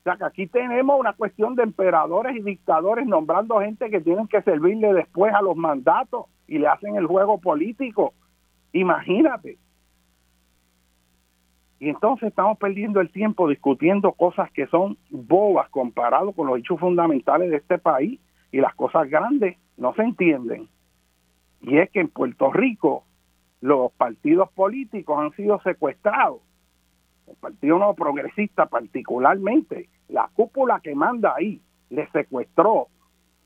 o 0.00 0.02
sea 0.02 0.16
que 0.16 0.24
aquí 0.24 0.46
tenemos 0.46 0.98
una 0.98 1.12
cuestión 1.12 1.54
de 1.56 1.62
emperadores 1.62 2.34
y 2.34 2.40
dictadores 2.40 3.06
nombrando 3.06 3.60
gente 3.60 3.90
que 3.90 4.00
tienen 4.00 4.28
que 4.28 4.40
servirle 4.40 4.94
después 4.94 5.34
a 5.34 5.42
los 5.42 5.56
mandatos 5.56 6.24
y 6.46 6.58
le 6.58 6.68
hacen 6.68 6.96
el 6.96 7.06
juego 7.06 7.38
político. 7.38 8.14
Imagínate. 8.72 9.58
Y 11.80 11.88
entonces 11.88 12.28
estamos 12.28 12.58
perdiendo 12.58 13.00
el 13.00 13.10
tiempo 13.10 13.48
discutiendo 13.48 14.12
cosas 14.12 14.50
que 14.52 14.66
son 14.66 14.98
bobas 15.08 15.70
comparado 15.70 16.32
con 16.32 16.46
los 16.46 16.58
hechos 16.58 16.78
fundamentales 16.78 17.50
de 17.50 17.56
este 17.56 17.78
país 17.78 18.20
y 18.52 18.58
las 18.58 18.74
cosas 18.74 19.08
grandes 19.08 19.56
no 19.78 19.94
se 19.94 20.02
entienden. 20.02 20.68
Y 21.62 21.78
es 21.78 21.90
que 21.90 22.00
en 22.00 22.08
Puerto 22.08 22.52
Rico 22.52 23.04
los 23.62 23.90
partidos 23.92 24.50
políticos 24.52 25.18
han 25.18 25.32
sido 25.32 25.58
secuestrados. 25.62 26.40
El 27.26 27.36
Partido 27.36 27.78
No 27.78 27.94
Progresista 27.94 28.66
particularmente, 28.66 29.88
la 30.08 30.28
cúpula 30.34 30.80
que 30.80 30.94
manda 30.94 31.34
ahí, 31.34 31.62
le 31.88 32.06
secuestró 32.10 32.88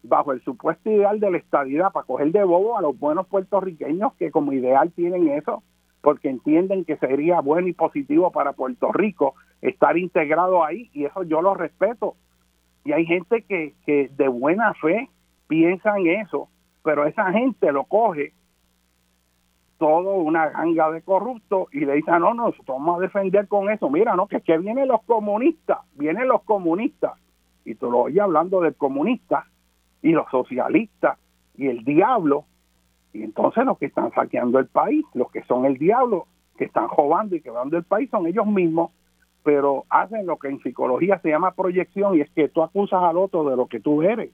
bajo 0.03 0.33
el 0.33 0.43
supuesto 0.43 0.91
ideal 0.91 1.21
de 1.21 1.31
la 1.31 1.39
estadidad 1.39 1.93
para 1.93 2.07
coger 2.07 2.33
de 2.33 2.43
bobo 2.43 2.77
a 2.77 2.83
los 2.83 2.99
buenos 2.99 3.29
puertorriqueños 3.29 4.13
que 4.15 4.33
como 4.33 4.53
ideal 4.53 4.91
tienen 4.93 5.29
eso, 5.29 5.63
porque 6.05 6.29
entienden 6.29 6.85
que 6.85 6.99
sería 6.99 7.41
bueno 7.41 7.67
y 7.67 7.73
positivo 7.73 8.31
para 8.31 8.53
Puerto 8.53 8.93
Rico 8.93 9.37
estar 9.63 9.97
integrado 9.97 10.63
ahí 10.63 10.91
y 10.93 11.07
eso 11.07 11.23
yo 11.23 11.41
lo 11.41 11.55
respeto. 11.55 12.15
Y 12.85 12.93
hay 12.93 13.07
gente 13.07 13.41
que, 13.41 13.73
que 13.87 14.11
de 14.15 14.29
buena 14.29 14.75
fe 14.75 15.09
piensa 15.49 15.97
en 15.97 16.09
eso, 16.09 16.51
pero 16.83 17.07
esa 17.07 17.33
gente 17.33 17.73
lo 17.73 17.85
coge 17.85 18.35
todo 19.79 20.17
una 20.17 20.51
ganga 20.51 20.91
de 20.91 21.01
corruptos 21.01 21.69
y 21.73 21.87
le 21.87 21.95
dicen, 21.95 22.21
no, 22.21 22.35
no, 22.35 22.49
nosotros 22.49 22.77
vamos 22.79 22.99
a 22.99 23.01
defender 23.01 23.49
con 23.49 23.71
eso. 23.71 23.89
Mira, 23.89 24.15
no, 24.15 24.27
que, 24.27 24.43
que 24.43 24.59
vienen 24.59 24.89
los 24.89 25.03
comunistas, 25.05 25.79
vienen 25.95 26.29
los 26.29 26.43
comunistas. 26.43 27.13
Y 27.65 27.77
tú 27.77 27.91
lo 27.91 28.01
oyes 28.01 28.21
hablando 28.21 28.61
del 28.61 28.75
comunista 28.75 29.47
y 30.03 30.13
los 30.13 30.29
socialistas 30.31 31.19
y 31.57 31.69
el 31.69 31.83
diablo. 31.83 32.45
Y 33.15 33.23
entonces 33.23 33.65
los 33.65 33.79
que 33.79 33.87
están 33.87 34.13
saqueando 34.13 34.59
el 34.59 34.67
país, 34.67 35.05
los 35.15 35.31
que 35.31 35.43
son 35.45 35.65
el 35.65 35.79
diablo, 35.79 36.27
que 36.59 36.65
están 36.65 36.89
robando 36.89 37.35
y 37.37 37.41
quebrando 37.41 37.77
el 37.77 37.85
país, 37.85 38.11
son 38.11 38.27
ellos 38.27 38.47
mismos, 38.47 38.91
pero 39.43 39.85
hacen 39.89 40.27
lo 40.27 40.37
que 40.37 40.49
en 40.49 40.61
psicología 40.61 41.19
se 41.21 41.31
llama 41.31 41.53
proyección 41.53 42.17
y 42.17 42.21
es 42.21 42.31
que 42.31 42.49
tú 42.49 42.63
acusas 42.63 43.03
al 43.03 43.17
otro 43.17 43.49
de 43.49 43.57
lo 43.57 43.67
que 43.67 43.81
tú 43.81 44.03
eres. 44.03 44.31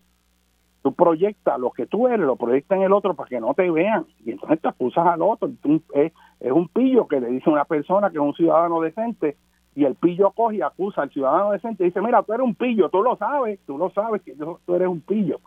Tú 0.83 0.95
proyectas 0.95 1.61
lo 1.61 1.71
que 1.73 1.87
tú 1.87 2.09
eres, 2.09 2.25
lo 2.25 2.37
proyectas 2.37 2.79
en 2.79 2.85
el 2.85 2.93
otro 2.93 3.15
para 3.15 3.29
que 3.29 3.39
no 3.39 3.53
te 3.53 3.71
vean 3.71 4.07
y 4.25 4.31
entonces 4.31 4.61
te 4.61 4.69
acusas 4.69 5.07
al 5.07 5.21
otro. 5.21 5.51
es, 5.95 6.13
es 6.41 6.53
un 6.53 6.69
pillo 6.69 7.07
que 7.07 7.21
le 7.21 7.29
dice 7.29 7.51
a 7.51 7.53
una 7.53 7.65
persona 7.67 8.09
que 8.09 8.17
es 8.17 8.23
un 8.23 8.35
ciudadano 8.35 8.81
decente 8.81 9.37
y 9.75 9.85
el 9.85 9.95
pillo 9.95 10.31
coge 10.31 10.57
y 10.57 10.63
acusa 10.63 11.03
al 11.03 11.11
ciudadano 11.11 11.51
decente 11.51 11.85
y 11.85 11.89
dice, 11.89 12.01
mira, 12.01 12.23
tú 12.23 12.33
eres 12.33 12.47
un 12.47 12.55
pillo, 12.55 12.89
tú 12.89 13.03
lo 13.03 13.17
sabes, 13.17 13.61
tú 13.67 13.77
lo 13.77 13.91
sabes 13.91 14.23
que 14.23 14.35
tú 14.35 14.75
eres 14.75 14.89
un 14.89 15.03
pillo 15.03 15.39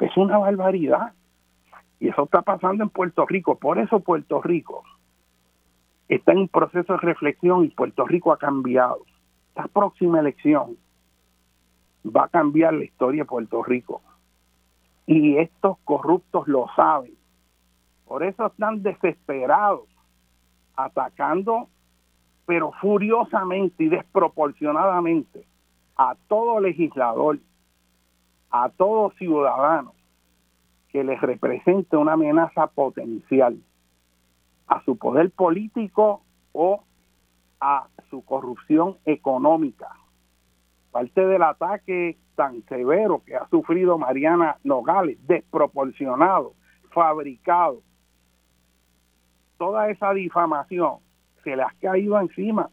es 0.00 0.16
una 0.16 0.38
barbaridad. 0.38 1.12
Y 2.04 2.08
eso 2.08 2.24
está 2.24 2.42
pasando 2.42 2.84
en 2.84 2.90
Puerto 2.90 3.24
Rico. 3.24 3.58
Por 3.58 3.78
eso 3.78 3.98
Puerto 4.00 4.42
Rico 4.42 4.84
está 6.06 6.32
en 6.32 6.38
un 6.40 6.48
proceso 6.48 6.92
de 6.92 6.98
reflexión 6.98 7.64
y 7.64 7.68
Puerto 7.68 8.04
Rico 8.04 8.30
ha 8.30 8.36
cambiado. 8.36 9.06
Esta 9.48 9.68
próxima 9.68 10.20
elección 10.20 10.76
va 12.04 12.24
a 12.24 12.28
cambiar 12.28 12.74
la 12.74 12.84
historia 12.84 13.22
de 13.22 13.26
Puerto 13.26 13.62
Rico. 13.62 14.02
Y 15.06 15.38
estos 15.38 15.78
corruptos 15.84 16.46
lo 16.46 16.66
saben. 16.76 17.14
Por 18.04 18.22
eso 18.22 18.48
están 18.48 18.82
desesperados, 18.82 19.88
atacando, 20.76 21.70
pero 22.44 22.72
furiosamente 22.82 23.84
y 23.84 23.88
desproporcionadamente 23.88 25.46
a 25.96 26.16
todo 26.28 26.60
legislador 26.60 27.38
a 28.50 28.68
todo 28.68 29.10
ciudadano 29.16 29.94
que 30.94 31.02
les 31.02 31.20
represente 31.20 31.96
una 31.96 32.12
amenaza 32.12 32.68
potencial 32.68 33.58
a 34.68 34.80
su 34.84 34.96
poder 34.96 35.32
político 35.32 36.22
o 36.52 36.84
a 37.60 37.88
su 38.10 38.24
corrupción 38.24 38.98
económica. 39.04 39.88
Parte 40.92 41.26
del 41.26 41.42
ataque 41.42 42.16
tan 42.36 42.62
severo 42.68 43.22
que 43.26 43.34
ha 43.34 43.48
sufrido 43.48 43.98
Mariana 43.98 44.58
Nogales, 44.62 45.18
desproporcionado, 45.26 46.54
fabricado, 46.92 47.82
toda 49.58 49.90
esa 49.90 50.14
difamación 50.14 50.98
se 51.42 51.56
le 51.56 51.64
ha 51.64 51.74
caído 51.80 52.20
encima 52.20 52.70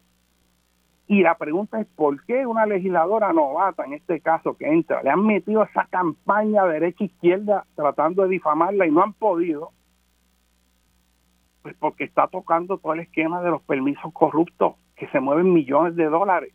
y 1.12 1.24
la 1.24 1.36
pregunta 1.36 1.82
es, 1.82 1.88
¿por 1.88 2.24
qué 2.24 2.48
una 2.48 2.66
legisladora 2.66 3.34
novata, 3.34 3.84
en 3.84 3.92
este 3.92 4.22
caso 4.22 4.56
que 4.56 4.66
entra, 4.66 5.04
le 5.04 5.10
han 5.10 5.26
metido 5.26 5.62
esa 5.62 5.86
campaña 5.88 6.64
derecha-izquierda 6.64 7.66
tratando 7.76 8.24
de 8.24 8.30
difamarla 8.30 8.88
y 8.88 8.92
no 8.92 9.04
han 9.04 9.12
podido? 9.12 9.74
Pues 11.64 11.76
porque 11.82 12.06
está 12.06 12.30
tocando 12.30 12.78
todo 12.78 12.94
el 12.94 13.02
esquema 13.02 13.42
de 13.42 13.50
los 13.50 13.62
permisos 13.64 14.14
corruptos, 14.14 14.76
que 14.96 15.10
se 15.10 15.20
mueven 15.20 15.52
millones 15.52 15.98
de 15.98 16.06
dólares. 16.06 16.54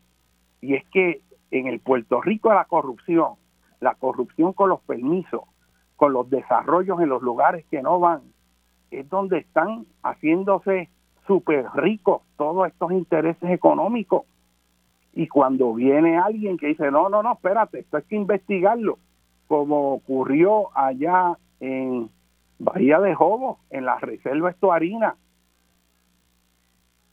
Y 0.62 0.72
es 0.72 0.88
que 0.88 1.20
en 1.50 1.66
el 1.66 1.78
Puerto 1.78 2.22
Rico 2.22 2.50
la 2.54 2.64
corrupción, 2.64 3.34
la 3.80 3.94
corrupción 3.96 4.54
con 4.54 4.70
los 4.70 4.80
permisos, 4.80 5.42
con 5.96 6.14
los 6.14 6.30
desarrollos 6.30 6.98
en 7.02 7.10
los 7.10 7.20
lugares 7.20 7.66
que 7.70 7.82
no 7.82 8.00
van, 8.00 8.22
es 8.90 9.06
donde 9.10 9.36
están 9.36 9.84
haciéndose 10.02 10.88
súper 11.26 11.66
ricos 11.74 12.22
todos 12.38 12.68
estos 12.68 12.90
intereses 12.92 13.50
económicos 13.50 14.22
y 15.16 15.28
cuando 15.28 15.72
viene 15.72 16.18
alguien 16.18 16.58
que 16.58 16.66
dice, 16.66 16.90
no, 16.90 17.08
no, 17.08 17.22
no, 17.22 17.32
espérate, 17.32 17.78
esto 17.78 17.96
hay 17.96 18.02
que 18.02 18.16
investigarlo, 18.16 18.98
como 19.48 19.94
ocurrió 19.94 20.68
allá 20.76 21.38
en 21.58 22.10
Bahía 22.58 23.00
de 23.00 23.14
Jobo, 23.14 23.58
en 23.70 23.86
la 23.86 23.98
reserva 23.98 24.50
estuarina, 24.50 25.16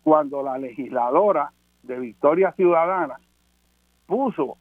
cuando 0.04 0.44
la 0.44 0.58
legisladora 0.58 1.54
de 1.84 1.98
Victoria 1.98 2.52
Ciudadana 2.52 3.22
puso 4.06 4.58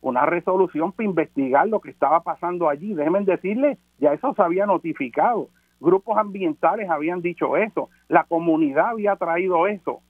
una 0.00 0.24
resolución 0.24 0.92
para 0.92 1.08
investigar 1.08 1.66
lo 1.66 1.80
que 1.80 1.90
estaba 1.90 2.22
pasando 2.22 2.68
allí. 2.68 2.94
Déjenme 2.94 3.24
decirles, 3.24 3.76
ya 3.98 4.12
eso 4.12 4.34
se 4.34 4.42
había 4.42 4.66
notificado. 4.66 5.48
Grupos 5.80 6.16
ambientales 6.16 6.88
habían 6.88 7.22
dicho 7.22 7.56
eso, 7.56 7.88
la 8.06 8.22
comunidad 8.22 8.90
había 8.90 9.16
traído 9.16 9.66
eso 9.66 10.00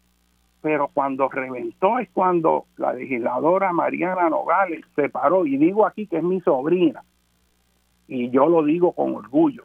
pero 0.63 0.89
cuando 0.89 1.29
reventó 1.29 1.99
es 1.99 2.09
cuando 2.11 2.67
la 2.77 2.93
legisladora 2.93 3.73
Mariana 3.73 4.31
Nogales 4.31 4.85
se 4.95 5.09
paró, 5.09 5.45
y 5.45 5.57
digo 5.57 5.85
aquí 5.85 6.07
que 6.07 6.19
es 6.19 6.23
mi 6.23 6.41
sobrina, 6.41 7.03
y 8.07 8.31
yo 8.31 8.47
lo 8.47 8.63
digo 8.63 8.93
con 8.93 9.15
orgullo. 9.17 9.65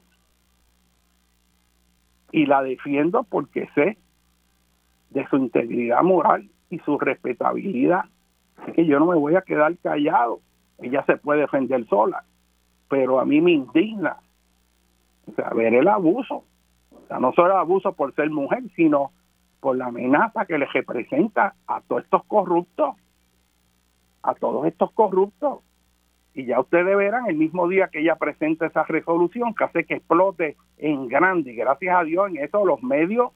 Y 2.32 2.48
la 2.48 2.64
defiendo 2.64 3.24
porque 3.24 3.70
sé 3.76 3.98
de 5.12 5.28
su 5.28 5.38
integridad 5.38 6.02
moral 6.02 6.50
y 6.70 6.80
su 6.80 7.00
respetabilidad. 7.00 8.06
Así 8.58 8.72
que 8.74 8.86
yo 8.86 9.00
no 9.00 9.06
me 9.06 9.16
voy 9.16 9.36
a 9.36 9.42
quedar 9.42 9.78
callado. 9.78 10.42
Ella 10.80 11.04
se 11.06 11.18
puede 11.18 11.42
defender 11.42 11.88
sola, 11.88 12.24
pero 12.90 13.20
a 13.20 13.26
mí 13.26 13.40
me 13.40 13.52
indigna 13.52 14.18
o 15.28 15.36
sea, 15.36 15.50
ver 15.50 15.74
el 15.74 15.88
abuso. 15.88 16.44
O 16.92 17.08
sea, 17.08 17.20
no 17.20 17.34
solo 17.34 17.54
el 17.54 17.60
abuso 17.60 17.94
por 17.94 18.14
ser 18.16 18.30
mujer, 18.30 18.64
sino 18.76 19.12
por 19.68 19.76
la 19.76 19.88
amenaza 19.88 20.46
que 20.46 20.58
les 20.58 20.72
representa 20.72 21.54
a 21.68 21.82
todos 21.82 22.06
estos 22.06 22.24
corruptos, 22.24 22.96
a 24.24 24.34
todos 24.34 24.66
estos 24.66 24.94
corruptos. 24.94 25.60
Y 26.34 26.46
ya 26.46 26.62
ustedes 26.62 26.96
verán 26.96 27.26
el 27.28 27.36
mismo 27.36 27.68
día 27.68 27.90
que 27.90 28.00
ella 28.00 28.16
presenta 28.16 28.68
esa 28.68 28.84
resolución 28.84 29.54
que 29.54 29.66
hace 29.66 29.84
que 29.84 29.96
explote 29.96 30.56
en 30.78 31.10
grande. 31.10 31.52
Y 31.52 31.56
gracias 31.58 31.98
a 31.98 32.06
Dios 32.06 32.30
en 32.30 32.38
eso 32.38 32.66
los 32.66 32.82
medios 32.82 33.34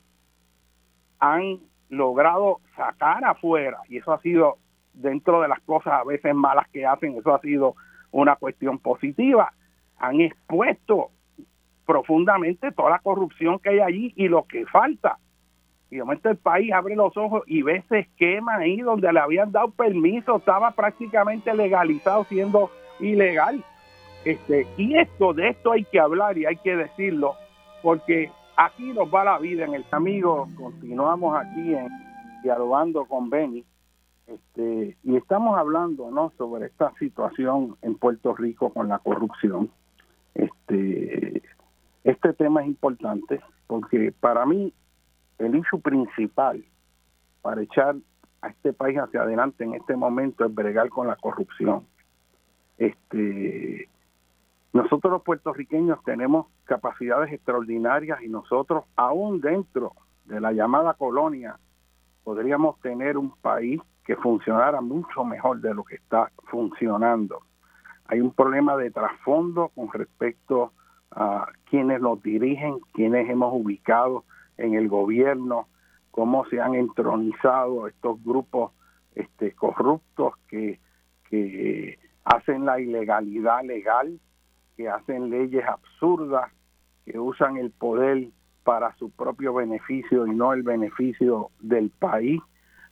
han 1.20 1.60
logrado 1.90 2.62
sacar 2.78 3.26
afuera. 3.26 3.80
Y 3.90 3.98
eso 3.98 4.14
ha 4.14 4.22
sido 4.22 4.56
dentro 4.94 5.42
de 5.42 5.50
las 5.50 5.60
cosas 5.60 5.96
a 5.96 6.06
veces 6.06 6.34
malas 6.34 6.70
que 6.70 6.86
hacen, 6.86 7.18
eso 7.18 7.36
ha 7.36 7.42
sido 7.42 7.76
una 8.12 8.38
cuestión 8.38 8.80
positiva. 8.80 9.52
Han 9.98 10.22
expuesto 10.22 11.10
profundamente 11.86 12.72
toda 12.72 12.92
la 12.92 13.00
corrupción 13.00 13.60
que 13.60 13.72
hay 13.72 13.80
allí 13.80 14.14
y 14.16 14.30
lo 14.30 14.44
que 14.44 14.66
falta 14.66 15.18
y 15.92 15.98
de 15.98 16.04
momento 16.04 16.30
el 16.30 16.38
país 16.38 16.72
abre 16.72 16.96
los 16.96 17.16
ojos 17.18 17.44
y 17.48 17.64
ve 17.64 17.84
ese 17.86 18.00
esquema 18.00 18.56
ahí 18.56 18.78
donde 18.78 19.12
le 19.12 19.20
habían 19.20 19.52
dado 19.52 19.72
permiso, 19.72 20.38
estaba 20.38 20.72
prácticamente 20.72 21.54
legalizado 21.54 22.24
siendo 22.24 22.72
ilegal. 23.02 23.62
Este, 24.24 24.66
y 24.78 24.98
esto, 24.98 25.34
de 25.34 25.50
esto 25.50 25.74
hay 25.74 25.84
que 25.84 26.00
hablar 26.00 26.38
y 26.38 26.46
hay 26.46 26.56
que 26.56 26.78
decirlo, 26.78 27.36
porque 27.84 28.32
aquí 28.56 28.94
nos 28.94 29.14
va 29.14 29.26
la 29.26 29.38
vida 29.39 29.66
en 29.66 29.74
el 29.74 29.86
amigo, 29.92 30.48
continuamos 30.56 31.38
aquí 31.38 31.74
en 31.74 31.89
dialogando 32.42 33.04
con 33.06 33.30
Benny, 33.30 33.66
este, 34.28 34.96
y 35.04 35.18
estamos 35.18 35.58
hablando 35.58 36.10
¿no? 36.10 36.32
sobre 36.38 36.68
esta 36.68 36.94
situación 37.00 37.76
en 37.82 37.96
Puerto 37.96 38.34
Rico 38.34 38.72
con 38.72 38.88
la 38.88 39.00
corrupción. 39.00 39.70
Este, 40.36 41.42
este 42.06 42.34
tema 42.34 42.62
es 42.62 42.68
importante 42.68 43.42
porque 43.68 44.14
para 44.18 44.46
mí 44.46 44.74
el 45.46 45.56
issue 45.56 45.82
principal 45.82 46.64
para 47.42 47.62
echar 47.62 47.96
a 48.42 48.50
este 48.50 48.74
país 48.74 48.98
hacia 48.98 49.22
adelante 49.22 49.64
en 49.64 49.74
este 49.74 49.96
momento 49.96 50.46
es 50.46 50.54
bregar 50.54 50.89
con 50.89 51.08
la 51.08 51.16
corrupción. 51.16 51.86
Este 52.78 53.89
Nosotros 54.74 55.12
los 55.12 55.24
puertorriqueños 55.24 56.04
tenemos 56.04 56.48
capacidades 56.64 57.32
extraordinarias 57.34 58.22
y 58.22 58.30
nosotros, 58.30 58.86
aún 58.96 59.42
dentro 59.42 59.94
de 60.26 60.39
la 60.39 60.54
llamada 60.54 60.94
colonia, 60.94 61.60
podríamos 62.24 62.80
tener 62.80 63.18
un 63.18 63.32
país 63.42 63.82
que 64.06 64.16
funcionara 64.16 64.82
mucho 64.82 65.24
mejor 65.24 65.60
de 65.62 65.74
lo 65.74 65.84
que 65.84 65.96
está 65.96 66.32
funcionando. 66.50 67.39
Hay 68.06 68.22
un 68.22 68.32
problema 68.32 68.78
de 68.78 68.92
trasfondo 68.92 69.70
con 69.70 69.92
respecto 69.92 70.72
a 71.12 71.48
quienes 71.66 72.02
los 72.02 72.22
dirigen, 72.24 72.80
quienes 72.94 73.30
hemos 73.30 73.54
ubicado 73.54 74.24
en 74.58 74.76
el 74.76 74.88
gobierno, 74.88 75.68
cómo 76.12 76.45
se 76.45 76.60
han 76.60 76.76
entronizado 76.76 77.88
estos 77.88 78.24
grupos 78.24 78.72
este, 79.16 79.54
corruptos 79.54 80.34
que, 80.47 80.80
que 81.30 81.99
hacen 82.24 82.66
la 82.66 82.80
ilegalidad 82.80 83.64
legal, 83.64 84.20
que 84.78 84.89
hacen 84.89 85.30
leyes 85.30 85.66
absurdas, 85.66 86.52
que 87.06 87.20
usan 87.20 87.58
el 87.58 87.72
poder 87.72 88.30
para 88.64 88.95
su 88.97 89.10
propio 89.10 89.54
beneficio 89.54 90.28
y 90.28 90.36
no 90.36 90.54
el 90.54 90.64
beneficio 90.64 91.49
del 91.60 91.89
país. 91.89 92.41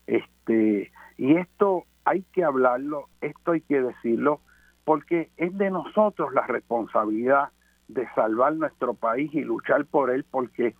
Este, 0.07 0.91
y 1.17 1.35
esto 1.35 1.83
hay 2.05 2.23
que 2.33 2.43
hablarlo, 2.43 3.07
esto 3.21 3.51
hay 3.51 3.61
que 3.61 3.81
decirlo, 3.81 4.41
porque 4.83 5.29
es 5.37 5.55
de 5.57 5.69
nosotros 5.69 6.33
la 6.33 6.47
responsabilidad 6.47 7.49
de 7.87 8.07
salvar 8.15 8.55
nuestro 8.55 8.93
país 8.93 9.33
y 9.33 9.41
luchar 9.41 9.85
por 9.85 10.09
él, 10.09 10.25
porque 10.29 10.75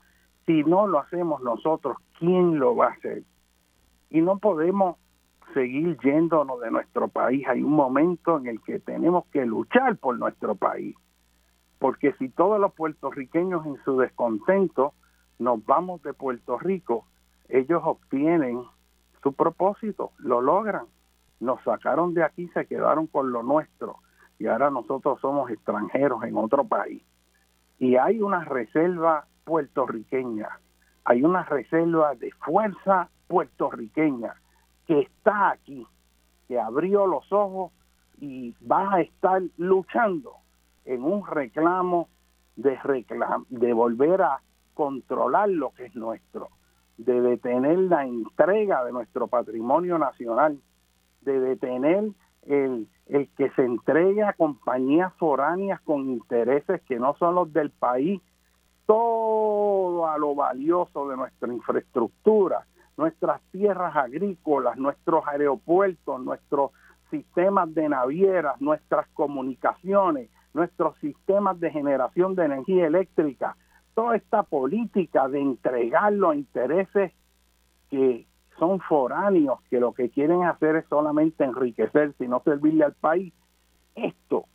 si 0.50 0.64
no 0.64 0.88
lo 0.88 0.98
hacemos 0.98 1.44
nosotros, 1.44 1.98
¿quién 2.18 2.58
lo 2.58 2.76
va 2.76 2.88
a 2.88 2.94
hacer? 2.94 3.22
Y 4.10 4.20
no 4.20 4.40
podemos 4.40 4.98
seguir 5.54 5.96
yéndonos 6.04 6.60
de 6.60 6.72
nuestro 6.72 7.08
país. 7.08 7.48
Hay 7.48 7.62
un 7.62 7.74
momento 7.74 8.40
en 8.40 8.48
el 8.48 8.60
que 8.64 8.80
tenemos 8.80 9.28
que 9.28 9.46
luchar 9.46 9.98
por 9.98 10.18
nuestro 10.18 10.56
país. 10.56 10.96
Porque 11.78 12.14
si 12.14 12.30
todos 12.30 12.60
los 12.60 12.74
puertorriqueños 12.74 13.64
en 13.68 13.78
su 13.84 14.00
descontento 14.00 14.96
nos 15.38 15.64
vamos 15.68 16.02
de 16.02 16.16
Puerto 16.16 16.58
Rico, 16.58 17.06
ellos 17.48 17.84
obtienen 17.86 18.64
su 19.22 19.34
propósito, 19.34 20.14
lo 20.18 20.42
logran. 20.42 20.88
Nos 21.40 21.62
sacaron 21.62 22.16
de 22.16 22.24
aquí, 22.24 22.48
se 22.56 22.66
quedaron 22.66 23.06
con 23.06 23.32
lo 23.32 23.44
nuestro 23.44 23.98
y 24.40 24.48
ahora 24.48 24.72
nosotros 24.72 25.22
somos 25.22 25.52
extranjeros 25.52 26.24
en 26.24 26.36
otro 26.38 26.64
país. 26.64 27.04
Y 27.78 27.98
hay 27.98 28.20
una 28.24 28.46
reserva 28.46 29.28
puertorriqueña, 29.50 30.48
hay 31.06 31.24
una 31.24 31.44
reserva 31.44 32.14
de 32.14 32.30
fuerza 32.34 33.10
puertorriqueña 33.28 34.36
que 34.86 35.00
está 35.00 35.50
aquí, 35.50 35.88
que 36.48 36.60
abrió 36.60 37.08
los 37.08 37.32
ojos 37.34 37.72
y 38.20 38.54
va 38.64 38.94
a 38.94 39.02
estar 39.02 39.42
luchando 39.58 40.34
en 40.86 41.04
un 41.04 41.26
reclamo 41.26 42.10
de, 42.58 42.78
de 43.50 43.74
volver 43.74 44.22
a 44.22 44.40
controlar 44.76 45.50
lo 45.50 45.72
que 45.72 45.86
es 45.86 45.96
nuestro, 45.96 46.50
de 46.98 47.20
detener 47.22 47.80
la 47.80 48.06
entrega 48.06 48.86
de 48.86 48.92
nuestro 48.92 49.28
patrimonio 49.28 49.98
nacional, 49.98 50.60
de 51.22 51.40
detener 51.40 52.12
el, 52.44 52.88
el 53.08 53.28
que 53.30 53.50
se 53.52 53.64
entregue 53.64 54.22
a 54.22 54.34
compañías 54.34 55.12
foráneas 55.16 55.82
con 55.82 56.08
intereses 56.08 56.84
que 56.84 57.00
no 57.00 57.16
son 57.16 57.34
los 57.34 57.52
del 57.52 57.72
país, 57.72 58.22
todo 58.90 60.08
a 60.08 60.18
lo 60.18 60.34
valioso 60.34 61.08
de 61.10 61.16
nuestra 61.16 61.54
infraestructura, 61.54 62.66
nuestras 62.98 63.40
tierras 63.52 63.96
agrícolas, 63.96 64.80
nuestros 64.80 65.28
aeropuertos, 65.28 66.20
nuestros 66.20 66.72
sistemas 67.12 67.72
de 67.76 67.88
navieras, 67.88 68.60
nuestras 68.60 69.08
comunicaciones, 69.10 70.32
nuestros 70.56 70.98
sistemas 70.98 71.60
de 71.60 71.70
generación 71.70 72.34
de 72.34 72.46
energía 72.46 72.88
eléctrica, 72.88 73.56
toda 73.94 74.16
esta 74.16 74.42
política 74.42 75.28
de 75.28 75.40
entregarlo 75.40 76.32
a 76.32 76.36
intereses 76.36 77.14
que 77.92 78.26
son 78.58 78.80
foráneos, 78.80 79.62
que 79.70 79.80
lo 79.80 79.94
que 79.94 80.10
quieren 80.10 80.46
hacer 80.46 80.78
es 80.78 80.86
solamente 80.90 81.44
enriquecerse 81.44 82.26
y 82.26 82.28
no 82.28 82.42
servirle 82.44 82.86
al 82.86 82.94
país, 82.94 83.36
esto 83.94 84.46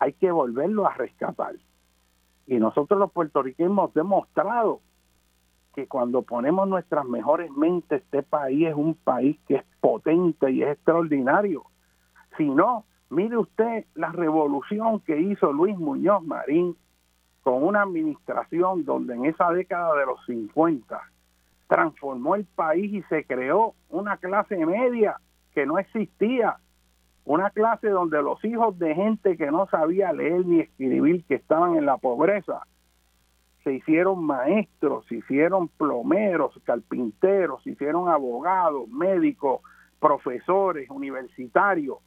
hay 0.00 0.12
que 0.14 0.32
volverlo 0.32 0.88
a 0.88 0.94
rescatar. 0.94 1.54
Y 2.52 2.58
nosotros 2.58 3.00
los 3.00 3.10
puertorriqueños 3.10 3.70
hemos 3.70 3.94
demostrado 3.94 4.80
que 5.74 5.86
cuando 5.86 6.20
ponemos 6.20 6.68
nuestras 6.68 7.06
mejores 7.06 7.50
mentes, 7.50 8.02
este 8.02 8.22
país 8.22 8.68
es 8.68 8.74
un 8.74 8.94
país 8.94 9.38
que 9.48 9.54
es 9.54 9.64
potente 9.80 10.50
y 10.50 10.62
es 10.62 10.72
extraordinario. 10.72 11.64
Si 12.36 12.44
no, 12.44 12.84
mire 13.08 13.38
usted 13.38 13.86
la 13.94 14.12
revolución 14.12 15.00
que 15.00 15.18
hizo 15.18 15.50
Luis 15.50 15.78
Muñoz 15.78 16.22
Marín 16.24 16.76
con 17.42 17.64
una 17.64 17.84
administración 17.84 18.84
donde 18.84 19.14
en 19.14 19.24
esa 19.24 19.50
década 19.50 19.96
de 19.96 20.04
los 20.04 20.22
50 20.26 21.00
transformó 21.68 22.34
el 22.34 22.44
país 22.44 22.92
y 22.92 23.02
se 23.04 23.24
creó 23.24 23.72
una 23.88 24.18
clase 24.18 24.66
media 24.66 25.16
que 25.54 25.64
no 25.64 25.78
existía, 25.78 26.58
una 27.24 27.50
clase 27.50 27.88
donde 27.88 28.22
los 28.22 28.44
hijos 28.44 28.78
de 28.78 28.94
gente 28.94 29.36
que 29.36 29.50
no 29.50 29.66
sabía 29.68 30.12
leer 30.12 30.44
ni 30.44 30.60
escribir, 30.60 31.24
que 31.24 31.36
estaban 31.36 31.76
en 31.76 31.86
la 31.86 31.98
pobreza, 31.98 32.66
se 33.62 33.74
hicieron 33.74 34.24
maestros, 34.24 35.06
se 35.06 35.16
hicieron 35.16 35.68
plomeros, 35.68 36.58
carpinteros, 36.64 37.62
se 37.62 37.70
hicieron 37.70 38.08
abogados, 38.08 38.88
médicos, 38.88 39.60
profesores, 40.00 40.90
universitarios. 40.90 41.98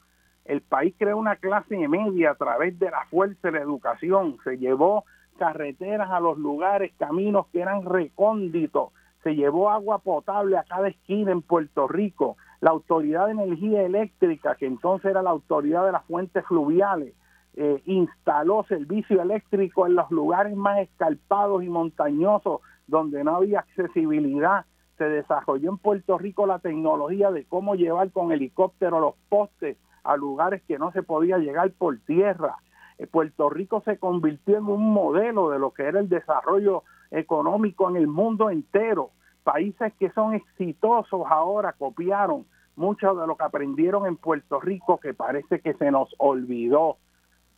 El 0.44 0.62
país 0.62 0.94
creó 0.98 1.18
una 1.18 1.38
clase 1.38 1.88
media 1.88 2.32
a 2.32 2.36
través 2.36 2.78
de 2.78 2.92
la 2.92 3.06
fuerza 3.06 3.48
de 3.48 3.54
la 3.54 3.62
educación, 3.62 4.38
se 4.44 4.58
llevó 4.58 5.06
carreteras 5.40 6.10
a 6.12 6.20
los 6.20 6.38
lugares, 6.38 6.94
caminos 6.98 7.48
que 7.48 7.62
eran 7.62 7.86
recónditos, 7.86 8.92
se 9.24 9.36
llevó 9.36 9.70
agua 9.70 10.00
potable 10.00 10.58
a 10.58 10.64
cada 10.64 10.90
esquina 10.90 11.32
en 11.32 11.42
Puerto 11.42 11.88
Rico, 11.88 12.38
la 12.62 12.72
Autoridad 12.72 13.26
de 13.26 13.34
Energía 13.34 13.84
Eléctrica, 13.84 14.56
que 14.56 14.66
entonces 14.66 15.12
era 15.12 15.22
la 15.22 15.32
Autoridad 15.32 15.86
de 15.86 15.92
las 15.92 16.06
Fuentes 16.06 16.46
Fluviales, 16.46 17.14
eh, 17.58 17.82
instaló 17.86 18.66
servicio 18.68 19.22
eléctrico 19.22 19.88
en 19.88 19.96
los 19.96 20.12
lugares 20.12 20.56
más 20.56 20.80
escarpados 20.80 21.64
y 21.64 21.70
montañosos 21.70 22.60
donde 22.88 23.24
no 23.24 23.38
había 23.38 23.60
accesibilidad. 23.60 24.66
Se 24.98 25.06
desarrolló 25.06 25.70
en 25.70 25.78
Puerto 25.78 26.18
Rico 26.18 26.46
la 26.46 26.60
tecnología 26.60 27.32
de 27.32 27.46
cómo 27.46 27.76
llevar 27.76 28.12
con 28.12 28.32
helicóptero 28.32 29.00
los 29.00 29.16
postes 29.30 29.78
a 30.04 30.18
lugares 30.18 30.64
que 30.68 30.78
no 30.78 30.92
se 30.92 31.04
podía 31.04 31.38
llegar 31.38 31.72
por 31.72 31.98
tierra. 32.00 32.58
Eh, 32.98 33.08
Puerto 33.08 33.50
Rico 33.50 33.82
se 33.86 33.98
convirtió 33.98 34.58
en 34.58 34.68
un 34.68 34.94
modelo 34.94 35.50
de 35.50 35.60
lo 35.60 35.72
que 35.72 35.84
era 35.84 36.00
el 36.00 36.10
desarrollo 36.10 36.84
económico 37.12 37.90
en 37.90 37.96
el 37.98 38.08
mundo 38.08 38.50
entero. 38.50 39.12
Países 39.46 39.94
que 40.00 40.10
son 40.10 40.34
exitosos 40.34 41.22
ahora 41.30 41.72
copiaron 41.74 42.46
mucho 42.76 43.14
de 43.14 43.28
lo 43.28 43.38
que 43.38 43.44
aprendieron 43.44 44.08
en 44.08 44.18
Puerto 44.18 44.60
Rico 44.60 45.00
que 45.00 45.14
parece 45.14 45.62
que 45.62 45.76
se 45.76 45.92
nos 45.92 46.14
olvidó 46.18 46.98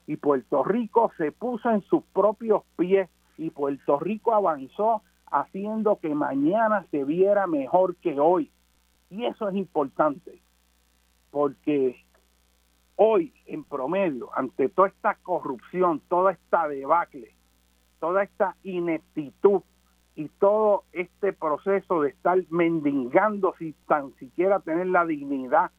y 0.06 0.18
Puerto 0.18 0.66
Rico 0.66 1.12
se 1.18 1.32
puso 1.32 1.72
en 1.72 1.82
sus 1.84 2.04
propios 2.14 2.64
pies 2.76 3.10
y 3.38 3.52
Puerto 3.52 4.00
Rico 4.00 4.34
avanzó 4.34 5.02
haciendo 5.32 5.98
que 6.00 6.14
mañana 6.14 6.86
se 6.92 7.06
viera 7.06 7.48
mejor 7.48 7.96
que 7.96 8.20
hoy. 8.20 8.52
Y 9.10 9.24
eso 9.24 9.48
es 9.48 9.56
importante, 9.56 10.42
porque 11.32 12.04
hoy 12.98 13.34
en 13.46 13.64
promedio, 13.64 14.30
ante 14.36 14.68
toda 14.68 14.90
esta 14.90 15.16
corrupción, 15.16 16.02
toda 16.10 16.34
esta 16.34 16.68
debacle, 16.68 17.34
toda 18.02 18.24
esta 18.24 18.58
ineptitud 18.64 19.62
y 20.18 20.30
todo 20.40 20.84
este 20.94 21.32
proceso 21.32 22.02
de 22.02 22.10
estar 22.10 22.40
mendigando 22.50 23.54
sin 23.60 23.76
tan 23.88 24.16
siquiera 24.16 24.60
tener 24.60 24.88
la 24.88 25.06
dignidad 25.06 25.70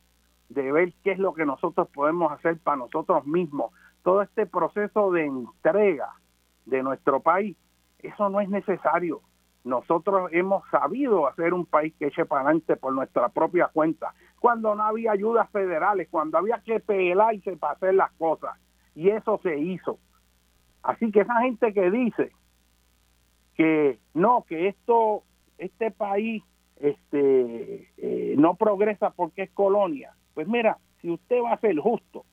de 0.49 0.71
ver 0.71 0.93
qué 1.03 1.11
es 1.11 1.19
lo 1.19 1.35
que 1.35 1.45
nosotros 1.45 1.89
podemos 1.89 2.31
hacer 2.31 2.57
para 2.59 2.77
nosotros 2.77 3.27
mismos, 3.27 3.73
todo 4.05 4.23
este 4.23 4.47
proceso 4.47 5.11
de 5.11 5.27
entrega 5.27 6.15
de 6.67 6.85
nuestro 6.85 7.19
país, 7.19 7.57
eso 7.99 8.31
no 8.31 8.41
es 8.41 8.49
necesario. 8.49 9.23
Nosotros 9.65 10.31
hemos 10.33 10.63
sabido 10.71 11.27
hacer 11.27 11.53
un 11.53 11.67
país 11.67 11.93
que 11.99 12.07
eche 12.07 12.25
para 12.25 12.43
adelante 12.43 12.77
por 12.77 12.93
nuestra 12.93 13.31
propia 13.31 13.69
cuenta, 13.73 14.15
cuando 14.39 14.73
no 14.77 14.85
había 14.85 15.11
ayudas 15.11 15.51
federales, 15.51 16.07
cuando 16.13 16.39
había 16.39 16.63
que 16.65 16.79
pelarse 16.79 17.57
para 17.57 17.73
hacer 17.73 17.95
las 17.95 18.13
cosas. 18.13 18.57
Y 18.95 19.09
eso 19.09 19.41
se 19.43 19.59
hizo. 19.59 19.99
Así 20.85 21.11
que 21.11 21.23
esa 21.23 21.41
gente 21.41 21.75
que 21.75 21.91
dice 21.91 22.31
que 23.59 23.99
no, 24.15 24.45
que 24.49 24.69
esto, 24.69 25.25
este 25.59 25.91
país 25.91 26.45
este, 26.77 27.91
eh, 27.97 28.37
no 28.39 28.55
progresa 28.55 29.11
porque 29.11 29.43
es 29.43 29.51
colonia, 29.51 30.15
pues 30.35 30.47
mira, 30.47 30.79
si 31.03 31.11
usted 31.11 31.43
va 31.43 31.55
a 31.55 31.61
ser 31.61 31.77
justo, 31.79 32.25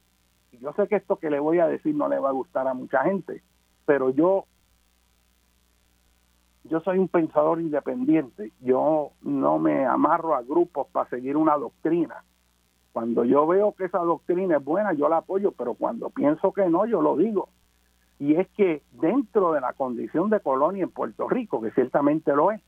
yo 0.61 0.71
sé 0.73 0.87
que 0.87 0.97
esto 0.97 1.17
que 1.17 1.31
le 1.31 1.39
voy 1.39 1.57
a 1.57 1.67
decir 1.67 1.95
no 1.95 2.07
le 2.07 2.19
va 2.19 2.29
a 2.29 2.33
gustar 2.33 2.67
a 2.67 2.75
mucha 2.75 3.03
gente, 3.03 3.41
pero 3.87 4.11
yo 4.11 4.45
yo 6.65 6.79
soy 6.81 6.99
un 6.99 7.07
pensador 7.07 7.59
independiente, 7.59 8.51
yo 8.61 9.11
no 9.21 9.59
me 9.59 9.85
amarro 9.85 10.35
a 10.35 10.43
grupos 10.43 10.87
para 10.91 11.09
seguir 11.09 11.37
una 11.37 11.57
doctrina. 11.57 12.23
Cuando 12.91 13.23
yo 13.23 13.45
veo 13.45 13.73
que 13.73 13.85
esa 13.85 13.99
doctrina 13.99 14.57
es 14.57 14.63
buena, 14.63 14.93
yo 14.93 15.09
la 15.09 15.17
apoyo, 15.17 15.51
pero 15.51 15.73
cuando 15.73 16.09
pienso 16.09 16.53
que 16.53 16.67
no, 16.69 16.85
yo 16.85 17.01
lo 17.01 17.17
digo. 17.17 17.49
Y 18.19 18.35
es 18.35 18.47
que 18.49 18.81
dentro 18.91 19.53
de 19.53 19.61
la 19.61 19.73
condición 19.73 20.29
de 20.29 20.39
colonia 20.39 20.83
en 20.83 20.89
Puerto 20.89 21.27
Rico, 21.27 21.61
que 21.61 21.71
ciertamente 21.71 22.35
lo 22.35 22.51
es, 22.51 22.61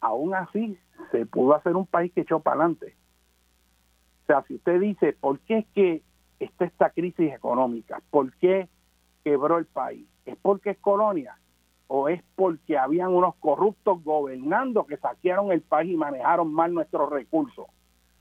aún 0.00 0.34
así 0.34 0.78
se 1.10 1.26
pudo 1.26 1.54
hacer 1.54 1.76
un 1.76 1.86
país 1.86 2.12
que 2.12 2.22
echó 2.22 2.40
para 2.40 2.56
adelante. 2.56 2.94
O 4.24 4.26
sea, 4.26 4.42
si 4.42 4.56
usted 4.56 4.80
dice, 4.80 5.12
¿por 5.14 5.38
qué 5.40 5.58
es 5.58 5.66
que 5.74 6.02
está 6.38 6.64
esta 6.64 6.90
crisis 6.90 7.32
económica? 7.32 8.02
¿Por 8.10 8.32
qué 8.34 8.68
quebró 9.24 9.58
el 9.58 9.66
país? 9.66 10.06
¿Es 10.26 10.36
porque 10.36 10.70
es 10.70 10.78
colonia? 10.78 11.36
¿O 11.86 12.08
es 12.08 12.22
porque 12.36 12.78
habían 12.78 13.12
unos 13.12 13.34
corruptos 13.36 14.02
gobernando 14.04 14.86
que 14.86 14.96
saquearon 14.96 15.52
el 15.52 15.62
país 15.62 15.92
y 15.92 15.96
manejaron 15.96 16.52
mal 16.52 16.72
nuestros 16.72 17.10
recursos? 17.10 17.66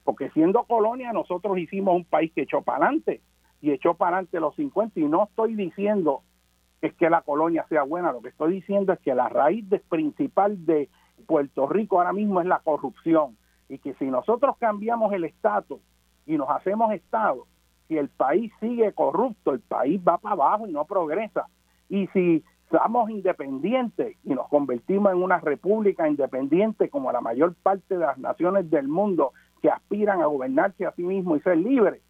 porque 0.03 0.29
siendo 0.31 0.63
colonia 0.63 1.13
nosotros 1.13 1.57
hicimos 1.57 1.95
un 1.95 2.05
país 2.05 2.31
que 2.33 2.41
echó 2.43 2.61
para 2.61 2.85
adelante 2.85 3.21
y 3.61 3.71
echó 3.71 3.93
para 3.93 4.17
adelante 4.17 4.39
los 4.39 4.55
50 4.55 4.99
y 4.99 5.03
no 5.03 5.23
estoy 5.25 5.55
diciendo 5.55 6.23
es 6.81 6.93
que 6.95 7.09
la 7.09 7.21
colonia 7.21 7.65
sea 7.69 7.83
buena, 7.83 8.11
lo 8.11 8.21
que 8.21 8.29
estoy 8.29 8.53
diciendo 8.53 8.93
es 8.93 8.99
que 8.99 9.13
la 9.13 9.29
raíz 9.29 9.65
principal 9.87 10.65
de 10.65 10.89
Puerto 11.27 11.67
Rico 11.67 11.99
ahora 11.99 12.13
mismo 12.13 12.41
es 12.41 12.47
la 12.47 12.59
corrupción. 12.59 13.37
Y 13.69 13.77
que 13.77 13.93
si 13.95 14.05
nosotros 14.05 14.57
cambiamos 14.57 15.13
el 15.13 15.23
estatus 15.23 15.79
y 16.25 16.37
nos 16.37 16.49
hacemos 16.49 16.91
estado, 16.93 17.45
si 17.87 17.97
el 17.97 18.09
país 18.09 18.51
sigue 18.59 18.93
corrupto, 18.93 19.53
el 19.53 19.59
país 19.59 20.01
va 20.05 20.17
para 20.17 20.33
abajo 20.33 20.67
y 20.67 20.71
no 20.71 20.85
progresa. 20.85 21.47
Y 21.87 22.07
si 22.07 22.43
somos 22.71 23.09
independientes 23.09 24.17
y 24.23 24.29
nos 24.29 24.47
convertimos 24.47 25.11
en 25.11 25.21
una 25.21 25.39
república 25.39 26.07
independiente 26.07 26.89
como 26.89 27.11
la 27.11 27.21
mayor 27.21 27.53
parte 27.61 27.95
de 27.95 28.05
las 28.05 28.17
naciones 28.17 28.69
del 28.69 28.87
mundo 28.87 29.33
que 29.61 29.69
aspiran 29.69 30.21
a 30.21 30.25
gobernarse 30.25 30.85
a 30.85 30.93
sí 30.93 31.03
mismo 31.03 31.35
y 31.35 31.41
ser 31.41 31.57
libres, 31.57 32.01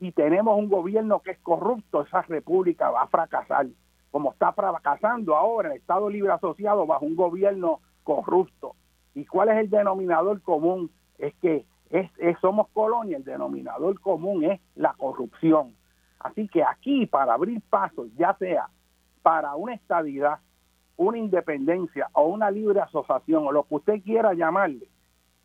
y 0.00 0.12
tenemos 0.12 0.58
un 0.58 0.68
gobierno 0.68 1.20
que 1.20 1.32
es 1.32 1.38
corrupto, 1.40 2.02
esa 2.02 2.22
república 2.22 2.90
va 2.90 3.02
a 3.02 3.08
fracasar, 3.08 3.66
como 4.10 4.32
está 4.32 4.52
fracasando 4.52 5.36
ahora 5.36 5.70
el 5.70 5.78
Estado 5.78 6.08
Libre 6.08 6.32
Asociado 6.32 6.86
bajo 6.86 7.04
un 7.04 7.16
gobierno 7.16 7.80
corrupto. 8.04 8.74
¿Y 9.14 9.26
cuál 9.26 9.50
es 9.50 9.58
el 9.58 9.70
denominador 9.70 10.40
común? 10.42 10.90
Es 11.18 11.34
que 11.36 11.66
es, 11.90 12.10
somos 12.40 12.68
colonia, 12.68 13.16
el 13.16 13.24
denominador 13.24 14.00
común 14.00 14.44
es 14.44 14.60
la 14.74 14.92
corrupción. 14.94 15.74
Así 16.20 16.48
que 16.48 16.62
aquí, 16.62 17.06
para 17.06 17.34
abrir 17.34 17.60
pasos, 17.68 18.08
ya 18.16 18.34
sea 18.38 18.68
para 19.22 19.54
una 19.54 19.74
estabilidad, 19.74 20.38
una 20.96 21.18
independencia 21.18 22.08
o 22.12 22.26
una 22.26 22.50
libre 22.50 22.80
asociación, 22.80 23.46
o 23.46 23.52
lo 23.52 23.64
que 23.64 23.74
usted 23.76 24.02
quiera 24.02 24.34
llamarle, 24.34 24.88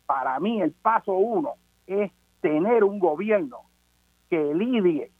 para 0.06 0.38
mí 0.40 0.60
el 0.60 0.72
paso 0.72 1.12
uno 1.12 1.54
es 1.86 2.12
tener 2.40 2.84
un 2.84 2.98
gobierno 2.98 3.62
que 4.28 4.54
lidie 4.54 5.10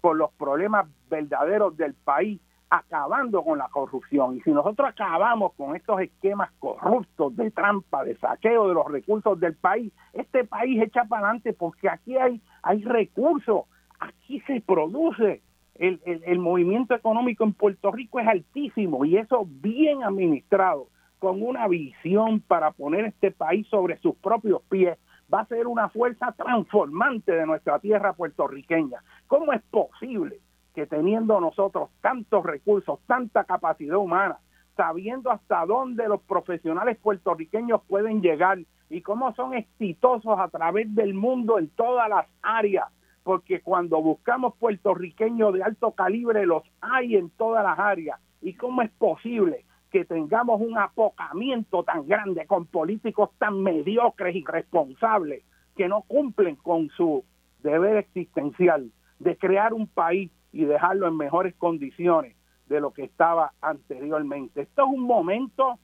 con 0.00 0.18
los 0.18 0.30
problemas 0.32 0.86
verdaderos 1.08 1.76
del 1.76 1.94
país, 1.94 2.40
acabando 2.70 3.42
con 3.42 3.58
la 3.58 3.68
corrupción. 3.68 4.36
Y 4.36 4.40
si 4.40 4.50
nosotros 4.50 4.88
acabamos 4.88 5.54
con 5.54 5.74
estos 5.76 6.00
esquemas 6.00 6.50
corruptos 6.58 7.36
de 7.36 7.50
trampa, 7.50 8.04
de 8.04 8.16
saqueo 8.16 8.68
de 8.68 8.74
los 8.74 8.86
recursos 8.86 9.38
del 9.40 9.54
país, 9.54 9.92
este 10.12 10.44
país 10.44 10.82
echa 10.82 11.04
para 11.04 11.26
adelante 11.26 11.52
porque 11.52 11.88
aquí 11.88 12.16
hay, 12.16 12.40
hay 12.62 12.82
recursos, 12.82 13.62
aquí 13.98 14.40
se 14.46 14.60
produce. 14.60 15.42
El, 15.74 16.00
el 16.04 16.40
movimiento 16.40 16.92
económico 16.92 17.44
en 17.44 17.52
Puerto 17.52 17.92
Rico 17.92 18.18
es 18.18 18.26
altísimo 18.26 19.04
y 19.04 19.16
eso 19.16 19.46
bien 19.48 20.02
administrado 20.02 20.88
con 21.20 21.40
una 21.40 21.68
visión 21.68 22.40
para 22.40 22.72
poner 22.72 23.04
este 23.04 23.30
país 23.30 23.64
sobre 23.68 23.96
sus 23.98 24.16
propios 24.16 24.60
pies, 24.68 24.98
va 25.32 25.40
a 25.40 25.46
ser 25.46 25.68
una 25.68 25.88
fuerza 25.88 26.32
transformante 26.32 27.30
de 27.32 27.46
nuestra 27.46 27.78
tierra 27.78 28.12
puertorriqueña. 28.12 29.02
¿Cómo 29.28 29.52
es 29.52 29.62
posible 29.70 30.40
que 30.78 30.86
teniendo 30.86 31.40
nosotros 31.40 31.90
tantos 32.00 32.46
recursos, 32.46 33.00
tanta 33.08 33.42
capacidad 33.42 33.96
humana, 33.96 34.38
sabiendo 34.76 35.32
hasta 35.32 35.66
dónde 35.66 36.06
los 36.06 36.20
profesionales 36.22 36.96
puertorriqueños 36.98 37.80
pueden 37.88 38.22
llegar 38.22 38.60
y 38.88 39.00
cómo 39.02 39.34
son 39.34 39.54
exitosos 39.54 40.38
a 40.38 40.46
través 40.50 40.94
del 40.94 41.14
mundo 41.14 41.58
en 41.58 41.68
todas 41.70 42.08
las 42.08 42.26
áreas, 42.42 42.86
porque 43.24 43.60
cuando 43.60 44.00
buscamos 44.00 44.54
puertorriqueños 44.54 45.52
de 45.52 45.64
alto 45.64 45.90
calibre 45.90 46.46
los 46.46 46.62
hay 46.80 47.16
en 47.16 47.30
todas 47.30 47.64
las 47.64 47.76
áreas. 47.76 48.20
¿Y 48.40 48.54
cómo 48.54 48.82
es 48.82 48.90
posible 48.90 49.64
que 49.90 50.04
tengamos 50.04 50.60
un 50.60 50.78
apocamiento 50.78 51.82
tan 51.82 52.06
grande 52.06 52.46
con 52.46 52.66
políticos 52.66 53.30
tan 53.38 53.64
mediocres 53.64 54.36
y 54.36 54.44
responsables 54.44 55.42
que 55.76 55.88
no 55.88 56.02
cumplen 56.02 56.54
con 56.54 56.88
su 56.90 57.24
deber 57.64 57.96
existencial 57.96 58.92
de 59.18 59.36
crear 59.36 59.74
un 59.74 59.88
país 59.88 60.30
y 60.52 60.64
dejarlo 60.64 61.08
en 61.08 61.16
mejores 61.16 61.54
condiciones 61.56 62.36
de 62.66 62.80
lo 62.80 62.92
que 62.92 63.04
estaba 63.04 63.52
anteriormente. 63.60 64.62
Esto 64.62 64.82
es 64.82 64.88
un 64.88 65.02
momento 65.02 65.78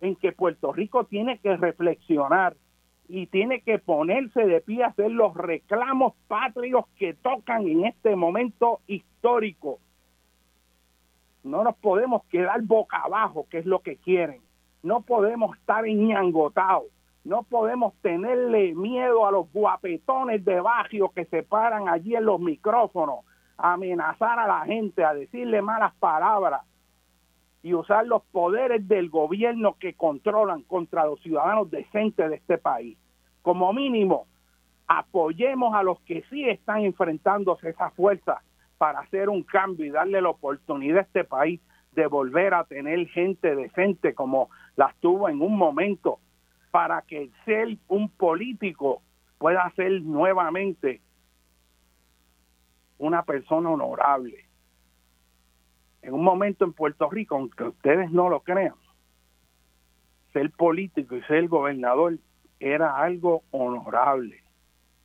en 0.00 0.16
que 0.16 0.32
Puerto 0.32 0.72
Rico 0.72 1.04
tiene 1.04 1.38
que 1.38 1.56
reflexionar 1.56 2.56
y 3.08 3.26
tiene 3.26 3.62
que 3.62 3.78
ponerse 3.78 4.46
de 4.46 4.60
pie 4.60 4.84
a 4.84 4.88
hacer 4.88 5.10
los 5.10 5.34
reclamos 5.34 6.14
patrios 6.28 6.84
que 6.96 7.14
tocan 7.14 7.66
en 7.66 7.86
este 7.86 8.14
momento 8.14 8.80
histórico 8.86 9.78
no 11.48 11.64
nos 11.64 11.76
podemos 11.76 12.24
quedar 12.26 12.60
boca 12.62 12.98
abajo, 12.98 13.46
que 13.50 13.58
es 13.58 13.66
lo 13.66 13.80
que 13.80 13.96
quieren. 13.96 14.40
No 14.82 15.00
podemos 15.00 15.56
estar 15.56 15.86
enñangotados. 15.86 16.86
No 17.24 17.42
podemos 17.42 17.94
tenerle 18.00 18.74
miedo 18.74 19.26
a 19.26 19.32
los 19.32 19.50
guapetones 19.52 20.44
de 20.44 20.60
barrio 20.60 21.10
que 21.10 21.24
se 21.26 21.42
paran 21.42 21.88
allí 21.88 22.14
en 22.14 22.24
los 22.24 22.40
micrófonos, 22.40 23.20
amenazar 23.58 24.38
a 24.38 24.46
la 24.46 24.64
gente, 24.64 25.04
a 25.04 25.12
decirle 25.12 25.60
malas 25.60 25.94
palabras 25.96 26.62
y 27.62 27.74
usar 27.74 28.06
los 28.06 28.22
poderes 28.26 28.86
del 28.86 29.10
gobierno 29.10 29.76
que 29.78 29.94
controlan 29.94 30.62
contra 30.62 31.04
los 31.04 31.20
ciudadanos 31.20 31.70
decentes 31.70 32.30
de 32.30 32.36
este 32.36 32.56
país. 32.56 32.96
Como 33.42 33.72
mínimo, 33.72 34.26
apoyemos 34.86 35.74
a 35.74 35.82
los 35.82 36.00
que 36.00 36.22
sí 36.30 36.48
están 36.48 36.82
enfrentándose 36.82 37.66
a 37.66 37.70
esa 37.70 37.90
fuerza 37.90 38.42
para 38.78 39.00
hacer 39.00 39.28
un 39.28 39.42
cambio 39.42 39.84
y 39.84 39.90
darle 39.90 40.22
la 40.22 40.30
oportunidad 40.30 40.98
a 40.98 41.02
este 41.02 41.24
país 41.24 41.60
de 41.92 42.06
volver 42.06 42.54
a 42.54 42.64
tener 42.64 43.08
gente 43.08 43.56
decente 43.56 44.14
como 44.14 44.50
las 44.76 44.94
tuvo 44.96 45.28
en 45.28 45.42
un 45.42 45.56
momento, 45.56 46.20
para 46.70 47.02
que 47.02 47.30
ser 47.44 47.76
un 47.88 48.08
político 48.08 49.02
pueda 49.38 49.68
ser 49.74 50.02
nuevamente 50.02 51.00
una 52.98 53.22
persona 53.22 53.70
honorable. 53.70 54.46
En 56.02 56.14
un 56.14 56.22
momento 56.22 56.64
en 56.64 56.72
Puerto 56.72 57.08
Rico, 57.10 57.36
aunque 57.36 57.64
ustedes 57.64 58.10
no 58.10 58.28
lo 58.28 58.40
crean, 58.40 58.74
ser 60.32 60.50
político 60.52 61.16
y 61.16 61.22
ser 61.22 61.48
gobernador 61.48 62.18
era 62.60 62.96
algo 62.96 63.42
honorable, 63.50 64.42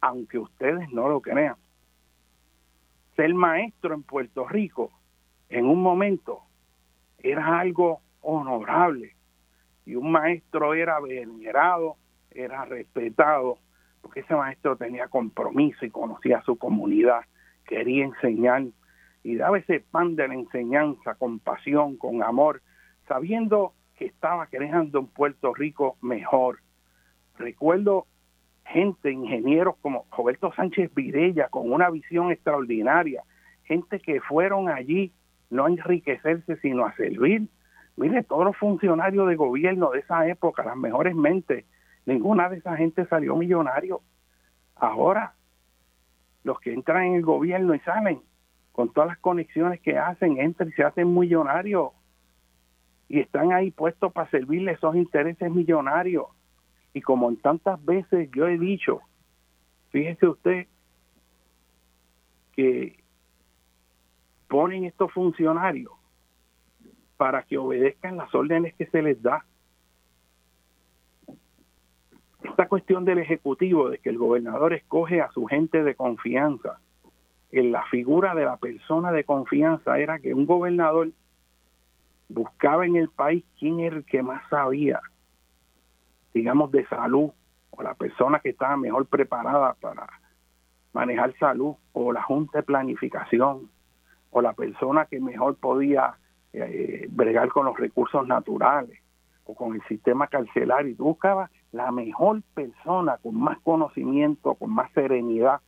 aunque 0.02 0.38
ustedes 0.38 0.92
no 0.92 1.08
lo 1.08 1.22
crean. 1.22 1.56
Ser 3.16 3.34
maestro 3.34 3.94
en 3.94 4.04
Puerto 4.04 4.48
Rico 4.48 4.92
en 5.50 5.66
un 5.66 5.82
momento 5.82 6.42
era 7.20 7.60
algo 7.60 8.02
honorable. 8.22 9.16
Y 9.86 9.96
un 9.96 10.12
maestro 10.12 10.74
era 10.74 11.00
venerado, 11.00 11.98
era 12.32 12.66
respetado, 12.66 13.60
porque 14.02 14.22
ese 14.22 14.36
maestro 14.36 14.76
tenía 14.76 15.08
compromiso 15.08 15.86
y 15.86 15.90
conocía 15.90 16.40
a 16.40 16.44
su 16.44 16.58
comunidad, 16.58 17.22
quería 17.66 18.06
enseñar 18.06 18.64
y 19.24 19.36
daba 19.36 19.58
ese 19.58 19.80
pan 19.80 20.16
de 20.16 20.28
la 20.28 20.34
enseñanza 20.34 21.16
con 21.16 21.40
pasión, 21.40 21.98
con 21.98 22.24
amor, 22.24 22.62
sabiendo 23.08 23.74
que 23.96 24.06
estaba 24.06 24.48
creando 24.48 25.00
un 25.00 25.08
Puerto 25.08 25.54
Rico 25.54 25.98
mejor. 26.02 26.60
Recuerdo 27.38 28.06
gente, 28.66 29.12
ingenieros 29.12 29.76
como 29.82 30.06
Roberto 30.16 30.52
Sánchez 30.56 30.94
Vidella, 30.94 31.50
con 31.50 31.72
una 31.72 31.90
visión 31.90 32.32
extraordinaria, 32.32 33.24
gente 33.64 34.00
que 34.00 34.22
fueron 34.22 34.70
allí 34.70 35.14
no 35.50 35.66
a 35.66 35.70
enriquecerse, 35.70 36.58
sino 36.58 36.86
a 36.86 36.96
servir. 36.96 37.48
Mire, 37.96 38.24
todos 38.24 38.46
los 38.46 38.58
funcionarios 38.58 39.28
de 39.28 39.36
gobierno 39.36 39.92
de 39.92 40.00
esa 40.00 40.28
época, 40.28 40.64
las 40.64 40.76
mejores 40.76 41.16
mentes, 41.16 41.66
ninguna 42.06 42.50
de 42.50 42.58
esa 42.58 42.76
gente 42.76 43.06
salió 43.06 43.36
millonario. 43.36 44.02
Ahora, 44.76 45.36
los 46.44 46.60
que 46.60 46.74
entran 46.74 47.06
en 47.06 47.16
el 47.16 47.22
gobierno 47.22 47.74
y 47.74 47.80
salen, 47.80 48.22
con 48.72 48.92
todas 48.92 49.10
las 49.10 49.20
conexiones 49.20 49.80
que 49.82 49.98
hacen, 49.98 50.40
entran 50.40 50.70
y 50.70 50.74
se 50.74 50.84
hacen 50.84 51.14
millonarios. 51.14 51.92
Y 53.08 53.20
están 53.20 53.52
ahí 53.52 53.72
puestos 53.72 54.12
para 54.12 54.30
servirle 54.30 54.72
esos 54.74 54.96
intereses 54.96 55.52
millonarios. 55.52 56.26
Y 56.94 57.02
como 57.02 57.30
en 57.30 57.38
tantas 57.38 57.84
veces 57.84 58.30
yo 58.36 58.48
he 58.48 58.58
dicho, 58.58 59.02
fíjese 59.90 60.28
usted 60.28 60.68
que 62.56 63.04
ponen 64.48 64.86
estos 64.86 65.12
funcionarios 65.12 65.92
para 67.18 67.44
que 67.44 67.58
obedezcan 67.58 68.18
las 68.18 68.34
órdenes 68.36 68.74
que 68.76 68.86
se 68.88 69.02
les 69.02 69.22
da. 69.22 69.46
Esta 72.54 72.68
cuestión 72.68 73.04
del 73.04 73.18
Ejecutivo, 73.18 73.90
de 73.90 73.98
que 73.98 74.12
el 74.12 74.20
gobernador 74.20 74.74
escoge 74.74 75.22
a 75.22 75.32
su 75.32 75.46
gente 75.46 75.84
de 75.84 75.96
confianza, 75.96 76.80
en 77.52 77.72
la 77.72 77.84
figura 77.86 78.36
de 78.36 78.46
la 78.46 78.58
persona 78.58 79.12
de 79.12 79.24
confianza 79.24 79.98
era 79.98 80.20
que 80.20 80.36
un 80.36 80.46
gobernador 80.46 81.10
buscaba 82.30 82.86
en 82.86 82.96
el 82.96 83.10
país 83.10 83.44
quién 83.58 83.80
era 83.80 83.96
el 83.96 84.06
que 84.06 84.22
más 84.22 84.48
sabía, 84.50 85.02
digamos, 86.32 86.72
de 86.72 86.86
salud, 86.86 87.32
o 87.72 87.82
la 87.82 87.96
persona 87.96 88.40
que 88.40 88.50
estaba 88.50 88.78
mejor 88.78 89.08
preparada 89.08 89.74
para 89.82 90.08
manejar 90.94 91.36
salud, 91.40 91.74
o 91.94 92.14
la 92.14 92.22
junta 92.22 92.60
de 92.60 92.64
planificación, 92.64 93.72
o 94.30 94.42
la 94.44 94.54
persona 94.54 95.06
que 95.06 95.20
mejor 95.20 95.56
podía 95.56 96.18
eh, 96.54 97.08
bregar 97.10 97.50
con 97.50 97.66
los 97.66 97.78
recursos 97.78 98.28
naturales, 98.28 99.00
o 99.46 99.56
con 99.56 99.74
el 99.74 99.82
sistema 99.88 100.28
carcelario. 100.28 100.92
Y 100.92 100.96
buscaba 100.96 101.50
la 101.74 101.92
mejor 101.92 102.44
persona 102.54 103.18
con 103.18 103.36
más 103.36 103.60
conocimiento, 103.60 104.54
con 104.54 104.70
más 104.70 104.92
serenidad, 104.94 105.60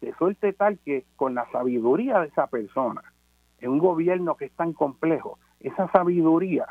de 0.00 0.12
suerte 0.14 0.52
tal 0.52 0.78
que 0.84 1.06
con 1.16 1.34
la 1.34 1.50
sabiduría 1.50 2.20
de 2.20 2.26
esa 2.26 2.48
persona, 2.48 3.02
en 3.60 3.70
un 3.70 3.78
gobierno 3.78 4.36
que 4.36 4.46
es 4.46 4.52
tan 4.52 4.72
complejo, 4.74 5.38
esa 5.60 5.90
sabiduría 5.92 6.66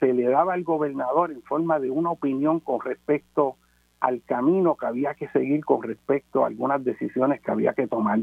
se 0.00 0.12
le 0.12 0.24
daba 0.24 0.54
al 0.54 0.64
gobernador 0.64 1.30
en 1.30 1.42
forma 1.42 1.78
de 1.78 1.90
una 1.90 2.10
opinión 2.10 2.58
con 2.58 2.80
respecto 2.80 3.56
al 4.00 4.22
camino 4.22 4.76
que 4.76 4.86
había 4.86 5.14
que 5.14 5.28
seguir 5.28 5.64
con 5.64 5.82
respecto 5.82 6.42
a 6.42 6.48
algunas 6.48 6.82
decisiones 6.82 7.40
que 7.42 7.50
había 7.50 7.74
que 7.74 7.86
tomar. 7.86 8.20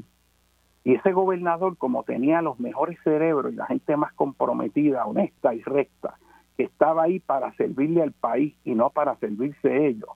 Y 0.83 0.95
ese 0.95 1.11
gobernador, 1.11 1.77
como 1.77 2.03
tenía 2.03 2.41
los 2.41 2.59
mejores 2.59 2.99
cerebros 3.03 3.53
y 3.53 3.55
la 3.55 3.67
gente 3.67 3.95
más 3.95 4.11
comprometida, 4.13 5.05
honesta 5.05 5.53
y 5.53 5.61
recta, 5.61 6.17
que 6.57 6.63
estaba 6.63 7.03
ahí 7.03 7.19
para 7.19 7.53
servirle 7.55 8.01
al 8.01 8.11
país 8.11 8.55
y 8.63 8.75
no 8.75 8.89
para 8.89 9.15
servirse 9.17 9.87
ellos, 9.87 10.09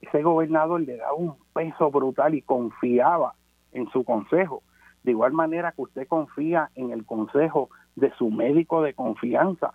ese 0.00 0.22
gobernador 0.22 0.80
le 0.80 0.96
daba 0.96 1.14
un 1.14 1.34
peso 1.52 1.90
brutal 1.90 2.34
y 2.34 2.42
confiaba 2.42 3.34
en 3.72 3.88
su 3.90 4.04
consejo. 4.04 4.62
De 5.04 5.12
igual 5.12 5.32
manera 5.32 5.72
que 5.72 5.82
usted 5.82 6.08
confía 6.08 6.70
en 6.74 6.90
el 6.90 7.04
consejo 7.04 7.70
de 7.96 8.12
su 8.14 8.30
médico 8.30 8.82
de 8.82 8.94
confianza. 8.94 9.72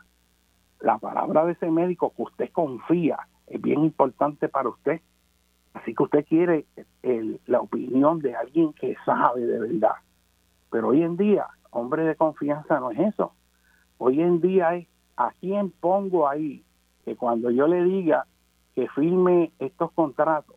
La 0.80 0.98
palabra 0.98 1.46
de 1.46 1.54
ese 1.54 1.72
médico 1.72 2.14
que 2.16 2.24
usted 2.24 2.52
confía 2.52 3.20
es 3.48 3.62
bien 3.62 3.84
importante 3.84 4.50
para 4.50 4.70
usted. 4.70 5.02
Así 5.74 5.94
que 5.94 6.04
usted 6.04 6.26
quiere 6.26 6.66
la 7.46 7.62
opinión 7.62 8.20
de 8.20 8.36
alguien 8.36 8.74
que 8.74 8.96
sabe 9.06 9.46
de 9.46 9.60
verdad. 9.60 9.96
Pero 10.70 10.90
hoy 10.90 11.04
en 11.04 11.18
día, 11.18 11.48
hombre 11.72 12.04
de 12.04 12.16
confianza 12.16 12.80
no 12.80 12.92
es 12.92 13.00
eso. 13.00 13.34
Hoy 13.98 14.22
en 14.22 14.42
día 14.42 14.76
es 14.76 14.88
a 15.18 15.32
quién 15.40 15.72
pongo 15.72 16.30
ahí 16.30 16.64
que 17.04 17.16
cuando 17.16 17.50
yo 17.52 17.68
le 17.68 17.84
diga 17.84 18.26
que 18.76 18.88
firme 18.90 19.52
estos 19.60 19.92
contratos 19.94 20.56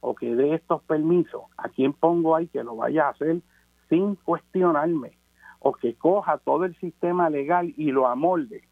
o 0.00 0.14
que 0.14 0.34
dé 0.34 0.54
estos 0.54 0.82
permisos, 0.84 1.42
a 1.56 1.68
quién 1.68 1.92
pongo 1.92 2.36
ahí 2.36 2.46
que 2.46 2.62
lo 2.62 2.76
vaya 2.76 3.06
a 3.06 3.10
hacer 3.10 3.40
sin 3.88 4.14
cuestionarme 4.14 5.18
o 5.58 5.72
que 5.72 5.94
coja 5.94 6.38
todo 6.38 6.64
el 6.64 6.76
sistema 6.76 7.28
legal 7.28 7.74
y 7.76 7.90
lo 7.90 8.06
amolde 8.06 8.62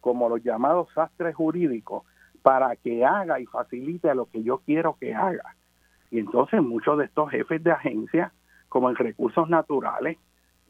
como 0.00 0.30
los 0.30 0.42
llamados 0.42 0.88
sastres 0.94 1.36
jurídicos 1.36 2.04
para 2.42 2.74
que 2.76 3.04
haga 3.04 3.38
y 3.38 3.46
facilite 3.46 4.14
lo 4.14 4.26
que 4.26 4.42
yo 4.42 4.58
quiero 4.64 4.96
que 4.98 5.14
haga. 5.14 5.54
Y 6.10 6.18
entonces 6.18 6.62
muchos 6.62 6.96
de 6.98 7.04
estos 7.04 7.30
jefes 7.30 7.62
de 7.62 7.72
agencia, 7.72 8.32
como 8.70 8.88
en 8.88 8.96
recursos 8.96 9.48
naturales, 9.50 10.16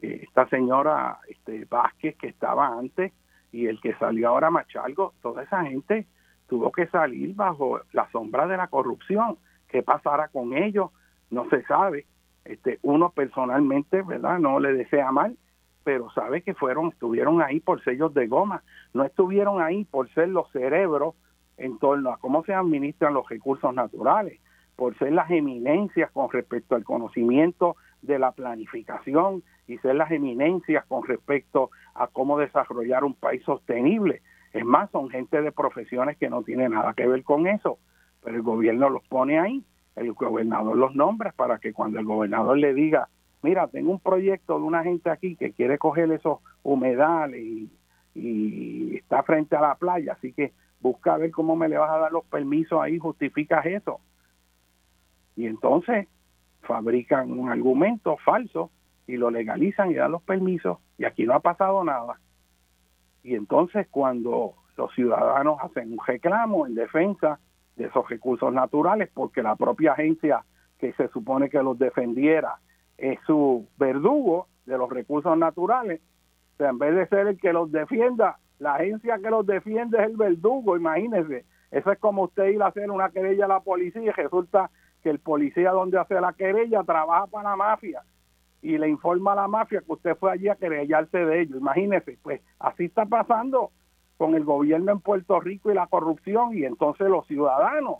eh, 0.01 0.19
esta 0.23 0.47
señora 0.49 1.19
este, 1.29 1.65
Vázquez 1.65 2.17
que 2.17 2.27
estaba 2.27 2.67
antes 2.67 3.13
y 3.51 3.67
el 3.67 3.81
que 3.81 3.93
salió 3.95 4.29
ahora 4.29 4.49
Machalgo, 4.49 5.13
toda 5.21 5.43
esa 5.43 5.63
gente 5.63 6.07
tuvo 6.47 6.71
que 6.71 6.87
salir 6.87 7.35
bajo 7.35 7.81
la 7.91 8.09
sombra 8.11 8.47
de 8.47 8.57
la 8.57 8.67
corrupción. 8.67 9.37
¿Qué 9.67 9.83
pasará 9.83 10.27
con 10.29 10.53
ellos? 10.53 10.91
No 11.29 11.49
se 11.49 11.63
sabe. 11.63 12.05
Este, 12.43 12.79
uno 12.81 13.11
personalmente, 13.11 14.01
¿verdad? 14.01 14.39
No 14.39 14.59
le 14.59 14.73
desea 14.73 15.11
mal, 15.11 15.37
pero 15.83 16.09
sabe 16.11 16.41
que 16.41 16.53
fueron, 16.53 16.89
estuvieron 16.89 17.41
ahí 17.41 17.59
por 17.59 17.83
sellos 17.83 18.13
de 18.13 18.27
goma, 18.27 18.63
no 18.93 19.03
estuvieron 19.03 19.61
ahí 19.61 19.85
por 19.85 20.09
ser 20.13 20.29
los 20.29 20.51
cerebros 20.51 21.15
en 21.57 21.77
torno 21.77 22.11
a 22.11 22.17
cómo 22.17 22.43
se 22.43 22.53
administran 22.53 23.13
los 23.13 23.27
recursos 23.29 23.73
naturales, 23.73 24.39
por 24.75 24.97
ser 24.97 25.13
las 25.13 25.29
eminencias 25.29 26.11
con 26.11 26.29
respecto 26.31 26.75
al 26.75 26.83
conocimiento 26.83 27.75
de 28.01 28.17
la 28.19 28.31
planificación 28.31 29.43
y 29.71 29.77
ser 29.79 29.95
las 29.95 30.11
eminencias 30.11 30.85
con 30.85 31.03
respecto 31.03 31.71
a 31.93 32.07
cómo 32.07 32.37
desarrollar 32.37 33.03
un 33.03 33.13
país 33.13 33.43
sostenible. 33.43 34.21
Es 34.53 34.65
más, 34.65 34.91
son 34.91 35.09
gente 35.09 35.41
de 35.41 35.51
profesiones 35.51 36.17
que 36.17 36.29
no 36.29 36.43
tienen 36.43 36.71
nada 36.71 36.93
que 36.93 37.07
ver 37.07 37.23
con 37.23 37.47
eso, 37.47 37.79
pero 38.23 38.35
el 38.35 38.41
gobierno 38.41 38.89
los 38.89 39.03
pone 39.07 39.39
ahí, 39.39 39.63
el 39.95 40.13
gobernador 40.13 40.77
los 40.77 40.95
nombra 40.95 41.31
para 41.31 41.57
que 41.57 41.73
cuando 41.73 41.99
el 41.99 42.05
gobernador 42.05 42.57
le 42.57 42.73
diga 42.73 43.07
mira, 43.41 43.67
tengo 43.67 43.91
un 43.91 43.99
proyecto 43.99 44.57
de 44.57 44.65
una 44.65 44.83
gente 44.83 45.09
aquí 45.09 45.35
que 45.35 45.51
quiere 45.51 45.77
coger 45.77 46.11
esos 46.11 46.39
humedales 46.63 47.41
y, 47.41 47.69
está 48.95 49.23
frente 49.23 49.55
a 49.55 49.61
la 49.61 49.75
playa, 49.75 50.13
así 50.13 50.33
que 50.33 50.51
busca 50.81 51.17
ver 51.17 51.31
cómo 51.31 51.55
me 51.55 51.69
le 51.69 51.77
vas 51.77 51.91
a 51.91 51.97
dar 51.97 52.11
los 52.11 52.25
permisos 52.25 52.81
ahí, 52.81 52.97
justificas 52.99 53.65
eso. 53.65 53.99
Y 55.35 55.47
entonces 55.47 56.07
fabrican 56.61 57.31
un 57.31 57.49
argumento 57.49 58.17
falso 58.17 58.69
y 59.11 59.17
lo 59.17 59.29
legalizan 59.29 59.91
y 59.91 59.95
dan 59.95 60.13
los 60.13 60.21
permisos 60.21 60.77
y 60.97 61.03
aquí 61.03 61.25
no 61.25 61.33
ha 61.33 61.41
pasado 61.41 61.83
nada. 61.83 62.17
Y 63.23 63.35
entonces 63.35 63.87
cuando 63.91 64.53
los 64.77 64.93
ciudadanos 64.93 65.57
hacen 65.61 65.91
un 65.91 65.99
reclamo 66.05 66.65
en 66.65 66.75
defensa 66.75 67.39
de 67.75 67.85
esos 67.87 68.09
recursos 68.09 68.53
naturales, 68.53 69.09
porque 69.13 69.43
la 69.43 69.57
propia 69.57 69.91
agencia 69.91 70.45
que 70.79 70.93
se 70.93 71.09
supone 71.09 71.49
que 71.49 71.61
los 71.61 71.77
defendiera 71.77 72.59
es 72.97 73.19
su 73.27 73.67
verdugo 73.77 74.47
de 74.65 74.77
los 74.77 74.89
recursos 74.89 75.37
naturales. 75.37 75.99
O 76.53 76.57
sea, 76.57 76.69
en 76.69 76.79
vez 76.79 76.95
de 76.95 77.07
ser 77.07 77.27
el 77.27 77.37
que 77.37 77.51
los 77.51 77.69
defienda, 77.69 78.37
la 78.59 78.75
agencia 78.75 79.19
que 79.19 79.29
los 79.29 79.45
defiende 79.45 79.97
es 79.97 80.05
el 80.05 80.15
verdugo, 80.15 80.77
imagínese. 80.77 81.43
Eso 81.69 81.91
es 81.91 81.99
como 81.99 82.23
usted 82.23 82.47
ir 82.47 82.63
a 82.63 82.67
hacer 82.67 82.89
una 82.89 83.09
querella 83.09 83.43
a 83.45 83.49
la 83.49 83.59
policía 83.59 84.03
y 84.03 84.09
resulta 84.11 84.71
que 85.03 85.09
el 85.09 85.19
policía 85.19 85.71
donde 85.71 85.99
hace 85.99 86.19
la 86.21 86.31
querella 86.31 86.83
trabaja 86.83 87.27
para 87.27 87.49
la 87.49 87.55
mafia 87.57 88.03
y 88.61 88.77
le 88.77 88.89
informa 88.89 89.33
a 89.33 89.35
la 89.35 89.47
mafia 89.47 89.81
que 89.81 89.93
usted 89.93 90.15
fue 90.17 90.31
allí 90.31 90.47
a 90.47 90.55
querellarse 90.55 91.17
de 91.17 91.41
ellos. 91.41 91.59
Imagínese, 91.59 92.17
pues 92.21 92.41
así 92.59 92.85
está 92.85 93.05
pasando 93.05 93.71
con 94.17 94.35
el 94.35 94.43
gobierno 94.43 94.91
en 94.91 94.99
Puerto 94.99 95.39
Rico 95.39 95.71
y 95.71 95.73
la 95.73 95.87
corrupción 95.87 96.55
y 96.55 96.63
entonces 96.63 97.07
los 97.07 97.25
ciudadanos 97.25 97.97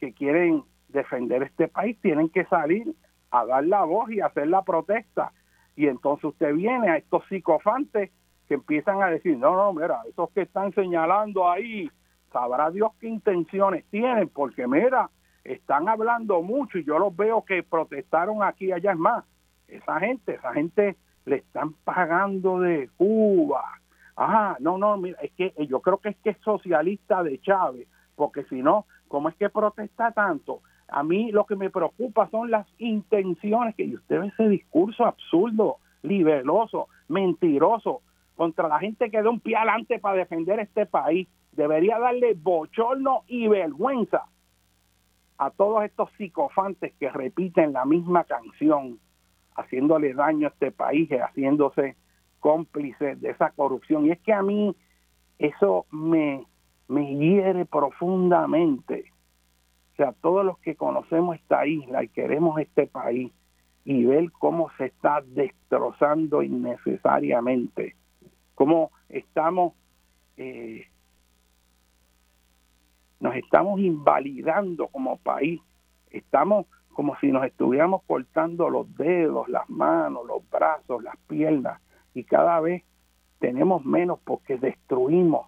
que 0.00 0.12
quieren 0.12 0.64
defender 0.88 1.42
este 1.42 1.68
país 1.68 1.98
tienen 2.00 2.30
que 2.30 2.44
salir 2.46 2.94
a 3.30 3.44
dar 3.44 3.64
la 3.64 3.84
voz 3.84 4.10
y 4.10 4.20
hacer 4.20 4.48
la 4.48 4.62
protesta. 4.62 5.32
Y 5.76 5.86
entonces 5.86 6.24
usted 6.24 6.54
viene 6.54 6.88
a 6.90 6.96
estos 6.96 7.24
psicofantes 7.28 8.10
que 8.46 8.54
empiezan 8.54 9.02
a 9.02 9.10
decir, 9.10 9.36
no, 9.36 9.54
no, 9.54 9.74
mira, 9.74 10.00
esos 10.08 10.30
que 10.30 10.42
están 10.42 10.72
señalando 10.72 11.50
ahí, 11.50 11.90
sabrá 12.32 12.70
Dios 12.70 12.92
qué 12.98 13.08
intenciones 13.08 13.84
tienen, 13.90 14.28
porque 14.28 14.66
mira, 14.66 15.10
están 15.44 15.88
hablando 15.88 16.42
mucho 16.42 16.78
y 16.78 16.84
yo 16.84 16.98
los 16.98 17.14
veo 17.14 17.44
que 17.44 17.62
protestaron 17.62 18.42
aquí 18.42 18.72
allá 18.72 18.92
es 18.92 18.98
más. 18.98 19.24
Esa 19.68 20.00
gente, 20.00 20.34
esa 20.34 20.52
gente 20.52 20.96
le 21.26 21.36
están 21.36 21.74
pagando 21.84 22.60
de 22.60 22.88
Cuba. 22.96 23.64
Ah, 24.16 24.56
no, 24.60 24.78
no, 24.78 24.96
mira, 24.96 25.18
es 25.22 25.30
que 25.32 25.52
yo 25.66 25.80
creo 25.80 25.98
que 25.98 26.08
es 26.10 26.16
que 26.18 26.30
es 26.30 26.38
socialista 26.38 27.22
de 27.22 27.38
Chávez, 27.40 27.86
porque 28.16 28.44
si 28.44 28.62
no, 28.62 28.86
¿cómo 29.06 29.28
es 29.28 29.36
que 29.36 29.48
protesta 29.48 30.10
tanto? 30.12 30.62
A 30.88 31.02
mí 31.02 31.30
lo 31.30 31.44
que 31.44 31.54
me 31.54 31.70
preocupa 31.70 32.28
son 32.30 32.50
las 32.50 32.66
intenciones 32.78 33.74
que 33.76 33.94
usted 33.94 34.20
ve 34.20 34.26
ese 34.28 34.48
discurso 34.48 35.04
absurdo, 35.04 35.76
libeloso, 36.02 36.88
mentiroso 37.08 38.00
contra 38.36 38.68
la 38.68 38.78
gente 38.78 39.10
que 39.10 39.22
da 39.22 39.28
un 39.28 39.40
pie 39.40 39.56
adelante 39.56 39.98
para 39.98 40.16
defender 40.16 40.58
este 40.60 40.86
país. 40.86 41.28
Debería 41.52 41.98
darle 41.98 42.34
bochorno 42.34 43.24
y 43.26 43.48
vergüenza 43.48 44.24
a 45.36 45.50
todos 45.50 45.84
estos 45.84 46.10
psicofantes 46.12 46.94
que 46.98 47.10
repiten 47.10 47.72
la 47.72 47.84
misma 47.84 48.24
canción, 48.24 48.98
haciéndole 49.58 50.14
daño 50.14 50.48
a 50.48 50.50
este 50.50 50.70
país, 50.70 51.10
haciéndose 51.10 51.96
cómplices 52.40 53.20
de 53.20 53.30
esa 53.30 53.50
corrupción. 53.50 54.06
Y 54.06 54.12
es 54.12 54.20
que 54.20 54.32
a 54.32 54.42
mí 54.42 54.74
eso 55.38 55.86
me, 55.90 56.46
me 56.88 57.16
hiere 57.16 57.66
profundamente 57.66 59.12
sea, 59.98 60.12
todos 60.12 60.44
los 60.44 60.58
que 60.60 60.76
conocemos 60.76 61.36
esta 61.36 61.66
isla 61.66 62.04
y 62.04 62.08
queremos 62.08 62.58
este 62.60 62.86
país 62.86 63.32
y 63.84 64.04
ver 64.04 64.30
cómo 64.32 64.70
se 64.78 64.86
está 64.86 65.22
destrozando 65.26 66.42
innecesariamente, 66.42 67.96
cómo 68.54 68.92
estamos, 69.08 69.74
eh, 70.36 70.86
nos 73.20 73.34
estamos 73.34 73.80
invalidando 73.80 74.86
como 74.88 75.16
país, 75.18 75.60
estamos 76.10 76.66
como 76.98 77.16
si 77.20 77.30
nos 77.30 77.44
estuviéramos 77.44 78.02
cortando 78.08 78.68
los 78.70 78.92
dedos, 78.96 79.48
las 79.48 79.70
manos, 79.70 80.26
los 80.26 80.42
brazos, 80.50 81.00
las 81.00 81.16
piernas, 81.28 81.80
y 82.12 82.24
cada 82.24 82.58
vez 82.58 82.82
tenemos 83.38 83.84
menos 83.84 84.18
porque 84.24 84.56
destruimos 84.56 85.46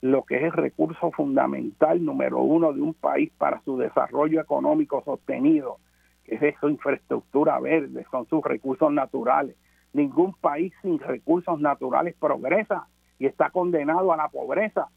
lo 0.00 0.24
que 0.24 0.38
es 0.38 0.42
el 0.42 0.52
recurso 0.52 1.12
fundamental 1.12 2.04
número 2.04 2.38
uno 2.38 2.72
de 2.72 2.80
un 2.80 2.94
país 2.94 3.30
para 3.38 3.60
su 3.60 3.78
desarrollo 3.78 4.40
económico 4.40 5.00
sostenido, 5.04 5.76
que 6.24 6.34
es 6.34 6.56
su 6.58 6.68
infraestructura 6.68 7.60
verde, 7.60 8.04
son 8.10 8.26
sus 8.26 8.42
recursos 8.42 8.92
naturales. 8.92 9.54
Ningún 9.92 10.34
país 10.40 10.72
sin 10.82 10.98
recursos 10.98 11.60
naturales 11.60 12.16
progresa 12.18 12.88
y 13.20 13.26
está 13.26 13.50
condenado 13.50 14.12
a 14.12 14.16
la 14.16 14.28
pobreza. 14.28 14.88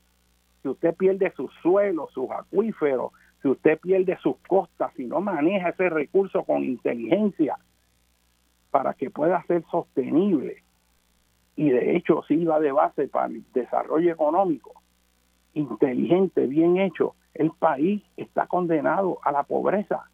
Si 0.64 0.70
usted 0.70 0.96
pierde 0.96 1.32
sus 1.36 1.54
suelos, 1.62 2.10
sus 2.14 2.32
acuíferos, 2.32 3.12
si 3.44 3.50
usted 3.50 3.78
pierde 3.78 4.18
sus 4.24 4.38
costas, 4.48 4.94
si 4.96 5.06
no 5.06 5.20
maneja 5.20 5.70
ese 5.70 5.90
recurso 5.90 6.46
con 6.46 6.64
inteligencia 6.64 7.58
para 8.72 8.94
que 8.94 9.12
pueda 9.12 9.44
ser 9.44 9.66
sostenible 9.70 10.64
y 11.58 11.70
de 11.70 11.98
hecho 11.98 12.24
sirva 12.24 12.62
de 12.62 12.72
base 12.72 13.10
para 13.10 13.28
el 13.28 13.44
desarrollo 13.54 14.14
económico, 14.14 14.82
inteligente, 15.54 16.48
bien 16.48 16.78
hecho, 16.78 17.16
el 17.34 17.52
país 17.52 18.02
está 18.16 18.48
condenado 18.48 19.20
a 19.24 19.34
la 19.34 19.44
pobreza. 19.44 20.10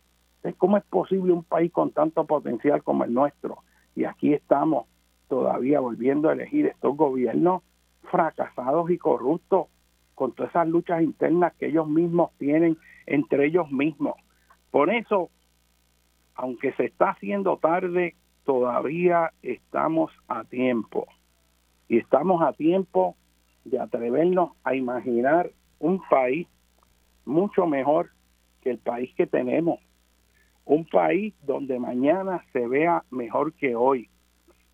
¿Cómo 0.58 0.78
es 0.78 0.84
posible 0.86 1.32
un 1.32 1.44
país 1.44 1.72
con 1.72 1.92
tanto 1.92 2.26
potencial 2.26 2.84
como 2.84 3.04
el 3.04 3.14
nuestro? 3.14 3.60
Y 3.96 4.06
aquí 4.06 4.34
estamos 4.34 4.88
todavía 5.28 5.80
volviendo 5.80 6.30
a 6.30 6.34
elegir 6.34 6.66
estos 6.66 6.98
gobiernos 6.98 7.62
fracasados 8.10 8.90
y 8.90 8.98
corruptos 8.98 9.68
con 10.16 10.32
todas 10.32 10.50
esas 10.50 10.68
luchas 10.68 11.04
internas 11.04 11.54
que 11.54 11.68
ellos 11.68 11.88
mismos 11.88 12.32
tienen 12.40 12.78
entre 13.10 13.48
ellos 13.48 13.70
mismos. 13.72 14.16
Por 14.72 14.94
eso, 14.94 15.30
aunque 16.36 16.72
se 16.74 16.86
está 16.86 17.10
haciendo 17.10 17.58
tarde, 17.58 18.16
todavía 18.46 19.32
estamos 19.42 20.12
a 20.28 20.44
tiempo. 20.44 21.08
Y 21.88 21.98
estamos 21.98 22.42
a 22.44 22.54
tiempo 22.54 23.16
de 23.66 23.80
atrevernos 23.80 24.52
a 24.64 24.76
imaginar 24.76 25.50
un 25.80 26.02
país 26.10 26.48
mucho 27.26 27.66
mejor 27.66 28.12
que 28.62 28.70
el 28.70 28.78
país 28.78 29.14
que 29.16 29.26
tenemos. 29.26 29.80
Un 30.66 30.86
país 30.86 31.34
donde 31.42 31.80
mañana 31.80 32.46
se 32.54 32.68
vea 32.68 33.04
mejor 33.10 33.54
que 33.54 33.76
hoy. 33.76 34.08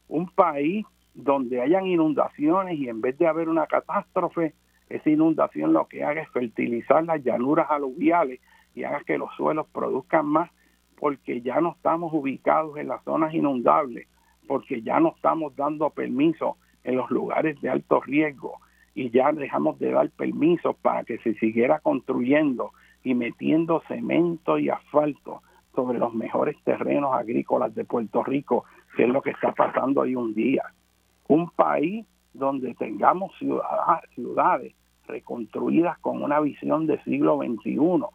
Un 0.10 0.28
país 0.28 0.86
donde 1.14 1.62
hayan 1.62 1.86
inundaciones 1.88 2.78
y 2.78 2.90
en 2.90 3.00
vez 3.00 3.18
de 3.18 3.28
haber 3.28 3.48
una 3.48 3.66
catástrofe, 3.66 4.54
esa 4.90 5.10
inundación 5.10 5.74
lo 5.74 5.88
que 5.88 6.04
haga 6.04 6.22
es 6.22 6.30
fertilizar 6.30 7.04
las 7.04 7.24
llanuras 7.24 7.68
aluviales 7.70 8.40
y 8.74 8.84
haga 8.84 9.02
que 9.02 9.18
los 9.18 9.34
suelos 9.36 9.68
produzcan 9.72 10.26
más 10.26 10.52
porque 11.00 11.42
ya 11.42 11.60
no 11.62 11.72
estamos 11.72 12.14
ubicados 12.14 12.78
en 12.78 12.88
las 12.88 13.04
zonas 13.04 13.34
inundables, 13.34 14.08
porque 14.48 14.82
ya 14.82 15.00
no 15.00 15.14
estamos 15.16 15.56
dando 15.56 15.90
permiso 15.90 16.58
en 16.84 16.96
los 16.96 17.10
lugares 17.12 17.60
de 17.62 17.70
alto 17.70 18.00
riesgo, 18.02 18.60
y 18.94 19.10
ya 19.10 19.32
dejamos 19.34 19.78
de 19.80 19.92
dar 19.92 20.10
permisos 20.12 20.76
para 20.78 21.04
que 21.04 21.18
se 21.20 21.34
siguiera 21.36 21.80
construyendo 21.80 22.72
y 23.04 23.14
metiendo 23.14 23.84
cemento 23.88 24.58
y 24.58 24.70
asfalto 24.70 25.42
sobre 25.76 26.00
los 26.00 26.14
mejores 26.14 26.56
terrenos 26.64 27.14
agrícolas 27.14 27.76
de 27.76 27.84
Puerto 27.84 28.24
Rico, 28.24 28.64
que 28.96 29.04
es 29.04 29.10
lo 29.10 29.22
que 29.22 29.32
está 29.32 29.52
pasando 29.52 30.02
hoy 30.02 30.16
un 30.16 30.34
día. 30.34 30.64
Un 31.28 31.50
país 31.50 32.06
donde 32.38 32.74
tengamos 32.76 33.32
ciudades 33.38 34.74
reconstruidas 35.08 35.98
con 36.00 36.24
una 36.24 36.40
visión 36.40 36.88
de 36.88 37.02
siglo 37.04 37.38
XXI, 37.38 38.06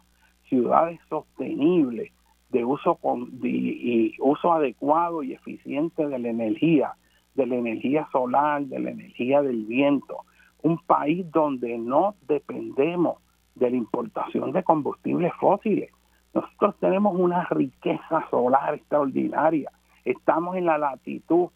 ciudades 0.47 0.99
sostenibles, 1.09 2.11
de 2.49 2.65
uso, 2.65 2.95
con, 2.95 3.39
y 3.43 4.13
uso 4.19 4.51
adecuado 4.53 5.23
y 5.23 5.33
eficiente 5.33 6.05
de 6.05 6.19
la 6.19 6.29
energía, 6.29 6.93
de 7.33 7.45
la 7.45 7.55
energía 7.55 8.07
solar, 8.11 8.63
de 8.63 8.79
la 8.79 8.91
energía 8.91 9.41
del 9.41 9.65
viento, 9.65 10.25
un 10.61 10.77
país 10.79 11.25
donde 11.31 11.77
no 11.77 12.15
dependemos 12.27 13.17
de 13.55 13.71
la 13.71 13.77
importación 13.77 14.51
de 14.51 14.63
combustibles 14.63 15.33
fósiles. 15.39 15.91
Nosotros 16.33 16.75
tenemos 16.79 17.17
una 17.17 17.45
riqueza 17.45 18.27
solar 18.29 18.75
extraordinaria. 18.75 19.71
Estamos 20.05 20.55
en 20.55 20.65
la 20.65 20.77
latitud 20.77 21.49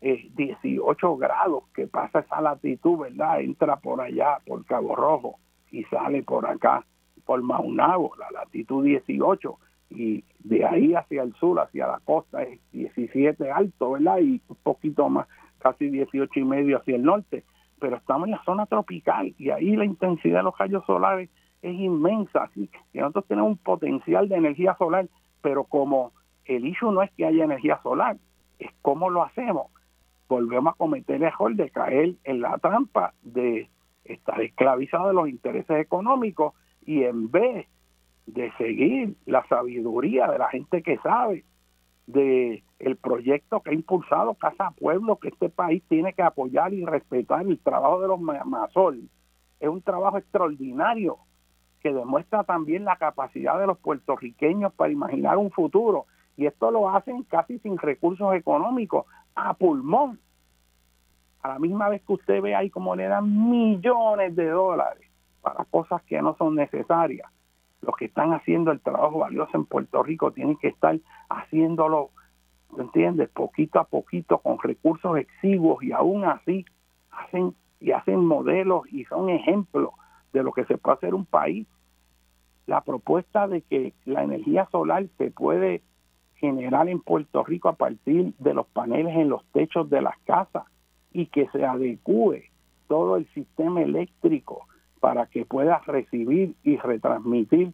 18 0.00 1.12
eh, 1.12 1.16
grados, 1.18 1.64
que 1.74 1.86
pasa 1.86 2.20
esa 2.20 2.40
latitud, 2.40 2.98
¿verdad? 2.98 3.40
Entra 3.40 3.76
por 3.76 4.00
allá, 4.00 4.38
por 4.46 4.64
Cabo 4.64 4.96
Rojo, 4.96 5.38
y 5.70 5.84
sale 5.84 6.22
por 6.22 6.46
acá, 6.46 6.84
por 7.24 7.42
Maunabo, 7.42 8.12
la 8.18 8.30
latitud 8.30 8.84
18, 8.84 9.58
y 9.90 10.24
de 10.38 10.64
ahí 10.64 10.94
hacia 10.94 11.22
el 11.22 11.34
sur, 11.34 11.60
hacia 11.60 11.86
la 11.86 12.00
costa, 12.04 12.42
es 12.42 12.60
17 12.72 13.50
alto, 13.50 13.92
¿verdad? 13.92 14.18
Y 14.20 14.40
un 14.48 14.56
poquito 14.62 15.08
más, 15.08 15.28
casi 15.58 15.90
18 15.90 16.40
y 16.40 16.44
medio 16.44 16.78
hacia 16.78 16.96
el 16.96 17.02
norte 17.02 17.44
pero 17.80 17.96
estamos 17.96 18.28
en 18.28 18.32
la 18.32 18.44
zona 18.44 18.66
tropical 18.66 19.34
y 19.38 19.50
ahí 19.50 19.74
la 19.74 19.86
intensidad 19.86 20.38
de 20.38 20.42
los 20.44 20.58
rayos 20.58 20.84
solares 20.86 21.30
es 21.62 21.74
inmensa, 21.74 22.44
así 22.44 22.68
que 22.68 23.00
nosotros 23.00 23.26
tenemos 23.26 23.50
un 23.52 23.56
potencial 23.56 24.28
de 24.28 24.36
energía 24.36 24.76
solar, 24.78 25.08
pero 25.42 25.64
como 25.64 26.12
el 26.44 26.66
issue 26.66 26.92
no 26.92 27.02
es 27.02 27.10
que 27.12 27.26
haya 27.26 27.44
energía 27.44 27.80
solar, 27.82 28.16
es 28.58 28.70
cómo 28.82 29.10
lo 29.10 29.22
hacemos. 29.22 29.66
Volvemos 30.30 30.74
a 30.74 30.76
cometer 30.76 31.16
el 31.16 31.24
error 31.24 31.56
de 31.56 31.70
caer 31.70 32.14
en 32.22 32.40
la 32.40 32.56
trampa 32.58 33.14
de 33.22 33.68
estar 34.04 34.40
esclavizado 34.40 35.08
de 35.08 35.14
los 35.14 35.28
intereses 35.28 35.80
económicos 35.80 36.54
y 36.86 37.02
en 37.02 37.32
vez 37.32 37.66
de 38.26 38.52
seguir 38.52 39.16
la 39.26 39.44
sabiduría 39.48 40.28
de 40.28 40.38
la 40.38 40.48
gente 40.48 40.84
que 40.84 40.98
sabe 40.98 41.44
de 42.06 42.62
el 42.78 42.96
proyecto 42.96 43.60
que 43.60 43.70
ha 43.70 43.74
impulsado 43.74 44.34
Casa 44.34 44.70
Pueblo, 44.78 45.16
que 45.16 45.30
este 45.30 45.48
país 45.48 45.82
tiene 45.88 46.12
que 46.12 46.22
apoyar 46.22 46.72
y 46.74 46.84
respetar 46.84 47.44
el 47.44 47.58
trabajo 47.58 48.00
de 48.00 48.06
los 48.06 48.20
Mazol. 48.20 49.10
Es 49.58 49.68
un 49.68 49.82
trabajo 49.82 50.18
extraordinario 50.18 51.18
que 51.82 51.92
demuestra 51.92 52.44
también 52.44 52.84
la 52.84 52.94
capacidad 52.94 53.58
de 53.58 53.66
los 53.66 53.78
puertorriqueños 53.78 54.72
para 54.74 54.92
imaginar 54.92 55.38
un 55.38 55.50
futuro. 55.50 56.06
Y 56.36 56.46
esto 56.46 56.70
lo 56.70 56.88
hacen 56.88 57.24
casi 57.24 57.58
sin 57.58 57.76
recursos 57.78 58.32
económicos, 58.34 59.06
a 59.48 59.54
pulmón. 59.54 60.18
A 61.42 61.48
la 61.48 61.58
misma 61.58 61.88
vez 61.88 62.02
que 62.02 62.12
usted 62.12 62.42
ve 62.42 62.54
ahí 62.54 62.68
como 62.70 62.94
le 62.94 63.08
dan 63.08 63.50
millones 63.50 64.36
de 64.36 64.48
dólares 64.48 65.08
para 65.40 65.64
cosas 65.64 66.02
que 66.02 66.20
no 66.20 66.36
son 66.36 66.54
necesarias 66.54 67.30
los 67.82 67.96
que 67.96 68.06
están 68.06 68.32
haciendo 68.32 68.72
el 68.72 68.80
trabajo 68.80 69.20
valioso 69.20 69.52
en 69.54 69.64
Puerto 69.64 70.02
Rico 70.02 70.32
tienen 70.32 70.56
que 70.56 70.68
estar 70.68 70.98
haciéndolo, 71.28 72.10
¿entiendes? 72.78 73.28
Poquito 73.30 73.78
a 73.78 73.84
poquito, 73.84 74.38
con 74.38 74.58
recursos 74.58 75.16
exiguos 75.16 75.82
y 75.82 75.92
aún 75.92 76.24
así 76.24 76.64
hacen 77.10 77.54
y 77.80 77.92
hacen 77.92 78.24
modelos 78.24 78.82
y 78.92 79.04
son 79.06 79.30
ejemplos 79.30 79.90
de 80.34 80.42
lo 80.42 80.52
que 80.52 80.66
se 80.66 80.76
puede 80.76 80.96
hacer 80.96 81.14
un 81.14 81.24
país. 81.24 81.66
La 82.66 82.82
propuesta 82.82 83.48
de 83.48 83.62
que 83.62 83.94
la 84.04 84.22
energía 84.22 84.68
solar 84.70 85.06
se 85.16 85.30
puede 85.30 85.82
generar 86.40 86.88
en 86.88 87.00
Puerto 87.00 87.44
Rico 87.44 87.68
a 87.68 87.76
partir 87.76 88.32
de 88.38 88.54
los 88.54 88.66
paneles 88.68 89.14
en 89.16 89.28
los 89.28 89.44
techos 89.52 89.88
de 89.90 90.00
las 90.00 90.18
casas 90.20 90.64
y 91.12 91.26
que 91.26 91.48
se 91.48 91.64
adecue 91.64 92.50
todo 92.88 93.16
el 93.16 93.26
sistema 93.34 93.82
eléctrico 93.82 94.66
para 95.00 95.26
que 95.26 95.44
pueda 95.44 95.80
recibir 95.86 96.54
y 96.62 96.76
retransmitir 96.78 97.72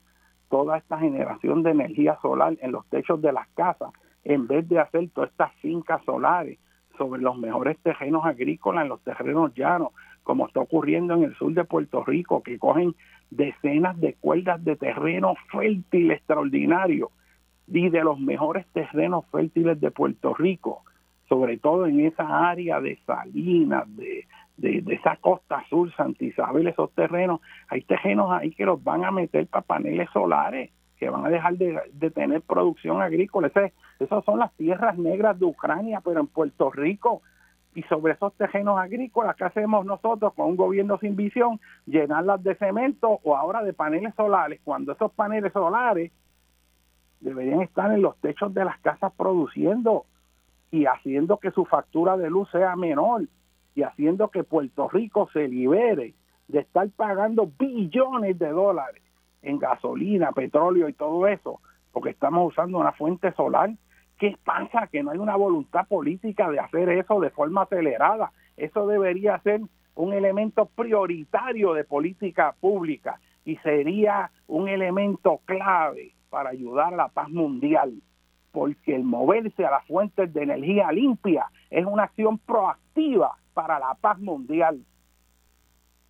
toda 0.50 0.78
esta 0.78 0.98
generación 0.98 1.62
de 1.62 1.70
energía 1.70 2.18
solar 2.20 2.56
en 2.60 2.72
los 2.72 2.86
techos 2.86 3.22
de 3.22 3.32
las 3.32 3.48
casas, 3.50 3.92
en 4.24 4.46
vez 4.46 4.68
de 4.68 4.80
hacer 4.80 5.08
todas 5.10 5.30
estas 5.30 5.52
fincas 5.54 6.02
solares 6.04 6.58
sobre 6.98 7.20
los 7.20 7.36
mejores 7.38 7.78
terrenos 7.78 8.24
agrícolas, 8.24 8.82
en 8.82 8.88
los 8.88 9.00
terrenos 9.02 9.54
llanos, 9.54 9.90
como 10.22 10.46
está 10.46 10.60
ocurriendo 10.60 11.14
en 11.14 11.24
el 11.24 11.36
sur 11.36 11.52
de 11.52 11.64
Puerto 11.64 12.04
Rico, 12.04 12.42
que 12.42 12.58
cogen 12.58 12.94
decenas 13.30 13.98
de 14.00 14.14
cuerdas 14.14 14.62
de 14.64 14.76
terreno 14.76 15.34
fértil 15.50 16.10
extraordinario 16.10 17.10
y 17.68 17.88
de 17.90 18.04
los 18.04 18.18
mejores 18.18 18.66
terrenos 18.72 19.24
fértiles 19.32 19.80
de 19.80 19.90
Puerto 19.90 20.34
Rico, 20.34 20.82
sobre 21.28 21.58
todo 21.58 21.86
en 21.86 22.06
esa 22.06 22.48
área 22.48 22.80
de 22.80 22.98
Salinas, 23.04 23.84
de, 23.96 24.26
de, 24.56 24.94
esa 24.94 25.16
costa 25.16 25.64
sur, 25.68 25.92
Santa 25.94 26.24
Isabel, 26.24 26.66
esos 26.68 26.92
terrenos, 26.92 27.40
hay 27.68 27.82
terrenos 27.82 28.30
ahí 28.30 28.52
que 28.52 28.64
los 28.64 28.82
van 28.82 29.04
a 29.04 29.10
meter 29.10 29.46
para 29.46 29.62
paneles 29.62 30.08
solares, 30.12 30.70
que 30.98 31.10
van 31.10 31.26
a 31.26 31.28
dejar 31.28 31.56
de, 31.56 32.10
tener 32.10 32.42
producción 32.42 33.02
agrícola. 33.02 33.50
Esas 33.98 34.24
son 34.24 34.38
las 34.38 34.52
tierras 34.54 34.96
negras 34.96 35.38
de 35.38 35.44
Ucrania, 35.44 36.00
pero 36.02 36.20
en 36.20 36.26
Puerto 36.26 36.70
Rico. 36.70 37.22
Y 37.74 37.82
sobre 37.82 38.14
esos 38.14 38.32
terrenos 38.34 38.78
agrícolas, 38.78 39.36
¿qué 39.36 39.44
hacemos 39.44 39.84
nosotros 39.84 40.32
con 40.32 40.46
un 40.46 40.56
gobierno 40.56 40.96
sin 40.98 41.14
visión? 41.14 41.60
Llenarlas 41.84 42.42
de 42.42 42.54
cemento 42.54 43.20
o 43.22 43.36
ahora 43.36 43.62
de 43.62 43.74
paneles 43.74 44.14
solares, 44.14 44.60
cuando 44.64 44.92
esos 44.92 45.12
paneles 45.12 45.52
solares 45.52 46.10
deberían 47.20 47.62
estar 47.62 47.92
en 47.92 48.02
los 48.02 48.16
techos 48.18 48.52
de 48.54 48.64
las 48.64 48.78
casas 48.80 49.12
produciendo 49.16 50.04
y 50.70 50.86
haciendo 50.86 51.38
que 51.38 51.50
su 51.50 51.64
factura 51.64 52.16
de 52.16 52.30
luz 52.30 52.50
sea 52.50 52.76
menor 52.76 53.22
y 53.74 53.82
haciendo 53.82 54.28
que 54.28 54.44
Puerto 54.44 54.88
Rico 54.88 55.28
se 55.32 55.48
libere 55.48 56.14
de 56.48 56.60
estar 56.60 56.88
pagando 56.90 57.50
billones 57.58 58.38
de 58.38 58.48
dólares 58.48 59.02
en 59.42 59.58
gasolina, 59.58 60.32
petróleo 60.32 60.88
y 60.88 60.92
todo 60.92 61.26
eso, 61.26 61.60
porque 61.92 62.10
estamos 62.10 62.52
usando 62.52 62.78
una 62.78 62.92
fuente 62.92 63.32
solar. 63.32 63.70
¿Qué 64.18 64.36
pasa? 64.44 64.86
Que 64.86 65.02
no 65.02 65.10
hay 65.10 65.18
una 65.18 65.36
voluntad 65.36 65.86
política 65.86 66.50
de 66.50 66.58
hacer 66.58 66.88
eso 66.88 67.20
de 67.20 67.30
forma 67.30 67.62
acelerada. 67.62 68.32
Eso 68.56 68.86
debería 68.86 69.38
ser 69.40 69.60
un 69.94 70.12
elemento 70.12 70.66
prioritario 70.66 71.74
de 71.74 71.84
política 71.84 72.54
pública 72.58 73.20
y 73.44 73.56
sería 73.58 74.30
un 74.46 74.68
elemento 74.68 75.40
clave 75.44 76.15
para 76.30 76.50
ayudar 76.50 76.94
a 76.94 76.96
la 76.96 77.08
paz 77.08 77.28
mundial, 77.30 77.94
porque 78.52 78.94
el 78.94 79.04
moverse 79.04 79.64
a 79.64 79.70
las 79.70 79.86
fuentes 79.86 80.32
de 80.32 80.42
energía 80.42 80.90
limpia 80.92 81.46
es 81.70 81.84
una 81.84 82.04
acción 82.04 82.38
proactiva 82.38 83.36
para 83.54 83.78
la 83.78 83.94
paz 83.94 84.18
mundial. 84.18 84.84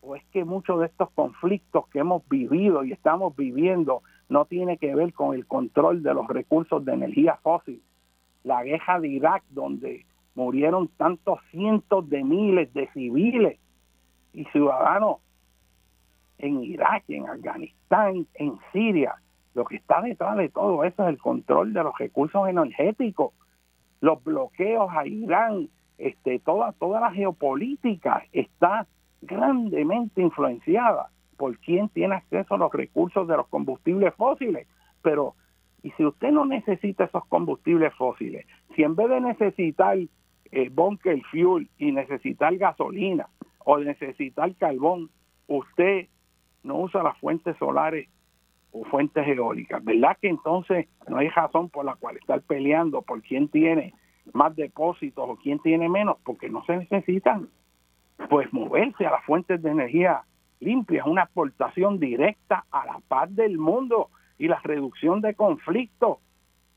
O 0.00 0.16
es 0.16 0.24
que 0.32 0.44
muchos 0.44 0.80
de 0.80 0.86
estos 0.86 1.10
conflictos 1.10 1.88
que 1.88 1.98
hemos 1.98 2.26
vivido 2.28 2.84
y 2.84 2.92
estamos 2.92 3.34
viviendo 3.36 4.02
no 4.28 4.44
tiene 4.44 4.78
que 4.78 4.94
ver 4.94 5.12
con 5.12 5.34
el 5.34 5.46
control 5.46 6.02
de 6.02 6.14
los 6.14 6.26
recursos 6.28 6.84
de 6.84 6.92
energía 6.92 7.38
fósil. 7.42 7.82
La 8.44 8.62
guerra 8.62 9.00
de 9.00 9.08
Irak, 9.08 9.42
donde 9.50 10.06
murieron 10.34 10.88
tantos 10.88 11.40
cientos 11.50 12.08
de 12.08 12.22
miles 12.22 12.72
de 12.74 12.88
civiles 12.92 13.58
y 14.32 14.44
ciudadanos 14.46 15.18
en 16.38 16.62
Irak, 16.62 17.04
en 17.08 17.28
Afganistán, 17.28 18.26
en 18.34 18.58
Siria. 18.72 19.14
Lo 19.56 19.64
que 19.64 19.76
está 19.76 20.02
detrás 20.02 20.36
de 20.36 20.50
todo 20.50 20.84
eso 20.84 21.02
es 21.04 21.08
el 21.08 21.18
control 21.18 21.72
de 21.72 21.82
los 21.82 21.96
recursos 21.98 22.46
energéticos, 22.46 23.32
los 24.02 24.22
bloqueos 24.22 24.90
a 24.92 25.06
Irán, 25.06 25.70
este, 25.96 26.38
toda, 26.40 26.72
toda 26.72 27.00
la 27.00 27.10
geopolítica 27.10 28.22
está 28.32 28.86
grandemente 29.22 30.20
influenciada 30.20 31.08
por 31.38 31.56
quién 31.56 31.88
tiene 31.88 32.16
acceso 32.16 32.54
a 32.54 32.58
los 32.58 32.70
recursos 32.70 33.26
de 33.26 33.38
los 33.38 33.48
combustibles 33.48 34.12
fósiles. 34.14 34.68
Pero, 35.00 35.34
y 35.82 35.90
si 35.92 36.04
usted 36.04 36.32
no 36.32 36.44
necesita 36.44 37.04
esos 37.04 37.24
combustibles 37.24 37.94
fósiles, 37.94 38.44
si 38.74 38.82
en 38.82 38.94
vez 38.94 39.08
de 39.08 39.22
necesitar 39.22 39.96
eh, 39.96 40.68
bunker 40.68 41.22
fuel 41.30 41.70
y 41.78 41.92
necesitar 41.92 42.54
gasolina, 42.58 43.26
o 43.60 43.78
necesitar 43.78 44.54
carbón, 44.56 45.08
usted 45.46 46.08
no 46.62 46.76
usa 46.76 47.02
las 47.02 47.16
fuentes 47.16 47.56
solares 47.56 48.10
o 48.72 48.84
fuentes 48.84 49.26
eólicas, 49.26 49.82
¿verdad? 49.84 50.16
Que 50.20 50.28
entonces 50.28 50.86
no 51.08 51.18
hay 51.18 51.28
razón 51.28 51.68
por 51.70 51.84
la 51.84 51.94
cual 51.94 52.16
estar 52.16 52.40
peleando 52.42 53.02
por 53.02 53.22
quién 53.22 53.48
tiene 53.48 53.94
más 54.32 54.54
depósitos 54.56 55.24
o 55.28 55.36
quién 55.36 55.58
tiene 55.60 55.88
menos, 55.88 56.16
porque 56.24 56.48
no 56.48 56.64
se 56.64 56.76
necesitan. 56.76 57.48
Pues 58.28 58.52
moverse 58.52 59.06
a 59.06 59.12
las 59.12 59.24
fuentes 59.24 59.62
de 59.62 59.70
energía 59.70 60.22
limpia 60.60 61.04
una 61.04 61.22
aportación 61.22 61.98
directa 61.98 62.64
a 62.70 62.86
la 62.86 63.00
paz 63.06 63.34
del 63.34 63.58
mundo 63.58 64.08
y 64.38 64.48
la 64.48 64.58
reducción 64.62 65.20
de 65.20 65.34
conflictos 65.34 66.18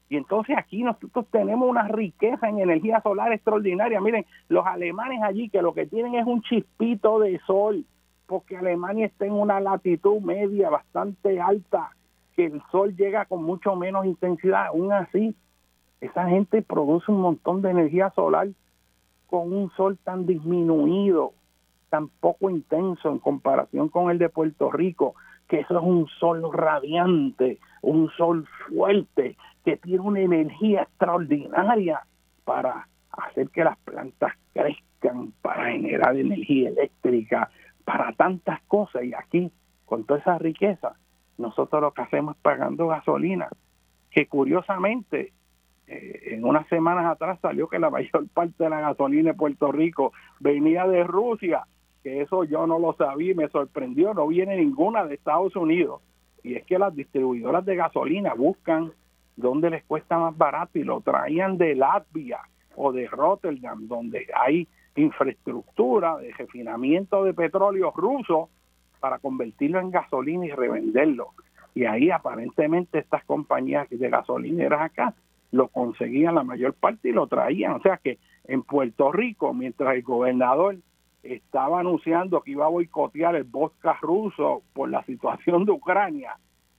y 0.10 0.18
entonces 0.18 0.58
aquí 0.58 0.84
nosotros 0.84 1.28
tenemos 1.32 1.70
una 1.70 1.88
riqueza 1.88 2.50
en 2.50 2.60
energía 2.60 3.00
solar 3.02 3.32
extraordinaria. 3.32 4.02
Miren, 4.02 4.26
los 4.50 4.66
alemanes 4.66 5.22
allí 5.22 5.50
que 5.50 5.62
lo 5.62 5.74
que 5.74 5.86
tienen 5.86 6.16
es 6.16 6.26
un 6.26 6.42
chispito 6.42 7.20
de 7.20 7.40
sol, 7.46 7.86
porque 8.30 8.56
Alemania 8.56 9.08
está 9.08 9.26
en 9.26 9.34
una 9.34 9.60
latitud 9.60 10.22
media 10.22 10.70
bastante 10.70 11.42
alta, 11.42 11.90
que 12.36 12.46
el 12.46 12.62
sol 12.72 12.96
llega 12.96 13.26
con 13.26 13.44
mucho 13.44 13.76
menos 13.76 14.06
intensidad. 14.06 14.68
Aún 14.68 14.94
así, 14.94 15.36
esa 16.00 16.30
gente 16.30 16.62
produce 16.62 17.12
un 17.12 17.22
montón 17.22 17.64
de 17.64 17.72
energía 17.72 18.12
solar 18.12 18.48
con 19.26 19.52
un 19.52 19.72
sol 19.72 19.98
tan 20.04 20.28
disminuido, 20.28 21.34
tan 21.90 22.08
poco 22.08 22.52
intenso 22.52 23.10
en 23.10 23.18
comparación 23.18 23.90
con 23.90 24.12
el 24.12 24.20
de 24.20 24.30
Puerto 24.30 24.72
Rico, 24.72 25.16
que 25.48 25.62
eso 25.62 25.80
es 25.80 25.84
un 25.84 26.08
sol 26.20 26.44
radiante, 26.54 27.58
un 27.82 28.12
sol 28.12 28.48
fuerte, 28.68 29.38
que 29.66 29.78
tiene 29.78 30.02
una 30.02 30.20
energía 30.20 30.84
extraordinaria 30.84 32.02
para 32.46 32.88
hacer 33.10 33.50
que 33.50 33.64
las 33.64 33.78
plantas 33.80 34.34
crezcan, 34.54 35.34
para 35.42 35.72
generar 35.72 36.16
energía 36.16 36.70
eléctrica, 36.70 37.50
para 37.90 38.12
tantas 38.12 38.62
cosas. 38.68 39.04
Y 39.04 39.16
aquí, 39.16 39.52
con 39.88 40.04
toda 40.04 40.20
esa 40.20 40.38
riqueza, 40.38 40.94
nosotros 41.40 41.82
lo 41.82 41.92
que 41.92 42.04
hacemos 42.04 42.36
es 42.36 42.42
pagando 42.44 42.88
gasolina, 42.88 43.50
que 44.12 44.28
curiosamente, 44.28 45.34
eh, 45.88 46.36
en 46.36 46.46
unas 46.46 46.68
semanas 46.68 47.08
atrás 47.08 47.40
salió 47.42 47.68
que 47.68 47.80
la 47.80 47.90
mayor 47.90 48.28
parte 48.34 48.64
de 48.64 48.70
la 48.70 48.80
gasolina 48.80 49.32
de 49.32 49.38
Puerto 49.38 49.72
Rico 49.72 50.14
venía 50.40 50.86
de 50.86 51.04
Rusia, 51.04 51.64
que 52.04 52.22
eso 52.22 52.44
yo 52.44 52.68
no 52.68 52.78
lo 52.78 52.94
sabía 52.94 53.32
y 53.32 53.36
me 53.36 53.50
sorprendió, 53.50 54.14
no 54.14 54.28
viene 54.28 54.58
ninguna 54.58 55.06
de 55.06 55.16
Estados 55.16 55.56
Unidos. 55.56 56.04
Y 56.44 56.54
es 56.54 56.66
que 56.66 56.78
las 56.78 56.96
distribuidoras 56.96 57.66
de 57.66 57.76
gasolina 57.76 58.36
buscan 58.36 58.92
donde 59.36 59.72
les 59.72 59.84
cuesta 59.86 60.20
más 60.20 60.38
barato 60.38 60.78
y 60.78 60.84
lo 60.84 61.02
traían 61.02 61.58
de 61.58 61.74
Latvia 61.74 62.42
o 62.76 62.92
de 62.92 63.08
Rotterdam, 63.08 63.88
donde 63.88 64.28
hay 64.36 64.68
infraestructura 65.02 66.18
de 66.18 66.32
refinamiento 66.34 67.24
de 67.24 67.34
petróleo 67.34 67.92
ruso 67.96 68.50
para 69.00 69.20
convertirlo 69.20 69.80
en 69.80 69.92
gasolina 69.92 70.46
y 70.46 70.52
revenderlo. 70.52 71.30
Y 71.74 71.86
ahí 71.86 72.12
aparentemente 72.12 73.00
estas 73.00 73.24
compañías 73.26 73.88
de 73.90 74.10
gasolineras 74.10 74.82
acá 74.82 75.14
lo 75.52 75.68
conseguían 75.70 76.36
la 76.36 76.44
mayor 76.44 76.74
parte 76.74 77.10
y 77.10 77.14
lo 77.14 77.28
traían. 77.28 77.74
O 77.74 77.82
sea 77.82 77.98
que 77.98 78.18
en 78.46 78.64
Puerto 78.64 79.12
Rico, 79.12 79.54
mientras 79.54 79.96
el 79.96 80.04
gobernador 80.04 80.78
estaba 81.24 81.80
anunciando 81.80 82.42
que 82.42 82.52
iba 82.52 82.66
a 82.66 82.70
boicotear 82.70 83.36
el 83.36 83.44
vodka 83.44 83.98
ruso 84.02 84.64
por 84.74 84.90
la 84.90 85.04
situación 85.04 85.66
de 85.66 85.72
Ucrania, 85.72 86.38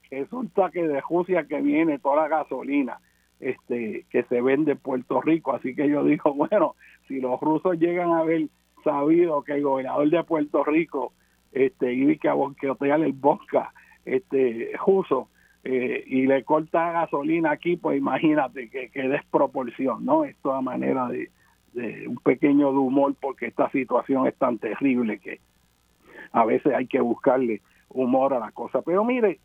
resulta 0.09 0.69
que 0.71 0.87
de 0.87 1.01
Rusia 1.01 1.45
que 1.45 1.61
viene 1.61 1.99
toda 1.99 2.23
la 2.23 2.27
gasolina 2.27 2.99
este 3.41 4.05
que 4.09 4.23
se 4.23 4.41
vende 4.41 4.73
en 4.73 4.77
Puerto 4.77 5.21
Rico. 5.21 5.53
Así 5.53 5.75
que 5.75 5.89
yo 5.89 6.03
digo, 6.03 6.33
bueno, 6.35 6.75
si 7.07 7.19
los 7.19 7.39
rusos 7.41 7.77
llegan 7.77 8.11
a 8.11 8.19
haber 8.19 8.47
sabido 8.83 9.43
que 9.43 9.53
el 9.53 9.63
gobernador 9.63 10.09
de 10.09 10.23
Puerto 10.23 10.63
Rico 10.63 11.13
este 11.51 11.93
iba 11.93 12.31
a 12.31 12.33
boicotear 12.33 13.01
el 13.01 13.11
vodka 13.11 13.73
este 14.05 14.71
ruso 14.85 15.27
eh, 15.63 16.03
y 16.07 16.25
le 16.25 16.43
corta 16.43 16.91
gasolina 16.91 17.51
aquí, 17.51 17.75
pues 17.75 17.97
imagínate 17.97 18.69
que, 18.69 18.89
que 18.89 19.07
desproporción, 19.07 20.05
¿no? 20.05 20.23
Esto 20.23 20.53
a 20.53 20.61
manera 20.61 21.07
de, 21.07 21.29
de 21.73 22.07
un 22.07 22.17
pequeño 22.17 22.71
de 22.71 22.77
humor 22.77 23.13
porque 23.19 23.47
esta 23.47 23.69
situación 23.69 24.27
es 24.27 24.35
tan 24.35 24.57
terrible 24.57 25.19
que 25.19 25.39
a 26.31 26.45
veces 26.45 26.73
hay 26.73 26.87
que 26.87 27.01
buscarle 27.01 27.61
humor 27.89 28.33
a 28.33 28.39
la 28.39 28.51
cosa. 28.51 28.81
Pero 28.81 29.03
mire, 29.03 29.39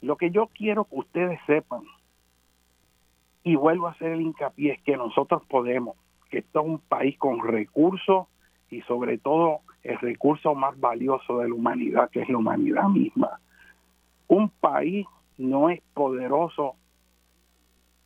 lo 0.00 0.16
que 0.16 0.30
yo 0.30 0.48
quiero 0.54 0.84
que 0.84 0.96
ustedes 0.96 1.38
sepan, 1.46 1.82
y 3.48 3.56
vuelvo 3.56 3.86
a 3.86 3.92
hacer 3.92 4.12
el 4.12 4.20
hincapié, 4.20 4.72
es 4.72 4.82
que 4.82 4.96
nosotros 4.98 5.42
podemos, 5.48 5.96
que 6.30 6.38
esto 6.38 6.60
es 6.60 6.66
un 6.66 6.78
país 6.80 7.16
con 7.16 7.40
recursos 7.40 8.26
y 8.68 8.82
sobre 8.82 9.16
todo 9.16 9.60
el 9.82 9.98
recurso 9.98 10.54
más 10.54 10.78
valioso 10.78 11.38
de 11.38 11.48
la 11.48 11.54
humanidad, 11.54 12.10
que 12.10 12.20
es 12.20 12.28
la 12.28 12.36
humanidad 12.36 12.88
misma. 12.90 13.40
Un 14.26 14.50
país 14.50 15.06
no 15.38 15.70
es 15.70 15.80
poderoso 15.94 16.74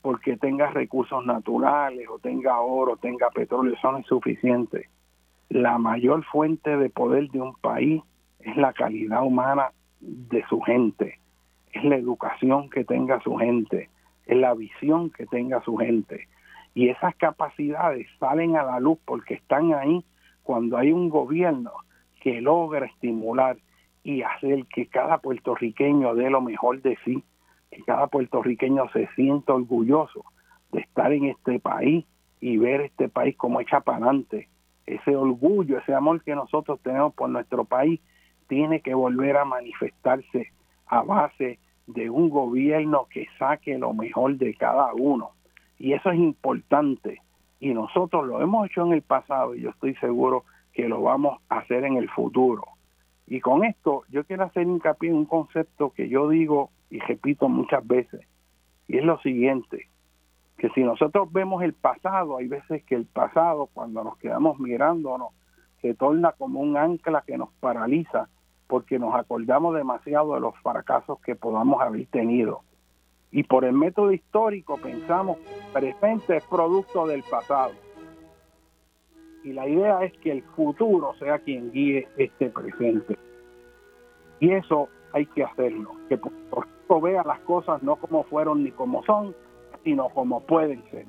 porque 0.00 0.36
tenga 0.36 0.70
recursos 0.70 1.26
naturales 1.26 2.06
o 2.08 2.20
tenga 2.20 2.60
oro, 2.60 2.96
tenga 2.96 3.28
petróleo, 3.30 3.74
eso 3.74 3.90
no 3.90 3.98
es 3.98 4.06
suficiente. 4.06 4.90
La 5.48 5.76
mayor 5.78 6.24
fuente 6.24 6.76
de 6.76 6.88
poder 6.88 7.30
de 7.30 7.40
un 7.40 7.54
país 7.56 8.00
es 8.38 8.56
la 8.56 8.72
calidad 8.72 9.24
humana 9.24 9.72
de 10.00 10.44
su 10.48 10.60
gente, 10.60 11.18
es 11.72 11.82
la 11.82 11.96
educación 11.96 12.70
que 12.70 12.84
tenga 12.84 13.20
su 13.22 13.34
gente, 13.36 13.90
es 14.32 14.38
la 14.38 14.54
visión 14.54 15.10
que 15.10 15.26
tenga 15.26 15.62
su 15.62 15.76
gente. 15.76 16.28
Y 16.74 16.88
esas 16.88 17.14
capacidades 17.16 18.06
salen 18.18 18.56
a 18.56 18.62
la 18.62 18.80
luz 18.80 18.98
porque 19.04 19.34
están 19.34 19.74
ahí 19.74 20.04
cuando 20.42 20.76
hay 20.76 20.92
un 20.92 21.08
gobierno 21.08 21.72
que 22.20 22.40
logra 22.40 22.86
estimular 22.86 23.56
y 24.04 24.22
hacer 24.22 24.66
que 24.66 24.86
cada 24.86 25.18
puertorriqueño 25.18 26.14
dé 26.14 26.30
lo 26.30 26.40
mejor 26.40 26.82
de 26.82 26.98
sí 27.04 27.22
que 27.72 27.82
cada 27.84 28.06
puertorriqueño 28.06 28.88
se 28.92 29.08
sienta 29.14 29.54
orgulloso 29.54 30.24
de 30.72 30.80
estar 30.80 31.12
en 31.12 31.24
este 31.24 31.58
país 31.58 32.04
y 32.40 32.58
ver 32.58 32.82
este 32.82 33.08
país 33.08 33.34
como 33.36 33.60
echa 33.60 33.80
para 33.80 33.98
adelante. 33.98 34.48
Ese 34.86 35.16
orgullo, 35.16 35.78
ese 35.78 35.94
amor 35.94 36.22
que 36.22 36.34
nosotros 36.34 36.80
tenemos 36.82 37.14
por 37.14 37.30
nuestro 37.30 37.64
país 37.64 38.00
tiene 38.48 38.80
que 38.80 38.94
volver 38.94 39.38
a 39.38 39.46
manifestarse 39.46 40.52
a 40.86 41.02
base 41.02 41.58
de 41.86 42.10
un 42.10 42.30
gobierno 42.30 43.06
que 43.10 43.26
saque 43.38 43.78
lo 43.78 43.92
mejor 43.92 44.36
de 44.36 44.54
cada 44.54 44.92
uno. 44.94 45.30
Y 45.78 45.92
eso 45.92 46.10
es 46.10 46.18
importante. 46.18 47.20
Y 47.60 47.74
nosotros 47.74 48.26
lo 48.26 48.40
hemos 48.40 48.68
hecho 48.68 48.86
en 48.86 48.92
el 48.92 49.02
pasado 49.02 49.54
y 49.54 49.62
yo 49.62 49.70
estoy 49.70 49.94
seguro 49.96 50.44
que 50.72 50.88
lo 50.88 51.02
vamos 51.02 51.40
a 51.48 51.58
hacer 51.58 51.84
en 51.84 51.96
el 51.96 52.08
futuro. 52.08 52.64
Y 53.26 53.40
con 53.40 53.64
esto 53.64 54.04
yo 54.08 54.24
quiero 54.24 54.44
hacer 54.44 54.66
hincapié 54.66 55.10
en 55.10 55.16
un 55.16 55.24
concepto 55.26 55.90
que 55.90 56.08
yo 56.08 56.28
digo 56.28 56.70
y 56.90 56.98
repito 56.98 57.48
muchas 57.48 57.86
veces, 57.86 58.20
y 58.86 58.98
es 58.98 59.04
lo 59.04 59.18
siguiente, 59.20 59.88
que 60.58 60.68
si 60.70 60.82
nosotros 60.82 61.32
vemos 61.32 61.62
el 61.62 61.72
pasado, 61.72 62.36
hay 62.36 62.48
veces 62.48 62.84
que 62.84 62.94
el 62.94 63.06
pasado, 63.06 63.70
cuando 63.72 64.04
nos 64.04 64.18
quedamos 64.18 64.58
mirándonos, 64.58 65.28
se 65.80 65.94
torna 65.94 66.32
como 66.32 66.60
un 66.60 66.76
ancla 66.76 67.24
que 67.26 67.38
nos 67.38 67.50
paraliza 67.54 68.28
porque 68.66 68.98
nos 68.98 69.14
acordamos 69.14 69.74
demasiado 69.74 70.34
de 70.34 70.40
los 70.40 70.56
fracasos 70.62 71.20
que 71.20 71.34
podamos 71.34 71.80
haber 71.80 72.06
tenido. 72.06 72.62
Y 73.30 73.44
por 73.44 73.64
el 73.64 73.72
método 73.72 74.12
histórico 74.12 74.76
pensamos, 74.76 75.38
presente 75.72 76.36
es 76.36 76.44
producto 76.44 77.06
del 77.06 77.22
pasado. 77.22 77.72
y 79.44 79.52
la 79.52 79.66
idea 79.66 80.04
es 80.04 80.12
que 80.18 80.30
el 80.30 80.42
futuro 80.42 81.14
sea 81.18 81.38
quien 81.40 81.72
guíe 81.72 82.06
este 82.16 82.48
presente. 82.50 83.18
Y 84.38 84.52
eso 84.52 84.88
hay 85.12 85.26
que 85.26 85.44
hacerlo, 85.44 85.92
que 86.08 86.16
Puerto 86.16 87.00
vea 87.00 87.22
las 87.24 87.40
cosas 87.40 87.82
no 87.82 87.96
como 87.96 88.24
fueron 88.24 88.62
ni 88.64 88.70
como 88.70 89.02
son, 89.04 89.34
sino 89.84 90.08
como 90.10 90.40
pueden 90.40 90.82
ser. 90.90 91.06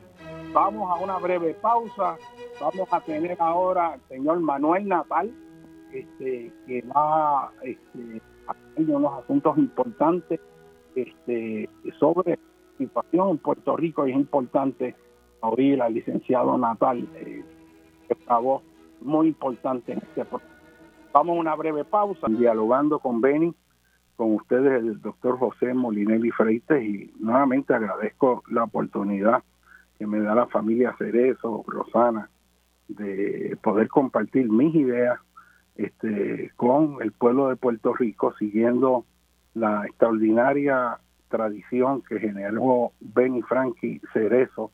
Vamos 0.54 0.90
a 0.92 1.04
una 1.04 1.18
breve 1.18 1.54
pausa, 1.56 2.18
vamos 2.60 2.88
a 2.92 3.02
tener 3.02 3.38
ahora 3.40 3.94
al 3.94 4.02
señor 4.08 4.40
Manuel 4.40 4.88
Natal, 4.88 5.32
este, 5.94 6.52
que 6.66 6.82
va 6.84 7.52
este, 7.62 8.22
unos 8.78 9.24
asuntos 9.24 9.58
importantes 9.58 10.40
este, 10.96 11.70
sobre 12.00 12.40
situación 12.78 13.30
en 13.30 13.38
Puerto 13.38 13.78
Rico 13.78 14.08
y 14.08 14.12
es 14.12 14.18
importante 14.18 14.96
oír 15.42 15.82
al 15.82 15.94
licenciado 15.94 16.58
Natal, 16.58 17.08
eh, 17.16 17.44
voz 18.42 18.64
muy 19.02 19.28
importante 19.28 19.94
en 19.94 20.00
este 20.00 20.26
Vamos 21.14 21.38
a 21.38 21.40
una 21.40 21.56
breve 21.56 21.86
pausa, 21.86 22.28
dialogando 22.28 23.00
con 23.00 23.22
Beni, 23.22 23.54
con 24.16 24.34
ustedes 24.34 24.82
el 24.84 25.02
doctor 25.02 25.38
José 25.38 25.74
Molinelli 25.74 26.32
Freites 26.32 26.84
y 26.84 27.14
nuevamente 27.20 27.74
agradezco 27.74 28.44
la 28.50 28.64
oportunidad 28.64 29.44
que 30.00 30.08
me 30.08 30.20
da 30.22 30.34
la 30.34 30.48
familia 30.48 30.96
Cerezo, 30.98 31.64
Rosana, 31.68 32.30
de 32.88 33.58
poder 33.62 33.90
compartir 33.90 34.50
mis 34.50 34.74
ideas 34.74 35.20
este, 35.76 36.52
con 36.56 36.98
el 37.02 37.12
pueblo 37.12 37.50
de 37.50 37.56
Puerto 37.56 37.94
Rico, 37.94 38.34
siguiendo 38.38 39.06
la 39.54 39.86
extraordinaria 39.86 41.00
tradición 41.30 42.02
que 42.02 42.20
generó 42.20 42.92
Benny 43.00 43.42
Frankie 43.42 44.02
Cerezo, 44.14 44.72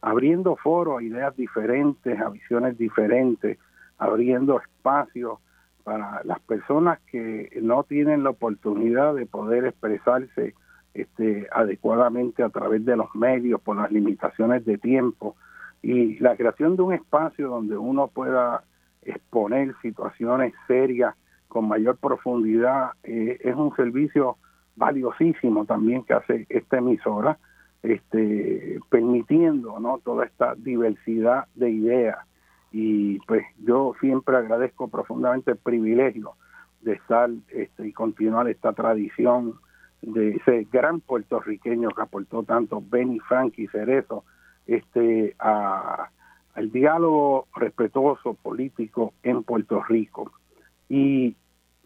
abriendo 0.00 0.56
foros 0.56 1.00
a 1.00 1.02
ideas 1.02 1.36
diferentes, 1.36 2.20
a 2.20 2.28
visiones 2.28 2.78
diferentes, 2.78 3.58
abriendo 3.98 4.60
espacios 4.60 5.38
para 5.82 6.22
las 6.24 6.40
personas 6.40 6.98
que 7.10 7.50
no 7.62 7.84
tienen 7.84 8.24
la 8.24 8.30
oportunidad 8.30 9.14
de 9.14 9.26
poder 9.26 9.66
expresarse 9.66 10.54
este, 10.94 11.46
adecuadamente 11.52 12.42
a 12.42 12.48
través 12.48 12.84
de 12.84 12.96
los 12.96 13.14
medios 13.14 13.60
por 13.60 13.76
las 13.76 13.92
limitaciones 13.92 14.64
de 14.64 14.78
tiempo. 14.78 15.36
Y 15.82 16.18
la 16.18 16.36
creación 16.36 16.76
de 16.76 16.82
un 16.82 16.94
espacio 16.94 17.48
donde 17.48 17.76
uno 17.76 18.08
pueda 18.08 18.64
exponer 19.06 19.74
situaciones 19.82 20.52
serias 20.66 21.14
con 21.48 21.68
mayor 21.68 21.96
profundidad 21.96 22.90
eh, 23.02 23.38
es 23.42 23.54
un 23.54 23.74
servicio 23.76 24.36
valiosísimo 24.76 25.64
también 25.64 26.04
que 26.04 26.14
hace 26.14 26.46
esta 26.48 26.78
emisora, 26.78 27.38
este, 27.82 28.78
permitiendo 28.90 29.78
¿no? 29.80 29.98
toda 30.04 30.26
esta 30.26 30.54
diversidad 30.54 31.46
de 31.54 31.70
ideas. 31.70 32.18
Y 32.72 33.18
pues 33.20 33.46
yo 33.64 33.94
siempre 34.00 34.36
agradezco 34.36 34.88
profundamente 34.88 35.52
el 35.52 35.56
privilegio 35.56 36.32
de 36.82 36.94
estar 36.94 37.30
este, 37.48 37.88
y 37.88 37.92
continuar 37.92 38.48
esta 38.48 38.72
tradición 38.72 39.54
de 40.02 40.36
ese 40.36 40.66
gran 40.70 41.00
puertorriqueño 41.00 41.88
que 41.90 42.02
aportó 42.02 42.42
tanto 42.42 42.82
Benny 42.86 43.18
Frankie 43.20 43.68
Cerezo 43.68 44.24
este, 44.66 45.34
a, 45.38 46.10
al 46.56 46.72
diálogo 46.72 47.46
respetuoso 47.54 48.34
político 48.34 49.12
en 49.22 49.42
Puerto 49.42 49.82
Rico. 49.84 50.32
Y 50.88 51.36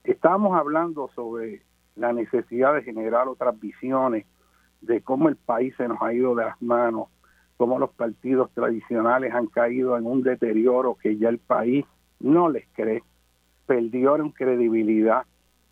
estamos 0.05 0.57
hablando 0.57 1.11
sobre 1.15 1.63
la 1.97 2.13
necesidad 2.13 2.75
de 2.75 2.85
generar 2.85 3.27
otras 3.27 3.59
visiones 3.59 4.27
de 4.81 5.01
cómo 5.03 5.29
el 5.29 5.37
país 5.37 5.75
se 5.77 5.89
nos 5.89 6.01
ha 6.01 6.15
ido 6.15 6.37
de 6.37 6.45
las 6.45 6.63
manos, 6.63 7.09
cómo 7.57 7.81
los 7.81 7.91
partidos 7.91 8.51
tradicionales 8.53 9.35
han 9.35 9.49
caído 9.49 9.99
en 9.99 10.07
un 10.07 10.23
deterioro 10.23 10.95
que 10.95 11.17
ya 11.17 11.29
el 11.29 11.39
país 11.39 11.85
no 12.21 12.49
les 12.49 12.67
cree, 12.73 13.03
perdieron 13.67 14.31
credibilidad, 14.31 15.25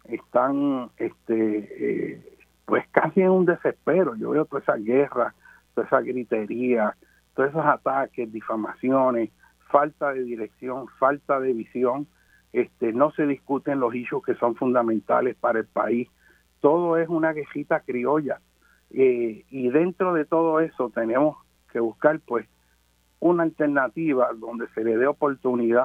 están 0.04 0.90
este 0.96 2.14
eh, 2.14 2.38
pues 2.64 2.84
casi 2.90 3.20
en 3.20 3.30
un 3.30 3.46
desespero. 3.46 4.16
Yo 4.16 4.30
veo 4.30 4.44
toda 4.44 4.60
esa 4.60 4.74
guerra, 4.74 5.34
toda 5.74 5.86
esa 5.86 6.00
gritería, 6.00 6.96
todos 7.39 7.51
esos 7.51 7.66
ataques, 7.66 8.32
difamaciones, 8.32 9.31
falta 9.70 10.12
de 10.12 10.24
dirección, 10.24 10.89
falta 10.98 11.39
de 11.39 11.52
visión, 11.52 12.09
este, 12.52 12.93
no 12.93 13.12
se 13.12 13.27
discuten 13.28 13.78
los 13.78 13.94
hechos 13.94 14.24
que 14.24 14.35
son 14.35 14.56
fundamentales 14.56 15.36
para 15.36 15.60
el 15.60 15.66
país. 15.66 16.09
Todo 16.59 16.97
es 16.97 17.09
una 17.09 17.35
quejita 17.35 17.78
criolla. 17.78 18.40
Eh, 18.90 19.44
y 19.51 19.69
dentro 19.69 20.15
de 20.15 20.24
todo 20.24 20.59
eso 20.59 20.90
tenemos 20.93 21.36
que 21.70 21.78
buscar 21.78 22.19
pues 22.27 22.48
una 23.20 23.44
alternativa 23.44 24.31
donde 24.36 24.66
se 24.74 24.82
le 24.82 24.97
dé 24.97 25.06
oportunidad 25.06 25.85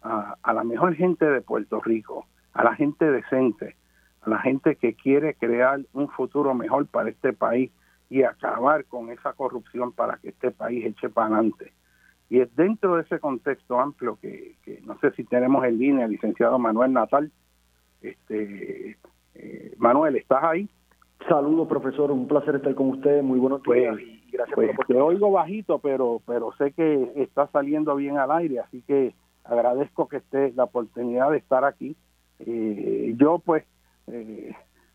a, 0.00 0.36
a, 0.40 0.52
la 0.52 0.62
mejor 0.62 0.94
gente 0.94 1.24
de 1.24 1.40
Puerto 1.40 1.80
Rico, 1.80 2.28
a 2.52 2.62
la 2.62 2.76
gente 2.76 3.10
decente, 3.10 3.74
a 4.20 4.30
la 4.30 4.38
gente 4.38 4.76
que 4.76 4.94
quiere 4.94 5.34
crear 5.34 5.80
un 5.92 6.08
futuro 6.10 6.54
mejor 6.54 6.86
para 6.86 7.10
este 7.10 7.32
país 7.32 7.72
y 8.10 8.22
acabar 8.22 8.84
con 8.84 9.10
esa 9.10 9.32
corrupción 9.32 9.92
para 9.92 10.16
que 10.18 10.28
este 10.28 10.50
país 10.50 10.84
eche 10.84 11.08
para 11.08 11.28
adelante. 11.28 11.72
Y 12.30 12.40
es 12.40 12.54
dentro 12.56 12.96
de 12.96 13.02
ese 13.02 13.18
contexto 13.18 13.78
amplio 13.78 14.18
que, 14.20 14.56
no 14.84 14.98
sé 14.98 15.10
si 15.12 15.24
tenemos 15.24 15.64
en 15.64 15.78
línea 15.78 16.08
licenciado 16.08 16.58
Manuel 16.58 16.92
Natal. 16.92 17.30
Este, 18.02 18.96
eh, 19.34 19.74
Manuel, 19.78 20.16
¿estás 20.16 20.42
ahí? 20.42 20.68
Saludos, 21.28 21.68
profesor. 21.68 22.10
Un 22.10 22.28
placer 22.28 22.56
estar 22.56 22.74
con 22.74 22.90
usted. 22.90 23.22
Muy 23.22 23.38
buenos 23.38 23.62
días. 23.62 23.94
Pues, 23.94 24.32
gracias 24.32 24.54
pues, 24.76 24.88
Te 24.88 25.00
oigo 25.00 25.30
bajito, 25.30 25.78
pero, 25.78 26.20
pero 26.26 26.52
sé 26.58 26.72
que 26.72 27.12
está 27.16 27.46
saliendo 27.48 27.94
bien 27.96 28.18
al 28.18 28.30
aire, 28.30 28.60
así 28.60 28.82
que 28.82 29.14
agradezco 29.44 30.08
que 30.08 30.18
esté 30.18 30.52
la 30.52 30.64
oportunidad 30.64 31.30
de 31.30 31.38
estar 31.38 31.64
aquí. 31.64 31.96
Eh, 32.40 33.14
yo, 33.16 33.38
pues, 33.38 33.64
eh, 34.08 34.54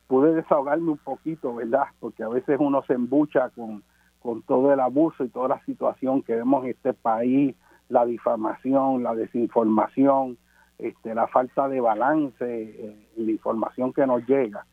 pude 0.10 0.34
desahogarme 0.34 0.92
un 0.92 0.98
poquito, 0.98 1.56
¿verdad? 1.56 1.86
Porque 2.02 2.24
a 2.24 2.28
veces 2.28 2.58
uno 2.60 2.84
se 2.84 2.94
embucha 2.94 3.50
con 3.52 3.82
con 4.20 4.42
todo 4.44 4.74
el 4.74 4.80
abuso 4.80 5.24
y 5.24 5.30
toda 5.30 5.50
la 5.50 5.66
situación 5.66 6.22
que 6.22 6.36
vemos 6.36 6.64
en 6.64 6.72
este 6.72 6.94
país, 6.94 7.56
la 7.88 8.06
difamación, 8.06 9.04
la 9.04 9.16
desinformación, 9.16 10.38
este, 10.78 11.16
la 11.16 11.28
falta 11.28 11.68
de 11.68 11.82
balance, 11.82 12.36
eh, 12.42 13.08
la 13.16 13.32
información 13.32 13.94
que 13.94 14.06
nos 14.06 14.26
llega. 14.28 14.66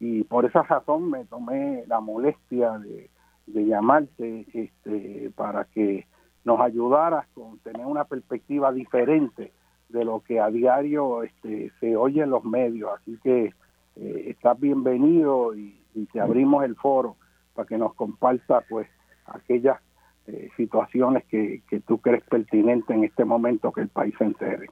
Y 0.00 0.24
por 0.24 0.44
esa 0.44 0.62
razón 0.62 1.10
me 1.10 1.24
tomé 1.24 1.84
la 1.86 2.00
molestia 2.00 2.78
de, 2.78 3.10
llamarte 3.46 4.46
este, 4.52 5.30
para 5.36 5.64
que 5.64 6.06
nos 6.44 6.60
ayudaras 6.60 7.26
con 7.34 7.58
tener 7.58 7.84
una 7.86 8.04
perspectiva 8.04 8.72
diferente 8.72 9.52
de 9.88 10.04
lo 10.04 10.20
que 10.20 10.40
a 10.40 10.48
diario 10.48 11.22
este, 11.22 11.70
se 11.78 11.96
oye 11.96 12.22
en 12.22 12.30
los 12.30 12.44
medios. 12.44 12.90
Así 12.98 13.18
que 13.22 13.52
eh, 13.96 14.24
estás 14.28 14.58
bienvenido 14.58 15.54
y, 15.54 15.78
te 16.10 16.20
abrimos 16.20 16.64
el 16.64 16.74
foro 16.74 17.16
para 17.54 17.68
que 17.68 17.76
nos 17.76 17.94
comparta 17.94 18.62
pues 18.68 18.88
aquellas 19.26 19.78
eh, 20.26 20.48
situaciones 20.56 21.24
que, 21.24 21.62
tú 21.86 21.98
crees 21.98 22.24
pertinentes 22.24 22.88
en 22.88 23.04
este 23.04 23.26
momento 23.26 23.72
que 23.72 23.82
el 23.82 23.88
país 23.88 24.14
se 24.16 24.24
entere. 24.24 24.68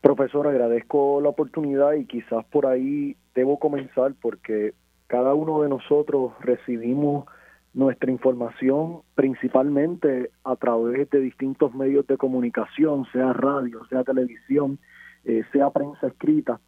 Profesor, 0.00 0.46
agradezco 0.46 1.20
la 1.20 1.28
oportunidad 1.28 1.92
y 1.92 2.06
quizás 2.06 2.46
por 2.46 2.66
ahí 2.66 3.16
debo 3.34 3.58
comenzar 3.58 4.14
porque 4.22 4.72
cada 5.06 5.34
uno 5.34 5.60
de 5.62 5.68
nosotros 5.68 6.32
recibimos 6.40 7.26
nuestra 7.74 8.10
información 8.10 9.02
principalmente 9.14 10.30
a 10.44 10.56
través 10.56 11.10
de 11.10 11.20
distintos 11.20 11.74
medios 11.74 12.06
de 12.06 12.16
comunicación, 12.16 13.06
sea 13.12 13.32
radio, 13.34 13.84
sea 13.90 14.02
televisión, 14.02 14.78
eh, 15.24 15.44
sea 15.52 15.70
prensa 15.70 16.06
escrita. 16.06 16.60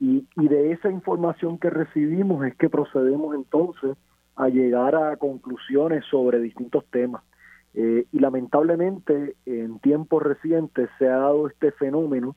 Y, 0.00 0.26
y 0.36 0.48
de 0.48 0.72
esa 0.72 0.90
información 0.90 1.58
que 1.58 1.70
recibimos 1.70 2.46
es 2.46 2.54
que 2.56 2.68
procedemos 2.68 3.34
entonces 3.34 3.96
a 4.36 4.48
llegar 4.48 4.94
a 4.94 5.16
conclusiones 5.16 6.04
sobre 6.06 6.38
distintos 6.38 6.84
temas. 6.90 7.22
Eh, 7.74 8.06
y 8.12 8.18
lamentablemente 8.18 9.36
en 9.44 9.78
tiempos 9.80 10.22
recientes 10.22 10.88
se 10.98 11.06
ha 11.06 11.18
dado 11.18 11.48
este 11.48 11.70
fenómeno 11.72 12.34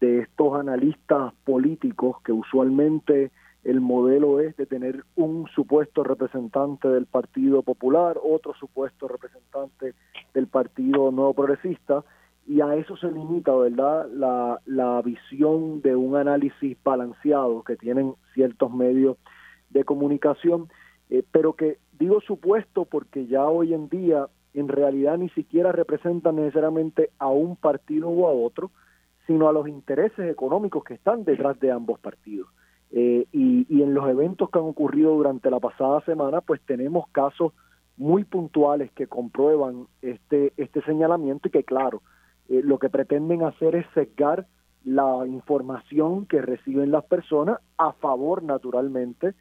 de 0.00 0.20
estos 0.20 0.58
analistas 0.58 1.32
políticos 1.44 2.18
que 2.22 2.32
usualmente 2.32 3.30
el 3.64 3.80
modelo 3.80 4.40
es 4.40 4.56
de 4.56 4.66
tener 4.66 5.04
un 5.16 5.48
supuesto 5.48 6.04
representante 6.04 6.88
del 6.88 7.06
Partido 7.06 7.62
Popular, 7.62 8.16
otro 8.22 8.54
supuesto 8.54 9.08
representante 9.08 9.94
del 10.34 10.46
Partido 10.46 11.10
Nuevo 11.10 11.34
Progresista, 11.34 12.04
y 12.46 12.60
a 12.60 12.74
eso 12.76 12.96
se 12.96 13.10
limita, 13.10 13.54
¿verdad?, 13.54 14.08
la, 14.12 14.60
la 14.66 15.02
visión 15.02 15.82
de 15.82 15.96
un 15.96 16.16
análisis 16.16 16.76
balanceado 16.84 17.62
que 17.62 17.76
tienen 17.76 18.14
ciertos 18.34 18.72
medios 18.72 19.16
de 19.70 19.84
comunicación 19.84 20.68
eh, 21.08 21.22
pero 21.30 21.52
que 21.52 21.78
digo 21.98 22.20
supuesto 22.20 22.84
porque 22.84 23.26
ya 23.26 23.44
hoy 23.46 23.74
en 23.74 23.88
día 23.88 24.26
en 24.54 24.68
realidad 24.68 25.18
ni 25.18 25.28
siquiera 25.30 25.70
representan 25.70 26.36
necesariamente 26.36 27.10
a 27.18 27.28
un 27.28 27.56
partido 27.56 28.08
o 28.08 28.26
a 28.26 28.32
otro, 28.32 28.70
sino 29.26 29.48
a 29.48 29.52
los 29.52 29.68
intereses 29.68 30.30
económicos 30.30 30.82
que 30.84 30.94
están 30.94 31.24
detrás 31.24 31.60
de 31.60 31.70
ambos 31.70 32.00
partidos. 32.00 32.48
Eh, 32.90 33.26
y, 33.32 33.66
y 33.68 33.82
en 33.82 33.92
los 33.92 34.08
eventos 34.08 34.48
que 34.48 34.58
han 34.58 34.64
ocurrido 34.64 35.14
durante 35.14 35.50
la 35.50 35.60
pasada 35.60 36.00
semana, 36.02 36.40
pues 36.40 36.60
tenemos 36.62 37.08
casos 37.08 37.52
muy 37.96 38.24
puntuales 38.24 38.90
que 38.92 39.06
comprueban 39.06 39.88
este, 40.00 40.52
este 40.56 40.80
señalamiento 40.82 41.48
y 41.48 41.50
que 41.50 41.64
claro, 41.64 42.02
eh, 42.48 42.60
lo 42.62 42.78
que 42.78 42.88
pretenden 42.88 43.42
hacer 43.42 43.74
es 43.74 43.86
sesgar 43.94 44.46
la 44.84 45.26
información 45.26 46.26
que 46.26 46.40
reciben 46.40 46.90
las 46.92 47.04
personas 47.04 47.58
a 47.76 47.92
favor, 47.92 48.42
naturalmente, 48.42 49.34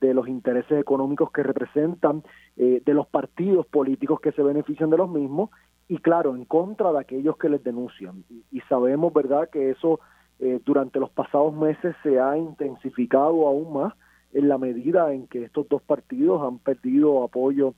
de 0.00 0.14
los 0.14 0.28
intereses 0.28 0.78
económicos 0.78 1.32
que 1.32 1.42
representan, 1.42 2.22
eh, 2.56 2.82
de 2.84 2.94
los 2.94 3.06
partidos 3.06 3.66
políticos 3.66 4.20
que 4.20 4.32
se 4.32 4.42
benefician 4.42 4.90
de 4.90 4.98
los 4.98 5.10
mismos 5.10 5.50
y, 5.88 5.98
claro, 5.98 6.36
en 6.36 6.44
contra 6.44 6.92
de 6.92 7.00
aquellos 7.00 7.36
que 7.38 7.48
les 7.48 7.64
denuncian. 7.64 8.24
Y, 8.52 8.60
sabemos, 8.68 9.12
¿verdad?, 9.12 9.48
que 9.50 9.70
eso 9.70 10.00
eh, 10.38 10.60
durante 10.64 11.00
los 11.00 11.10
pasados 11.10 11.54
meses 11.54 11.96
se 12.02 12.20
ha 12.20 12.36
intensificado 12.36 13.46
aún 13.48 13.72
más 13.72 13.94
en 14.32 14.48
la 14.48 14.58
medida 14.58 15.12
en 15.12 15.26
que 15.26 15.44
estos 15.44 15.68
dos 15.68 15.82
partidos 15.82 16.42
han 16.42 16.58
perdido 16.58 17.24
apoyo 17.24 17.74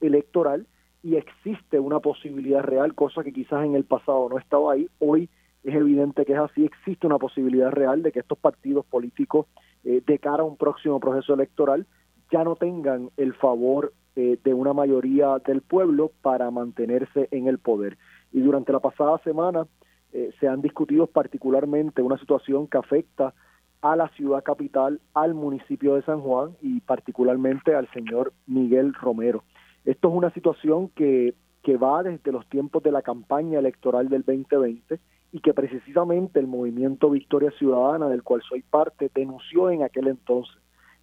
electoral 0.00 0.66
y 1.02 1.16
existe 1.16 1.78
una 1.78 2.00
posibilidad 2.00 2.62
real, 2.62 2.94
cosa 2.94 3.22
que 3.22 3.32
quizás 3.32 3.64
en 3.64 3.74
el 3.74 3.84
pasado 3.84 4.28
no 4.28 4.38
estaba 4.38 4.72
ahí, 4.72 4.88
hoy 4.98 5.28
es 5.62 5.74
evidente 5.74 6.24
que 6.24 6.32
es 6.32 6.38
así, 6.38 6.64
existe 6.64 7.06
una 7.06 7.18
posibilidad 7.18 7.70
real 7.70 8.02
de 8.02 8.12
que 8.12 8.20
estos 8.20 8.38
partidos 8.38 8.86
políticos 8.86 9.46
eh, 9.84 10.02
de 10.06 10.18
cara 10.18 10.42
a 10.42 10.46
un 10.46 10.56
próximo 10.56 11.00
proceso 11.00 11.34
electoral 11.34 11.86
ya 12.30 12.44
no 12.44 12.56
tengan 12.56 13.10
el 13.16 13.34
favor 13.34 13.92
eh, 14.16 14.38
de 14.42 14.54
una 14.54 14.72
mayoría 14.72 15.38
del 15.46 15.62
pueblo 15.62 16.12
para 16.22 16.50
mantenerse 16.50 17.28
en 17.30 17.46
el 17.46 17.58
poder. 17.58 17.98
Y 18.32 18.40
durante 18.40 18.72
la 18.72 18.80
pasada 18.80 19.18
semana 19.24 19.66
eh, 20.12 20.30
se 20.40 20.48
han 20.48 20.62
discutido 20.62 21.06
particularmente 21.06 22.02
una 22.02 22.18
situación 22.18 22.66
que 22.66 22.78
afecta 22.78 23.34
a 23.82 23.96
la 23.96 24.08
ciudad 24.10 24.42
capital, 24.42 25.00
al 25.14 25.34
municipio 25.34 25.94
de 25.94 26.02
San 26.02 26.20
Juan 26.20 26.56
y 26.60 26.80
particularmente 26.80 27.74
al 27.74 27.90
señor 27.92 28.32
Miguel 28.46 28.94
Romero. 28.94 29.42
Esto 29.84 30.08
es 30.08 30.14
una 30.14 30.30
situación 30.32 30.88
que, 30.88 31.34
que 31.62 31.76
va 31.76 32.02
desde 32.02 32.32
los 32.32 32.46
tiempos 32.48 32.82
de 32.82 32.92
la 32.92 33.02
campaña 33.02 33.58
electoral 33.58 34.08
del 34.08 34.22
2020 34.22 34.98
y 35.32 35.40
que 35.40 35.54
precisamente 35.54 36.40
el 36.40 36.46
movimiento 36.46 37.10
Victoria 37.10 37.50
Ciudadana, 37.52 38.08
del 38.08 38.22
cual 38.22 38.42
soy 38.48 38.62
parte, 38.62 39.10
denunció 39.14 39.70
en 39.70 39.82
aquel 39.82 40.08
entonces. 40.08 40.56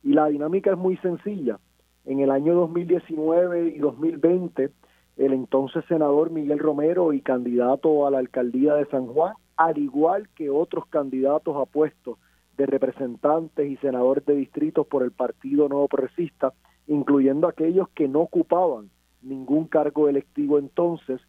Y 0.03 0.13
la 0.13 0.27
dinámica 0.27 0.71
es 0.71 0.77
muy 0.77 0.97
sencilla. 0.97 1.59
En 2.05 2.19
el 2.19 2.31
año 2.31 2.53
2019 2.53 3.69
y 3.75 3.79
2020, 3.79 4.69
el 5.17 5.33
entonces 5.33 5.83
senador 5.87 6.29
Miguel 6.29 6.59
Romero 6.59 7.13
y 7.13 7.21
candidato 7.21 8.05
a 8.05 8.11
la 8.11 8.19
alcaldía 8.19 8.75
de 8.75 8.85
San 8.85 9.07
Juan, 9.07 9.33
al 9.55 9.77
igual 9.77 10.29
que 10.35 10.49
otros 10.49 10.85
candidatos 10.87 11.55
a 11.57 11.65
puestos 11.65 12.17
de 12.57 12.65
representantes 12.65 13.69
y 13.69 13.77
senadores 13.77 14.25
de 14.25 14.35
distritos 14.35 14.85
por 14.87 15.03
el 15.03 15.11
Partido 15.11 15.67
Nuevo 15.69 15.87
Progresista, 15.87 16.53
incluyendo 16.87 17.47
aquellos 17.47 17.89
que 17.89 18.07
no 18.07 18.21
ocupaban 18.21 18.89
ningún 19.21 19.67
cargo 19.67 20.07
electivo 20.07 20.57
entonces, 20.57 21.21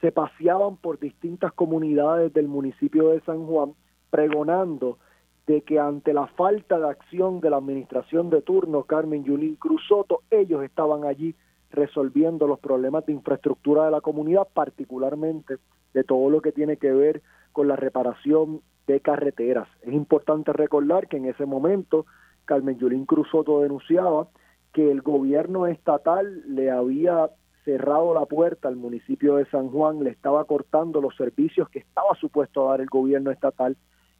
se 0.00 0.10
paseaban 0.10 0.76
por 0.76 0.98
distintas 0.98 1.52
comunidades 1.52 2.32
del 2.32 2.48
municipio 2.48 3.10
de 3.10 3.20
San 3.20 3.46
Juan 3.46 3.74
pregonando 4.10 4.98
de 5.46 5.62
que 5.62 5.78
ante 5.78 6.12
la 6.12 6.26
falta 6.28 6.78
de 6.78 6.88
acción 6.88 7.40
de 7.40 7.50
la 7.50 7.56
administración 7.56 8.30
de 8.30 8.42
turno 8.42 8.84
Carmen 8.84 9.24
Yulín 9.24 9.56
Cruz 9.56 9.82
Soto, 9.88 10.22
ellos 10.30 10.62
estaban 10.62 11.04
allí 11.04 11.34
resolviendo 11.70 12.46
los 12.46 12.60
problemas 12.60 13.06
de 13.06 13.12
infraestructura 13.12 13.86
de 13.86 13.90
la 13.90 14.00
comunidad, 14.00 14.46
particularmente 14.52 15.56
de 15.94 16.04
todo 16.04 16.30
lo 16.30 16.40
que 16.40 16.52
tiene 16.52 16.76
que 16.76 16.92
ver 16.92 17.22
con 17.52 17.68
la 17.68 17.76
reparación 17.76 18.60
de 18.86 19.00
carreteras. 19.00 19.68
Es 19.82 19.92
importante 19.92 20.52
recordar 20.52 21.08
que 21.08 21.16
en 21.16 21.26
ese 21.26 21.46
momento 21.46 22.06
Carmen 22.44 22.78
Yulín 22.78 23.06
Cruz 23.06 23.28
Soto 23.30 23.60
denunciaba 23.60 24.28
que 24.72 24.90
el 24.90 25.02
gobierno 25.02 25.66
estatal 25.66 26.42
le 26.46 26.70
había 26.70 27.30
cerrado 27.64 28.14
la 28.14 28.26
puerta 28.26 28.68
al 28.68 28.76
municipio 28.76 29.36
de 29.36 29.46
San 29.46 29.68
Juan, 29.68 30.02
le 30.02 30.10
estaba 30.10 30.44
cortando 30.44 31.00
los 31.00 31.14
servicios 31.16 31.68
que 31.68 31.80
estaba 31.80 32.14
supuesto 32.20 32.66
a 32.66 32.72
dar 32.72 32.80
el 32.80 32.88
gobierno 32.88 33.30
estatal, 33.30 33.76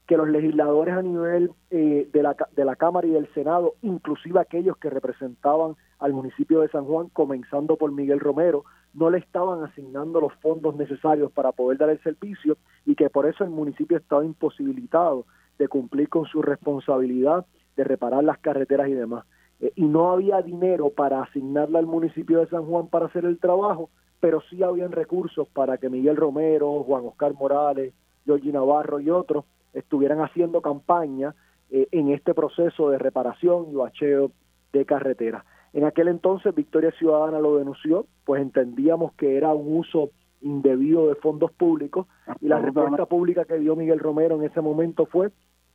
que 0.06 0.16
los 0.16 0.28
legisladores 0.28 0.94
a 0.94 1.02
nivel 1.02 1.50
eh, 1.70 2.08
de, 2.12 2.22
la, 2.22 2.36
de 2.54 2.64
la 2.64 2.76
Cámara 2.76 3.06
y 3.06 3.10
del 3.10 3.32
Senado, 3.34 3.74
inclusive 3.82 4.40
aquellos 4.40 4.76
que 4.76 4.90
representaban 4.90 5.76
al 5.98 6.12
municipio 6.12 6.60
de 6.60 6.68
San 6.68 6.84
Juan, 6.84 7.08
comenzando 7.12 7.76
por 7.76 7.92
Miguel 7.92 8.20
Romero, 8.20 8.64
no 8.94 9.10
le 9.10 9.18
estaban 9.18 9.62
asignando 9.64 10.20
los 10.20 10.34
fondos 10.34 10.76
necesarios 10.76 11.32
para 11.32 11.52
poder 11.52 11.78
dar 11.78 11.90
el 11.90 12.02
servicio 12.02 12.58
y 12.84 12.94
que 12.94 13.10
por 13.10 13.26
eso 13.26 13.44
el 13.44 13.50
municipio 13.50 13.96
estaba 13.96 14.24
imposibilitado 14.24 15.24
de 15.58 15.68
cumplir 15.68 16.08
con 16.08 16.26
su 16.26 16.42
responsabilidad 16.42 17.46
de 17.76 17.84
reparar 17.84 18.24
las 18.24 18.38
carreteras 18.38 18.88
y 18.88 18.94
demás. 18.94 19.24
Eh, 19.62 19.72
y 19.76 19.84
no 19.84 20.10
había 20.10 20.42
dinero 20.42 20.90
para 20.90 21.22
asignarle 21.22 21.78
al 21.78 21.86
municipio 21.86 22.40
de 22.40 22.48
San 22.48 22.66
Juan 22.66 22.88
para 22.88 23.06
hacer 23.06 23.24
el 23.24 23.38
trabajo, 23.38 23.88
pero 24.20 24.42
sí 24.50 24.62
habían 24.62 24.92
recursos 24.92 25.48
para 25.48 25.78
que 25.78 25.88
Miguel 25.88 26.16
Romero, 26.16 26.82
Juan 26.82 27.06
Oscar 27.06 27.32
Morales, 27.34 27.94
Georgie 28.26 28.52
Navarro 28.52 29.00
y 29.00 29.08
otros 29.08 29.44
estuvieran 29.72 30.20
haciendo 30.20 30.60
campaña 30.60 31.34
eh, 31.70 31.88
en 31.92 32.10
este 32.10 32.34
proceso 32.34 32.90
de 32.90 32.98
reparación 32.98 33.68
y 33.70 33.74
bacheo 33.76 34.32
de 34.72 34.84
carreteras. 34.84 35.44
En 35.72 35.84
aquel 35.84 36.08
entonces 36.08 36.54
Victoria 36.54 36.90
Ciudadana 36.98 37.38
lo 37.38 37.56
denunció, 37.56 38.06
pues 38.24 38.42
entendíamos 38.42 39.12
que 39.14 39.36
era 39.36 39.54
un 39.54 39.78
uso 39.78 40.10
indebido 40.40 41.06
de 41.06 41.14
fondos 41.14 41.52
públicos 41.52 42.08
y 42.40 42.48
la 42.48 42.58
respuesta 42.58 43.06
pública 43.06 43.44
que 43.44 43.58
dio 43.58 43.76
Miguel 43.76 44.00
Romero 44.00 44.34
en 44.34 44.42
ese 44.42 44.60
momento 44.60 45.06
fue 45.06 45.30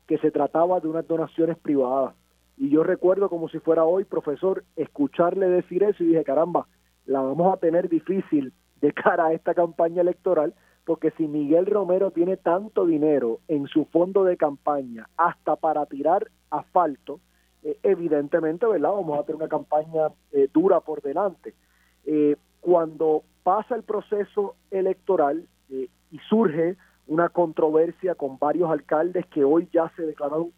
que 0.06 0.18
se 0.18 0.30
trataba 0.30 0.82
de 0.82 0.90
unas 0.90 1.08
donaciones 1.08 1.58
privadas 1.58 2.14
y 2.58 2.70
yo 2.70 2.84
recuerdo 2.84 3.30
como 3.30 3.50
si 3.50 3.60
fuera 3.60 3.86
hoy, 3.86 4.04
profesor, 4.04 4.64
escucharle 4.76 5.48
decir 5.48 5.84
eso 5.84 6.04
y 6.04 6.08
dije, 6.08 6.24
caramba, 6.24 6.68
la 7.06 7.22
vamos 7.22 7.54
a 7.54 7.58
tener 7.58 7.88
difícil 7.88 8.52
de 8.82 8.92
cara 8.94 9.28
a 9.28 9.34
esta 9.34 9.54
campaña 9.54 10.02
electoral, 10.02 10.56
porque 10.84 11.12
si 11.12 11.28
Miguel 11.28 11.68
Romero 11.68 12.12
tiene 12.12 12.36
tanto 12.38 12.86
dinero 12.86 13.40
en 13.48 13.68
su 13.68 13.86
fondo 13.86 14.24
de 14.24 14.38
campaña 14.38 15.08
hasta 15.18 15.56
para 15.56 15.86
tirar 15.86 16.30
asfalto, 16.50 17.20
eh, 17.64 17.78
evidentemente, 17.84 18.66
¿verdad? 18.66 18.92
Vamos 18.92 19.20
a 19.20 19.24
tener 19.24 19.36
una 19.36 19.50
campaña 19.50 20.08
eh, 20.32 20.48
dura 20.54 20.80
por 20.80 21.02
delante. 21.02 21.54
Eh, 22.06 22.38
cuando 22.62 23.24
pasa 23.44 23.76
el 23.76 23.84
proceso 23.84 24.56
electoral 24.72 25.48
y 25.70 26.20
surge 26.30 26.78
una 27.08 27.30
controversia 27.30 28.16
con 28.16 28.38
varios 28.40 28.70
alcaldes 28.72 29.26
que 29.28 29.44
hoy 29.44 29.68
ya 29.72 29.92
se 29.96 30.04
declararon 30.04 30.52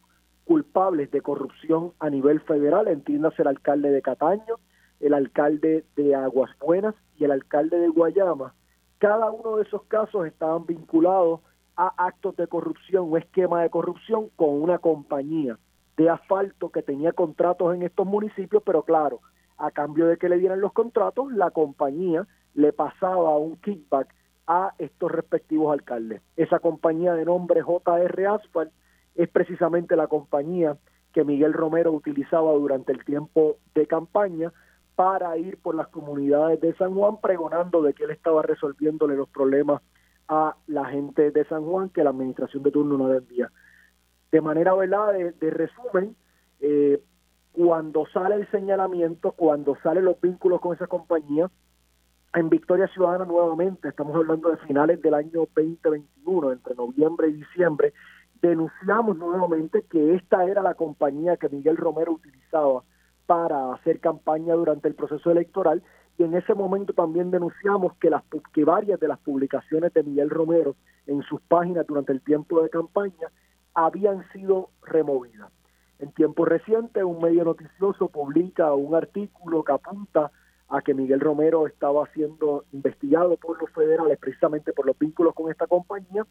culpables 0.49 1.11
de 1.11 1.21
corrupción 1.21 1.93
a 1.99 2.09
nivel 2.09 2.39
federal, 2.39 2.87
entiéndase 2.87 3.43
el 3.43 3.49
alcalde 3.49 3.91
de 3.91 4.01
Cataño, 4.01 4.55
el 4.99 5.13
alcalde 5.13 5.85
de 5.95 6.15
Aguas 6.15 6.49
Buenas 6.59 6.95
y 7.19 7.25
el 7.25 7.29
alcalde 7.29 7.77
de 7.77 7.87
Guayama. 7.87 8.55
Cada 8.97 9.29
uno 9.29 9.57
de 9.57 9.63
esos 9.65 9.83
casos 9.83 10.25
estaban 10.25 10.65
vinculados 10.65 11.41
a 11.75 11.93
actos 12.03 12.35
de 12.35 12.47
corrupción 12.47 13.09
o 13.11 13.17
esquema 13.17 13.61
de 13.61 13.69
corrupción 13.69 14.29
con 14.35 14.59
una 14.59 14.79
compañía 14.79 15.59
de 15.97 16.09
asfalto 16.09 16.71
que 16.71 16.81
tenía 16.81 17.11
contratos 17.11 17.75
en 17.75 17.83
estos 17.83 18.07
municipios, 18.07 18.63
pero 18.65 18.81
claro, 18.81 19.19
a 19.55 19.69
cambio 19.69 20.07
de 20.07 20.17
que 20.17 20.29
le 20.29 20.39
dieran 20.39 20.61
los 20.61 20.73
contratos, 20.73 21.31
la 21.31 21.51
compañía 21.51 22.25
le 22.55 22.73
pasaba 22.73 23.37
un 23.37 23.57
kickback 23.57 24.15
a 24.47 24.73
estos 24.79 25.11
respectivos 25.11 25.71
alcaldes. 25.71 26.23
Esa 26.37 26.57
compañía 26.57 27.13
de 27.13 27.25
nombre 27.25 27.61
JR 27.61 28.27
Asphalt 28.29 28.71
es 29.19 29.27
precisamente 29.27 29.97
la 29.97 30.07
compañía 30.07 30.77
que 31.13 31.25
Miguel 31.25 31.51
Romero 31.51 31.91
utilizaba 31.91 32.53
durante 32.53 32.93
el 32.93 33.03
tiempo 33.03 33.57
de 33.75 33.85
campaña 33.85 34.53
para 34.95 35.37
ir 35.37 35.57
por 35.57 35.75
las 35.75 35.89
comunidades 35.89 36.61
de 36.61 36.73
San 36.75 36.93
Juan 36.95 37.19
pregonando 37.19 37.81
de 37.81 37.93
que 37.93 38.05
él 38.05 38.11
estaba 38.11 38.43
resolviéndole 38.43 39.17
los 39.17 39.27
problemas 39.27 39.81
a 40.29 40.55
la 40.67 40.85
gente 40.85 41.31
de 41.31 41.43
San 41.45 41.65
Juan 41.65 41.89
que 41.89 42.01
la 42.01 42.11
administración 42.11 42.63
de 42.63 42.71
turno 42.71 42.97
no 42.97 43.07
atendía. 43.07 43.51
De 44.31 44.39
manera 44.39 44.73
verdad, 44.73 45.11
de, 45.11 45.49
resumen, 45.49 46.15
eh, 46.61 47.01
cuando 47.51 48.05
sale 48.13 48.35
el 48.35 48.49
señalamiento, 48.51 49.33
cuando 49.33 49.75
salen 49.83 50.05
los 50.05 50.21
vínculos 50.21 50.61
con 50.61 50.73
esa 50.73 50.87
compañía, 50.87 51.51
en 52.35 52.49
Victoria 52.49 52.87
Ciudadana 52.87 53.25
nuevamente, 53.25 53.89
estamos 53.89 54.15
hablando 54.15 54.49
de 54.49 54.57
finales 54.65 55.01
del 55.01 55.15
año 55.15 55.45
2021, 55.55 56.53
entre 56.53 56.75
noviembre 56.75 57.27
y 57.27 57.33
diciembre, 57.33 57.91
denunciamos 58.41 59.17
nuevamente 59.17 59.83
que 59.89 60.15
esta 60.15 60.45
era 60.45 60.61
la 60.61 60.75
compañía 60.75 61.37
que 61.37 61.49
Miguel 61.49 61.77
Romero 61.77 62.13
utilizaba 62.13 62.83
para 63.25 63.73
hacer 63.73 63.99
campaña 63.99 64.55
durante 64.55 64.87
el 64.87 64.95
proceso 64.95 65.29
electoral 65.31 65.83
y 66.17 66.23
en 66.23 66.33
ese 66.33 66.53
momento 66.53 66.93
también 66.93 67.31
denunciamos 67.31 67.93
que, 67.97 68.09
las, 68.09 68.23
que 68.53 68.65
varias 68.65 68.99
de 68.99 69.07
las 69.07 69.19
publicaciones 69.19 69.93
de 69.93 70.03
Miguel 70.03 70.29
Romero 70.29 70.75
en 71.07 71.21
sus 71.23 71.41
páginas 71.41 71.87
durante 71.87 72.11
el 72.11 72.21
tiempo 72.21 72.61
de 72.61 72.69
campaña 72.69 73.29
habían 73.73 74.27
sido 74.31 74.69
removidas. 74.83 75.51
En 75.99 76.11
tiempo 76.11 76.45
reciente, 76.45 77.03
un 77.03 77.21
medio 77.21 77.43
noticioso 77.43 78.09
publica 78.09 78.73
un 78.73 78.95
artículo 78.95 79.63
que 79.63 79.73
apunta 79.73 80.31
a 80.69 80.81
que 80.81 80.93
Miguel 80.93 81.19
Romero 81.19 81.67
estaba 81.67 82.05
siendo 82.13 82.65
investigado 82.71 83.37
por 83.37 83.59
los 83.59 83.71
federales 83.71 84.17
precisamente 84.19 84.71
por 84.71 84.85
los 84.85 84.97
vínculos 84.97 85.33
con 85.33 85.51
esta 85.51 85.67
compañía 85.67 86.25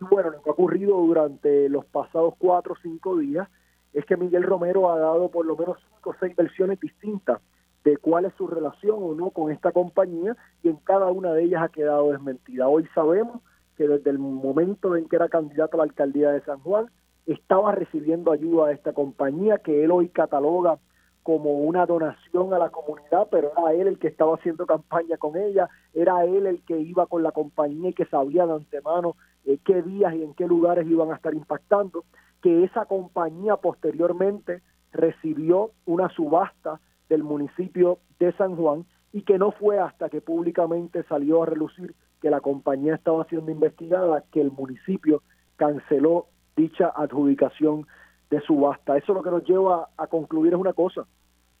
y 0.00 0.04
bueno, 0.04 0.30
lo 0.30 0.42
que 0.42 0.50
ha 0.50 0.52
ocurrido 0.52 0.96
durante 0.96 1.68
los 1.68 1.84
pasados 1.86 2.34
cuatro 2.38 2.74
o 2.74 2.82
cinco 2.82 3.16
días 3.16 3.48
es 3.92 4.04
que 4.04 4.16
Miguel 4.16 4.44
Romero 4.44 4.90
ha 4.90 4.98
dado 4.98 5.30
por 5.30 5.44
lo 5.44 5.56
menos 5.56 5.78
cinco 5.94 6.10
o 6.10 6.16
seis 6.20 6.36
versiones 6.36 6.78
distintas 6.78 7.40
de 7.84 7.96
cuál 7.96 8.26
es 8.26 8.34
su 8.34 8.46
relación 8.46 8.98
o 9.00 9.14
no 9.14 9.30
con 9.30 9.50
esta 9.50 9.72
compañía 9.72 10.36
y 10.62 10.68
en 10.68 10.76
cada 10.76 11.06
una 11.06 11.32
de 11.32 11.44
ellas 11.44 11.62
ha 11.62 11.68
quedado 11.68 12.12
desmentida. 12.12 12.68
Hoy 12.68 12.86
sabemos 12.94 13.40
que 13.76 13.88
desde 13.88 14.10
el 14.10 14.18
momento 14.18 14.96
en 14.96 15.08
que 15.08 15.16
era 15.16 15.28
candidato 15.28 15.76
a 15.76 15.78
la 15.78 15.84
alcaldía 15.84 16.30
de 16.30 16.42
San 16.42 16.60
Juan 16.60 16.90
estaba 17.26 17.72
recibiendo 17.72 18.32
ayuda 18.32 18.68
de 18.68 18.74
esta 18.74 18.92
compañía 18.92 19.58
que 19.58 19.84
él 19.84 19.90
hoy 19.90 20.08
cataloga 20.08 20.78
como 21.22 21.52
una 21.52 21.86
donación 21.86 22.54
a 22.54 22.58
la 22.58 22.70
comunidad, 22.70 23.28
pero 23.30 23.52
era 23.52 23.72
él 23.74 23.88
el 23.88 23.98
que 23.98 24.08
estaba 24.08 24.34
haciendo 24.34 24.66
campaña 24.66 25.16
con 25.18 25.36
ella, 25.36 25.68
era 25.92 26.24
él 26.24 26.46
el 26.46 26.62
que 26.62 26.78
iba 26.78 27.06
con 27.06 27.22
la 27.22 27.32
compañía 27.32 27.90
y 27.90 27.94
que 27.94 28.06
sabía 28.06 28.46
de 28.46 28.54
antemano 28.54 29.16
eh, 29.44 29.58
qué 29.64 29.82
días 29.82 30.14
y 30.14 30.22
en 30.22 30.34
qué 30.34 30.46
lugares 30.46 30.86
iban 30.86 31.10
a 31.10 31.16
estar 31.16 31.34
impactando, 31.34 32.04
que 32.42 32.64
esa 32.64 32.86
compañía 32.86 33.56
posteriormente 33.56 34.62
recibió 34.92 35.72
una 35.86 36.08
subasta 36.10 36.80
del 37.08 37.22
municipio 37.22 37.98
de 38.18 38.32
San 38.32 38.56
Juan 38.56 38.84
y 39.12 39.22
que 39.22 39.38
no 39.38 39.52
fue 39.52 39.78
hasta 39.78 40.08
que 40.08 40.20
públicamente 40.20 41.02
salió 41.04 41.42
a 41.42 41.46
relucir 41.46 41.94
que 42.20 42.30
la 42.30 42.40
compañía 42.40 42.94
estaba 42.94 43.24
siendo 43.24 43.50
investigada 43.50 44.24
que 44.32 44.40
el 44.40 44.50
municipio 44.50 45.22
canceló 45.56 46.26
dicha 46.56 46.92
adjudicación 46.94 47.86
de 48.30 48.40
subasta. 48.40 48.96
Eso 48.96 49.14
lo 49.14 49.22
que 49.22 49.30
nos 49.30 49.44
lleva 49.44 49.88
a 49.96 50.06
concluir 50.06 50.52
es 50.52 50.58
una 50.58 50.72
cosa, 50.72 51.06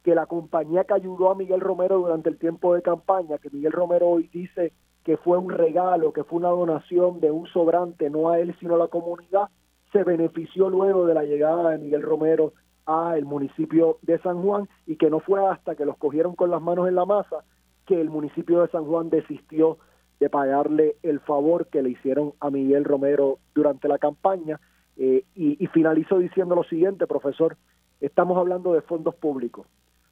que 0.02 0.14
la 0.14 0.26
compañía 0.26 0.84
que 0.84 0.94
ayudó 0.94 1.30
a 1.30 1.34
Miguel 1.34 1.60
Romero 1.60 1.98
durante 1.98 2.28
el 2.28 2.38
tiempo 2.38 2.74
de 2.74 2.82
campaña, 2.82 3.38
que 3.38 3.50
Miguel 3.50 3.72
Romero 3.72 4.08
hoy 4.08 4.28
dice 4.32 4.72
que 5.04 5.16
fue 5.16 5.38
un 5.38 5.50
regalo, 5.50 6.12
que 6.12 6.24
fue 6.24 6.38
una 6.38 6.48
donación 6.48 7.20
de 7.20 7.30
un 7.30 7.46
sobrante, 7.46 8.10
no 8.10 8.30
a 8.30 8.38
él 8.38 8.54
sino 8.60 8.74
a 8.74 8.78
la 8.78 8.88
comunidad, 8.88 9.48
se 9.92 10.04
benefició 10.04 10.68
luego 10.68 11.06
de 11.06 11.14
la 11.14 11.24
llegada 11.24 11.70
de 11.70 11.78
Miguel 11.78 12.02
Romero 12.02 12.52
a 12.84 13.16
el 13.16 13.24
municipio 13.24 13.98
de 14.02 14.18
San 14.20 14.42
Juan 14.42 14.68
y 14.86 14.96
que 14.96 15.10
no 15.10 15.20
fue 15.20 15.46
hasta 15.46 15.74
que 15.74 15.84
los 15.84 15.96
cogieron 15.96 16.34
con 16.34 16.50
las 16.50 16.60
manos 16.60 16.88
en 16.88 16.94
la 16.94 17.04
masa 17.04 17.44
que 17.86 18.00
el 18.00 18.10
municipio 18.10 18.60
de 18.60 18.68
San 18.68 18.84
Juan 18.84 19.08
desistió 19.08 19.78
de 20.20 20.28
pagarle 20.28 20.96
el 21.02 21.20
favor 21.20 21.68
que 21.68 21.82
le 21.82 21.90
hicieron 21.90 22.34
a 22.40 22.50
Miguel 22.50 22.84
Romero 22.84 23.38
durante 23.54 23.88
la 23.88 23.98
campaña. 23.98 24.60
Eh, 25.00 25.24
y, 25.36 25.64
finalizo 25.68 26.18
diciendo 26.18 26.56
lo 26.56 26.64
siguiente, 26.64 27.06
profesor, 27.06 27.56
estamos 28.00 28.36
hablando 28.36 28.72
de 28.72 28.82
fondos 28.82 29.14
públicos, 29.14 29.64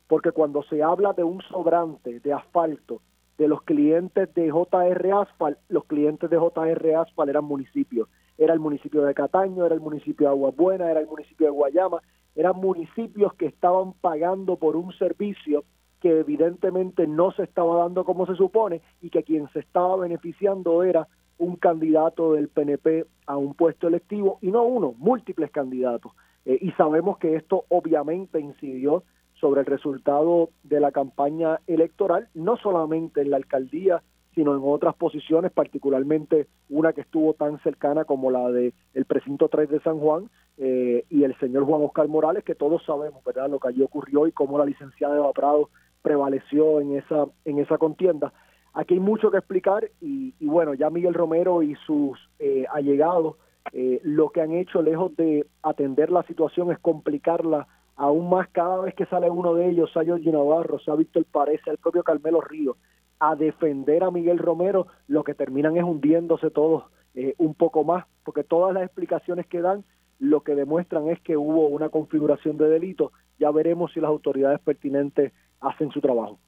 porque 0.07 0.31
cuando 0.31 0.63
se 0.63 0.81
habla 0.81 1.13
de 1.13 1.25
un 1.25 1.43
sobrante 1.43 2.21
de 2.21 2.33
asfalto 2.33 3.03
de 3.37 3.49
los 3.49 3.63
clientes 3.63 4.33
de 4.35 4.49
JR 4.49 5.13
Asfalt, 5.13 5.59
los 5.69 5.85
clientes 5.87 6.31
de 6.31 6.37
JR 6.37 6.95
Asfalt 6.95 7.29
eran 7.29 7.45
municipios, 7.45 8.09
era 8.39 8.55
el 8.55 8.61
municipio 8.61 9.03
de 9.03 9.13
Cataño, 9.13 9.67
era 9.67 9.75
el 9.75 9.81
municipio 9.81 10.29
de 10.29 10.33
Aguas 10.33 10.55
Buenas, 10.55 10.89
era 10.89 11.01
el 11.01 11.09
municipio 11.09 11.47
de 11.47 11.53
Guayama, 11.53 12.01
eran 12.37 12.57
municipios 12.57 13.35
que 13.35 13.47
estaban 13.47 13.93
pagando 13.95 14.57
por 14.57 14.77
un 14.77 14.93
servicio 14.93 15.65
que 16.01 16.21
evidentemente 16.21 17.09
no 17.09 17.33
se 17.33 17.43
estaba 17.43 17.79
dando 17.79 18.05
como 18.05 18.25
se 18.27 18.37
supone 18.37 18.83
y 19.01 19.11
que 19.11 19.25
quien 19.25 19.49
se 19.49 19.59
estaba 19.59 19.97
beneficiando 19.97 20.85
era 20.85 21.09
un 21.39 21.57
candidato 21.57 22.33
del 22.33 22.49
PNP 22.49 23.07
a 23.27 23.37
un 23.37 23.55
puesto 23.55 23.89
electivo 23.89 24.39
y 24.41 24.51
no 24.51 24.65
uno, 24.65 24.95
múltiples 24.99 25.51
candidatos. 25.51 26.13
Eh, 26.45 26.59
y 26.61 26.71
sabemos 26.73 27.19
que 27.19 27.37
esto 27.37 27.65
obviamente 27.69 28.41
incidió 28.41 29.03
sobre 29.41 29.61
el 29.61 29.67
resultado 29.67 30.51
de 30.63 30.81
la 30.81 30.93
campaña 30.93 31.61
electoral, 31.67 32.29
no 32.35 32.57
solamente 32.57 33.21
en 33.21 33.31
la 33.31 33.37
alcaldía, 33.37 34.03
sino 34.35 34.55
en 34.55 34.61
otras 34.63 34.95
posiciones, 34.95 35.51
particularmente 35.51 36.47
una 36.69 36.93
que 36.93 37.01
estuvo 37.01 37.35
tan 37.35 37.59
cercana 37.63 38.05
como 38.05 38.31
la 38.31 38.51
de 38.51 38.75
el 38.95 39.05
precinto 39.07 39.49
3 39.49 39.69
de 39.69 39.81
San 39.81 39.99
Juan 39.99 40.29
eh, 40.59 41.05
y 41.09 41.25
el 41.25 41.37
señor 41.39 41.65
Juan 41.65 41.83
Oscar 41.83 42.07
Morales, 42.09 42.45
que 42.45 42.55
todos 42.55 42.83
sabemos, 42.85 43.25
¿verdad?, 43.25 43.49
lo 43.49 43.59
que 43.59 43.69
allí 43.69 43.83
ocurrió 43.83 44.27
y 44.27 44.33
cómo 44.33 44.59
la 44.59 44.67
licenciada 44.67 45.17
Eva 45.17 45.33
Prado 45.33 45.71
prevaleció 46.03 46.81
en 46.81 46.97
esa, 46.97 47.27
en 47.45 47.59
esa 47.59 47.79
contienda. 47.79 48.33
Aquí 48.77 48.93
hay 48.93 49.01
mucho 49.01 49.31
que 49.31 49.39
explicar 49.39 49.91
y, 50.03 50.35
bueno, 50.41 50.75
ya 50.75 50.91
Miguel 50.91 51.15
Romero 51.15 51.63
y 51.63 51.75
sus 51.87 52.19
eh, 52.39 52.67
allegados 52.71 53.37
eh, 53.73 54.01
lo 54.05 54.29
que 54.29 54.43
han 54.43 54.53
hecho 54.53 54.83
lejos 54.83 55.17
de 55.17 55.47
atender 55.63 56.11
la 56.11 56.23
situación 56.25 56.71
es 56.71 56.79
complicarla 56.79 57.67
aún 57.97 58.29
más 58.29 58.49
cada 58.51 58.83
vez 58.83 58.95
que 58.95 59.07
sale 59.07 59.31
uno 59.31 59.55
de 59.55 59.71
ellos, 59.71 59.97
a 59.97 60.05
George 60.05 60.31
Navarro, 60.31 60.79
a 60.87 60.95
Víctor 60.95 61.25
Parece, 61.25 61.71
el 61.71 61.79
propio 61.79 62.03
Carmelo 62.03 62.43
Ríos, 62.43 62.77
a 63.19 63.35
defender 63.35 64.05
a 64.05 64.11
Miguel 64.11 64.37
Romero, 64.37 64.89
lo 65.09 65.25
que 65.25 65.33
terminan 65.33 65.79
es 65.79 65.83
hundiéndose 65.83 66.51
todos 66.51 66.85
eh, 67.15 67.35
un 67.39 67.55
poco 67.55 67.83
más, 67.83 68.05
porque 68.25 68.45
todas 68.45 68.75
las 68.75 68.83
explicaciones 68.85 69.47
que 69.47 69.63
dan 69.63 69.85
lo 70.19 70.43
que 70.43 70.55
demuestran 70.55 71.09
es 71.09 71.19
que 71.23 71.39
hubo 71.39 71.69
una 71.69 71.89
configuración 71.89 72.59
de 72.59 72.69
delito. 72.69 73.13
Ya 73.39 73.51
veremos 73.51 73.95
si 73.95 74.01
las 74.01 74.11
autoridades 74.11 74.61
pertinentes 74.61 75.33
hacen 75.61 75.91
su 75.93 76.03
trabajo. 76.03 76.39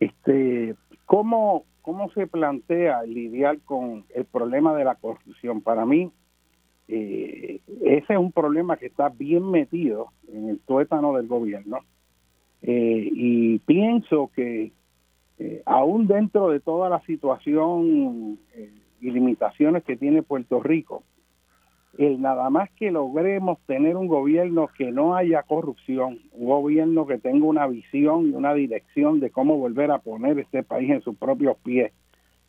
Este, 0.00 0.74
¿cómo, 1.12 1.66
¿Cómo 1.82 2.10
se 2.12 2.26
plantea 2.26 3.02
lidiar 3.02 3.58
con 3.66 4.06
el 4.14 4.24
problema 4.24 4.74
de 4.74 4.84
la 4.84 4.94
corrupción? 4.94 5.60
Para 5.60 5.84
mí, 5.84 6.10
eh, 6.88 7.60
ese 7.82 8.12
es 8.14 8.18
un 8.18 8.32
problema 8.32 8.78
que 8.78 8.86
está 8.86 9.10
bien 9.10 9.50
metido 9.50 10.06
en 10.32 10.48
el 10.48 10.58
tuétano 10.60 11.12
del 11.12 11.26
gobierno. 11.26 11.80
Eh, 12.62 13.10
y 13.12 13.58
pienso 13.58 14.30
que 14.34 14.72
eh, 15.38 15.62
aún 15.66 16.06
dentro 16.06 16.48
de 16.48 16.60
toda 16.60 16.88
la 16.88 17.00
situación 17.02 18.38
y 19.02 19.10
limitaciones 19.10 19.84
que 19.84 19.98
tiene 19.98 20.22
Puerto 20.22 20.62
Rico, 20.62 21.02
el 21.98 22.20
nada 22.20 22.48
más 22.48 22.70
que 22.72 22.90
logremos 22.90 23.58
tener 23.66 23.96
un 23.96 24.06
gobierno 24.06 24.68
que 24.76 24.90
no 24.90 25.14
haya 25.14 25.42
corrupción, 25.42 26.20
un 26.32 26.46
gobierno 26.46 27.06
que 27.06 27.18
tenga 27.18 27.44
una 27.44 27.66
visión 27.66 28.28
y 28.28 28.30
una 28.30 28.54
dirección 28.54 29.20
de 29.20 29.30
cómo 29.30 29.58
volver 29.58 29.90
a 29.90 29.98
poner 29.98 30.38
este 30.38 30.62
país 30.62 30.90
en 30.90 31.02
sus 31.02 31.16
propios 31.16 31.56
pies, 31.58 31.92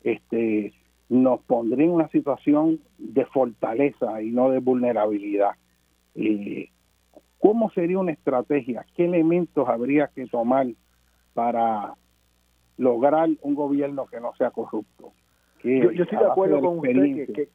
este, 0.02 0.72
nos 1.08 1.40
pondría 1.42 1.84
en 1.84 1.92
una 1.92 2.08
situación 2.08 2.80
de 2.98 3.26
fortaleza 3.26 4.22
y 4.22 4.30
no 4.30 4.50
de 4.50 4.60
vulnerabilidad. 4.60 5.52
Eh, 6.14 6.70
¿Cómo 7.38 7.70
sería 7.70 7.98
una 7.98 8.12
estrategia? 8.12 8.86
¿Qué 8.96 9.04
elementos 9.04 9.68
habría 9.68 10.08
que 10.14 10.26
tomar 10.26 10.68
para 11.34 11.92
lograr 12.78 13.28
un 13.42 13.54
gobierno 13.54 14.06
que 14.06 14.20
no 14.20 14.34
sea 14.36 14.50
corrupto? 14.50 15.12
yo, 15.62 15.90
estoy 15.90 16.18
de 16.18 16.26
acuerdo 16.26 16.60
con 16.60 16.78
usted 16.78 17.32
que 17.32 17.48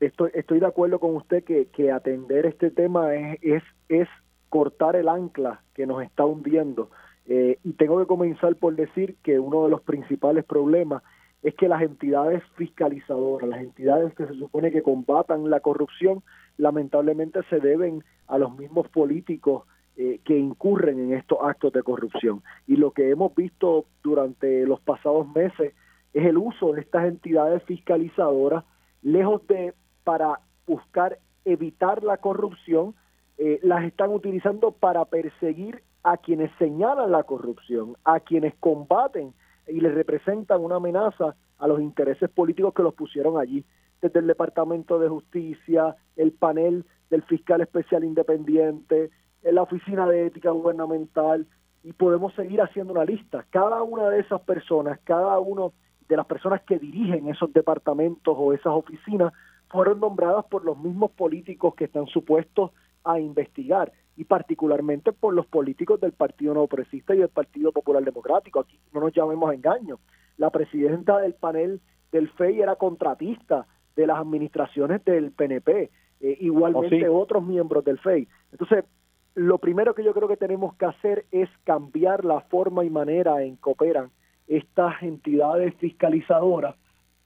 estoy, 0.00 0.30
estoy 0.34 0.60
de 0.60 0.66
acuerdo 0.66 0.98
con 0.98 1.16
usted 1.16 1.44
que, 1.44 1.92
atender 1.92 2.46
este 2.46 2.70
tema 2.70 3.14
es, 3.14 3.38
es, 3.42 3.62
es 3.88 4.08
cortar 4.48 4.96
el 4.96 5.08
ancla 5.08 5.62
que 5.74 5.86
nos 5.86 6.02
está 6.02 6.24
hundiendo. 6.24 6.90
Eh, 7.26 7.58
y 7.64 7.72
tengo 7.72 7.98
que 7.98 8.06
comenzar 8.06 8.54
por 8.56 8.76
decir 8.76 9.16
que 9.22 9.38
uno 9.38 9.64
de 9.64 9.70
los 9.70 9.82
principales 9.82 10.44
problemas 10.44 11.02
es 11.42 11.54
que 11.54 11.68
las 11.68 11.82
entidades 11.82 12.42
fiscalizadoras, 12.56 13.48
las 13.48 13.60
entidades 13.60 14.14
que 14.14 14.26
se 14.26 14.34
supone 14.34 14.70
que 14.70 14.82
combatan 14.82 15.50
la 15.50 15.60
corrupción, 15.60 16.22
lamentablemente 16.56 17.40
se 17.50 17.60
deben 17.60 18.04
a 18.26 18.38
los 18.38 18.56
mismos 18.56 18.88
políticos 18.88 19.64
eh, 19.96 20.20
que 20.24 20.36
incurren 20.36 20.98
en 20.98 21.12
estos 21.14 21.38
actos 21.42 21.72
de 21.72 21.82
corrupción. 21.82 22.42
Y 22.66 22.76
lo 22.76 22.90
que 22.92 23.10
hemos 23.10 23.34
visto 23.34 23.86
durante 24.02 24.66
los 24.66 24.80
pasados 24.80 25.26
meses 25.34 25.74
es 26.12 26.24
el 26.26 26.38
uso 26.38 26.72
de 26.72 26.80
estas 26.80 27.06
entidades 27.06 27.62
fiscalizadoras, 27.64 28.64
lejos 29.02 29.46
de 29.46 29.74
para 30.06 30.38
buscar 30.68 31.18
evitar 31.44 32.04
la 32.04 32.18
corrupción, 32.18 32.94
eh, 33.38 33.58
las 33.64 33.82
están 33.82 34.10
utilizando 34.12 34.70
para 34.70 35.04
perseguir 35.04 35.82
a 36.04 36.16
quienes 36.16 36.52
señalan 36.60 37.10
la 37.10 37.24
corrupción, 37.24 37.96
a 38.04 38.20
quienes 38.20 38.54
combaten 38.60 39.34
y 39.66 39.80
les 39.80 39.92
representan 39.92 40.62
una 40.62 40.76
amenaza 40.76 41.34
a 41.58 41.66
los 41.66 41.80
intereses 41.80 42.30
políticos 42.30 42.72
que 42.72 42.84
los 42.84 42.94
pusieron 42.94 43.36
allí, 43.36 43.64
desde 44.00 44.20
el 44.20 44.28
Departamento 44.28 45.00
de 45.00 45.08
Justicia, 45.08 45.96
el 46.14 46.30
panel 46.30 46.84
del 47.10 47.22
fiscal 47.24 47.60
especial 47.60 48.04
independiente, 48.04 49.10
la 49.42 49.62
Oficina 49.62 50.06
de 50.06 50.26
Ética 50.26 50.50
Gubernamental, 50.52 51.48
y 51.82 51.92
podemos 51.94 52.32
seguir 52.34 52.60
haciendo 52.62 52.92
una 52.92 53.04
lista. 53.04 53.44
Cada 53.50 53.82
una 53.82 54.08
de 54.08 54.20
esas 54.20 54.40
personas, 54.42 55.00
cada 55.02 55.40
uno 55.40 55.72
de 56.08 56.16
las 56.16 56.26
personas 56.26 56.62
que 56.62 56.78
dirigen 56.78 57.26
esos 57.26 57.52
departamentos 57.52 58.36
o 58.38 58.52
esas 58.52 58.72
oficinas, 58.72 59.32
fueron 59.68 60.00
nombradas 60.00 60.44
por 60.46 60.64
los 60.64 60.78
mismos 60.78 61.10
políticos 61.12 61.74
que 61.74 61.84
están 61.84 62.06
supuestos 62.06 62.70
a 63.04 63.20
investigar 63.20 63.92
y 64.16 64.24
particularmente 64.24 65.12
por 65.12 65.34
los 65.34 65.46
políticos 65.46 66.00
del 66.00 66.12
Partido 66.12 66.54
No 66.54 66.66
Progresista 66.66 67.14
y 67.14 67.18
del 67.18 67.28
Partido 67.28 67.72
Popular 67.72 68.02
Democrático. 68.02 68.60
Aquí 68.60 68.78
no 68.92 69.00
nos 69.00 69.12
llamemos 69.12 69.50
a 69.50 69.54
engaño. 69.54 69.98
La 70.38 70.50
presidenta 70.50 71.18
del 71.18 71.34
panel 71.34 71.80
del 72.12 72.28
FEI 72.30 72.62
era 72.62 72.76
contratista 72.76 73.66
de 73.94 74.06
las 74.06 74.18
administraciones 74.18 75.04
del 75.04 75.32
PNP, 75.32 75.90
eh, 76.20 76.38
igualmente 76.40 77.08
oh, 77.08 77.18
otros 77.18 77.44
miembros 77.44 77.84
del 77.84 77.98
FEI. 77.98 78.28
Entonces, 78.52 78.84
lo 79.34 79.58
primero 79.58 79.94
que 79.94 80.02
yo 80.02 80.14
creo 80.14 80.28
que 80.28 80.36
tenemos 80.36 80.74
que 80.76 80.86
hacer 80.86 81.26
es 81.30 81.48
cambiar 81.64 82.24
la 82.24 82.40
forma 82.40 82.84
y 82.84 82.90
manera 82.90 83.42
en 83.42 83.56
que 83.56 83.70
operan 83.70 84.10
estas 84.46 85.02
entidades 85.02 85.74
fiscalizadoras 85.74 86.76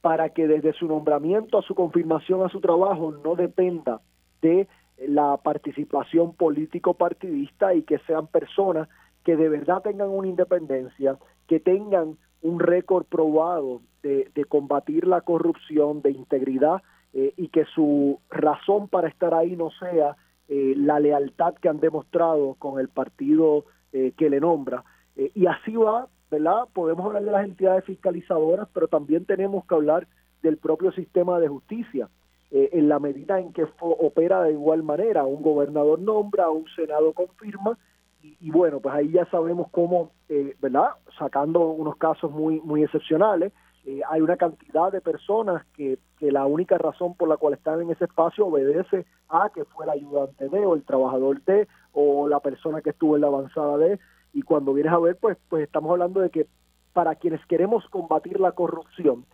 para 0.01 0.31
que 0.31 0.47
desde 0.47 0.73
su 0.73 0.87
nombramiento 0.87 1.59
a 1.59 1.63
su 1.63 1.75
confirmación 1.75 2.43
a 2.43 2.49
su 2.49 2.61
trabajo 2.61 3.13
no 3.25 3.35
dependa 3.35 4.01
de 4.41 4.67
la 5.07 5.37
participación 5.39 6.35
político 6.35 6.95
partidista 6.95 7.75
y 7.75 7.83
que 7.83 7.99
sean 8.01 8.27
personas 8.27 8.89
que 9.25 9.37
de 9.37 9.49
verdad 9.49 9.83
tengan 9.83 10.09
una 10.09 10.29
independencia, 10.29 11.19
que 11.47 11.61
tengan 11.61 12.17
un 12.43 12.61
récord 12.61 13.05
probado 13.05 13.83
de, 14.03 14.31
combatir 14.49 15.07
la 15.07 15.21
corrupción, 15.21 16.01
de 16.01 16.11
integridad, 16.11 16.83
eh, 17.13 17.35
y 17.37 17.49
que 17.49 17.65
su 17.67 18.19
razón 18.31 18.89
para 18.89 19.09
estar 19.09 19.35
ahí 19.35 19.57
no 19.57 19.71
sea 19.73 20.17
eh, 20.49 20.75
la 20.77 20.99
lealtad 21.01 21.55
que 21.55 21.69
han 21.69 21.81
demostrado 21.81 22.55
con 22.55 22.81
el 22.81 22.89
partido 22.89 23.65
eh, 23.93 24.13
que 24.17 24.31
le 24.31 24.41
nombra. 24.41 24.85
y 25.17 25.47
así 25.47 25.77
va, 25.77 26.09
¿verdad? 26.31 26.65
Podemos 26.73 27.07
hablar 27.07 27.25
de 27.25 27.33
las 27.33 27.45
entidades 27.45 27.85
fiscalizadoras, 27.85 28.69
pero 28.73 28.89
también 28.89 29.25
tenemos 29.25 29.65
que 29.67 29.75
hablar 29.75 30.07
del 30.43 30.57
propio 30.57 30.93
sistema 30.93 31.39
de 31.41 31.49
justicia. 31.49 32.09
en 32.53 32.89
la 32.89 32.99
medida 32.99 33.39
en 33.39 33.53
que 33.53 33.65
opera 33.79 34.43
de 34.43 34.53
igual 34.53 34.83
manera, 34.83 35.23
un 35.25 35.41
gobernador 35.41 36.01
nombra, 36.01 36.51
un 36.51 36.67
senado 36.75 37.13
confirma, 37.13 37.79
y, 38.23 38.51
bueno, 38.51 38.81
pues 38.81 38.95
ahí 38.95 39.11
ya 39.11 39.25
sabemos 39.27 39.69
cómo, 39.71 40.11
eh, 40.29 40.55
¿verdad? 40.61 40.91
Sacando 41.19 41.69
unos 41.69 41.97
casos 41.97 42.31
muy, 42.31 42.61
muy 42.61 42.83
excepcionales, 42.83 43.53
eh, 43.87 44.01
hay 44.09 44.21
una 44.21 44.37
cantidad 44.37 44.93
de 44.93 45.01
personas 45.01 45.65
que, 45.75 45.99
que 46.19 46.31
la 46.31 46.45
única 46.45 46.77
razón 46.77 47.15
por 47.15 47.29
la 47.29 47.39
cual 47.39 47.55
están 47.55 47.81
en 47.81 47.91
ese 47.91 48.05
espacio 48.05 48.47
obedece 48.47 49.07
a 49.31 49.51
que 49.55 49.65
fue 49.65 49.87
el 49.87 49.91
ayudante 49.91 50.49
de 50.51 50.67
o 50.67 50.75
el 50.75 50.85
trabajador 50.85 51.43
de 51.45 51.67
o 51.93 52.29
la 52.29 52.41
persona 52.41 52.83
que 52.83 52.91
estuvo 52.91 53.17
en 53.17 53.23
la 53.23 53.29
avanzada 53.29 53.79
de 53.79 53.99
y 54.33 54.43
cuando 54.43 54.73
vienes 54.73 54.93
a 54.93 54.99
ver 54.99 55.17
pues 55.17 55.37
pues 55.49 55.65
estamos 55.65 55.91
hablando 55.91 56.21
de 56.21 56.31
que 56.31 56.47
para 56.93 57.15
quienes 57.15 57.45
queremos 57.47 57.89
combatir 57.89 58.41
la 58.41 58.53
corrupción 58.53 59.25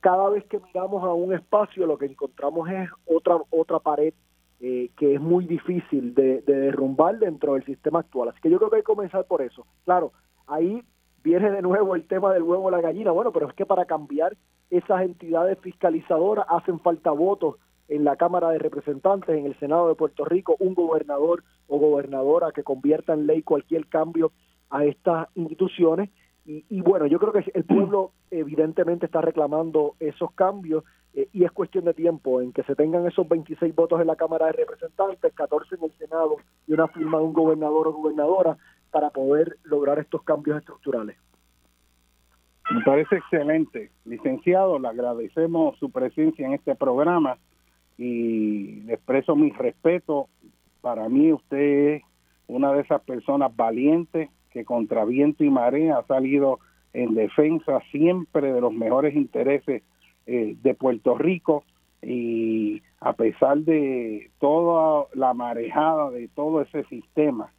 cada 0.00 0.28
vez 0.30 0.44
que 0.46 0.58
miramos 0.58 1.02
a 1.04 1.12
un 1.12 1.34
espacio 1.34 1.86
lo 1.86 1.98
que 1.98 2.06
encontramos 2.06 2.68
es 2.70 2.88
otra 3.06 3.36
otra 3.50 3.78
pared 3.78 4.14
eh, 4.62 4.90
que 4.98 5.14
es 5.14 5.20
muy 5.22 5.46
difícil 5.46 6.14
de, 6.14 6.42
derrumbar 6.42 7.18
dentro 7.18 7.54
del 7.54 7.64
sistema 7.64 8.00
actual. 8.00 8.28
Así 8.28 8.42
que 8.42 8.50
yo 8.50 8.58
creo 8.58 8.68
que 8.68 8.76
hay 8.76 8.82
que 8.82 8.92
comenzar 8.92 9.24
por 9.24 9.40
eso. 9.40 9.66
Claro, 9.86 10.12
ahí 10.46 10.84
viene 11.24 11.50
de 11.50 11.62
nuevo 11.62 11.94
el 11.94 12.06
tema 12.06 12.30
del 12.34 12.42
huevo 12.42 12.64
o 12.64 12.70
la 12.70 12.82
gallina. 12.82 13.10
Bueno, 13.10 13.32
pero 13.32 13.48
es 13.48 13.54
que 13.54 13.64
para 13.64 13.86
cambiar 13.86 14.36
esas 14.68 15.00
entidades 15.00 15.58
fiscalizadoras 15.60 16.44
hacen 16.46 16.78
falta 16.78 17.10
votos 17.10 17.56
en 17.90 18.04
la 18.04 18.16
Cámara 18.16 18.50
de 18.50 18.58
Representantes, 18.58 19.36
en 19.36 19.46
el 19.46 19.58
Senado 19.58 19.88
de 19.88 19.96
Puerto 19.96 20.24
Rico, 20.24 20.56
un 20.60 20.74
gobernador 20.74 21.42
o 21.66 21.78
gobernadora 21.78 22.52
que 22.52 22.62
convierta 22.62 23.12
en 23.12 23.26
ley 23.26 23.42
cualquier 23.42 23.86
cambio 23.88 24.32
a 24.70 24.84
estas 24.84 25.28
instituciones. 25.34 26.08
Y, 26.46 26.64
y 26.68 26.80
bueno, 26.80 27.06
yo 27.06 27.18
creo 27.18 27.32
que 27.32 27.50
el 27.52 27.64
pueblo 27.64 28.12
evidentemente 28.30 29.06
está 29.06 29.20
reclamando 29.20 29.96
esos 29.98 30.32
cambios 30.32 30.84
eh, 31.14 31.28
y 31.32 31.44
es 31.44 31.50
cuestión 31.50 31.84
de 31.84 31.94
tiempo 31.94 32.40
en 32.40 32.52
que 32.52 32.62
se 32.62 32.76
tengan 32.76 33.06
esos 33.06 33.28
26 33.28 33.74
votos 33.74 34.00
en 34.00 34.06
la 34.06 34.16
Cámara 34.16 34.46
de 34.46 34.52
Representantes, 34.52 35.34
14 35.34 35.74
en 35.74 35.84
el 35.84 35.92
Senado 35.98 36.36
y 36.68 36.72
una 36.72 36.86
firma 36.88 37.18
de 37.18 37.24
un 37.24 37.32
gobernador 37.32 37.88
o 37.88 37.92
gobernadora 37.92 38.56
para 38.92 39.10
poder 39.10 39.56
lograr 39.64 39.98
estos 39.98 40.22
cambios 40.22 40.58
estructurales. 40.58 41.16
Me 42.70 42.82
parece 42.82 43.16
excelente. 43.16 43.90
Licenciado, 44.04 44.78
le 44.78 44.86
agradecemos 44.86 45.76
su 45.78 45.90
presencia 45.90 46.46
en 46.46 46.52
este 46.52 46.76
programa 46.76 47.36
y 48.00 48.80
le 48.86 48.94
expreso 48.94 49.36
mi 49.36 49.50
respeto. 49.50 50.28
Para 50.80 51.08
mí 51.08 51.32
usted 51.32 51.96
es 51.96 52.02
una 52.46 52.72
de 52.72 52.80
esas 52.80 53.02
personas 53.02 53.54
valientes 53.54 54.30
que 54.50 54.64
contra 54.64 55.04
viento 55.04 55.44
y 55.44 55.50
marea 55.50 55.98
ha 55.98 56.06
salido 56.06 56.58
en 56.94 57.14
defensa 57.14 57.80
siempre 57.92 58.52
de 58.52 58.60
los 58.60 58.72
mejores 58.72 59.14
intereses 59.14 59.82
eh, 60.26 60.56
de 60.60 60.74
Puerto 60.74 61.16
Rico 61.16 61.62
y 62.02 62.82
a 63.00 63.12
pesar 63.12 63.58
de 63.58 64.30
toda 64.40 65.06
la 65.14 65.34
marejada 65.34 66.10
de 66.10 66.28
todo 66.28 66.62
ese 66.62 66.84
sistema 66.84 67.52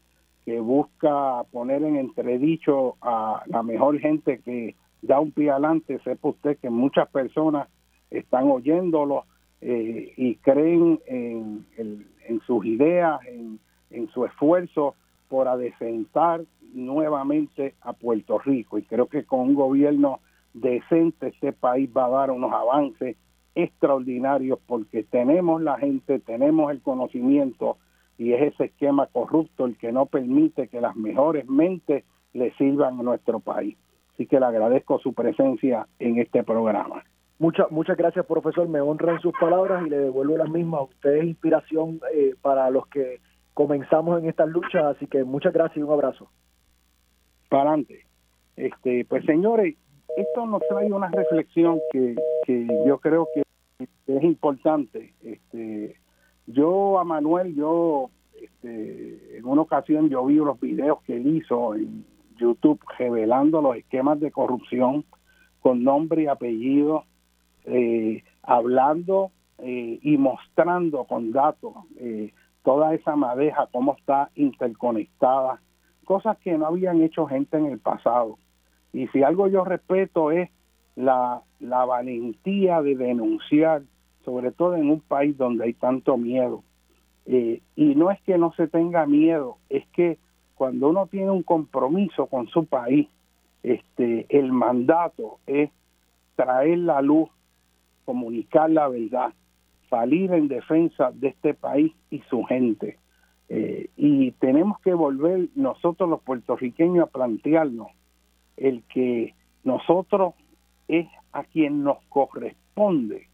que 0.44 0.60
busca 0.60 1.44
poner 1.52 1.84
en 1.84 1.98
entredicho 1.98 2.96
a 3.02 3.44
la 3.46 3.62
mejor 3.62 4.00
gente 4.00 4.40
que 4.40 4.76
da 5.04 5.20
un 5.20 5.32
pie 5.32 5.52
adelante, 5.52 6.00
sepa 6.04 6.30
usted 6.30 6.58
que 6.58 6.72
muchas 6.72 7.08
personas 7.10 7.70
están 8.10 8.50
oyéndolo 8.50 9.26
eh, 9.62 10.14
y 10.18 10.36
creen 10.36 11.00
en, 11.06 11.66
en, 11.78 12.42
sus 12.48 12.66
ideas, 12.66 13.20
en, 13.28 13.60
en, 13.92 14.08
su 14.10 14.26
esfuerzo 14.26 14.96
por 15.30 15.48
adecentar 15.48 16.42
nuevamente 16.74 17.76
a 17.82 17.94
Puerto 17.94 18.40
Rico. 18.40 18.78
Y 18.78 18.84
creo 18.84 19.08
que 19.08 19.24
con 19.24 19.42
un 19.42 19.54
gobierno 19.54 20.20
decente 20.54 21.28
este 21.28 21.54
país 21.54 21.90
va 21.96 22.06
a 22.06 22.10
dar 22.10 22.32
unos 22.32 22.52
avances 22.52 23.18
extraordinarios 23.56 24.60
porque 24.66 25.04
tenemos 25.04 25.62
la 25.62 25.78
gente, 25.78 26.20
tenemos 26.20 26.72
el 26.72 26.82
conocimiento 26.82 27.78
y 28.18 28.34
es 28.34 28.54
ese 28.54 28.66
esquema 28.66 29.08
corrupto 29.08 29.66
el 29.66 29.78
que 29.78 29.92
no 29.92 30.06
permite 30.06 30.68
que 30.68 30.82
las 30.82 30.96
mejores 30.96 31.48
mentes 31.48 32.04
le 32.34 32.54
sirvan 32.54 33.00
a 33.00 33.04
nuestro 33.04 33.40
país. 33.40 33.78
Así 34.14 34.26
que 34.26 34.40
le 34.40 34.46
agradezco 34.46 35.00
su 35.00 35.14
presencia 35.14 35.88
en 36.00 36.20
este 36.20 36.44
programa. 36.44 37.04
Muchas 37.42 37.72
muchas 37.72 37.98
gracias, 37.98 38.24
profesor. 38.28 38.70
Me 38.70 38.82
honran 38.82 39.20
sus 39.20 39.34
palabras 39.34 39.84
y 39.88 39.90
le 39.90 39.98
devuelvo 39.98 40.38
las 40.38 40.48
mismas. 40.48 40.84
Usted 40.92 41.16
es 41.16 41.24
inspiración 41.24 42.00
eh, 42.14 42.36
para 42.40 42.70
los 42.70 42.86
que 42.86 43.20
comenzamos 43.56 44.22
en 44.22 44.30
estas 44.30 44.48
luchas, 44.48 44.96
así 44.96 45.08
que 45.08 45.24
muchas 45.24 45.52
gracias 45.52 45.78
y 45.78 45.82
un 45.82 45.92
abrazo. 45.92 46.30
Para 47.50 47.72
adelante. 47.72 48.06
Este, 48.56 49.06
pues 49.06 49.26
señores, 49.26 49.76
esto 50.18 50.46
nos 50.46 50.62
trae 50.70 50.94
una 50.94 51.10
reflexión 51.10 51.80
que, 51.92 52.16
que 52.46 52.68
yo 52.86 53.00
creo 53.00 53.28
que 53.34 53.42
es 54.06 54.24
importante. 54.24 55.16
Este, 55.24 55.96
yo 56.46 57.00
a 57.00 57.04
Manuel, 57.04 57.56
yo 57.56 58.12
este, 58.40 59.40
en 59.40 59.46
una 59.46 59.64
ocasión 59.64 60.12
yo 60.12 60.24
vi 60.28 60.36
los 60.36 60.60
videos 60.60 61.02
que 61.08 61.18
él 61.18 61.38
hizo 61.38 61.74
en 61.74 62.06
YouTube 62.38 62.80
revelando 63.00 63.64
los 63.64 63.78
esquemas 63.78 64.20
de 64.20 64.30
corrupción 64.30 65.06
con 65.60 65.84
nombre 65.84 66.22
y 66.22 66.28
apellido, 66.28 67.06
eh, 67.66 68.24
hablando 68.44 69.32
eh, 69.60 70.00
y 70.02 70.18
mostrando 70.18 71.06
con 71.06 71.32
datos 71.32 71.74
eh, 72.00 72.34
toda 72.64 72.94
esa 72.94 73.16
madeja, 73.16 73.68
cómo 73.72 73.96
está 73.96 74.30
interconectada, 74.36 75.62
cosas 76.06 76.38
que 76.40 76.58
no 76.58 76.68
habían 76.68 77.02
hecho 77.02 77.26
gente 77.26 77.58
en 77.58 77.68
el 77.68 77.80
pasado. 77.80 78.38
Y 78.94 79.08
si 79.08 79.24
algo 79.24 79.48
yo 79.48 79.64
respeto 79.64 80.32
es 80.32 80.50
la, 80.96 81.42
la 81.60 81.86
valentía 81.86 82.82
de 82.82 82.96
denunciar, 82.96 83.84
sobre 84.26 84.52
todo 84.52 84.76
en 84.76 84.90
un 84.90 85.00
país 85.00 85.38
donde 85.38 85.66
hay 85.66 85.74
tanto 85.74 86.18
miedo. 86.18 86.64
Eh, 87.26 87.62
y 87.76 87.96
no 87.96 88.12
es 88.12 88.22
que 88.22 88.38
no 88.38 88.52
se 88.54 88.68
tenga 88.68 89.06
miedo, 89.06 89.58
es 89.70 89.88
que 89.90 90.18
cuando 90.56 90.90
uno 90.90 91.08
tiene 91.08 91.32
un 91.32 91.44
compromiso 91.44 92.28
con 92.28 92.48
su 92.48 92.66
país, 92.66 93.08
este, 93.64 94.26
el 94.30 94.52
mandato 94.52 95.40
es 95.46 95.70
traer 96.36 96.80
la 96.80 97.02
luz, 97.02 97.30
comunicar 98.12 98.70
la 98.70 98.90
verdad, 98.90 99.32
salir 99.90 100.34
en 100.34 100.50
defensa 100.50 101.12
de 101.14 101.30
este 101.30 101.54
país 101.54 101.94
y 102.10 102.20
su 102.30 102.44
gente. 102.44 102.98
Eh, 103.48 103.90
y 103.96 104.32
tenemos 104.32 104.78
que 104.82 104.94
volver 104.94 105.48
nosotros 105.56 106.10
los 106.10 106.22
puertorriqueños 106.22 107.08
a 107.08 107.12
plantearnos 107.12 107.88
el 108.58 108.84
que 108.94 109.34
nosotros 109.64 110.34
es 110.90 111.08
a 111.32 111.46
quien 111.46 111.84
nos 111.86 112.00
corresponde 112.10 113.30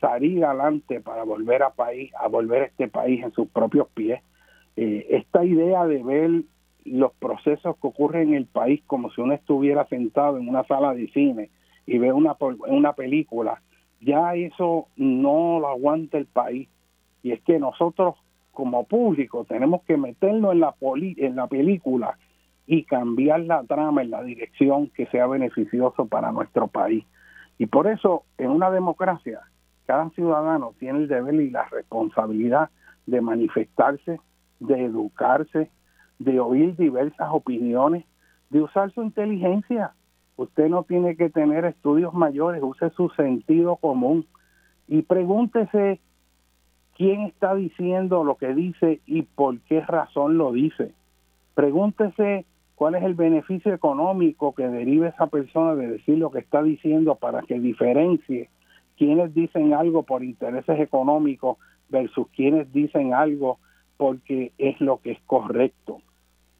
salir 0.00 0.42
adelante 0.42 1.02
para 1.02 1.24
volver 1.24 1.62
a 1.62 1.74
país, 1.74 2.10
a 2.18 2.28
volver 2.28 2.62
a 2.62 2.66
este 2.66 2.88
país 2.88 3.22
en 3.22 3.32
sus 3.32 3.48
propios 3.48 3.88
pies. 3.88 4.22
Eh, 4.76 5.06
esta 5.10 5.44
idea 5.44 5.84
de 5.84 6.02
ver 6.02 6.30
los 6.86 7.12
procesos 7.12 7.76
que 7.76 7.86
ocurren 7.86 8.28
en 8.28 8.34
el 8.36 8.46
país 8.46 8.82
como 8.86 9.10
si 9.10 9.20
uno 9.20 9.34
estuviera 9.34 9.84
sentado 9.86 10.38
en 10.38 10.48
una 10.48 10.64
sala 10.64 10.94
de 10.94 11.08
cine 11.08 11.50
y 11.86 11.98
ve 11.98 12.12
una, 12.12 12.36
una 12.68 12.94
película, 12.94 13.60
ya 14.00 14.34
eso 14.34 14.88
no 14.96 15.60
lo 15.60 15.68
aguanta 15.68 16.18
el 16.18 16.26
país. 16.26 16.68
Y 17.22 17.32
es 17.32 17.42
que 17.42 17.58
nosotros 17.58 18.16
como 18.52 18.84
público 18.84 19.44
tenemos 19.44 19.82
que 19.82 19.96
meternos 19.96 20.52
en 20.52 20.60
la, 20.60 20.74
en 20.82 21.36
la 21.36 21.46
película 21.46 22.18
y 22.66 22.84
cambiar 22.84 23.40
la 23.40 23.62
trama 23.64 24.02
en 24.02 24.10
la 24.10 24.22
dirección 24.22 24.88
que 24.88 25.06
sea 25.06 25.26
beneficioso 25.26 26.06
para 26.06 26.32
nuestro 26.32 26.68
país. 26.68 27.04
Y 27.58 27.66
por 27.66 27.86
eso, 27.86 28.24
en 28.38 28.50
una 28.50 28.70
democracia, 28.70 29.40
cada 29.86 30.08
ciudadano 30.10 30.74
tiene 30.78 31.00
el 31.00 31.08
deber 31.08 31.34
y 31.34 31.50
la 31.50 31.64
responsabilidad 31.66 32.70
de 33.06 33.20
manifestarse, 33.20 34.18
de 34.60 34.84
educarse, 34.84 35.70
de 36.18 36.40
oír 36.40 36.76
diversas 36.76 37.28
opiniones, 37.30 38.04
de 38.50 38.62
usar 38.62 38.90
su 38.92 39.02
inteligencia. 39.02 39.92
Usted 40.36 40.68
no 40.68 40.82
tiene 40.82 41.16
que 41.16 41.30
tener 41.30 41.64
estudios 41.64 42.12
mayores, 42.14 42.62
use 42.62 42.90
su 42.90 43.08
sentido 43.10 43.76
común 43.76 44.26
y 44.88 45.02
pregúntese 45.02 46.00
quién 46.96 47.22
está 47.22 47.54
diciendo 47.54 48.24
lo 48.24 48.36
que 48.36 48.54
dice 48.54 49.00
y 49.06 49.22
por 49.22 49.60
qué 49.60 49.80
razón 49.80 50.38
lo 50.38 50.52
dice. 50.52 50.92
Pregúntese 51.54 52.46
cuál 52.74 52.96
es 52.96 53.04
el 53.04 53.14
beneficio 53.14 53.72
económico 53.72 54.54
que 54.54 54.68
deriva 54.68 55.08
esa 55.08 55.26
persona 55.28 55.74
de 55.74 55.88
decir 55.88 56.18
lo 56.18 56.30
que 56.30 56.40
está 56.40 56.62
diciendo 56.62 57.14
para 57.14 57.42
que 57.42 57.60
diferencie 57.60 58.50
quienes 58.96 59.34
dicen 59.34 59.74
algo 59.74 60.02
por 60.02 60.22
intereses 60.22 60.80
económicos 60.80 61.58
versus 61.88 62.28
quienes 62.28 62.72
dicen 62.72 63.14
algo 63.14 63.58
porque 63.96 64.52
es 64.58 64.80
lo 64.80 64.98
que 64.98 65.12
es 65.12 65.20
correcto. 65.26 66.00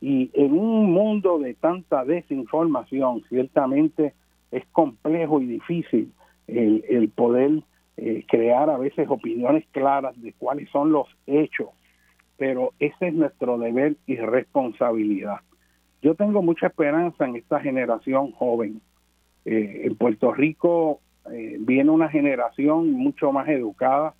Y 0.06 0.30
en 0.34 0.52
un 0.52 0.92
mundo 0.92 1.38
de 1.38 1.54
tanta 1.54 2.04
desinformación, 2.04 3.24
ciertamente 3.30 4.12
es 4.50 4.62
complejo 4.66 5.40
y 5.40 5.46
difícil 5.46 6.12
el, 6.46 7.08
poder 7.08 7.62
eh, 7.96 8.22
crear 8.28 8.68
a 8.68 8.76
veces 8.76 9.08
opiniones 9.08 9.64
claras 9.70 10.14
de 10.20 10.34
cuáles 10.34 10.68
son 10.68 10.92
los 10.92 11.08
hechos, 11.26 11.70
pero 12.36 12.74
ese 12.80 13.08
es 13.08 13.14
nuestro 13.14 13.56
deber 13.56 13.96
y 14.06 14.16
responsabilidad. 14.16 15.38
Yo 16.02 16.14
tengo 16.14 16.42
mucha 16.42 16.66
esperanza 16.66 17.24
en 17.24 17.36
esta 17.36 17.60
generación 17.60 18.32
joven. 18.32 18.82
Eh, 19.46 19.84
en 19.84 19.96
Puerto 19.96 20.34
Rico 20.34 21.00
eh, 21.32 21.56
viene 21.60 21.90
una 21.90 22.10
generación 22.10 22.92
mucho 22.92 23.32
más 23.32 23.48
educada, 23.48 24.12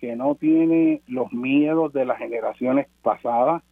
que 0.00 0.16
no 0.16 0.34
tiene 0.34 1.02
los 1.06 1.32
miedos 1.32 1.92
de 1.92 2.04
las 2.04 2.18
generaciones 2.18 2.88
pasadas, 3.02 3.62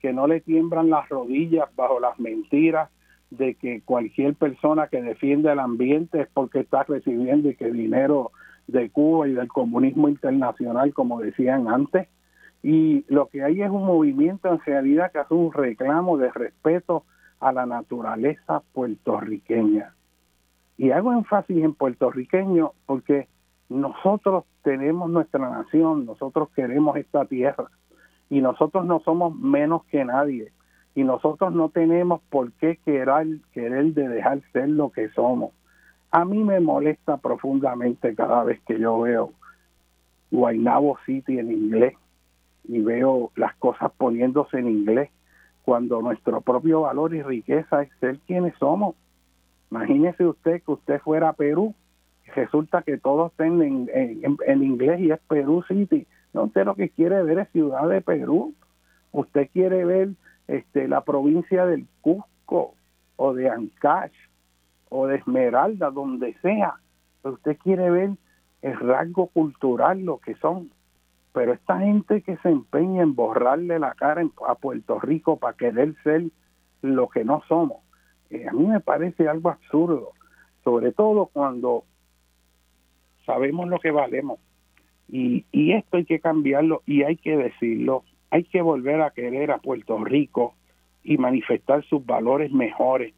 que 0.00 0.12
no 0.12 0.26
le 0.26 0.40
tiemblan 0.40 0.90
las 0.90 1.08
rodillas 1.08 1.68
bajo 1.74 2.00
las 2.00 2.18
mentiras 2.18 2.90
de 3.30 3.54
que 3.54 3.82
cualquier 3.82 4.34
persona 4.34 4.88
que 4.88 5.02
defiende 5.02 5.50
el 5.52 5.58
ambiente 5.58 6.20
es 6.22 6.28
porque 6.32 6.60
está 6.60 6.84
recibiendo 6.84 7.50
y 7.50 7.56
que 7.56 7.70
dinero 7.70 8.30
de 8.66 8.90
Cuba 8.90 9.28
y 9.28 9.32
del 9.32 9.48
comunismo 9.48 10.08
internacional, 10.08 10.92
como 10.92 11.20
decían 11.20 11.68
antes. 11.68 12.08
Y 12.62 13.04
lo 13.08 13.28
que 13.28 13.42
hay 13.42 13.62
es 13.62 13.70
un 13.70 13.84
movimiento 13.84 14.48
en 14.48 14.60
realidad 14.60 15.12
que 15.12 15.18
hace 15.18 15.34
un 15.34 15.52
reclamo 15.52 16.16
de 16.18 16.30
respeto 16.30 17.04
a 17.40 17.52
la 17.52 17.66
naturaleza 17.66 18.62
puertorriqueña. 18.72 19.94
Y 20.78 20.90
hago 20.90 21.12
énfasis 21.12 21.62
en 21.62 21.74
puertorriqueño 21.74 22.72
porque 22.86 23.28
nosotros 23.68 24.44
tenemos 24.62 25.10
nuestra 25.10 25.48
nación, 25.48 26.06
nosotros 26.06 26.48
queremos 26.54 26.96
esta 26.96 27.24
tierra 27.24 27.68
y 28.28 28.40
nosotros 28.40 28.86
no 28.86 29.00
somos 29.00 29.34
menos 29.36 29.84
que 29.86 30.04
nadie 30.04 30.52
y 30.94 31.04
nosotros 31.04 31.52
no 31.54 31.68
tenemos 31.68 32.22
por 32.30 32.52
qué 32.52 32.78
querer, 32.84 33.26
querer 33.52 33.92
de 33.92 34.08
dejar 34.08 34.40
ser 34.52 34.70
lo 34.70 34.90
que 34.90 35.10
somos. 35.10 35.52
A 36.10 36.24
mí 36.24 36.42
me 36.42 36.58
molesta 36.60 37.18
profundamente 37.18 38.14
cada 38.14 38.44
vez 38.44 38.60
que 38.66 38.78
yo 38.80 39.00
veo 39.00 39.32
Guaynabo 40.30 40.96
City 41.04 41.38
en 41.38 41.52
inglés 41.52 41.94
y 42.64 42.80
veo 42.80 43.30
las 43.36 43.54
cosas 43.56 43.92
poniéndose 43.96 44.58
en 44.58 44.68
inglés 44.68 45.10
cuando 45.62 46.00
nuestro 46.00 46.40
propio 46.40 46.82
valor 46.82 47.14
y 47.14 47.22
riqueza 47.22 47.82
es 47.82 47.90
ser 48.00 48.18
quienes 48.20 48.54
somos. 48.58 48.94
Imagínese 49.70 50.24
usted 50.24 50.62
que 50.62 50.72
usted 50.72 51.00
fuera 51.00 51.30
a 51.30 51.32
Perú 51.32 51.74
y 52.26 52.30
resulta 52.30 52.82
que 52.82 52.98
todos 52.98 53.32
estén 53.32 53.60
en, 53.62 53.90
en, 53.92 54.62
inglés 54.62 55.00
y 55.00 55.10
es 55.10 55.20
Perú 55.28 55.62
City. 55.68 56.06
No, 56.36 56.42
usted 56.42 56.66
lo 56.66 56.74
que 56.74 56.90
quiere 56.90 57.22
ver 57.22 57.38
es 57.38 57.48
Ciudad 57.48 57.88
de 57.88 58.02
Perú. 58.02 58.54
Usted 59.10 59.48
quiere 59.54 59.86
ver 59.86 60.10
este, 60.48 60.86
la 60.86 61.00
provincia 61.00 61.64
del 61.64 61.86
Cusco 62.02 62.74
o 63.16 63.32
de 63.32 63.48
Ancash 63.48 64.12
o 64.90 65.06
de 65.06 65.16
Esmeralda, 65.16 65.90
donde 65.90 66.34
sea. 66.42 66.74
usted 67.22 67.56
quiere 67.56 67.90
ver 67.90 68.10
el 68.60 68.78
rasgo 68.78 69.28
cultural, 69.28 70.04
lo 70.04 70.18
que 70.18 70.34
son. 70.34 70.70
Pero 71.32 71.54
esta 71.54 71.78
gente 71.78 72.20
que 72.20 72.36
se 72.36 72.50
empeña 72.50 73.02
en 73.02 73.14
borrarle 73.14 73.78
la 73.78 73.94
cara 73.94 74.22
a 74.46 74.54
Puerto 74.56 75.00
Rico 75.00 75.38
para 75.38 75.56
querer 75.56 75.94
ser 76.02 76.24
lo 76.82 77.08
que 77.08 77.24
no 77.24 77.44
somos, 77.48 77.78
eh, 78.28 78.46
a 78.46 78.52
mí 78.52 78.66
me 78.66 78.80
parece 78.80 79.26
algo 79.26 79.48
absurdo, 79.48 80.10
sobre 80.64 80.92
todo 80.92 81.30
cuando 81.32 81.84
sabemos 83.24 83.68
lo 83.68 83.78
que 83.78 83.90
valemos. 83.90 84.38
Y, 85.08 85.44
y 85.52 85.72
esto 85.72 85.98
hay 85.98 86.04
que 86.04 86.20
cambiarlo 86.20 86.82
y 86.86 87.02
hay 87.02 87.16
que 87.16 87.36
decirlo 87.36 88.02
hay 88.30 88.44
que 88.44 88.60
volver 88.60 89.00
a 89.00 89.10
querer 89.10 89.50
a 89.50 89.58
Puerto 89.58 90.02
Rico 90.04 90.54
y 91.02 91.18
manifestar 91.18 91.84
sus 91.84 92.04
valores 92.04 92.52
mejores. 92.52 93.14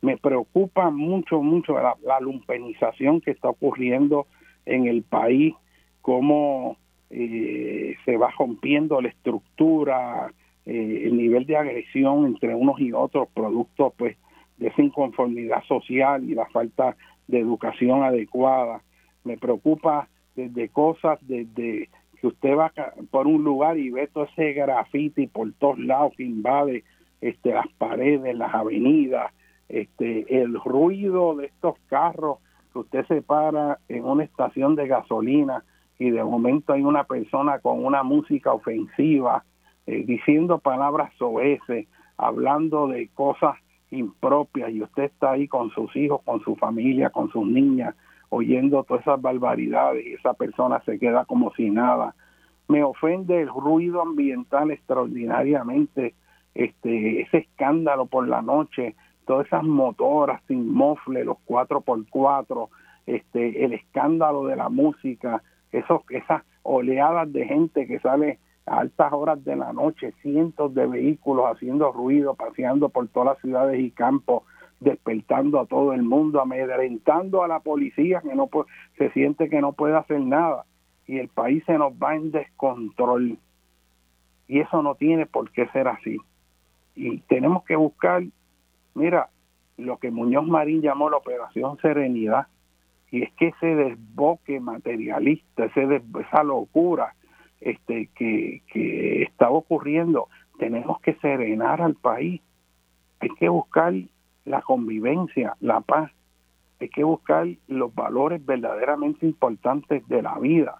Me 0.00 0.16
preocupa 0.16 0.90
mucho, 0.90 1.42
mucho 1.42 1.74
la, 1.74 2.20
lumpenización 2.20 3.20
que 3.20 3.30
está 3.30 3.48
ocurriendo 3.48 4.26
en 4.66 4.86
el 4.86 5.02
país, 5.02 5.54
cómo 6.02 6.76
eh, 7.10 7.94
se 8.04 8.16
va 8.16 8.30
rompiendo 8.38 9.00
la 9.00 9.08
estructura, 9.08 10.32
eh, 10.66 11.02
el 11.04 11.16
nivel 11.16 11.46
de 11.46 11.56
agresión 11.56 12.26
entre 12.26 12.54
unos 12.54 12.80
y 12.80 12.92
otros, 12.92 13.28
producto 13.32 13.94
pues 13.96 14.16
de 14.58 14.68
esa 14.68 14.82
inconformidad 14.82 15.62
social 15.64 16.28
y 16.28 16.34
la 16.34 16.46
falta 16.46 16.96
de 17.26 17.38
educación 17.38 18.02
adecuada. 18.02 18.82
Me 19.24 19.36
preocupa 19.36 20.08
desde 20.38 20.68
cosas 20.68 21.18
desde 21.22 21.88
que 22.20 22.26
usted 22.28 22.56
va 22.56 22.72
por 23.10 23.26
un 23.26 23.42
lugar 23.42 23.76
y 23.76 23.90
ve 23.90 24.06
todo 24.06 24.24
ese 24.24 24.52
grafiti 24.52 25.26
por 25.26 25.52
todos 25.54 25.78
lados 25.80 26.12
que 26.16 26.22
invade 26.22 26.84
este 27.20 27.52
las 27.52 27.66
paredes, 27.78 28.36
las 28.36 28.54
avenidas, 28.54 29.32
este 29.68 30.40
el 30.40 30.54
ruido 30.54 31.34
de 31.34 31.46
estos 31.46 31.74
carros 31.88 32.38
que 32.72 32.78
usted 32.78 33.06
se 33.06 33.20
para 33.20 33.78
en 33.88 34.04
una 34.04 34.22
estación 34.22 34.76
de 34.76 34.86
gasolina 34.86 35.64
y 35.98 36.10
de 36.10 36.22
momento 36.22 36.72
hay 36.72 36.82
una 36.82 37.02
persona 37.02 37.58
con 37.58 37.84
una 37.84 38.04
música 38.04 38.52
ofensiva 38.52 39.44
eh, 39.86 40.04
diciendo 40.06 40.58
palabras 40.58 41.12
soeces, 41.18 41.88
hablando 42.16 42.86
de 42.86 43.08
cosas 43.08 43.56
impropias 43.90 44.70
y 44.70 44.82
usted 44.82 45.04
está 45.04 45.32
ahí 45.32 45.48
con 45.48 45.70
sus 45.70 45.94
hijos, 45.96 46.20
con 46.24 46.40
su 46.42 46.54
familia, 46.54 47.10
con 47.10 47.28
sus 47.30 47.44
niñas 47.44 47.96
oyendo 48.30 48.84
todas 48.84 49.02
esas 49.02 49.20
barbaridades 49.20 50.06
y 50.06 50.14
esa 50.14 50.34
persona 50.34 50.80
se 50.84 50.98
queda 50.98 51.24
como 51.24 51.52
si 51.54 51.70
nada. 51.70 52.14
Me 52.68 52.84
ofende 52.84 53.40
el 53.40 53.48
ruido 53.48 54.02
ambiental 54.02 54.70
extraordinariamente, 54.70 56.14
este, 56.54 57.22
ese 57.22 57.38
escándalo 57.38 58.06
por 58.06 58.28
la 58.28 58.42
noche, 58.42 58.94
todas 59.26 59.46
esas 59.46 59.64
motoras 59.64 60.42
sin 60.48 60.72
mofle, 60.72 61.24
los 61.24 61.38
4x4, 61.46 62.68
este, 63.06 63.64
el 63.64 63.72
escándalo 63.72 64.46
de 64.46 64.56
la 64.56 64.68
música, 64.68 65.42
esos, 65.72 66.02
esas 66.10 66.42
oleadas 66.62 67.32
de 67.32 67.46
gente 67.46 67.86
que 67.86 67.98
sale 68.00 68.38
a 68.66 68.80
altas 68.80 69.12
horas 69.12 69.42
de 69.44 69.56
la 69.56 69.72
noche, 69.72 70.12
cientos 70.20 70.74
de 70.74 70.86
vehículos 70.86 71.46
haciendo 71.46 71.90
ruido, 71.92 72.34
paseando 72.34 72.90
por 72.90 73.08
todas 73.08 73.34
las 73.34 73.38
ciudades 73.40 73.80
y 73.80 73.90
campos, 73.90 74.42
despertando 74.80 75.60
a 75.60 75.66
todo 75.66 75.92
el 75.92 76.02
mundo, 76.02 76.40
amedrentando 76.40 77.42
a 77.42 77.48
la 77.48 77.60
policía 77.60 78.20
que 78.20 78.34
no 78.34 78.48
se 78.96 79.10
siente 79.10 79.48
que 79.48 79.60
no 79.60 79.72
puede 79.72 79.96
hacer 79.96 80.20
nada 80.20 80.64
y 81.08 81.18
el 81.18 81.28
país 81.28 81.64
se 81.64 81.76
nos 81.78 81.94
va 81.94 82.14
en 82.14 82.30
descontrol. 82.30 83.38
Y 84.46 84.60
eso 84.60 84.82
no 84.82 84.94
tiene 84.94 85.26
por 85.26 85.50
qué 85.50 85.66
ser 85.68 85.88
así. 85.88 86.18
Y 86.94 87.18
tenemos 87.20 87.64
que 87.64 87.76
buscar, 87.76 88.22
mira, 88.94 89.30
lo 89.78 89.96
que 89.96 90.10
Muñoz 90.10 90.46
Marín 90.46 90.82
llamó 90.82 91.08
la 91.08 91.16
operación 91.16 91.78
Serenidad, 91.78 92.46
y 93.10 93.22
es 93.22 93.32
que 93.34 93.48
ese 93.48 93.74
desboque 93.74 94.60
materialista, 94.60 95.64
ese 95.64 96.02
esa 96.20 96.42
locura 96.42 97.14
este, 97.60 98.10
que, 98.14 98.62
que 98.70 99.22
está 99.22 99.48
ocurriendo, 99.48 100.28
tenemos 100.58 101.00
que 101.00 101.14
serenar 101.14 101.80
al 101.80 101.94
país. 101.94 102.42
Hay 103.20 103.30
que 103.30 103.48
buscar 103.48 103.94
la 104.48 104.62
convivencia, 104.62 105.54
la 105.60 105.80
paz. 105.80 106.10
Hay 106.80 106.88
que 106.88 107.04
buscar 107.04 107.46
los 107.66 107.94
valores 107.94 108.44
verdaderamente 108.44 109.26
importantes 109.26 110.06
de 110.08 110.22
la 110.22 110.38
vida 110.38 110.78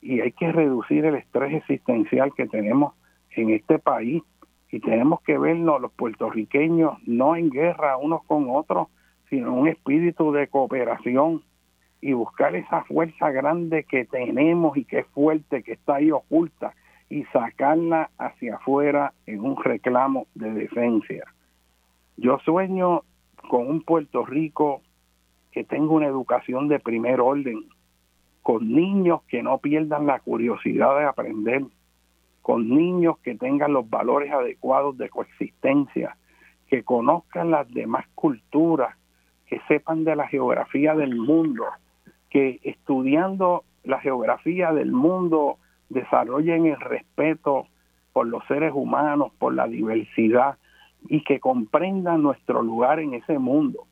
y 0.00 0.20
hay 0.20 0.32
que 0.32 0.50
reducir 0.50 1.04
el 1.04 1.14
estrés 1.14 1.54
existencial 1.54 2.34
que 2.34 2.46
tenemos 2.48 2.94
en 3.36 3.50
este 3.50 3.78
país 3.78 4.22
y 4.70 4.80
tenemos 4.80 5.20
que 5.22 5.38
vernos 5.38 5.80
los 5.80 5.92
puertorriqueños 5.92 6.96
no 7.06 7.36
en 7.36 7.50
guerra 7.50 7.96
unos 7.98 8.24
con 8.24 8.48
otros, 8.50 8.88
sino 9.30 9.48
en 9.48 9.52
un 9.52 9.68
espíritu 9.68 10.32
de 10.32 10.48
cooperación 10.48 11.42
y 12.00 12.14
buscar 12.14 12.56
esa 12.56 12.82
fuerza 12.84 13.30
grande 13.30 13.84
que 13.84 14.04
tenemos 14.06 14.76
y 14.76 14.84
que 14.84 15.00
es 15.00 15.06
fuerte, 15.08 15.62
que 15.62 15.72
está 15.72 15.96
ahí 15.96 16.10
oculta, 16.10 16.74
y 17.08 17.24
sacarla 17.24 18.10
hacia 18.18 18.56
afuera 18.56 19.12
en 19.26 19.40
un 19.40 19.62
reclamo 19.62 20.26
de 20.34 20.52
defensa. 20.52 21.26
Yo 22.16 22.38
sueño 22.44 23.02
con 23.48 23.68
un 23.68 23.82
Puerto 23.82 24.24
Rico 24.24 24.82
que 25.50 25.64
tenga 25.64 25.92
una 25.92 26.06
educación 26.06 26.68
de 26.68 26.80
primer 26.80 27.20
orden, 27.20 27.64
con 28.42 28.72
niños 28.72 29.22
que 29.28 29.42
no 29.42 29.58
pierdan 29.58 30.06
la 30.06 30.20
curiosidad 30.20 30.98
de 30.98 31.04
aprender, 31.04 31.64
con 32.40 32.68
niños 32.68 33.18
que 33.18 33.36
tengan 33.36 33.72
los 33.72 33.88
valores 33.88 34.32
adecuados 34.32 34.98
de 34.98 35.08
coexistencia, 35.08 36.16
que 36.68 36.82
conozcan 36.82 37.50
las 37.50 37.72
demás 37.72 38.06
culturas, 38.14 38.96
que 39.46 39.60
sepan 39.68 40.04
de 40.04 40.16
la 40.16 40.26
geografía 40.26 40.94
del 40.94 41.14
mundo, 41.14 41.64
que 42.30 42.60
estudiando 42.62 43.64
la 43.84 44.00
geografía 44.00 44.72
del 44.72 44.90
mundo 44.90 45.58
desarrollen 45.90 46.66
el 46.66 46.80
respeto 46.80 47.66
por 48.12 48.26
los 48.26 48.44
seres 48.46 48.72
humanos, 48.74 49.32
por 49.38 49.54
la 49.54 49.66
diversidad, 49.66 50.56
y 51.08 51.22
que 51.24 51.40
comprendan 51.40 52.22
nuestro 52.22 52.62
lugar 52.62 53.00
en 53.00 53.14
ese 53.14 53.38
mundo. 53.38 53.86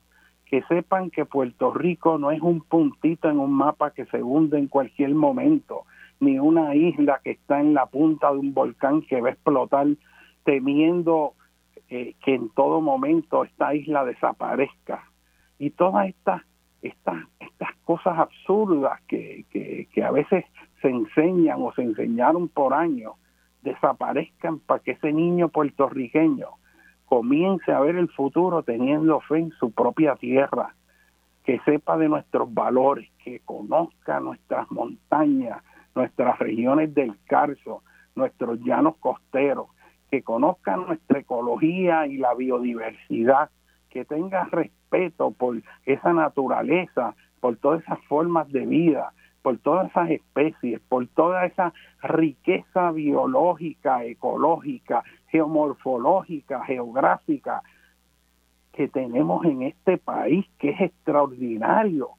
Que 0.46 0.62
sepan 0.62 1.10
que 1.10 1.24
Puerto 1.24 1.72
Rico 1.72 2.18
no 2.18 2.30
es 2.30 2.40
un 2.40 2.60
puntito 2.62 3.30
en 3.30 3.38
un 3.38 3.52
mapa 3.52 3.92
que 3.92 4.06
se 4.06 4.22
hunde 4.22 4.58
en 4.58 4.68
cualquier 4.68 5.14
momento, 5.14 5.84
ni 6.18 6.38
una 6.38 6.74
isla 6.74 7.20
que 7.22 7.32
está 7.32 7.60
en 7.60 7.74
la 7.74 7.86
punta 7.86 8.32
de 8.32 8.38
un 8.38 8.52
volcán 8.52 9.02
que 9.02 9.20
va 9.20 9.28
a 9.28 9.32
explotar 9.32 9.86
temiendo 10.44 11.34
eh, 11.88 12.14
que 12.24 12.34
en 12.34 12.50
todo 12.50 12.80
momento 12.80 13.44
esta 13.44 13.74
isla 13.74 14.04
desaparezca. 14.04 15.04
y 15.58 15.70
todas 15.70 16.08
estas 16.08 16.42
estas 16.82 17.26
estas 17.40 17.76
cosas 17.84 18.18
absurdas 18.18 19.00
que, 19.06 19.44
que, 19.50 19.86
que 19.92 20.02
a 20.02 20.10
veces 20.10 20.44
se 20.80 20.88
enseñan 20.88 21.60
o 21.60 21.72
se 21.74 21.82
enseñaron 21.82 22.48
por 22.48 22.72
años 22.72 23.12
desaparezcan 23.62 24.60
para 24.60 24.80
que 24.80 24.92
ese 24.92 25.12
niño 25.12 25.48
puertorriqueño 25.48 26.48
comience 27.10 27.72
a 27.72 27.80
ver 27.80 27.96
el 27.96 28.08
futuro 28.08 28.62
teniendo 28.62 29.20
fe 29.22 29.38
en 29.38 29.50
su 29.58 29.72
propia 29.72 30.14
tierra, 30.14 30.76
que 31.42 31.58
sepa 31.64 31.98
de 31.98 32.08
nuestros 32.08 32.54
valores, 32.54 33.10
que 33.24 33.40
conozca 33.40 34.20
nuestras 34.20 34.70
montañas, 34.70 35.60
nuestras 35.96 36.38
regiones 36.38 36.94
del 36.94 37.18
Carso, 37.24 37.82
nuestros 38.14 38.60
llanos 38.60 38.94
costeros, 39.00 39.66
que 40.08 40.22
conozca 40.22 40.76
nuestra 40.76 41.18
ecología 41.18 42.06
y 42.06 42.16
la 42.16 42.32
biodiversidad, 42.34 43.50
que 43.90 44.04
tenga 44.04 44.44
respeto 44.44 45.32
por 45.32 45.60
esa 45.86 46.12
naturaleza, 46.12 47.16
por 47.40 47.56
todas 47.56 47.82
esas 47.82 47.98
formas 48.04 48.52
de 48.52 48.66
vida, 48.66 49.12
por 49.42 49.58
todas 49.58 49.90
esas 49.90 50.10
especies, 50.10 50.80
por 50.88 51.08
toda 51.08 51.44
esa 51.44 51.72
riqueza 52.02 52.92
biológica, 52.92 54.04
ecológica, 54.04 55.02
geomorfológica, 55.30 56.64
geográfica 56.64 57.62
que 58.72 58.88
tenemos 58.88 59.44
en 59.44 59.62
este 59.62 59.98
país, 59.98 60.46
que 60.58 60.70
es 60.70 60.80
extraordinario, 60.80 62.10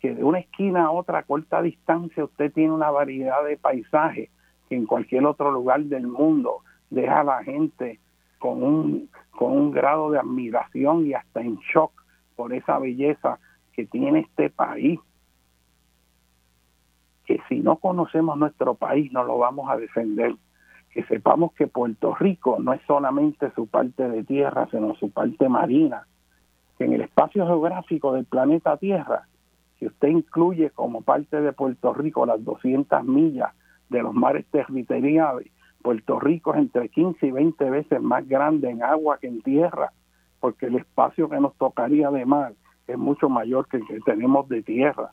que 0.00 0.14
de 0.14 0.24
una 0.24 0.38
esquina 0.38 0.84
a 0.84 0.90
otra 0.90 1.18
a 1.18 1.22
corta 1.24 1.62
distancia 1.62 2.24
usted 2.24 2.52
tiene 2.52 2.72
una 2.72 2.90
variedad 2.90 3.44
de 3.44 3.56
paisajes 3.56 4.30
que 4.68 4.76
en 4.76 4.86
cualquier 4.86 5.26
otro 5.26 5.50
lugar 5.50 5.82
del 5.82 6.06
mundo 6.06 6.60
deja 6.88 7.20
a 7.20 7.24
la 7.24 7.44
gente 7.44 7.98
con 8.38 8.62
un, 8.62 9.10
con 9.30 9.52
un 9.52 9.70
grado 9.70 10.10
de 10.10 10.18
admiración 10.18 11.06
y 11.06 11.14
hasta 11.14 11.40
en 11.40 11.56
shock 11.56 11.92
por 12.36 12.54
esa 12.54 12.78
belleza 12.78 13.38
que 13.72 13.84
tiene 13.84 14.20
este 14.20 14.48
país 14.48 14.98
que 17.26 17.40
si 17.48 17.60
no 17.60 17.76
conocemos 17.76 18.38
nuestro 18.38 18.74
país 18.74 19.12
no 19.12 19.22
lo 19.22 19.38
vamos 19.38 19.70
a 19.70 19.76
defender, 19.76 20.34
que 20.90 21.04
sepamos 21.04 21.52
que 21.52 21.68
Puerto 21.68 22.14
Rico 22.14 22.58
no 22.60 22.72
es 22.72 22.80
solamente 22.86 23.50
su 23.54 23.68
parte 23.68 24.08
de 24.08 24.24
tierra, 24.24 24.68
sino 24.70 24.94
su 24.96 25.10
parte 25.10 25.48
marina, 25.48 26.06
que 26.76 26.84
en 26.84 26.94
el 26.94 27.02
espacio 27.02 27.46
geográfico 27.46 28.12
del 28.12 28.24
planeta 28.24 28.76
Tierra, 28.76 29.28
si 29.78 29.86
usted 29.86 30.08
incluye 30.08 30.70
como 30.70 31.02
parte 31.02 31.40
de 31.40 31.52
Puerto 31.52 31.94
Rico 31.94 32.26
las 32.26 32.44
200 32.44 33.04
millas 33.04 33.52
de 33.88 34.02
los 34.02 34.14
mares 34.14 34.46
territoriales, 34.50 35.50
Puerto 35.82 36.20
Rico 36.20 36.52
es 36.52 36.60
entre 36.60 36.88
15 36.88 37.26
y 37.26 37.30
20 37.30 37.70
veces 37.70 38.02
más 38.02 38.28
grande 38.28 38.68
en 38.70 38.82
agua 38.82 39.18
que 39.18 39.28
en 39.28 39.40
tierra, 39.42 39.92
porque 40.40 40.66
el 40.66 40.76
espacio 40.76 41.28
que 41.28 41.40
nos 41.40 41.54
tocaría 41.56 42.10
de 42.10 42.26
mar 42.26 42.54
es 42.86 42.98
mucho 42.98 43.28
mayor 43.28 43.68
que 43.68 43.78
el 43.78 43.86
que 43.86 44.00
tenemos 44.00 44.48
de 44.48 44.62
tierra. 44.62 45.12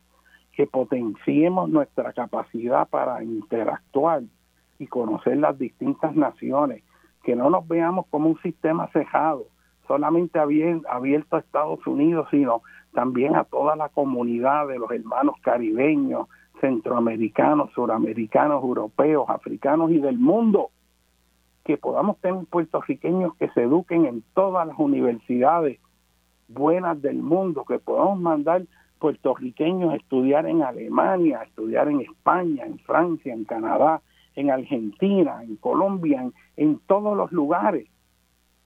Que 0.53 0.65
potenciemos 0.65 1.69
nuestra 1.69 2.13
capacidad 2.13 2.87
para 2.89 3.23
interactuar 3.23 4.23
y 4.79 4.87
conocer 4.87 5.37
las 5.37 5.57
distintas 5.57 6.15
naciones, 6.15 6.83
que 7.23 7.35
no 7.35 7.49
nos 7.49 7.67
veamos 7.67 8.05
como 8.09 8.29
un 8.29 8.39
sistema 8.41 8.87
cejado, 8.87 9.45
solamente 9.87 10.39
abierto 10.39 11.35
a 11.35 11.39
Estados 11.39 11.85
Unidos, 11.87 12.27
sino 12.31 12.61
también 12.93 13.35
a 13.35 13.43
toda 13.43 13.75
la 13.75 13.89
comunidad 13.89 14.67
de 14.67 14.79
los 14.79 14.91
hermanos 14.91 15.35
caribeños, 15.41 16.27
centroamericanos, 16.59 17.71
suramericanos, 17.73 18.63
europeos, 18.63 19.29
africanos 19.29 19.91
y 19.91 19.99
del 19.99 20.17
mundo, 20.17 20.71
que 21.63 21.77
podamos 21.77 22.17
tener 22.19 22.45
puertorriqueños 22.45 23.35
que 23.35 23.49
se 23.49 23.63
eduquen 23.63 24.05
en 24.05 24.23
todas 24.33 24.67
las 24.67 24.77
universidades 24.79 25.79
buenas 26.47 27.01
del 27.01 27.17
mundo, 27.17 27.65
que 27.65 27.79
podamos 27.79 28.19
mandar 28.19 28.63
puertorriqueños 28.99 29.93
estudiar 29.93 30.47
en 30.47 30.63
Alemania, 30.63 31.43
estudiar 31.43 31.87
en 31.89 32.01
España, 32.01 32.65
en 32.65 32.79
Francia, 32.79 33.33
en 33.33 33.43
Canadá, 33.43 34.01
en 34.37 34.51
Argentina, 34.51 35.43
en 35.43 35.55
Colombia, 35.55 36.29
en, 36.55 36.79
todos 36.85 37.17
los 37.17 37.31
lugares 37.31 37.87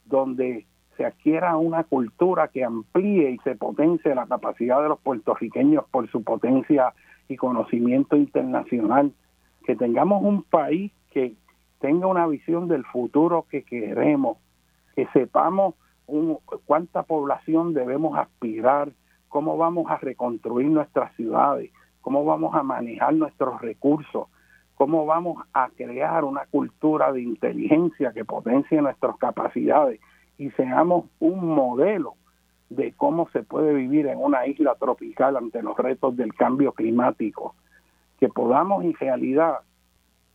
donde 0.03 0.67
se 0.97 1.05
adquiera 1.05 1.55
una 1.55 1.85
cultura 1.85 2.49
que 2.49 2.65
amplíe 2.65 3.31
y 3.31 3.37
se 3.39 3.55
potencie 3.55 4.13
la 4.13 4.27
capacidad 4.27 4.83
de 4.83 4.89
los 4.89 4.99
puertorriqueños 4.99 5.85
por 5.89 6.11
su 6.11 6.23
potencia 6.23 6.93
y 7.29 7.37
conocimiento 7.37 8.17
internacional, 8.17 9.13
que 9.65 9.77
tengamos 9.77 10.21
un 10.23 10.43
país 10.43 10.91
que 11.09 11.35
tenga 11.79 12.05
una 12.05 12.27
visión 12.27 12.67
del 12.67 12.83
futuro 12.83 13.45
que 13.49 13.63
queremos, 13.63 14.39
que 14.93 15.07
sepamos 15.13 15.75
cuánta 16.65 17.03
población 17.03 17.73
debemos 17.73 18.17
aspirar, 18.17 18.91
cómo 19.29 19.55
vamos 19.55 19.89
a 19.89 19.95
reconstruir 19.95 20.67
nuestras 20.67 21.15
ciudades, 21.15 21.71
cómo 22.01 22.25
vamos 22.25 22.53
a 22.55 22.63
manejar 22.63 23.13
nuestros 23.13 23.61
recursos, 23.61 24.27
cómo 24.81 25.05
vamos 25.05 25.45
a 25.53 25.69
crear 25.69 26.23
una 26.23 26.47
cultura 26.47 27.11
de 27.13 27.21
inteligencia 27.21 28.13
que 28.13 28.25
potencie 28.25 28.81
nuestras 28.81 29.15
capacidades 29.17 29.99
y 30.39 30.49
seamos 30.49 31.05
un 31.19 31.53
modelo 31.53 32.15
de 32.71 32.91
cómo 32.93 33.29
se 33.29 33.43
puede 33.43 33.75
vivir 33.75 34.07
en 34.07 34.17
una 34.17 34.47
isla 34.47 34.73
tropical 34.73 35.37
ante 35.37 35.61
los 35.61 35.77
retos 35.77 36.17
del 36.17 36.33
cambio 36.33 36.71
climático, 36.71 37.53
que 38.19 38.27
podamos 38.27 38.83
en 38.83 38.95
realidad 38.95 39.59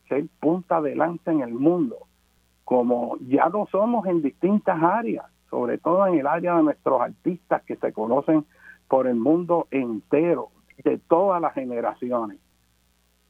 ser 0.08 0.26
punta 0.38 0.80
de 0.80 0.94
lanza 0.94 1.32
en 1.32 1.40
el 1.40 1.52
mundo, 1.52 1.96
como 2.62 3.16
ya 3.22 3.48
lo 3.48 3.66
somos 3.72 4.06
en 4.06 4.22
distintas 4.22 4.80
áreas, 4.80 5.26
sobre 5.50 5.78
todo 5.78 6.06
en 6.06 6.20
el 6.20 6.26
área 6.28 6.54
de 6.54 6.62
nuestros 6.62 7.00
artistas 7.00 7.64
que 7.64 7.74
se 7.74 7.92
conocen 7.92 8.44
por 8.86 9.08
el 9.08 9.16
mundo 9.16 9.66
entero, 9.72 10.50
de 10.84 10.98
todas 10.98 11.42
las 11.42 11.52
generaciones. 11.52 12.38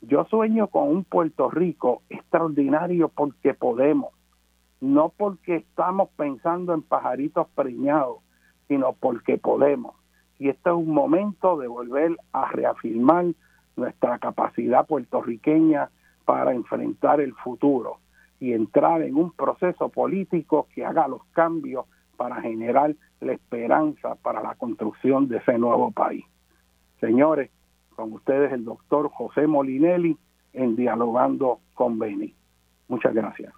Yo 0.03 0.25
sueño 0.27 0.69
con 0.69 0.89
un 0.89 1.05
Puerto 1.05 1.51
Rico 1.51 2.03
extraordinario 2.11 3.09
porque 3.09 3.55
podemos, 3.55 4.13
no 4.81 5.13
porque 5.17 5.57
estamos 5.57 6.11
pensando 6.17 6.75
en 6.75 6.83
pajaritos 6.83 7.49
preñados, 7.55 8.19
sino 8.69 8.93
porque 8.93 9.39
podemos. 9.39 9.95
Y 10.39 10.49
este 10.49 10.71
es 10.71 10.77
un 10.77 10.91
momento 10.91 11.57
de 11.57 11.67
volver 11.67 12.17
a 12.33 12.51
reafirmar 12.51 13.27
nuestra 13.77 14.19
capacidad 14.19 14.87
puertorriqueña 14.87 15.91
para 16.25 16.53
enfrentar 16.53 17.21
el 17.21 17.35
futuro 17.35 17.99
y 18.39 18.53
entrar 18.53 19.03
en 19.03 19.17
un 19.17 19.33
proceso 19.33 19.89
político 19.89 20.69
que 20.75 20.85
haga 20.85 21.09
los 21.09 21.25
cambios 21.33 21.87
para 22.17 22.41
generar 22.43 22.95
la 23.21 23.33
esperanza 23.33 24.15
para 24.17 24.43
la 24.43 24.55
construcción 24.57 25.29
de 25.29 25.39
ese 25.39 25.59
nuevo 25.59 25.91
país. 25.91 26.25
Señores, 27.01 27.51
con 27.97 28.13
ustedes 28.13 28.53
el 28.53 28.65
doctor 28.65 29.11
José 29.11 29.47
Molinelli 29.47 30.17
en 30.53 30.77
Dialogando 30.77 31.61
con 31.75 31.99
Beni. 31.99 32.35
Muchas 32.89 33.15
gracias. 33.15 33.53